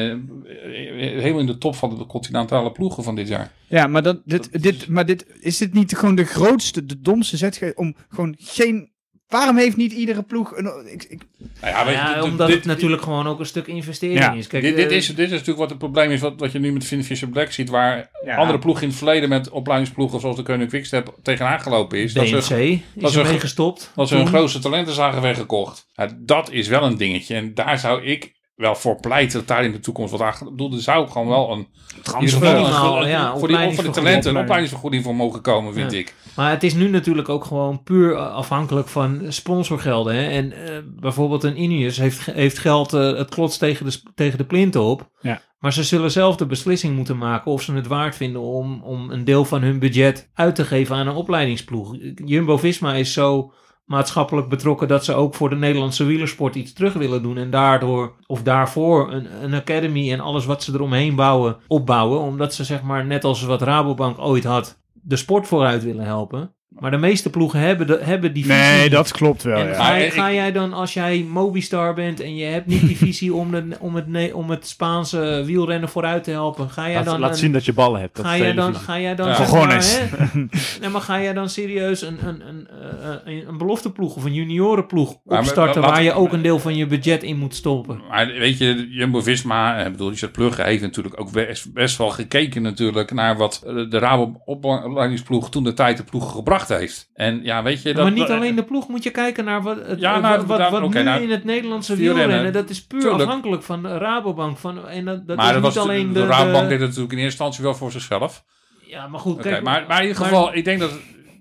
helemaal 1.08 1.40
in 1.40 1.46
de 1.46 1.58
top 1.58 1.74
van 1.76 1.98
de 1.98 2.06
continentale 2.06 2.72
ploegen 2.72 3.02
van 3.04 3.14
dit 3.14 3.28
jaar. 3.28 3.52
Ja, 3.68 3.86
maar, 3.86 4.02
dat, 4.02 4.20
dit, 4.24 4.62
dit, 4.62 4.88
maar 4.88 5.06
dit, 5.06 5.26
is 5.40 5.56
dit 5.56 5.72
niet 5.74 5.96
gewoon 5.96 6.14
de 6.14 6.24
grootste, 6.24 6.86
de 6.86 7.00
domste 7.00 7.36
zet 7.36 7.72
om 7.74 7.94
gewoon 8.08 8.34
geen... 8.38 8.90
Waarom 9.28 9.56
heeft 9.56 9.76
niet 9.76 9.92
iedere 9.92 10.22
ploeg... 10.22 10.56
Een, 10.56 10.92
ik, 10.92 11.02
ik, 11.08 11.22
Nou 11.60 11.90
ja, 11.90 12.14
dit- 12.14 12.22
omdat 12.22 12.46
dit- 12.46 12.56
het 12.56 12.64
natuurlijk 12.66 13.02
gewoon 13.02 13.26
ook 13.26 13.38
een 13.40 13.46
stuk 13.46 13.66
investering 13.66 14.18
Ja, 14.18 14.32
is. 14.32 14.46
Kijk, 14.46 14.62
dit, 14.62 14.76
dit, 14.76 14.90
eh, 14.90 14.96
is, 14.96 15.06
dit 15.06 15.18
is 15.18 15.30
natuurlijk 15.30 15.58
wat 15.58 15.68
het 15.70 15.78
probleem 15.78 16.10
is, 16.10 16.20
wat, 16.20 16.34
wat 16.40 16.52
je 16.52 16.58
nu 16.58 16.72
met 16.72 16.84
Finn 16.84 17.04
Fisher 17.04 17.28
Black 17.28 17.50
ziet, 17.52 17.68
waar 17.68 18.10
Ja. 18.24 18.36
andere 18.36 18.58
ploegen 18.58 18.82
in 18.82 18.88
het 18.88 18.98
verleden 18.98 19.28
met 19.28 19.48
opleidingsploegen 19.50 20.20
zoals 20.20 20.36
de 20.36 20.42
Koning 20.42 20.68
Quickstep 20.68 21.14
tegenaan 21.22 21.60
gelopen 21.60 21.98
is. 21.98 22.12
Dat 22.12 22.24
DMC 22.26 22.42
ze, 22.42 22.78
is 22.94 23.14
er 23.14 23.24
mee 23.26 23.40
gestopt. 23.40 23.92
dat 23.94 24.08
ze 24.08 24.16
hun 24.16 24.26
grootste 24.26 24.58
talenten 24.58 24.94
zagen 24.94 25.22
weggekocht. 25.22 25.86
Ja, 25.94 26.08
dat 26.18 26.50
is 26.50 26.68
wel 26.68 26.82
een 26.82 26.96
dingetje. 26.96 27.34
En 27.34 27.54
daar 27.54 27.78
zou 27.78 28.02
ik 28.04 28.40
wel 28.54 28.74
voor 28.74 29.00
pleiten 29.00 29.38
dat 29.38 29.48
daar 29.48 29.64
in 29.64 29.72
de 29.72 29.80
toekomst 29.80 30.10
wat 30.10 30.20
aan... 30.20 30.32
Ik 30.32 30.50
bedoel, 30.50 30.72
er 30.72 30.80
zou 30.80 31.08
gewoon 31.08 31.28
wel 31.28 31.52
een... 31.52 31.66
transfer. 32.02 32.46
ja, 32.46 32.58
voor, 32.58 33.04
die, 33.04 33.16
voor 33.16 33.48
die 33.48 33.56
opleidingsvergoeding. 33.56 33.94
talenten 33.94 34.30
een 34.34 34.40
opleidingsvergoeding 34.40 35.04
voor 35.04 35.14
mogen 35.14 35.40
komen, 35.40 35.72
vind 35.74 35.92
Ja. 35.92 35.98
ik. 35.98 36.14
Maar 36.36 36.50
het 36.50 36.62
is 36.62 36.74
nu 36.74 36.88
natuurlijk 36.88 37.28
ook 37.28 37.44
gewoon 37.44 37.82
puur 37.82 38.16
afhankelijk 38.16 38.88
van 38.88 39.22
sponsorgelden. 39.28 40.14
Hè? 40.14 40.28
En 40.28 40.52
eh, 40.52 40.78
bijvoorbeeld 41.00 41.42
een 41.44 41.62
Ineos 41.62 41.96
heeft, 41.96 42.24
heeft 42.26 42.58
geld, 42.58 42.92
eh, 42.92 43.16
het 43.16 43.30
klotst 43.34 43.58
tegen 43.58 43.86
de, 43.86 44.00
tegen 44.14 44.38
de 44.38 44.44
plinten 44.44 44.82
op. 44.82 45.10
Ja. 45.20 45.40
Maar 45.58 45.72
ze 45.72 45.82
zullen 45.84 46.10
zelf 46.10 46.36
de 46.36 46.46
beslissing 46.46 46.96
moeten 46.96 47.18
maken 47.18 47.50
of 47.52 47.62
ze 47.62 47.72
het 47.72 47.86
waard 47.86 48.16
vinden 48.16 48.42
om, 48.42 48.82
om 48.82 49.10
een 49.10 49.24
deel 49.24 49.44
van 49.44 49.62
hun 49.62 49.78
budget 49.78 50.30
uit 50.34 50.54
te 50.54 50.64
geven 50.64 50.96
aan 50.96 51.06
een 51.06 51.14
opleidingsploeg. 51.14 51.96
Jumbo-Visma 52.24 52.94
is 52.94 53.12
zo 53.12 53.52
maatschappelijk 53.84 54.48
betrokken 54.48 54.88
dat 54.88 55.04
ze 55.04 55.14
ook 55.14 55.34
voor 55.34 55.50
de 55.50 55.56
Nederlandse 55.56 56.04
wielersport 56.04 56.54
iets 56.54 56.72
terug 56.72 56.92
willen 56.92 57.22
doen. 57.22 57.36
En 57.36 57.50
daardoor, 57.50 58.16
of 58.26 58.42
daarvoor, 58.42 59.12
een, 59.12 59.44
een 59.44 59.54
academy 59.54 60.12
en 60.12 60.20
alles 60.20 60.44
wat 60.44 60.62
ze 60.62 60.72
eromheen 60.72 61.14
bouwen, 61.14 61.56
opbouwen. 61.66 62.20
Omdat 62.20 62.54
ze 62.54 62.64
zeg 62.64 62.82
maar, 62.82 63.06
net 63.06 63.24
als 63.24 63.42
wat 63.42 63.62
Rabobank 63.62 64.18
ooit 64.18 64.44
had, 64.44 64.80
de 64.92 65.16
sport 65.16 65.46
vooruit 65.46 65.82
willen 65.82 66.04
helpen. 66.04 66.54
Maar 66.78 66.90
de 66.90 66.96
meeste 66.96 67.30
ploegen 67.30 67.60
hebben, 67.60 67.86
de, 67.86 67.98
hebben 68.02 68.32
die 68.32 68.44
visie 68.44 68.58
Nee, 68.60 68.90
dat 68.90 69.10
klopt 69.12 69.42
wel, 69.42 69.58
En 69.58 69.66
ja. 69.66 69.74
ga, 69.74 70.10
ga 70.10 70.32
jij 70.32 70.52
dan, 70.52 70.72
als 70.72 70.94
jij 70.94 71.26
Mobistar 71.30 71.94
bent 71.94 72.20
en 72.20 72.36
je 72.36 72.44
hebt 72.44 72.66
niet 72.66 72.86
die 72.86 72.96
visie 73.06 73.34
om, 73.34 73.50
de, 73.50 73.64
om, 73.80 73.94
het, 73.94 74.32
om 74.32 74.50
het 74.50 74.66
Spaanse 74.66 75.42
wielrennen 75.46 75.88
vooruit 75.88 76.24
te 76.24 76.30
helpen, 76.30 76.70
ga 76.70 76.84
jij 76.86 76.94
Laat, 76.94 77.04
dan... 77.04 77.20
laat 77.20 77.30
een- 77.30 77.36
zien 77.36 77.52
dat 77.52 77.64
je 77.64 77.72
ballen 77.72 78.00
hebt. 78.00 78.16
Dat 78.16 78.24
Ga 78.26 78.32
is 78.34 78.38
jij, 78.40 78.52
dan, 78.52 78.74
ga 78.74 79.00
jij 79.00 79.14
dan 79.14 79.28
Ja. 79.28 79.34
zeg 79.34 79.48
Cojones. 79.48 79.98
maar, 80.10 80.30
hè? 80.32 80.38
nee, 80.80 80.90
maar 80.90 81.00
ga 81.00 81.20
jij 81.22 81.32
dan 81.32 81.48
serieus 81.48 82.02
een, 82.02 82.18
een, 82.26 82.48
een, 82.48 82.68
eh, 82.68 83.08
een, 83.34 83.48
een 83.48 83.58
belofteploeg 83.58 84.16
of 84.16 84.24
een 84.24 84.34
juniorenploeg 84.34 85.16
maar 85.24 85.38
opstarten 85.38 85.80
laat- 85.80 85.90
waar 85.90 86.02
je 86.02 86.12
ook 86.12 86.32
een 86.32 86.42
deel 86.42 86.58
van 86.58 86.76
je 86.76 86.86
budget 86.86 87.22
in 87.22 87.38
moet 87.38 87.54
stoppen? 87.54 88.00
Maar 88.08 88.26
weet 88.26 88.58
je, 88.58 88.86
Jumbo-Visma, 88.90 89.76
ik 89.76 89.92
bedoel, 89.92 90.10
Richard 90.10 90.32
Plugge 90.32 90.62
heeft 90.62 90.82
natuurlijk 90.82 91.20
ook 91.20 91.30
best, 91.32 91.72
best 91.72 91.98
wel 91.98 92.10
gekeken 92.10 92.62
natuurlijk 92.62 93.12
naar 93.12 93.36
wat 93.36 93.62
eh, 93.66 93.74
de 93.90 93.98
Rabo 93.98 94.40
opleidingsploeg 94.44 95.50
toen 95.50 95.64
de 95.64 95.74
tijd 95.74 95.96
de 95.96 96.02
ploeg 96.04 96.32
gebracht 96.32 96.61
heeft. 96.68 97.10
En 97.14 97.40
ja, 97.42 97.62
weet 97.62 97.82
je... 97.82 97.94
Dat, 97.94 98.02
maar 98.02 98.12
niet 98.12 98.28
alleen 98.28 98.56
de 98.56 98.62
ploeg, 98.64 98.88
moet 98.88 99.02
je 99.02 99.10
kijken 99.10 99.44
naar 99.44 99.62
wat, 99.62 99.76
het, 99.86 100.00
Ja, 100.00 100.12
wat, 100.12 100.22
nou, 100.22 100.46
wat, 100.46 100.70
wat 100.70 100.92
nu 100.94 101.02
nou, 101.02 101.22
in 101.22 101.30
het 101.30 101.44
Nederlandse 101.44 101.96
wielrennen, 101.96 102.26
wielrennen, 102.26 102.52
dat 102.52 102.70
is 102.70 102.86
puur 102.86 103.00
tuurlijk. 103.00 103.22
afhankelijk 103.22 103.62
van 103.62 103.82
de 103.82 103.98
Rabobank. 103.98 104.58
Van, 104.58 104.88
en 104.88 105.04
dat, 105.04 105.26
dat 105.26 105.36
maar 105.36 105.46
is 105.46 105.52
dat 105.52 105.62
niet 105.62 105.74
was 105.74 105.84
alleen 105.84 106.12
de, 106.12 106.26
Rabobank 106.26 106.62
de- 106.62 106.68
deed 106.68 106.78
het 106.78 106.88
natuurlijk 106.88 107.12
in 107.12 107.18
eerste 107.18 107.30
instantie 107.42 107.64
wel 107.64 107.74
voor 107.74 107.90
zichzelf. 107.92 108.44
ja, 108.86 109.06
maar 109.08 109.20
goed, 109.20 109.34
Oké, 109.34 109.42
kijk, 109.48 109.62
maar, 109.62 109.84
maar 109.88 110.02
in 110.02 110.06
ieder 110.08 110.20
maar- 110.20 110.30
geval, 110.30 110.54
ik 110.54 110.64
denk 110.64 110.80
dat, 110.80 110.90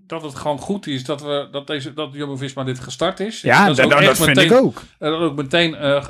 dat 0.08 0.22
het 0.22 0.36
gewoon 0.36 0.60
goed 0.60 0.88
is 0.88 1.04
dat, 1.04 1.22
we, 1.22 1.48
dat, 1.52 1.68
deze, 1.68 1.94
dat 1.94 2.10
Jumbo-Visma 2.14 2.64
dit 2.64 2.80
gestart 2.80 3.20
is. 3.20 3.42
Ja, 3.42 3.66
dat, 3.68 3.76
dat, 3.76 3.86
ook 3.86 3.92
dat, 3.92 4.02
echt 4.02 4.24
vind 4.24 4.36
meteen- 4.36 4.52
ik 4.58 4.64
ook. 4.64 4.82
En 5.00 5.12
dat 5.12 5.20
ook 5.22 5.36
meteen 5.36 5.76
eh, 5.76 6.06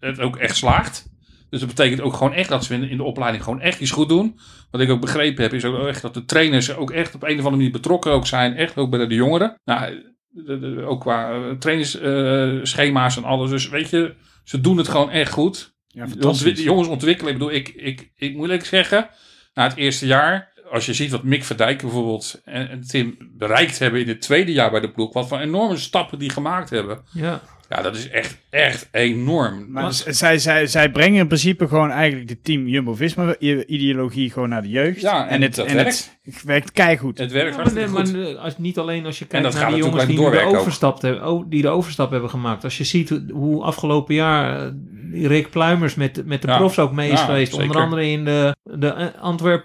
het 0.00 0.20
ook 0.20 0.36
echt 0.36 0.56
slaagt. 0.56 1.06
Dus 1.50 1.60
dat 1.60 1.68
betekent 1.68 2.00
ook 2.00 2.14
gewoon 2.14 2.32
echt 2.32 2.48
dat 2.48 2.64
ze 2.64 2.74
in 2.74 2.80
de, 2.80 2.88
in 2.88 2.96
de 2.96 3.02
opleiding 3.02 3.44
gewoon 3.44 3.60
echt 3.60 3.80
iets 3.80 3.90
goed 3.90 4.08
doen. 4.08 4.38
Wat 4.70 4.80
ik 4.80 4.90
ook 4.90 5.00
begrepen 5.00 5.42
heb, 5.42 5.52
is 5.52 5.64
ook 5.64 5.86
echt 5.86 6.02
dat 6.02 6.14
de 6.14 6.24
trainers 6.24 6.74
ook 6.76 6.90
echt 6.90 7.14
op 7.14 7.22
een 7.22 7.28
of 7.30 7.36
andere 7.36 7.56
manier 7.56 7.70
betrokken 7.70 8.12
ook 8.12 8.26
zijn. 8.26 8.54
Echt 8.56 8.76
ook 8.76 8.90
bij 8.90 9.06
de 9.06 9.14
jongeren. 9.14 9.60
Nou, 9.64 10.02
de- 10.28 10.58
de- 10.58 10.82
ook 10.84 11.00
qua 11.00 11.30
eh, 11.32 11.50
trainingsschema's 11.58 13.16
en 13.16 13.24
alles. 13.24 13.50
Dus 13.50 13.68
weet 13.68 13.90
je, 13.90 14.14
ze 14.44 14.60
doen 14.60 14.76
het 14.76 14.88
gewoon 14.88 15.10
echt 15.10 15.32
goed. 15.32 15.74
Ja, 15.86 16.06
De 16.06 16.62
jongens 16.64 16.88
ontwikkelen. 16.88 17.32
Ik 17.32 17.38
bedoel, 17.38 17.54
ik, 17.54 17.68
ik, 17.68 18.10
ik 18.16 18.32
moet 18.34 18.42
eerlijk 18.42 18.64
zeggen, 18.64 19.08
na 19.54 19.62
het 19.64 19.76
eerste 19.76 20.06
jaar, 20.06 20.52
als 20.70 20.86
je 20.86 20.94
ziet 20.94 21.10
wat 21.10 21.22
Mick 21.22 21.44
Verdijk 21.44 21.80
bijvoorbeeld 21.80 22.40
en, 22.44 22.68
en 22.70 22.80
Tim 22.86 23.16
bereikt 23.32 23.78
hebben 23.78 24.00
in 24.00 24.08
het 24.08 24.20
tweede 24.20 24.52
jaar 24.52 24.70
bij 24.70 24.80
de 24.80 24.90
ploeg, 24.90 25.12
wat 25.12 25.28
voor 25.28 25.38
enorme 25.38 25.76
stappen 25.76 26.18
die 26.18 26.30
gemaakt 26.30 26.70
hebben. 26.70 27.02
Ja. 27.12 27.40
Ja, 27.68 27.82
dat 27.82 27.96
is 27.96 28.08
echt, 28.08 28.38
echt 28.50 28.88
enorm. 28.92 29.66
Maar 29.68 29.92
zij, 29.92 30.38
zij, 30.38 30.66
zij 30.66 30.90
brengen 30.90 31.18
in 31.20 31.26
principe 31.26 31.68
gewoon 31.68 31.90
eigenlijk 31.90 32.28
de 32.28 32.40
team 32.40 32.66
Jumbo-Visma-ideologie 32.68 34.30
gewoon 34.30 34.48
naar 34.48 34.62
de 34.62 34.68
jeugd. 34.68 35.00
Ja, 35.00 35.28
en 35.28 35.40
dat 35.40 35.56
het, 35.56 36.10
het 36.22 36.42
werkt 36.44 36.72
keigoed. 36.72 37.18
Het 37.18 37.32
werkt 37.32 37.56
Ja, 37.56 37.62
maar, 37.62 37.88
goed. 37.88 38.12
maar, 38.12 38.22
eh, 38.22 38.38
als, 38.42 38.58
niet 38.58 38.78
alleen 38.78 39.06
als 39.06 39.18
je 39.18 39.24
En 39.24 39.30
kijkt 39.30 39.44
dat 39.52 39.54
naar 39.62 39.70
die 39.70 39.78
jongens 39.78 40.06
die 40.06 40.16
de, 40.30 40.40
overstap 40.44 41.02
hebben, 41.02 41.28
oh, 41.28 41.44
die 41.48 41.62
de 41.62 41.68
overstap 41.68 42.10
hebben 42.10 42.30
gemaakt. 42.30 42.64
Als 42.64 42.78
je 42.78 42.84
ziet 42.84 43.12
hoe- 43.32 43.62
afgelopen 43.62 44.14
jaar 44.14 44.66
eh, 45.12 45.26
Rick 45.26 45.50
Pluimers 45.50 45.94
met, 45.94 46.26
met 46.26 46.42
de 46.42 46.48
Ja. 46.48 46.56
profs 46.56 46.78
ook 46.78 46.92
mee 46.92 47.10
is 47.10 47.18
Ja, 47.18 47.24
geweest. 47.24 47.50
zeker. 47.52 47.66
Onder 47.66 47.82
andere 47.82 48.10
in 48.10 48.24
de, 48.24 48.56
de 48.62 48.88
eh, 48.88 49.06
Antwerp 49.20 49.64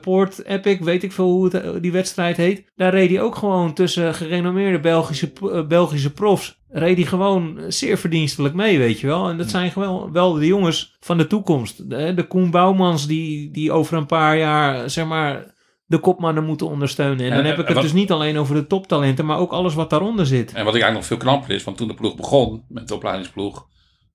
Poort 0.00 0.44
Epic, 0.46 0.78
weet 0.80 1.02
ik 1.02 1.12
veel 1.12 1.30
hoe 1.30 1.48
het, 1.54 1.82
die 1.82 1.92
wedstrijd 1.92 2.36
heet. 2.36 2.62
Daar 2.76 2.90
reed 2.94 3.10
hij 3.10 3.20
ook 3.20 3.36
gewoon 3.36 3.74
tussen 3.74 4.14
gerenommeerde 4.14 4.80
Belgische, 4.80 5.32
Belgische 5.68 6.12
profs. 6.12 6.58
Reed 6.72 6.96
hij 6.96 7.06
gewoon 7.06 7.58
zeer 7.68 7.98
verdienstelijk 7.98 8.54
mee, 8.54 8.78
weet 8.78 9.00
je 9.00 9.06
wel. 9.06 9.28
En 9.28 9.38
dat 9.38 9.50
zijn 9.50 9.70
gewoon 9.70 10.12
wel 10.12 10.32
de 10.32 10.46
jongens 10.46 10.96
van 11.00 11.18
de 11.18 11.26
toekomst. 11.26 11.90
De, 11.90 12.14
de 12.14 12.26
Koen 12.26 12.50
Bouwmans 12.50 13.06
die, 13.06 13.50
die 13.50 13.72
over 13.72 13.96
een 13.96 14.06
paar 14.06 14.38
jaar, 14.38 14.90
zeg 14.90 15.06
maar, 15.06 15.54
de 15.86 15.98
kopmannen 15.98 16.44
moeten 16.44 16.66
ondersteunen. 16.68 17.18
En 17.26 17.30
En- 17.30 17.36
dan 17.36 17.44
heb 17.46 17.58
ik 17.58 17.64
het 17.66 17.74
wat- 17.74 17.82
dus 17.82 17.92
niet 17.92 18.10
alleen 18.10 18.38
over 18.38 18.54
de 18.54 18.66
toptalenten, 18.66 19.26
maar 19.26 19.38
ook 19.38 19.52
alles 19.52 19.74
wat 19.74 19.90
daaronder 19.90 20.26
zit. 20.26 20.52
En 20.52 20.64
wat 20.64 20.74
ik 20.74 20.82
eigenlijk 20.82 20.94
nog 20.94 21.06
veel 21.06 21.16
knapper 21.16 21.54
is, 21.54 21.64
want 21.64 21.76
toen 21.76 21.88
de 21.88 21.94
ploeg 21.94 22.16
begon 22.16 22.64
met 22.68 22.88
de 22.88 22.94
opleidingsploeg, 22.94 23.66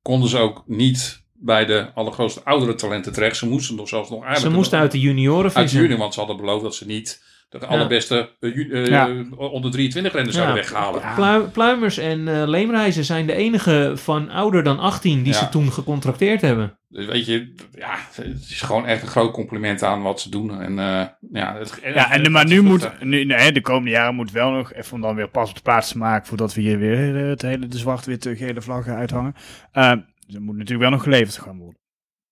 konden 0.01 0.29
ze 0.29 0.37
ook 0.37 0.63
niet 0.67 1.23
bij 1.33 1.65
de 1.65 1.91
allergrootste 1.93 2.43
oudere 2.43 2.75
talenten 2.75 3.13
terecht. 3.13 3.37
Ze 3.37 3.47
moesten 3.47 3.75
nog 3.75 3.87
zelfs 3.87 4.09
nog 4.09 4.19
Ze 4.19 4.25
eigenlijk 4.25 4.55
moesten 4.55 4.79
uit 4.79 4.91
de 4.91 4.99
junioren 4.99 5.43
uit 5.43 5.53
de 5.53 5.59
vissen. 5.59 5.79
junior, 5.81 5.99
want 5.99 6.13
ze 6.13 6.19
hadden 6.19 6.37
beloofd 6.37 6.63
dat 6.63 6.75
ze 6.75 6.85
niet 6.85 7.23
de 7.49 7.65
allerbeste 7.65 8.35
eh, 8.39 8.71
eh, 8.71 8.85
Ja. 8.85 9.09
onder 9.37 9.71
23 9.71 10.13
renners 10.13 10.35
zouden 10.35 10.55
weghalen. 10.55 11.01
Plu- 11.15 11.49
Pluimers 11.51 11.97
en 11.97 12.27
eh, 12.27 12.47
Leemreizen 12.47 13.05
zijn 13.05 13.25
de 13.27 13.33
enige 13.33 13.91
van 13.95 14.29
ouder 14.29 14.63
dan 14.63 14.79
18 14.79 15.23
die 15.23 15.33
Ja. 15.33 15.39
ze 15.39 15.49
toen 15.49 15.71
gecontracteerd 15.71 16.41
hebben. 16.41 16.79
Dus 16.89 17.05
weet 17.05 17.25
je, 17.25 17.53
ja, 17.71 17.95
het 18.11 18.45
is 18.49 18.61
gewoon 18.61 18.85
echt 18.85 19.01
een 19.01 19.07
groot 19.07 19.31
compliment 19.33 19.83
aan 19.83 20.01
wat 20.01 20.21
ze 20.21 20.29
doen. 20.29 20.61
En, 20.61 20.79
eh, 20.79 21.05
ja, 21.31 21.55
het, 21.57 21.79
Ja, 21.93 22.11
en 22.11 22.23
de, 22.23 22.29
maar 22.29 22.45
nu 22.47 22.61
moet, 22.61 22.89
nu, 23.03 23.23
nee, 23.25 23.51
de 23.51 23.61
komende 23.61 23.89
jaren 23.89 24.15
moet 24.15 24.31
wel 24.31 24.51
nog, 24.51 24.73
even 24.73 24.93
om 24.93 25.01
dan 25.01 25.15
weer 25.15 25.29
pas 25.29 25.49
op 25.49 25.55
de 25.55 25.61
plaats 25.61 25.91
te 25.91 25.97
maken, 25.97 26.27
voordat 26.27 26.53
we 26.53 26.61
hier 26.61 26.79
weer 26.79 27.21
eh, 27.23 27.29
het 27.29 27.41
hele 27.41 27.67
de 27.67 27.77
zwart-witte 27.77 28.35
gele 28.35 28.61
vlaggen 28.61 28.95
uithangen. 28.95 29.33
Eh, 29.71 29.83
er 30.33 30.41
moet 30.41 30.53
natuurlijk 30.55 30.81
wel 30.81 30.89
nog 30.89 31.03
geleverd 31.03 31.37
gaan 31.37 31.57
worden. 31.57 31.79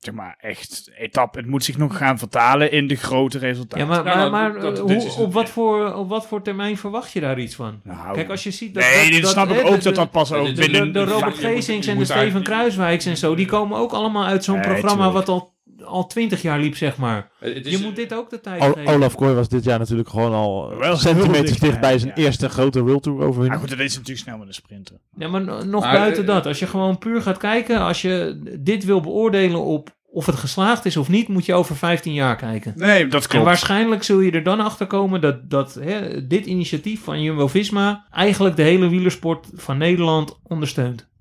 Zeg 0.04 0.14
maar, 0.14 0.36
echt, 0.40 0.92
etappe, 0.98 1.38
het 1.40 1.48
moet 1.48 1.64
zich 1.64 1.78
nog 1.78 1.98
gaan 1.98 2.18
vertalen 2.18 2.72
in 2.72 2.88
de 2.88 2.96
grote 2.96 3.38
resultaten. 3.38 3.80
Ja, 3.80 3.86
maar, 3.86 4.06
Ja, 4.06 4.16
maar, 4.16 4.32
maar 4.32 4.52
maar, 4.52 4.62
dat- 4.62 4.78
eh, 4.78 4.84
hoe- 4.84 5.14
op, 5.18 5.34
wat 5.34 5.50
voor, 5.50 5.94
op 5.94 6.10
wat 6.10 6.28
voor 6.28 6.42
termijn 6.42 6.78
verwacht 6.78 7.12
je 7.12 7.20
daar 7.20 7.40
iets 7.40 7.56
van? 7.56 7.80
Nou, 7.84 8.14
Kijk, 8.14 8.30
als 8.30 8.44
je 8.44 8.52
ziet 8.52 8.74
dat... 8.74 8.84
nee, 8.84 9.22
dat, 9.22 9.30
snap 9.32 9.50
ik 9.50 9.66
ook 9.66 9.76
de- 9.78 9.84
dat 9.84 9.96
dat 9.96 10.12
pas 10.12 10.30
de- 10.30 10.36
ook 10.36 10.46
De, 10.46 10.54
binnen... 10.54 10.94
de, 10.94 11.06
de 11.06 11.12
Robert 11.12 11.38
Geesings 11.38 11.88
en 11.88 11.98
de 11.98 12.06
Steven 12.06 12.44
Kruiswijks 12.44 13.06
en 13.06 13.18
zo, 13.18 13.36
die 13.36 13.46
komen 13.46 13.78
ook 13.78 13.92
allemaal 13.92 14.26
uit 14.26 14.44
zo'n 14.44 14.62
programma 14.62 14.90
tuurlijk. 15.06 15.14
wat 15.14 15.30
al, 15.30 15.53
al 15.86 16.08
20 16.08 16.42
jaar 16.42 16.60
liep, 16.60 16.76
zeg 16.78 16.98
maar. 16.98 17.32
Is- 17.40 17.72
Je 17.72 17.78
moet 17.84 17.96
dit 17.96 18.14
ook 18.14 18.30
de 18.30 18.40
tijd 18.40 18.62
O- 18.62 18.72
geven. 18.74 18.94
Olaf 18.94 19.16
Kooi 19.16 19.34
was 19.34 19.50
dit 19.50 19.64
jaar 19.64 19.80
natuurlijk 19.80 20.10
gewoon 20.10 20.34
al 20.34 20.76
Wel 20.78 20.98
centimeters 20.98 21.42
dicht 21.48 21.60
bij 21.60 21.70
dichtbij, 21.70 21.98
zijn 22.00 22.12
ja. 22.16 22.24
eerste 22.24 22.50
grote 22.50 22.82
World 22.82 23.04
Tour 23.04 23.18
Maar 23.18 23.28
overwinning. 23.28 23.62
goed, 23.62 23.70
dat 23.70 23.80
is 23.80 23.94
natuurlijk 23.94 24.20
snel 24.26 24.38
met 24.38 24.48
een 24.48 24.54
sprinter. 24.54 24.96
Ja, 25.18 25.28
maar 25.28 25.42
no- 25.44 25.64
nog 25.64 25.84
Maar, 25.84 25.94
buiten 25.98 26.22
eh, 26.24 26.28
dat. 26.30 26.46
Als 26.46 26.60
je 26.60 26.68
gewoon 26.68 26.98
puur 26.98 27.22
gaat 27.22 27.38
kijken, 27.38 27.80
als 27.80 28.02
je 28.02 28.40
dit 28.60 28.84
wil 28.86 29.02
beoordelen 29.02 29.60
op 29.64 29.96
of 30.16 30.26
het 30.26 30.36
geslaagd 30.36 30.86
is 30.86 30.98
of 30.98 31.10
niet, 31.10 31.28
moet 31.28 31.46
je 31.46 31.54
over 31.54 31.76
15 31.76 32.14
jaar 32.14 32.36
kijken. 32.36 32.74
Nee, 32.76 33.08
dat 33.08 33.24
En 33.24 33.30
klopt. 33.30 33.46
waarschijnlijk 33.46 34.04
zul 34.04 34.20
je 34.20 34.32
er 34.32 34.44
dan 34.44 34.60
achter 34.60 34.88
komen 34.88 35.22
dat, 35.22 35.50
dat 35.50 35.74
hè, 35.74 36.28
dit 36.28 36.46
initiatief 36.46 37.04
van 37.04 37.22
Jumbo-Visma 37.22 38.06
eigenlijk 38.12 38.56
de 38.56 38.62
hele 38.62 38.90
wielersport 38.90 39.48
van 39.54 39.78
Nederland 39.78 40.40
ondersteunt. 40.44 41.12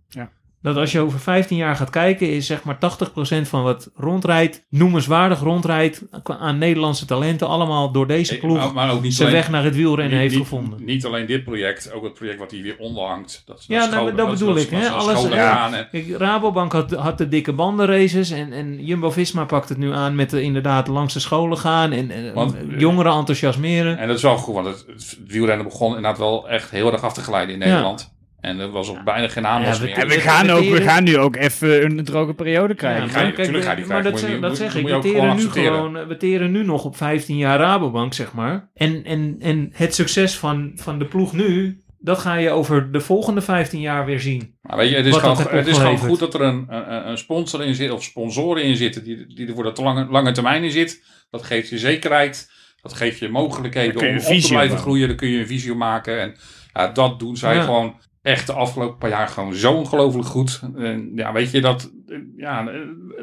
Dat 0.62 0.76
als 0.76 0.92
je 0.92 1.00
over 1.00 1.18
15 1.20 1.56
jaar 1.56 1.76
gaat 1.76 1.90
kijken, 1.90 2.30
is 2.30 2.46
zeg 2.46 2.62
maar 2.64 2.78
80% 2.78 3.48
van 3.48 3.62
wat 3.62 3.90
rondrijdt, 3.94 4.64
noemenswaardig 4.70 5.40
rondrijdt 5.40 6.02
aan 6.24 6.58
Nederlandse 6.58 7.04
talenten, 7.06 7.48
allemaal 7.48 7.92
door 7.92 8.06
deze 8.06 8.32
maar, 8.32 8.40
ploeg 8.40 8.72
maar 8.74 8.90
ook 8.92 9.02
niet 9.02 9.14
zijn 9.14 9.28
alleen, 9.28 9.40
weg 9.40 9.50
naar 9.50 9.64
het 9.64 9.74
wielrennen 9.76 10.10
niet- 10.12 10.20
heeft 10.20 10.34
niet- 10.34 10.42
gevonden. 10.42 10.84
Niet 10.84 11.04
alleen 11.06 11.26
dit 11.26 11.44
project, 11.44 11.92
ook 11.92 12.04
het 12.04 12.14
project 12.14 12.38
wat 12.38 12.50
hier 12.50 12.62
weer 12.62 12.76
onder 12.78 13.04
hangt. 13.04 13.42
Dat, 13.46 13.64
Ja, 13.68 13.86
nou, 13.86 14.14
dat 14.14 14.38
ze- 14.38 14.44
bedoel 14.44 14.56
ik, 14.62 14.70
hè. 14.70 14.88
Alles- 14.88 15.18
scholen 15.18 15.36
ja. 15.38 15.88
Kijk, 15.90 16.16
Rabobank 16.16 16.72
had, 16.72 16.90
had 16.90 17.18
de 17.18 17.28
dikke 17.28 17.52
bandenraces 17.52 18.30
en, 18.30 18.52
en 18.52 18.84
Jumbo-Visma 18.84 19.44
pakt 19.44 19.68
het 19.68 19.78
nu 19.78 19.92
aan 19.92 20.14
met 20.14 20.30
de, 20.30 20.42
inderdaad 20.42 20.86
langs 20.88 21.14
de 21.14 21.20
scholen 21.20 21.58
gaan 21.58 21.92
en, 21.92 22.10
en 22.10 22.34
Want, 22.34 22.54
eh, 22.54 22.60
jongeren 22.78 23.12
enthousiasmeren. 23.12 23.98
En 23.98 24.06
dat 24.06 24.16
is 24.16 24.22
wel 24.22 24.36
goed, 24.36 24.54
want 24.54 24.66
het, 24.66 24.84
het 24.88 25.18
wielrennen 25.26 25.66
begon 25.66 25.88
inderdaad 25.88 26.18
wel 26.18 26.48
echt 26.48 26.70
heel 26.70 26.92
erg 26.92 27.02
af 27.02 27.12
te 27.12 27.20
glijden 27.22 27.62
in 27.62 27.68
Ja. 27.68 27.94
En 28.42 28.58
er 28.58 28.70
was 28.70 28.88
ook 28.90 29.04
bijna 29.04 29.28
geen 29.28 29.46
aanwas 29.46 29.78
Ja, 29.78 29.84
meer. 29.84 29.94
En 29.98 30.08
we 30.08 30.20
gaan, 30.20 30.50
ook, 30.50 30.64
we 30.64 30.80
gaan 30.82 31.04
nu 31.04 31.18
ook 31.18 31.36
even 31.36 31.84
een 31.84 32.04
droge 32.04 32.34
periode 32.34 32.74
krijgen. 32.74 33.02
Ja, 33.06 33.08
ga 33.08 33.18
je- 33.18 33.24
maar, 33.24 33.32
kijk, 33.34 33.44
tuurlijk 33.46 33.64
ga 33.64 33.70
je 33.70 33.76
die 33.76 33.86
maar 33.86 34.02
dat, 34.02 34.12
krijgen, 34.12 34.30
zeg- 34.30 34.40
moet 34.40 34.58
je- 34.58 34.62
dat 34.62 34.72
zeg 34.72 34.82
moet 34.82 34.90
ik. 34.90 35.02
We 35.02 35.10
teren, 35.12 35.36
nu 35.36 35.48
gewoon, 35.48 36.06
we 36.08 36.16
teren 36.16 36.50
nu 36.50 36.64
nog 36.64 36.84
op 36.84 36.96
15 36.96 37.36
jaar 37.36 37.58
Rabobank, 37.58 38.14
zeg 38.14 38.32
maar. 38.32 38.70
En, 38.74 39.04
en, 39.04 39.36
en 39.40 39.70
het 39.74 39.94
succes 39.94 40.38
van, 40.38 40.72
van 40.74 40.98
de 40.98 41.04
ploeg 41.04 41.32
nu, 41.32 41.80
dat 41.98 42.18
ga 42.18 42.34
je 42.34 42.50
over 42.50 42.92
de 42.92 43.00
volgende 43.00 43.40
15 43.40 43.80
jaar 43.80 44.04
weer 44.06 44.20
zien. 44.20 44.54
Maar 44.62 44.76
weet 44.76 44.90
je, 44.90 44.96
het 44.96 45.06
is, 45.06 45.16
gewoon, 45.16 45.36
het 45.50 45.66
is 45.66 45.78
gewoon 45.78 45.98
goed 45.98 46.18
dat 46.18 46.34
er 46.34 46.40
een, 46.40 46.66
een, 46.68 47.08
een 47.08 47.18
sponsor 47.18 47.62
in 47.64 47.74
zit, 47.74 47.90
of 47.90 48.02
sponsoren 48.02 48.62
in 48.62 48.76
zitten, 48.76 49.04
die, 49.04 49.26
die 49.34 49.46
er 49.48 49.54
voor 49.54 49.64
dat 49.64 49.78
lange, 49.78 50.06
lange 50.10 50.32
termijn 50.32 50.64
in 50.64 50.70
zit. 50.70 51.04
Dat 51.30 51.42
geeft 51.42 51.68
je 51.68 51.78
zekerheid, 51.78 52.50
dat 52.82 52.92
geeft 52.92 53.18
je 53.18 53.28
mogelijkheden 53.28 54.02
je 54.02 54.08
om 54.10 54.16
op 54.16 54.40
te 54.40 54.48
blijven 54.48 54.78
groeien. 54.78 55.08
Dan 55.08 55.16
kun 55.16 55.28
je 55.28 55.38
een 55.40 55.46
visie 55.46 55.74
maken. 55.74 56.20
En 56.20 56.34
ja, 56.72 56.88
dat 56.88 57.18
doen 57.18 57.36
zij 57.36 57.54
Ja. 57.54 57.62
gewoon 57.62 57.94
echt 58.22 58.46
de 58.46 58.52
afgelopen 58.52 58.98
paar 58.98 59.10
jaar 59.10 59.28
gewoon 59.28 59.54
zo 59.54 59.72
ongelooflijk 59.72 60.28
goed. 60.28 60.60
En 60.76 61.12
ja, 61.14 61.32
weet 61.32 61.50
je, 61.50 61.60
dat, 61.60 61.92
ja, 62.36 62.72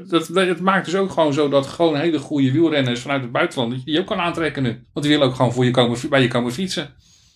dat, 0.08 0.28
het 0.28 0.60
maakt 0.60 0.86
dus 0.86 0.96
ook 0.96 1.12
gewoon 1.12 1.34
zo 1.34 1.50
dat 1.50 1.66
gewoon 1.66 1.96
hele 1.96 2.20
goede 2.20 2.52
wielrenners 2.52 3.02
vanuit 3.02 3.22
het 3.22 3.32
buitenland, 3.32 3.72
dat 3.72 3.82
je 3.86 4.00
ook 4.00 4.06
kan 4.06 4.20
aantrekken 4.20 4.64
nu. 4.64 4.70
Want 4.94 5.06
die 5.06 5.16
willen 5.16 5.28
ook 5.28 5.36
gewoon 5.36 5.54
voor 5.54 5.66
je 5.66 5.72
komen, 5.72 6.10
bij 6.10 6.22
je 6.22 6.28
komen 6.28 6.52
fietsen. 6.52 6.90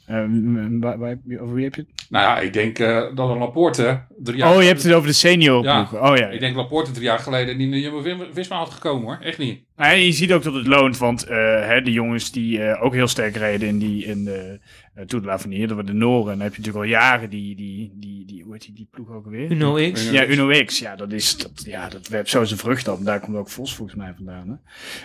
Eh, 0.05 0.23
m- 0.27 0.79
waar- 0.79 0.97
waar- 0.97 1.17
over 1.39 1.53
wie 1.55 1.63
heb 1.63 1.75
je 1.75 1.81
het? 1.81 2.05
Nou 2.09 2.23
ja, 2.25 2.39
ik 2.39 2.53
denk 2.53 2.79
eh, 2.79 3.01
dat 3.15 3.29
een 3.29 3.37
Laporte 3.37 4.01
drie 4.17 4.37
jaar 4.37 4.55
oh, 4.55 4.61
je 4.61 4.67
hebt 4.67 4.83
het 4.83 4.93
over 4.93 5.07
de 5.07 5.13
senior 5.13 5.63
Ja. 5.63 5.83
ploeg. 5.83 6.01
Oh 6.01 6.17
ja. 6.17 6.27
Ik 6.27 6.39
denk 6.39 6.55
Laporte 6.55 6.91
drie 6.91 7.03
jaar 7.05 7.19
geleden 7.19 7.57
niet 7.57 7.65
in 7.65 7.71
de 7.71 7.79
Jumbo-Visma 7.81 8.57
had 8.57 8.69
gekomen 8.69 9.03
hoor. 9.05 9.17
Echt 9.21 9.37
niet. 9.37 9.61
Nou, 9.77 9.95
je 9.95 10.11
ziet 10.11 10.33
ook 10.33 10.43
dat 10.43 10.53
het 10.53 10.67
loont, 10.67 10.97
want 10.97 11.23
eh, 11.23 11.37
hè, 11.67 11.81
de 11.81 11.91
jongens 11.91 12.31
die 12.31 12.63
eh, 12.63 12.83
ook 12.83 12.93
heel 12.93 13.07
sterk 13.07 13.35
reden 13.35 13.67
in, 13.67 13.77
die, 13.79 14.05
in 14.05 14.23
de 14.25 14.59
uh, 14.97 15.03
Tour 15.05 15.23
de 15.23 15.29
l'Avenir, 15.29 15.67
dat 15.67 15.75
waren 15.77 15.85
de 15.85 15.97
Noren. 15.97 16.31
En 16.31 16.37
dan 16.37 16.41
heb 16.47 16.55
je 16.55 16.59
natuurlijk 16.61 16.85
al 16.85 16.91
jaren 16.91 17.29
die, 17.29 17.55
die, 17.55 17.91
die, 17.95 18.25
die 18.25 18.43
hoe 18.43 18.53
heet 18.53 18.61
die, 18.61 18.73
die 18.73 18.87
ploeg 18.91 19.09
ook 19.09 19.25
alweer? 19.25 19.51
Uno 19.51 19.91
X. 19.91 20.09
Ja, 20.09 20.27
Uno 20.27 20.63
X. 20.65 20.79
Ja, 20.79 20.95
dat 20.95 21.11
is, 21.11 21.37
dat, 21.37 21.63
ja, 21.65 21.89
dat 21.89 22.07
werpt 22.07 22.29
zo 22.29 22.43
zijn 22.43 22.59
vrucht 22.59 22.87
op. 22.87 23.05
Daar 23.05 23.19
komt 23.19 23.37
ook 23.37 23.49
Vos 23.49 23.75
volgens 23.75 23.97
mij 23.97 24.13
vandaan. 24.15 24.47
Hè? 24.49 24.55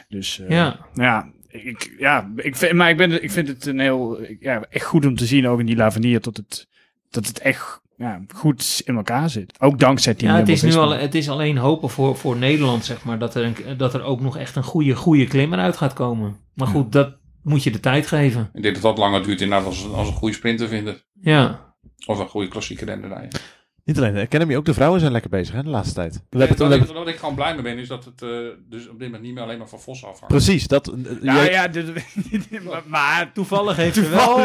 Dus 0.08 0.40
eh, 0.40 0.48
Ja. 0.50 0.78
ja, 0.94 1.28
ik, 1.48 1.94
ja 1.98 2.32
ik 2.36 2.56
vind, 2.56 2.72
maar 2.72 2.90
ik, 2.90 2.96
ben, 2.96 3.22
ik 3.22 3.30
vind 3.30 3.48
het 3.48 3.66
een 3.66 3.80
heel, 3.80 4.18
ja, 4.40 4.64
echt 4.70 4.84
goed 4.84 5.06
om 5.06 5.16
te 5.16 5.26
zien, 5.26 5.48
ook 5.48 5.60
in 5.60 5.66
die 5.66 5.76
Lavanier, 5.76 6.20
dat 6.20 6.36
het, 6.36 6.68
dat 7.10 7.26
het 7.26 7.38
echt 7.38 7.80
ja, 7.96 8.22
goed 8.34 8.82
in 8.84 8.96
elkaar 8.96 9.30
zit. 9.30 9.60
Ook 9.60 9.78
dankzij 9.78 10.14
Team 10.14 10.32
Ja, 10.32 10.38
het 10.38 10.48
is, 10.48 10.62
nu 10.62 10.74
al, 10.74 10.90
het 10.90 11.14
is 11.14 11.28
alleen 11.28 11.56
hopen 11.56 11.90
voor, 11.90 12.16
voor 12.16 12.36
Nederland, 12.36 12.84
zeg 12.84 13.04
maar, 13.04 13.18
dat 13.18 13.34
er, 13.34 13.44
een, 13.44 13.76
dat 13.76 13.94
er 13.94 14.02
ook 14.02 14.20
nog 14.20 14.36
echt 14.36 14.56
een 14.56 14.62
goede, 14.62 14.94
goede 14.94 15.26
klimmer 15.26 15.58
uit 15.58 15.76
gaat 15.76 15.92
komen. 15.92 16.36
Maar 16.54 16.66
goed, 16.66 16.92
dat 16.92 17.16
moet 17.42 17.62
je 17.62 17.70
de 17.70 17.80
tijd 17.80 18.06
geven. 18.06 18.50
Ik 18.52 18.62
denk 18.62 18.74
dat 18.74 18.82
dat 18.82 18.98
langer 18.98 19.22
duurt 19.22 19.40
inderdaad 19.40 19.66
als, 19.66 19.92
als 19.92 20.08
een 20.08 20.14
goede 20.14 20.34
sprinter 20.34 20.68
vinden. 20.68 21.02
Ja. 21.20 21.74
Of 22.06 22.18
een 22.18 22.28
goede 22.28 22.48
klassieke 22.48 22.84
renner 22.84 23.08
rijden. 23.08 23.40
Niet 23.88 23.98
alleen 23.98 24.14
de 24.14 24.20
Academy, 24.20 24.56
ook 24.56 24.64
de 24.64 24.74
vrouwen 24.74 25.00
zijn 25.00 25.12
lekker 25.12 25.30
bezig 25.30 25.54
hè, 25.54 25.62
de 25.62 25.68
laatste 25.68 25.94
tijd. 25.94 26.12
We 26.30 26.38
hebben 26.38 26.48
het, 26.48 26.58
we 26.58 26.64
Wat 26.78 26.88
ik, 26.88 26.94
wat 26.96 27.08
ik 27.08 27.16
gewoon 27.16 27.34
blij 27.34 27.54
mee 27.54 27.62
ben 27.62 27.78
is 27.78 27.88
dat 27.88 28.04
het 28.04 28.22
eh, 28.22 28.28
dus 28.68 28.88
op 28.88 28.98
dit 28.98 29.02
moment 29.06 29.22
niet 29.22 29.34
meer 29.34 29.42
alleen 29.42 29.58
maar 29.58 29.68
van 29.68 29.80
Vos 29.80 30.04
afhangt. 30.04 30.26
precies, 30.26 30.66
dat... 30.66 30.88
eh, 30.88 30.94
Ja, 31.22 31.34
jij- 31.34 31.50
ja, 31.50 31.68
dit- 31.68 32.64
maar, 32.64 32.82
maar 32.86 33.30
Toevallig 33.32 33.76
heeft 33.76 33.94
ze 33.94 34.08
wel... 34.08 34.36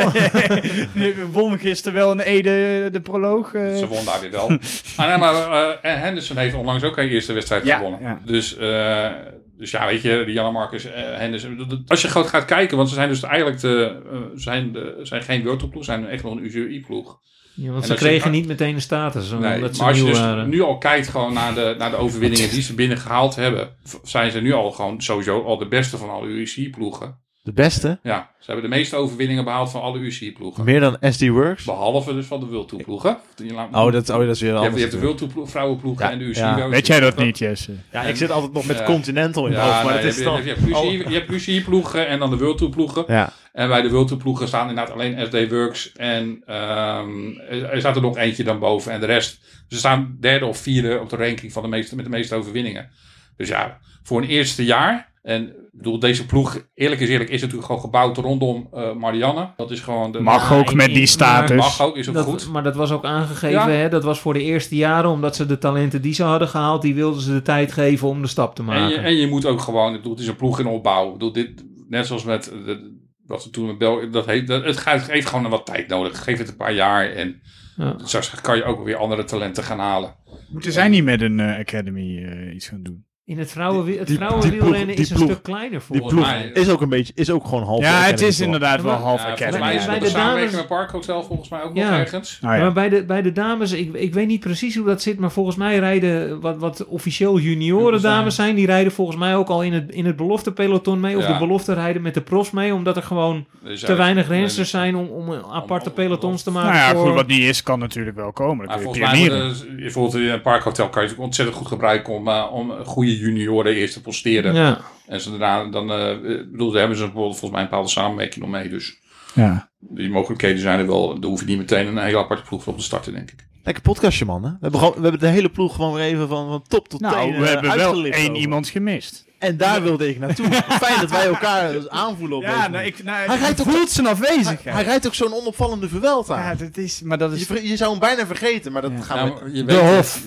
We 0.93 1.27
won 1.31 1.59
gisteren 1.59 1.93
wel 1.97 2.11
een 2.11 2.19
Ede 2.19 2.89
de 2.91 3.01
proloog. 3.01 3.53
eh. 3.53 3.75
Ze 3.75 3.87
won 3.87 4.05
daar 4.05 4.21
weer 4.21 4.31
wel. 4.31 4.49
ah, 4.97 5.07
nee, 5.07 5.17
maar 5.17 5.49
eh, 5.81 6.01
Henderson 6.01 6.37
heeft 6.37 6.55
onlangs 6.55 6.83
ook 6.83 6.97
een 6.97 7.07
eerste 7.09 7.33
wedstrijd 7.33 7.65
Ja, 7.65 7.75
gewonnen. 7.77 8.01
ja. 8.01 8.19
Dus, 8.25 8.57
eh, 8.57 9.09
dus 9.57 9.71
ja, 9.71 9.85
weet 9.85 10.01
je, 10.01 10.23
die 10.25 10.33
Jan 10.33 10.53
Marcus, 10.53 10.85
eh, 10.85 11.01
Henderson. 11.17 11.83
Als 11.87 12.01
je 12.01 12.07
gewoon 12.07 12.27
gaat 12.27 12.45
kijken, 12.45 12.77
want 12.77 12.89
ze 12.89 12.95
zijn 12.95 13.09
dus 13.09 13.23
eigenlijk 13.23 13.61
de, 13.61 14.01
eh, 14.11 14.17
zijn, 14.35 14.71
de, 14.73 14.99
zijn 15.03 15.21
geen 15.23 15.43
World 15.43 15.69
ploeg, 15.69 15.83
zijn 15.85 16.07
echt 16.07 16.23
nog 16.23 16.33
een 16.35 16.45
UCI 16.45 16.83
ploeg. 16.87 17.19
Ja, 17.55 17.69
want 17.71 17.81
En 17.81 17.87
ze 17.87 17.93
je- 17.93 17.99
kregen 17.99 18.31
niet 18.31 18.47
meteen 18.47 18.75
een 18.75 18.81
status, 18.81 19.29
Nee, 19.29 19.55
omdat 19.55 19.75
ze 19.75 19.81
maar 19.81 19.89
als 19.91 19.99
je 19.99 20.05
dus 20.05 20.19
waren. 20.19 20.49
nu 20.49 20.61
al 20.61 20.77
kijkt 20.77 21.07
gewoon 21.07 21.33
naar 21.33 21.53
de, 21.55 21.75
naar 21.77 21.89
de 21.91 21.95
overwinningen 21.97 22.49
die 22.49 22.61
ze 22.61 22.73
binnen 22.73 22.97
gehaald 22.97 23.35
hebben, 23.35 23.69
zijn 24.03 24.31
ze 24.31 24.39
nu 24.41 24.53
al 24.53 24.71
gewoon 24.71 25.01
sowieso 25.01 25.43
al 25.43 25.57
de 25.57 25.67
beste 25.67 25.97
van 25.97 26.09
alle 26.09 26.27
UC-ploegen. 26.27 27.21
De 27.43 27.53
beste. 27.53 27.99
Ja, 28.03 28.29
ze 28.39 28.51
hebben 28.51 28.69
de 28.69 28.75
meeste 28.75 28.95
overwinningen 28.95 29.43
behaald 29.43 29.71
van 29.71 29.81
alle 29.81 29.99
UC-ploegen. 29.99 30.63
Meer 30.63 30.79
dan 30.79 30.97
SD 31.01 31.27
Works. 31.27 31.63
Behalve 31.63 32.13
dus 32.13 32.25
van 32.25 32.39
de 32.39 32.45
World 32.45 32.67
Tour 32.67 32.83
ploegen. 32.83 33.17
Je 33.35 33.53
laat- 33.53 33.67
Oh, 33.75 33.91
dat, 33.91 34.09
oh, 34.09 34.17
dat 34.19 34.35
is 34.35 34.41
weer 34.41 34.49
je, 34.51 34.55
anders. 34.57 34.63
hebt, 34.65 34.75
je 34.75 34.79
hebt 34.81 34.91
de. 34.91 34.99
World 34.99 35.17
Tour 35.17 35.33
ploeg- 35.33 35.49
vrouwenploegen 35.49 36.05
Ja, 36.05 36.11
en 36.11 36.19
de 36.19 36.25
UC. 36.25 36.35
ja. 36.35 36.69
Weet 36.69 36.87
jij 36.87 36.99
dat 36.99 37.17
niet, 37.17 37.37
Jesse? 37.37 37.71
Ja, 37.91 38.01
ik 38.01 38.15
zit 38.15 38.31
altijd 38.31 38.53
nog 38.53 38.65
met 38.65 38.77
Ja. 38.77 38.83
Continental 38.83 39.45
in 39.45 39.51
mijn 39.51 39.63
hoofd, 39.63 39.77
Ja, 39.77 39.83
maar 39.83 39.93
nee, 39.93 40.03
het 40.03 40.15
je 40.15 40.21
is 40.21 40.25
hebt, 40.25 40.35
dan... 40.37 40.45
je 40.45 40.49
hebt 40.49 41.01
UC 41.03 41.09
je 41.11 41.13
hebt 41.19 41.47
UC-ploegen 41.47 42.07
en 42.07 42.19
dan 42.19 42.29
de 42.29 42.37
World 42.37 42.57
Tour 42.57 42.73
ploegen. 42.73 43.03
Ja, 43.07 43.33
En 43.53 43.67
bij 43.67 43.81
de 43.81 43.89
World 43.89 44.07
Tour 44.07 44.21
ploegen 44.23 44.47
staan 44.47 44.69
inderdaad 44.69 44.93
alleen 44.93 45.25
SD 45.27 45.49
Works. 45.51 45.91
En 45.91 46.41
ehm, 46.45 47.37
er 47.49 47.79
staat 47.79 47.95
er 47.95 48.01
nog 48.01 48.17
eentje 48.17 48.43
dan 48.43 48.59
boven. 48.59 48.91
En 48.91 48.99
de 48.99 49.05
rest. 49.05 49.39
Ze 49.67 49.77
staan 49.77 50.17
derde 50.19 50.45
of 50.45 50.57
vierde 50.57 50.99
op 50.99 51.09
de 51.09 51.15
ranking 51.15 51.51
van 51.53 51.61
de 51.63 51.69
meeste, 51.69 51.95
met 51.95 52.05
de 52.05 52.11
meeste 52.11 52.35
overwinningen. 52.35 52.89
Dus 53.37 53.47
ja, 53.47 53.79
voor 54.03 54.21
een 54.21 54.27
eerste 54.27 54.65
jaar. 54.65 55.11
En 55.21 55.53
bedoel, 55.77 55.99
deze 55.99 56.25
ploeg, 56.25 56.67
eerlijk 56.73 57.01
is 57.01 57.09
eerlijk, 57.09 57.29
is 57.29 57.39
natuurlijk 57.41 57.65
gewoon 57.67 57.81
gebouwd 57.81 58.17
rondom 58.17 58.67
eh, 58.73 58.93
Marianne. 58.93 59.53
Dat 59.57 59.71
is 59.71 59.79
gewoon 59.79 60.11
de. 60.11 60.19
Mag 60.19 60.49
Ja, 60.49 60.55
ook 60.57 60.69
ik- 60.69 60.75
met 60.75 60.87
ik- 60.87 60.93
die 60.93 61.05
status. 61.05 61.57
Mag 61.57 61.81
ook, 61.81 61.97
is 61.97 62.07
ook 62.07 62.13
Dat, 62.13 62.25
goed. 62.25 62.49
Maar 62.49 62.63
dat 62.63 62.75
was 62.75 62.91
ook 62.91 63.05
aangegeven, 63.05 63.49
Ja. 63.49 63.69
hè? 63.69 63.89
dat 63.89 64.03
was 64.03 64.19
voor 64.19 64.33
de 64.33 64.41
eerste 64.43 64.75
jaren, 64.75 65.09
omdat 65.09 65.35
ze 65.35 65.45
de 65.45 65.57
talenten 65.57 66.01
die 66.01 66.13
ze 66.13 66.23
hadden 66.23 66.47
gehaald, 66.47 66.81
die 66.81 66.95
wilden 66.95 67.21
ze 67.21 67.31
de 67.31 67.41
tijd 67.41 67.71
geven 67.71 68.07
om 68.07 68.21
de 68.21 68.27
stap 68.27 68.55
te 68.55 68.61
En 68.61 68.67
maken. 68.67 68.89
je, 68.89 68.95
en 68.97 69.15
je 69.15 69.27
moet 69.27 69.45
ook 69.45 69.61
gewoon, 69.61 69.89
ik 69.91 69.97
bedoel, 69.97 70.11
het 70.11 70.21
is 70.21 70.27
een 70.27 70.35
ploeg 70.35 70.59
in 70.59 70.65
opbouw. 70.67 71.05
Ik 71.07 71.13
bedoel, 71.13 71.31
dit, 71.31 71.65
net 71.89 72.07
zoals 72.07 72.23
met 72.23 72.43
de, 72.65 73.01
wat 73.25 73.43
we 73.43 73.49
toen 73.49 73.65
met 73.67 73.77
België, 73.77 74.09
dat 74.09 74.25
heet, 74.25 74.47
dat, 74.47 74.63
het 74.63 74.77
gaat- 74.77 75.11
heeft 75.11 75.27
gewoon 75.27 75.49
wat 75.49 75.65
tijd 75.65 75.87
nodig. 75.87 76.23
Geef 76.23 76.37
het 76.37 76.49
een 76.49 76.55
paar 76.57 76.73
jaar 76.73 77.09
en 77.11 77.41
Ja. 77.77 77.95
straks 78.03 78.41
kan 78.41 78.55
je 78.57 78.63
ook 78.63 78.83
weer 78.83 78.95
andere 78.95 79.23
talenten 79.23 79.63
gaan 79.63 79.79
halen. 79.79 80.15
Moeten 80.51 80.71
zij 80.71 80.87
niet 80.87 81.03
met 81.03 81.21
een 81.21 81.39
eh, 81.39 81.57
academy 81.59 82.23
eh, 82.23 82.53
iets 82.55 82.67
gaan 82.67 82.83
doen? 82.83 83.05
In 83.25 83.37
het, 83.39 83.51
vrouwen, 83.51 83.85
die- 83.85 83.99
vrouwenwielrennen 84.05 84.95
is 84.95 85.09
een 85.09 85.15
ploeg- 85.15 85.29
stuk 85.29 85.43
kleiner 85.43 85.69
die 85.69 85.79
volgens 85.79 86.13
ploeg 86.13 86.25
mij. 86.25 86.49
is 86.53 86.69
ook 86.69 86.81
een 86.81 86.89
beetje, 86.89 87.13
is 87.15 87.29
ook 87.29 87.45
gewoon 87.45 87.63
half 87.63 87.81
Ja, 87.81 88.01
het 88.01 88.21
is 88.21 88.39
inderdaad 88.39 88.77
Ja, 88.77 88.83
wel 88.83 88.93
half 88.93 89.19
Ja, 89.21 89.27
volgens 89.27 89.41
academy. 89.41 89.63
mij 89.65 89.75
is 89.75 89.85
Bij 89.85 89.95
het 89.95 90.03
de 90.05 90.11
dames- 90.11 90.65
Parkhotel 90.65 91.23
volgens 91.23 91.49
mij 91.49 91.61
ook 91.63 91.75
Ja. 91.75 91.89
nog 91.89 91.99
ergens. 91.99 92.37
Ja. 92.41 92.47
Maar 92.47 92.73
bij 92.73 92.89
de, 92.89 93.05
bij 93.05 93.21
de 93.21 93.31
dames, 93.31 93.71
ik, 93.71 93.93
ik 93.93 94.13
weet 94.13 94.27
niet 94.27 94.39
precies 94.39 94.75
hoe 94.75 94.85
dat 94.85 95.01
zit, 95.01 95.19
maar 95.19 95.31
volgens 95.31 95.55
mij 95.55 95.79
rijden 95.79 96.39
wat, 96.41 96.57
wat 96.57 96.85
officieel 96.85 97.39
junioren 97.39 97.99
zijn. 97.99 98.13
dames 98.13 98.35
zijn, 98.35 98.55
die 98.55 98.65
rijden 98.65 98.91
volgens 98.91 99.17
mij 99.17 99.35
ook 99.35 99.47
al 99.49 99.61
in 99.63 99.73
het, 99.73 99.91
in 99.91 100.05
het 100.05 100.15
belofte 100.15 100.51
peloton 100.53 100.99
mee, 100.99 101.17
of 101.17 101.27
Ja. 101.27 101.33
de 101.33 101.39
belofte 101.39 101.73
rijden 101.73 102.01
met 102.01 102.13
de 102.13 102.21
profs 102.21 102.51
mee, 102.51 102.73
omdat 102.73 102.95
er 102.97 103.03
gewoon 103.03 103.45
Dus 103.63 103.79
te 103.79 103.91
ja, 103.91 103.97
weinig 103.97 104.27
rensters 104.27 104.69
zijn 104.69 104.95
om, 104.95 105.07
om 105.07 105.33
aparte 105.51 105.89
om- 105.89 105.95
pelotons 105.95 106.43
te 106.43 106.51
maken. 106.51 106.71
Nou 106.73 106.81
ja, 106.83 106.93
voor- 106.95 107.05
goed, 107.05 107.15
wat 107.15 107.27
niet 107.27 107.43
is, 107.43 107.63
kan 107.63 107.79
natuurlijk 107.79 108.15
wel 108.15 108.31
komen. 108.31 108.57
Maar 108.57 108.67
Dan 108.67 108.75
kun 108.91 108.93
je 108.93 109.05
volgens 109.07 109.29
mij 109.67 109.75
bijvoorbeeld 109.75 110.15
in 110.15 110.29
een 110.29 110.41
parkhotel 110.41 110.89
kan 110.89 111.03
je 111.03 111.13
ontzettend 111.17 111.57
goed 111.57 111.67
gebruiken 111.67 112.13
om, 112.13 112.27
eh, 112.27 112.45
om 112.51 112.71
goede 112.85 113.12
junioren 113.17 113.73
eerst 113.73 113.93
te 113.93 114.01
posteren. 114.01 114.53
Ja. 114.53 114.81
En 115.07 115.21
ze 115.21 115.29
daarna, 115.37 115.69
dan, 115.71 115.91
eh, 115.91 116.09
ik 116.11 116.51
bedoel, 116.51 116.69
daar 116.71 116.79
hebben 116.79 116.97
ze 116.97 117.03
bijvoorbeeld 117.03 117.37
volgens 117.39 117.51
mij 117.51 117.61
een 117.61 117.69
bepaalde 117.69 117.89
samenwerking 117.89 118.45
nog 118.45 118.53
mee. 118.53 118.69
Dus 118.69 118.97
Ja. 119.33 119.69
die 119.79 120.09
mogelijkheden 120.09 120.59
zijn 120.61 120.79
er 120.79 120.87
wel. 120.87 121.19
Dan 121.19 121.29
hoef 121.29 121.39
je 121.39 121.45
niet 121.45 121.57
meteen 121.57 121.87
een 121.87 121.97
hele 121.97 122.17
aparte 122.17 122.43
ploeg 122.43 122.63
voor 122.63 122.73
op 122.73 122.79
te 122.79 122.85
starten, 122.85 123.13
denk 123.13 123.31
ik. 123.31 123.45
Lekker 123.63 123.83
podcastje, 123.83 124.25
man. 124.25 124.43
Hè? 124.43 124.49
We, 124.49 124.57
hebben 124.61 124.79
gewoon, 124.79 124.95
we 124.95 125.01
hebben 125.01 125.19
de 125.19 125.27
hele 125.27 125.49
ploeg 125.49 125.75
gewoon 125.75 125.93
weer 125.93 126.03
even 126.03 126.27
van, 126.27 126.47
van 126.47 126.63
top 126.67 126.87
tot 126.87 126.99
Nou, 127.01 127.13
teen 127.15 127.39
we 127.39 127.45
eh, 127.45 127.53
hebben 127.53 127.75
wel 127.77 128.03
één 128.05 128.29
over. 128.29 128.35
iemand 128.41 128.69
gemist. 128.69 129.25
En 129.39 129.57
daar 129.57 129.81
wilde 129.83 130.09
ik 130.09 130.19
naartoe. 130.19 130.45
Fijn 130.85 130.99
dat 130.99 131.09
wij 131.09 131.25
elkaar 131.25 131.71
dus 131.71 131.89
aanvoelen 131.89 132.37
op 132.37 132.43
deze 132.43 132.57
manier. 132.69 132.85
ik, 132.85 133.03
nou, 133.03 133.27
Hij 133.29 133.37
rijdt 133.37 133.61
ook- 133.61 133.69
voelt 133.69 133.89
zijn 133.89 134.05
hij, 134.05 134.15
afwezigheid. 134.15 134.75
hij 134.75 134.83
rijdt 134.83 135.07
ook 135.07 135.13
zo'n 135.13 135.33
onopvallende 135.33 135.89
Vuelta. 135.89 136.39
ja, 136.49 136.55
dat 136.55 136.77
is, 136.77 137.01
maar 137.01 137.17
dat 137.17 137.39
je, 137.47 137.55
is... 137.61 137.69
je 137.69 137.77
zou 137.77 137.91
hem 137.91 137.99
bijna 137.99 138.25
vergeten, 138.25 138.71
maar 138.71 138.81
dat 138.81 138.91
gaan 138.99 139.27
Ja, 139.27 139.33
we... 139.43 139.51
je 139.53 139.63
De 139.63 139.73
weet- 139.73 139.95
Hof. 139.95 140.21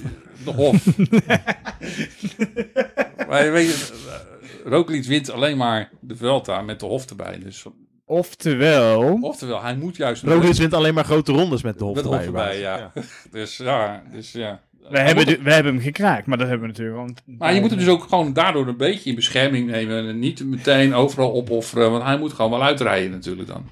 De 0.46 0.52
Hof. 0.52 0.86
maar 3.28 3.44
je 3.44 3.50
weet, 3.50 3.92
uh, 4.06 4.12
Roglic 4.72 5.04
wint 5.04 5.30
alleen 5.30 5.56
maar 5.56 5.90
de 6.00 6.16
Vuelta 6.16 6.60
met 6.62 6.80
de 6.80 6.86
Hof 6.86 7.06
erbij. 7.10 7.38
Dus, 7.38 7.64
Oftewel... 8.04 9.18
oftewel, 9.20 9.62
hij 9.62 9.76
moet 9.76 9.96
juist... 9.96 10.22
Roglic 10.22 10.54
wint 10.54 10.74
alleen 10.74 10.94
maar 10.94 11.04
grote 11.04 11.32
rondes 11.32 11.62
met 11.62 11.78
de 11.78 11.84
Hof 11.84 11.94
met 11.94 12.04
de 12.04 12.10
erbij. 12.10 12.26
Hof 12.26 12.36
erbij, 12.36 12.58
ja. 12.60 12.92
Dus 13.30 13.56
ja, 13.56 14.02
dus 14.12 14.32
ja. 14.32 14.60
We 14.90 14.98
hebben, 14.98 15.26
de- 15.26 15.42
we 15.42 15.52
hebben 15.52 15.72
hem 15.74 15.82
gekraakt, 15.82 16.26
maar 16.26 16.38
dat 16.38 16.48
hebben 16.48 16.66
we 16.66 16.72
natuurlijk 16.72 16.98
gewoon... 16.98 17.38
Maar 17.38 17.54
je 17.54 17.60
moet 17.60 17.70
hem 17.70 17.78
dus 17.78 17.88
ook 17.88 18.02
gewoon 18.02 18.32
daardoor 18.32 18.66
een 18.66 18.76
beetje 18.76 19.10
in 19.10 19.16
bescherming 19.16 19.70
nemen. 19.70 20.08
En 20.08 20.18
niet 20.18 20.44
meteen 20.44 20.94
overal 20.94 21.32
opofferen. 21.32 21.90
Want 21.90 22.02
hij 22.02 22.18
moet 22.18 22.32
gewoon 22.32 22.50
wel 22.50 22.62
uitrijden 22.62 23.10
natuurlijk 23.10 23.48
dan. 23.48 23.70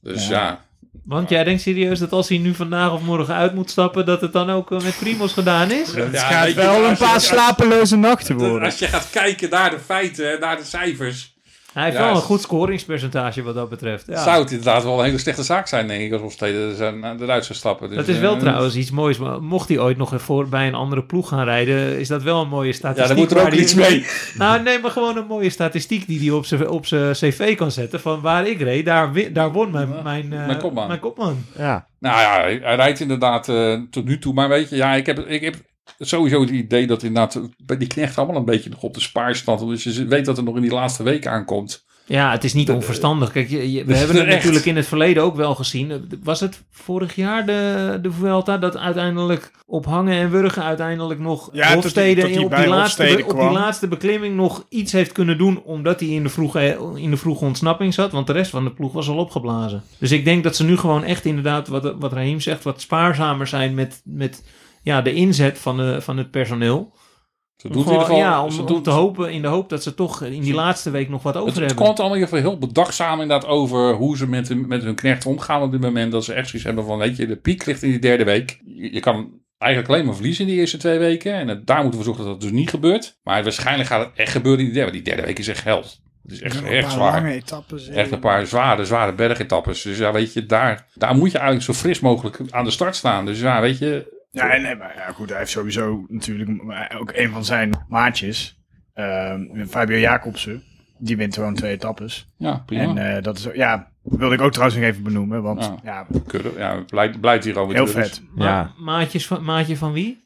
Dus 0.00 0.28
Ja. 0.28 0.40
ja. 0.40 0.64
Want 1.04 1.28
jij 1.28 1.44
denkt 1.44 1.62
serieus 1.62 1.98
dat 1.98 2.12
als 2.12 2.28
hij 2.28 2.38
nu 2.38 2.54
vandaag 2.54 2.92
of 2.92 3.02
morgen 3.02 3.34
uit 3.34 3.54
moet 3.54 3.70
stappen, 3.70 4.06
dat 4.06 4.20
het 4.20 4.32
dan 4.32 4.50
ook 4.50 4.70
met 4.70 4.96
Primos 4.98 5.32
gedaan 5.32 5.70
is? 5.70 5.92
Het 5.92 6.12
Ja, 6.12 6.20
gaat 6.20 6.44
weet 6.44 6.54
je, 6.54 6.60
wel 6.60 6.84
een 6.84 6.96
paar 6.96 7.20
slapeloze 7.20 7.96
nachten 7.96 8.36
worden. 8.36 8.62
Als 8.62 8.78
je 8.78 8.86
gaat 8.86 9.10
kijken 9.10 9.50
naar 9.50 9.70
de 9.70 9.78
feiten 9.84 10.32
en 10.32 10.40
naar 10.40 10.56
de 10.56 10.64
cijfers. 10.64 11.33
Hij 11.74 11.84
heeft 11.84 11.96
Ja, 11.96 12.04
wel 12.04 12.14
een 12.14 12.22
goed 12.22 12.40
scoringspercentage 12.40 13.42
wat 13.42 13.54
dat 13.54 13.68
betreft. 13.68 14.06
Ja. 14.06 14.22
Zou 14.22 14.40
het 14.42 14.50
inderdaad 14.50 14.82
wel 14.84 14.98
een 14.98 15.04
hele 15.04 15.18
slechte 15.18 15.42
zaak 15.42 15.66
zijn, 15.66 15.86
denk 15.88 16.02
ik. 16.02 16.12
Als 16.12 16.20
Hofstede 16.20 16.74
zijn- 16.74 17.04
eruit 17.20 17.44
zou 17.44 17.58
stappen. 17.58 17.88
Dus, 17.88 17.96
Dat 17.96 18.08
is 18.08 18.18
wel 18.18 18.34
eh, 18.34 18.40
trouwens 18.40 18.76
iets 18.76 18.90
moois. 18.90 19.18
Maar 19.18 19.42
mocht 19.42 19.68
hij 19.68 19.78
ooit 19.78 19.96
nog 19.96 20.12
voor 20.22 20.48
bij 20.48 20.66
een 20.66 20.74
andere 20.74 21.02
ploeg 21.04 21.28
gaan 21.28 21.44
rijden, 21.44 21.98
is 21.98 22.08
dat 22.08 22.22
wel 22.22 22.40
een 22.42 22.48
mooie 22.48 22.72
statistiek. 22.72 23.08
Ja, 23.08 23.14
dan 23.14 23.22
moet 23.22 23.30
er 23.32 23.42
ook 23.44 23.50
die- 23.50 23.60
iets 23.60 23.74
mee. 23.74 24.06
Nou, 24.38 24.62
nee, 24.62 24.78
maar 24.78 24.90
gewoon 24.90 25.16
een 25.16 25.26
mooie 25.26 25.50
statistiek 25.50 26.06
die 26.06 26.18
hij 26.20 26.30
op 26.30 26.46
zijn 26.46 26.68
op 26.68 26.86
zijn 26.86 27.12
cv 27.12 27.56
kan 27.56 27.70
zetten. 27.70 28.00
Van 28.00 28.20
waar 28.20 28.46
ik 28.46 28.60
reed, 28.60 28.84
daar, 28.84 29.32
daar 29.32 29.52
won 29.52 29.70
mijn, 29.70 29.88
mijn, 30.02 30.32
eh, 30.32 30.46
Mijn 30.46 30.58
kopman. 30.58 30.86
Mijn 30.86 31.00
kopman. 31.00 31.44
Ja. 31.58 31.86
Nou 31.98 32.20
ja, 32.20 32.40
hij, 32.40 32.60
hij 32.62 32.76
rijdt 32.76 33.00
inderdaad 33.00 33.48
eh, 33.48 33.78
tot 33.90 34.04
nu 34.04 34.18
toe. 34.18 34.34
Maar 34.34 34.48
weet 34.48 34.70
je, 34.70 34.76
ja, 34.76 34.94
ik 34.94 35.06
heb, 35.06 35.18
ik 35.18 35.40
heb 35.42 35.54
sowieso 35.98 36.40
het 36.40 36.50
idee 36.50 36.86
dat 36.86 37.02
inderdaad 37.02 37.40
bij 37.64 37.76
die 37.76 37.88
knecht 37.88 38.18
allemaal 38.18 38.36
een 38.36 38.44
beetje 38.44 38.70
nog 38.70 38.82
op 38.82 38.94
de 38.94 39.00
spaarstand. 39.00 39.60
Dus 39.68 39.82
je 39.84 40.04
weet 40.06 40.24
dat 40.24 40.36
het 40.36 40.46
nog 40.46 40.56
in 40.56 40.62
die 40.62 40.72
laatste 40.72 41.02
week 41.02 41.26
aankomt. 41.26 41.84
Ja, 42.06 42.30
het 42.30 42.44
is 42.44 42.52
niet 42.54 42.70
onverstandig. 42.70 43.32
Kijk, 43.32 43.48
je, 43.48 43.72
je- 43.72 43.84
we 43.84 43.96
hebben 43.96 44.16
het 44.16 44.26
echt. 44.26 44.36
natuurlijk 44.36 44.64
in 44.64 44.76
het 44.76 44.86
verleden 44.86 45.22
ook 45.22 45.36
wel 45.36 45.54
gezien. 45.54 46.08
Was 46.22 46.40
het 46.40 46.62
vorig 46.70 47.14
jaar 47.14 47.46
de, 47.46 47.98
de 48.02 48.12
Vuelta 48.12 48.58
dat 48.58 48.76
uiteindelijk 48.76 49.50
op 49.66 49.84
hangen 49.86 50.14
en 50.14 50.30
wurgen 50.30 50.62
uiteindelijk 50.62 51.20
nog 51.20 51.48
Ja, 51.52 51.60
tot 51.62 51.72
die- 51.72 51.74
Hofstede 51.82 52.20
tot 52.20 52.30
die 52.30 52.44
op, 52.44 52.56
die 52.56 52.66
laatste, 52.66 53.24
op 53.26 53.38
die 53.40 53.50
laatste 53.50 53.88
beklimming 53.88 54.36
nog 54.36 54.66
iets 54.68 54.92
heeft 54.92 55.12
kunnen 55.12 55.38
doen 55.38 55.62
omdat 55.62 56.00
hij 56.00 56.08
in 56.08 56.22
de, 56.22 56.28
vroege, 56.28 56.78
in 56.94 57.10
de 57.10 57.16
vroege 57.16 57.44
ontsnapping 57.44 57.94
zat. 57.94 58.12
Want 58.12 58.26
de 58.26 58.32
rest 58.32 58.50
van 58.50 58.64
de 58.64 58.72
ploeg 58.72 58.92
was 58.92 59.08
al 59.08 59.16
opgeblazen. 59.16 59.82
Dus 59.98 60.10
ik 60.10 60.24
denk 60.24 60.42
dat 60.44 60.56
ze 60.56 60.64
nu 60.64 60.76
gewoon 60.76 61.04
echt 61.04 61.24
inderdaad, 61.24 61.68
wat, 61.68 61.94
wat 61.98 62.12
Raheem 62.12 62.40
zegt, 62.40 62.62
wat 62.64 62.80
spaarzamer 62.80 63.46
zijn 63.46 63.74
met, 63.74 64.00
met 64.04 64.42
ja, 64.84 65.02
de 65.02 65.12
inzet 65.14 65.58
van, 65.58 65.76
de, 65.76 66.00
van 66.00 66.16
het 66.16 66.30
personeel. 66.30 66.92
Ze 67.56 67.68
het 67.68 67.76
gewoon- 67.82 68.00
geval. 68.00 68.16
ja, 68.16 68.44
om, 68.44 68.50
ze 68.50 68.64
om 68.64 68.82
te 68.82 68.90
hopen, 68.90 69.32
in 69.32 69.42
de 69.42 69.48
hoop 69.48 69.68
dat 69.68 69.82
ze 69.82 69.94
toch 69.94 70.22
in 70.22 70.40
die 70.42 70.54
laatste 70.54 70.90
week 70.90 71.08
nog 71.08 71.22
wat 71.22 71.34
over 71.34 71.46
het, 71.48 71.56
het 71.56 71.66
hebben. 71.66 71.84
komt 71.86 71.98
allemaal 71.98 72.16
in 72.16 72.22
ieder 72.22 72.36
geval 72.38 72.50
heel 72.52 72.66
bedachtzaam 72.68 73.20
inderdaad 73.20 73.48
over 73.48 73.94
hoe 73.94 74.16
ze 74.16 74.28
met, 74.28 74.48
hun- 74.48 74.66
met 74.68 74.82
hun 74.82 74.94
knecht 74.94 75.26
omgaan 75.26 75.62
op 75.62 75.70
dit 75.70 75.80
moment. 75.80 76.12
Dat 76.12 76.24
ze 76.24 76.32
echt 76.32 76.48
zoiets 76.48 76.66
hebben 76.66 76.84
van, 76.84 76.98
weet 76.98 77.16
je, 77.16 77.26
de 77.26 77.36
piek 77.36 77.66
ligt 77.66 77.82
in 77.82 77.90
die 77.90 77.98
derde 77.98 78.24
week. 78.24 78.60
Je, 78.64 78.92
je 78.92 79.00
kan 79.00 79.40
eigenlijk 79.58 79.92
alleen 79.92 80.04
maar 80.04 80.14
verliezen 80.14 80.44
in 80.44 80.50
die 80.50 80.60
eerste 80.60 80.76
twee 80.76 80.98
weken. 80.98 81.34
En 81.34 81.48
het- 81.48 81.66
daar 81.66 81.80
moeten 81.82 81.98
we 81.98 82.04
zorgen 82.04 82.24
dat 82.24 82.32
dat 82.32 82.42
dus 82.42 82.50
niet 82.58 82.70
gebeurt. 82.70 83.18
Maar 83.22 83.42
waarschijnlijk 83.42 83.88
gaat 83.88 84.04
het 84.06 84.14
echt 84.16 84.32
gebeuren 84.32 84.60
in 84.60 84.66
die 84.66 84.74
derde. 84.74 84.92
Die 84.92 85.02
derde 85.02 85.22
week 85.22 85.38
is 85.38 85.48
echt 85.48 85.64
held. 85.64 86.02
Het 86.22 86.32
is 86.32 86.40
echt, 86.42 86.62
echt 86.64 86.92
zwaar. 86.92 87.24
etappes. 87.26 87.88
Echt 87.88 88.12
een 88.12 88.18
paar 88.18 88.46
zware, 88.46 88.84
zware 88.84 89.14
bergetappes. 89.14 89.82
Dus 89.82 89.98
ja, 89.98 90.12
weet 90.12 90.32
je, 90.32 90.46
daar, 90.46 90.86
daar 90.94 91.14
moet 91.16 91.30
je 91.30 91.38
eigenlijk 91.38 91.66
zo 91.66 91.72
fris 91.72 92.00
mogelijk 92.00 92.40
aan 92.50 92.64
de 92.64 92.70
start 92.70 92.96
staan. 92.96 93.26
Dus 93.26 93.40
ja, 93.40 93.60
weet 93.60 93.78
je, 93.78 94.13
Ja, 94.34 94.50
en, 94.50 94.64
en- 94.64 94.78
maar 94.78 94.94
ja, 94.96 95.12
goed, 95.12 95.28
hij 95.28 95.38
heeft 95.38 95.50
sowieso 95.50 96.04
natuurlijk 96.08 96.50
ook 96.98 97.12
een 97.14 97.30
van 97.30 97.44
zijn 97.44 97.70
maatjes, 97.88 98.60
ehm, 98.94 99.64
Fabio 99.66 99.96
Jacobsen, 99.98 100.62
die 100.98 101.16
wint 101.16 101.34
gewoon 101.34 101.54
twee 101.54 101.72
etappes. 101.72 102.28
ja, 102.36 102.62
prima. 102.66 102.82
En 102.82 103.16
eh, 103.16 103.22
dat 103.22 103.38
is, 103.38 103.48
ja, 103.54 103.92
wilde 104.02 104.34
ik 104.34 104.40
ook 104.40 104.52
trouwens 104.52 104.78
nog 104.78 104.88
even 104.88 105.02
benoemen, 105.02 105.42
want 105.42 105.64
Ja. 105.64 105.78
ja, 105.84 106.06
Kudde, 106.26 106.52
ja, 106.56 106.80
blijft, 106.86 107.20
blijft 107.20 107.44
hier 107.44 107.58
over 107.58 107.74
heel 107.74 107.86
vet. 107.86 108.22
Ma- 108.34 108.44
Ja. 108.44 108.72
maatjes 108.78 109.26
van, 109.26 109.44
maatje 109.44 109.76
van 109.76 109.92
wie? 109.92 110.24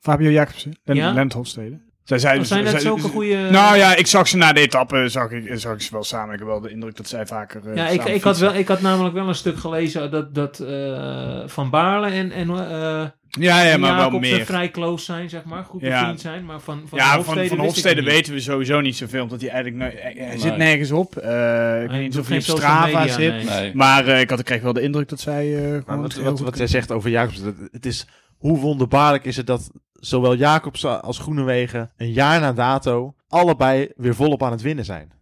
Fabio 0.00 0.30
Jacobsen, 0.30 0.78
Len 0.84 0.96
Ja? 0.96 1.12
Lenthofstede. 1.12 1.80
Zij 2.10 2.18
zei, 2.18 2.44
zijn 2.44 2.62
dat 2.64 2.72
zij- 2.72 2.80
zulke 2.80 3.00
goede... 3.08 3.48
Nou 3.50 3.76
ja, 3.76 3.96
ik 3.96 4.06
zag 4.06 4.28
ze 4.28 4.36
na 4.36 4.52
de 4.52 4.60
etappe, 4.60 5.08
zag 5.08 5.30
ik, 5.30 5.50
zag 5.58 5.74
ik 5.74 5.80
ze 5.80 5.92
wel 5.92 6.04
samen. 6.04 6.32
Ik 6.32 6.38
heb 6.38 6.48
wel 6.48 6.60
de 6.60 6.70
indruk 6.70 6.96
dat 6.96 7.08
zij 7.08 7.26
vaker 7.26 7.68
eh, 7.70 7.76
ja, 7.76 7.88
ik, 7.88 8.04
ik, 8.04 8.22
had 8.22 8.38
wel, 8.38 8.54
ik 8.54 8.68
had 8.68 8.80
namelijk 8.80 9.14
wel 9.14 9.28
een 9.28 9.34
stuk 9.34 9.58
gelezen 9.58 10.10
dat, 10.10 10.34
dat 10.34 10.58
eh, 10.58 11.42
Van 11.46 11.70
Baarle 11.70 12.06
en, 12.10 12.32
en 12.32 12.50
eh 12.50 13.04
Ja, 13.28 13.62
ja, 13.62 13.76
maar 13.76 13.96
wel 14.10 14.18
meer. 14.18 14.44
vrij 14.44 14.70
close 14.70 15.04
zijn, 15.04 15.28
zeg 15.30 15.44
maar. 15.44 15.64
Goed 15.64 15.80
Ja. 15.80 15.98
bevriend 16.00 16.20
zijn. 16.20 16.44
Maar 16.44 16.60
van, 16.60 16.82
van 16.86 16.98
ja, 16.98 17.04
van, 17.06 17.16
Hofstede 17.24 17.48
van 17.48 17.58
Hofstede 17.58 18.02
weten 18.02 18.32
we 18.32 18.40
sowieso 18.40 18.80
niet 18.80 18.96
zoveel, 18.96 19.22
omdat 19.22 19.40
hij 19.40 19.50
eigenlijk... 19.50 19.92
hij, 20.02 20.14
hij 20.18 20.38
zit 20.38 20.56
nergens 20.56 20.90
op. 20.90 21.16
Eh, 21.16 21.22
ik 21.22 21.28
Hij 21.30 21.86
weet 21.88 22.00
niet 22.00 22.18
of 22.18 22.28
hij 22.28 22.36
op 22.36 22.42
Strava 22.42 22.98
media, 22.98 23.14
zit. 23.14 23.32
nee. 23.32 23.44
Nee. 23.44 23.74
Maar 23.74 24.06
eh, 24.06 24.20
ik, 24.20 24.30
had, 24.30 24.38
ik 24.38 24.44
kreeg 24.44 24.62
wel 24.62 24.72
de 24.72 24.80
indruk 24.82 25.08
dat 25.08 25.20
zij 25.20 25.56
eh 25.56 25.70
Maar 25.70 25.82
gewoon 25.86 26.02
wat, 26.02 26.14
wat, 26.14 26.40
wat 26.40 26.58
jij 26.58 26.66
zegt 26.66 26.90
over 26.92 27.10
Jacobsen, 27.10 27.44
dat- 27.44 27.68
het 27.72 27.86
is 27.86 28.06
hoe 28.38 28.58
wonderbaarlijk 28.58 29.24
is 29.24 29.36
het 29.36 29.46
dat 29.46 29.70
zowel 30.00 30.34
Jacobsen 30.34 31.02
als 31.02 31.18
Groenewegen 31.18 31.90
een 31.96 32.12
jaar 32.12 32.40
na 32.40 32.52
dato 32.52 33.14
allebei 33.28 33.88
weer 33.96 34.14
volop 34.14 34.42
aan 34.42 34.50
het 34.50 34.62
winnen 34.62 34.84
zijn. 34.84 35.12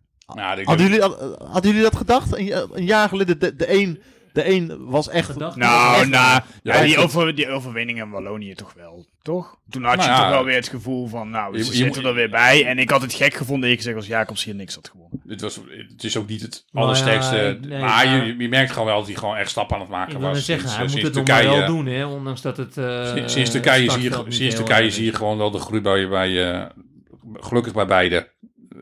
Ik 0.58 0.66
Hadden 0.66 0.86
jullie, 0.86 1.00
hadden 1.38 1.70
jullie 1.70 1.82
dat 1.82 1.96
gedacht? 1.96 2.38
Een, 2.38 2.68
een 2.72 2.84
jaar 2.84 3.08
geleden 3.08 3.38
de, 3.38 3.56
de 3.56 3.72
een 3.72 4.02
De 4.38 4.48
een 4.50 4.76
was 4.86 5.08
echt... 5.08 5.30
Gedacht- 5.30 5.56
Nou, 5.56 6.00
Echt 6.00 6.08
nou, 6.08 6.40
Ja, 6.62 6.82
die, 6.82 6.92
ik- 6.92 6.98
over, 6.98 7.34
die 7.34 7.48
overwinning 7.48 7.98
in 7.98 8.10
Wallonië 8.10 8.54
toch 8.54 8.72
wel, 8.74 9.06
toch? 9.22 9.56
Toen 9.70 9.82
had 9.84 9.92
je 9.92 9.98
Nou 9.98 10.10
ja. 10.10 10.20
toch 10.22 10.30
wel 10.30 10.44
weer 10.44 10.54
het 10.54 10.68
gevoel 10.68 11.06
van, 11.06 11.30
nou, 11.30 11.52
ze 11.52 11.58
je 11.58 11.72
zitten 11.76 12.02
moet- 12.02 12.10
er 12.10 12.14
weer 12.14 12.30
bij. 12.30 12.66
En 12.66 12.78
ik 12.78 12.90
had 12.90 13.02
het 13.02 13.14
gek 13.14 13.34
gevonden, 13.34 13.62
eerlijk 13.68 13.78
gezegd, 13.80 13.96
als 13.96 14.06
Jacobs 14.06 14.44
hier 14.44 14.54
niks 14.54 14.74
had 14.74 14.88
gewonnen. 14.88 15.20
Dit 15.24 15.40
was, 15.40 15.60
het 15.88 16.04
is 16.04 16.16
ook 16.16 16.28
niet 16.28 16.42
het 16.42 16.64
Nou 16.70 16.86
ja, 16.86 16.92
allersterkste. 16.92 17.58
nee, 17.68 17.80
maar 17.80 18.06
je, 18.26 18.36
je 18.38 18.48
merkt 18.48 18.70
gewoon 18.72 18.86
wel 18.86 18.96
dat 18.98 19.06
hij 19.06 19.16
gewoon 19.16 19.36
echt 19.36 19.50
stappen 19.50 19.74
aan 19.76 19.82
het 19.82 19.90
maken 19.90 20.14
Ik 20.14 20.20
was. 20.20 20.44
zeggen, 20.44 20.70
hij 20.70 20.82
moet 20.86 20.92
het 20.94 21.02
nog 21.02 21.12
Turkije. 21.24 21.48
wel 21.48 21.66
doen, 21.66 21.86
hè, 21.86 22.04
ondanks 22.06 22.40
dat 22.42 22.56
het 22.56 22.76
eh, 22.76 23.26
Sinds, 23.26 23.50
Turkije 23.50 23.90
zie 23.90 24.02
je, 24.02 24.10
sinds 24.28 24.38
heel 24.38 24.54
Turkije 24.54 24.90
zie 24.90 25.04
je 25.04 25.12
gewoon 25.12 25.38
wel 25.38 25.50
de 25.50 25.58
groei 25.58 25.80
bij, 25.80 26.08
bij 26.08 26.52
eh, 26.52 26.66
gelukkig 27.34 27.72
bij 27.72 27.86
beide. 27.86 28.32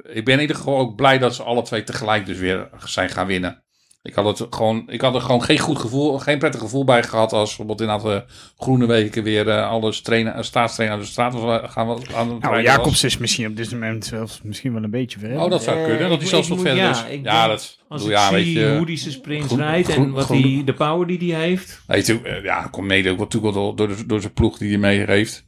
Ik 0.02 0.24
ben 0.24 0.34
in 0.34 0.40
ieder 0.40 0.56
geval 0.56 0.78
ook 0.78 0.96
blij 0.96 1.18
dat 1.18 1.34
ze 1.34 1.42
alle 1.42 1.62
twee 1.62 1.84
tegelijk 1.84 2.26
dus 2.26 2.38
weer 2.38 2.68
zijn 2.84 3.08
gaan 3.08 3.26
winnen. 3.26 3.64
Ik 4.06 4.14
had, 4.14 4.38
het 4.38 4.54
gewoon, 4.54 4.84
ik 4.86 5.00
had 5.00 5.14
er 5.14 5.20
gewoon 5.20 5.42
geen 5.42 5.58
goed 5.58 5.78
gevoel, 5.78 6.18
geen 6.18 6.38
prettig 6.38 6.60
gevoel 6.60 6.84
bij 6.84 7.02
gehad 7.02 7.32
als 7.32 7.46
bijvoorbeeld 7.56 7.80
in 7.80 7.98
de 8.10 8.24
groene 8.56 8.86
weken 8.86 9.22
weer 9.22 9.48
eh, 9.48 9.68
alles 9.70 10.00
trainen, 10.00 10.34
eh, 10.34 10.42
staatstrainer 10.42 10.96
aan 10.98 11.02
de 11.02 11.08
straat 11.10 11.32
was, 11.34 11.60
eh, 11.62 11.68
gaan 11.70 11.86
we 11.88 12.14
aan 12.14 12.30
het 12.30 12.40
Nou, 12.42 12.62
Jacobs 12.62 13.04
is 13.04 13.18
misschien 13.18 13.46
op 13.46 13.56
dit 13.56 13.70
moment 13.72 14.04
zelfs 14.04 14.40
misschien 14.42 14.72
wel 14.72 14.82
een 14.82 14.90
beetje 14.90 15.18
was. 15.20 15.44
Oh, 15.44 15.50
dat 15.50 15.62
zou 15.62 15.78
Eh, 15.78 15.84
kunnen. 15.84 16.08
Dat 16.08 16.18
hij 16.18 16.28
zelfs 16.28 16.48
wat 16.48 16.58
verder 16.60 16.76
ja, 16.76 16.90
is. 16.90 16.98
ik 17.12 17.24
Ja, 17.24 17.46
denk- 17.46 17.58
dat 17.58 17.78
Als 17.88 18.02
bedoel, 18.02 18.06
ik 18.16 18.22
ja, 18.22 18.30
weet 18.32 18.44
zie 18.44 18.58
je. 18.58 18.76
hoe 18.76 18.86
die 18.86 18.96
zijn 18.96 19.12
sprints 19.14 19.46
groen- 19.46 19.58
rijdt 19.58 19.88
en 19.88 20.10
wat 20.10 20.24
groen- 20.24 20.42
die, 20.42 20.64
de 20.64 20.74
power 20.74 21.06
die 21.06 21.34
hij 21.34 21.42
heeft. 21.48 21.82
Eh, 21.86 22.42
ja, 22.42 22.62
komt 22.70 22.86
mede 22.86 23.10
ook 23.10 23.18
natuurlijk 23.18 23.54
wel 23.54 23.74
door, 23.74 23.76
door, 23.88 23.96
de- 23.96 24.06
door 24.06 24.20
zijn 24.20 24.32
ploeg 24.32 24.58
die 24.58 24.68
hij 24.68 24.78
mee 24.78 25.04
heeft. 25.06 25.44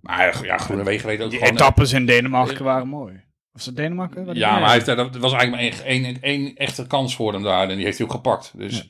Maar 0.00 0.44
ja, 0.44 0.56
Groene 0.58 0.82
Wegen 0.84 1.06
weet 1.06 1.22
ook 1.22 1.30
Die 1.30 1.38
gewoon... 1.38 1.54
etappes 1.54 1.92
in 1.92 2.06
Denemarken 2.06 2.64
waren 2.64 2.88
mooi. 2.88 3.20
Denemarken? 3.64 4.24
Waar 4.24 4.36
Ja, 4.36 4.52
maar 4.52 4.62
hij 4.64 4.72
heeft, 4.72 4.86
daar- 4.86 4.96
dat 4.96 5.16
was 5.16 5.32
eigenlijk 5.32 5.62
maar 5.62 5.80
één, 5.86 6.04
één, 6.04 6.18
één 6.20 6.54
echte 6.56 6.86
kans 6.86 7.14
voor 7.16 7.32
hem 7.32 7.42
daar. 7.42 7.68
En 7.68 7.76
die 7.76 7.84
heeft 7.84 7.98
hij 7.98 8.06
ook 8.06 8.12
gepakt. 8.12 8.52
Dus 8.56 8.88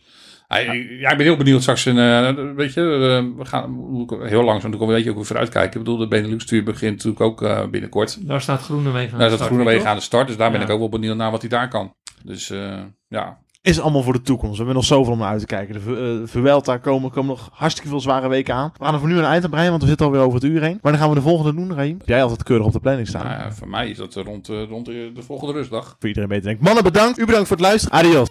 hij, 0.49 0.65
ja, 1.01 1.11
ik 1.11 1.17
ben 1.17 1.27
heel 1.27 1.37
benieuwd 1.37 1.61
straks. 1.63 1.85
Een, 1.85 1.99
eh, 1.99 2.55
weet 2.57 2.75
je, 2.75 2.81
eh, 2.81 3.39
we 3.39 3.45
gaan 3.45 3.65
heel 4.09 4.43
langzaam 4.45 4.71
natuurlijk 4.71 4.83
een 4.83 4.87
beetje 4.97 5.11
ook 5.11 5.17
weer 5.17 5.25
vooruitkijken. 5.27 5.73
Ik 5.81 5.85
bedoel, 5.85 5.99
de 5.99 6.09
Benelux-tuur 6.09 6.63
begint 6.65 6.93
natuurlijk 6.97 7.21
ook 7.21 7.43
eh, 7.43 7.67
binnenkort. 7.67 8.27
Daar 8.27 8.41
staat 8.41 8.61
Groenewegen 8.63 9.13
aan 9.13 9.19
Daar 9.19 9.29
de 9.29 9.35
start, 9.37 9.51
Wegen 9.57 9.79
toch? 9.79 9.87
aan 9.87 9.97
de 9.97 10.03
start. 10.03 10.27
Dus 10.27 10.37
daar 10.37 10.51
ben 10.51 10.61
ik 10.61 10.71
ook 10.71 10.79
wel 10.79 10.89
benieuwd 10.89 11.17
naar 11.17 11.31
wat 11.31 11.41
hij 11.41 11.51
daar 11.51 11.69
kan. 11.69 11.95
Dus 12.25 12.51
eh, 12.51 12.79
ja, 13.09 13.39
is 13.63 13.81
allemaal 13.81 14.03
voor 14.03 14.13
de 14.13 14.23
toekomst. 14.23 14.51
We 14.53 14.57
hebben 14.57 14.75
nog 14.75 14.85
zoveel 14.85 15.13
om 15.13 15.19
naar 15.19 15.29
uit 15.29 15.41
te 15.41 15.47
kijken. 15.47 15.75
De 15.75 15.81
Vu- 15.81 16.21
eh, 16.23 16.29
Vuelta 16.29 16.77
komen, 16.77 17.11
komen 17.11 17.31
nog 17.31 17.49
hartstikke 17.53 17.89
veel 17.91 18.01
zware 18.01 18.29
weken 18.29 18.55
aan. 18.55 18.73
We 18.79 18.85
gaan 18.85 18.95
er 18.95 19.01
voor 19.01 19.09
nu 19.09 19.19
een 19.19 19.25
eind 19.25 19.45
aan 19.45 19.51
breien, 19.51 19.71
want 19.71 19.83
we 19.83 19.89
zitten 19.89 20.07
alweer 20.07 20.21
over 20.21 20.35
het 20.35 20.45
uur 20.45 20.63
heen. 20.63 20.79
Maar 20.83 20.93
dan 20.93 21.01
gaan 21.01 21.09
we 21.11 21.15
de 21.15 21.21
volgende 21.23 21.55
doen, 21.55 21.75
Raim. 21.75 21.99
Heb 21.99 22.09
Jij 22.09 22.23
altijd 22.23 22.43
keurig 22.43 22.67
op 22.67 22.73
de 22.73 22.81
planning 22.81 23.09
staan. 23.09 23.27
nou 23.27 23.41
ja, 23.41 23.53
voor 23.53 23.69
mij 23.69 23.89
is 23.91 23.97
dat 23.97 24.15
rond, 24.15 24.49
eh, 24.49 24.63
rond 24.69 24.87
de, 24.87 25.11
de 25.15 25.23
volgende 25.23 25.53
rustdag. 25.53 25.97
Voor 25.99 26.09
iedereen 26.09 26.29
beter 26.29 26.45
denkt. 26.45 26.63
Mannen, 26.63 26.83
bedankt. 26.83 27.19
U 27.19 27.25
bedankt 27.27 27.49
voor 27.49 27.57
het 27.57 27.67
luisteren. 27.67 27.99
Adios. 27.99 28.29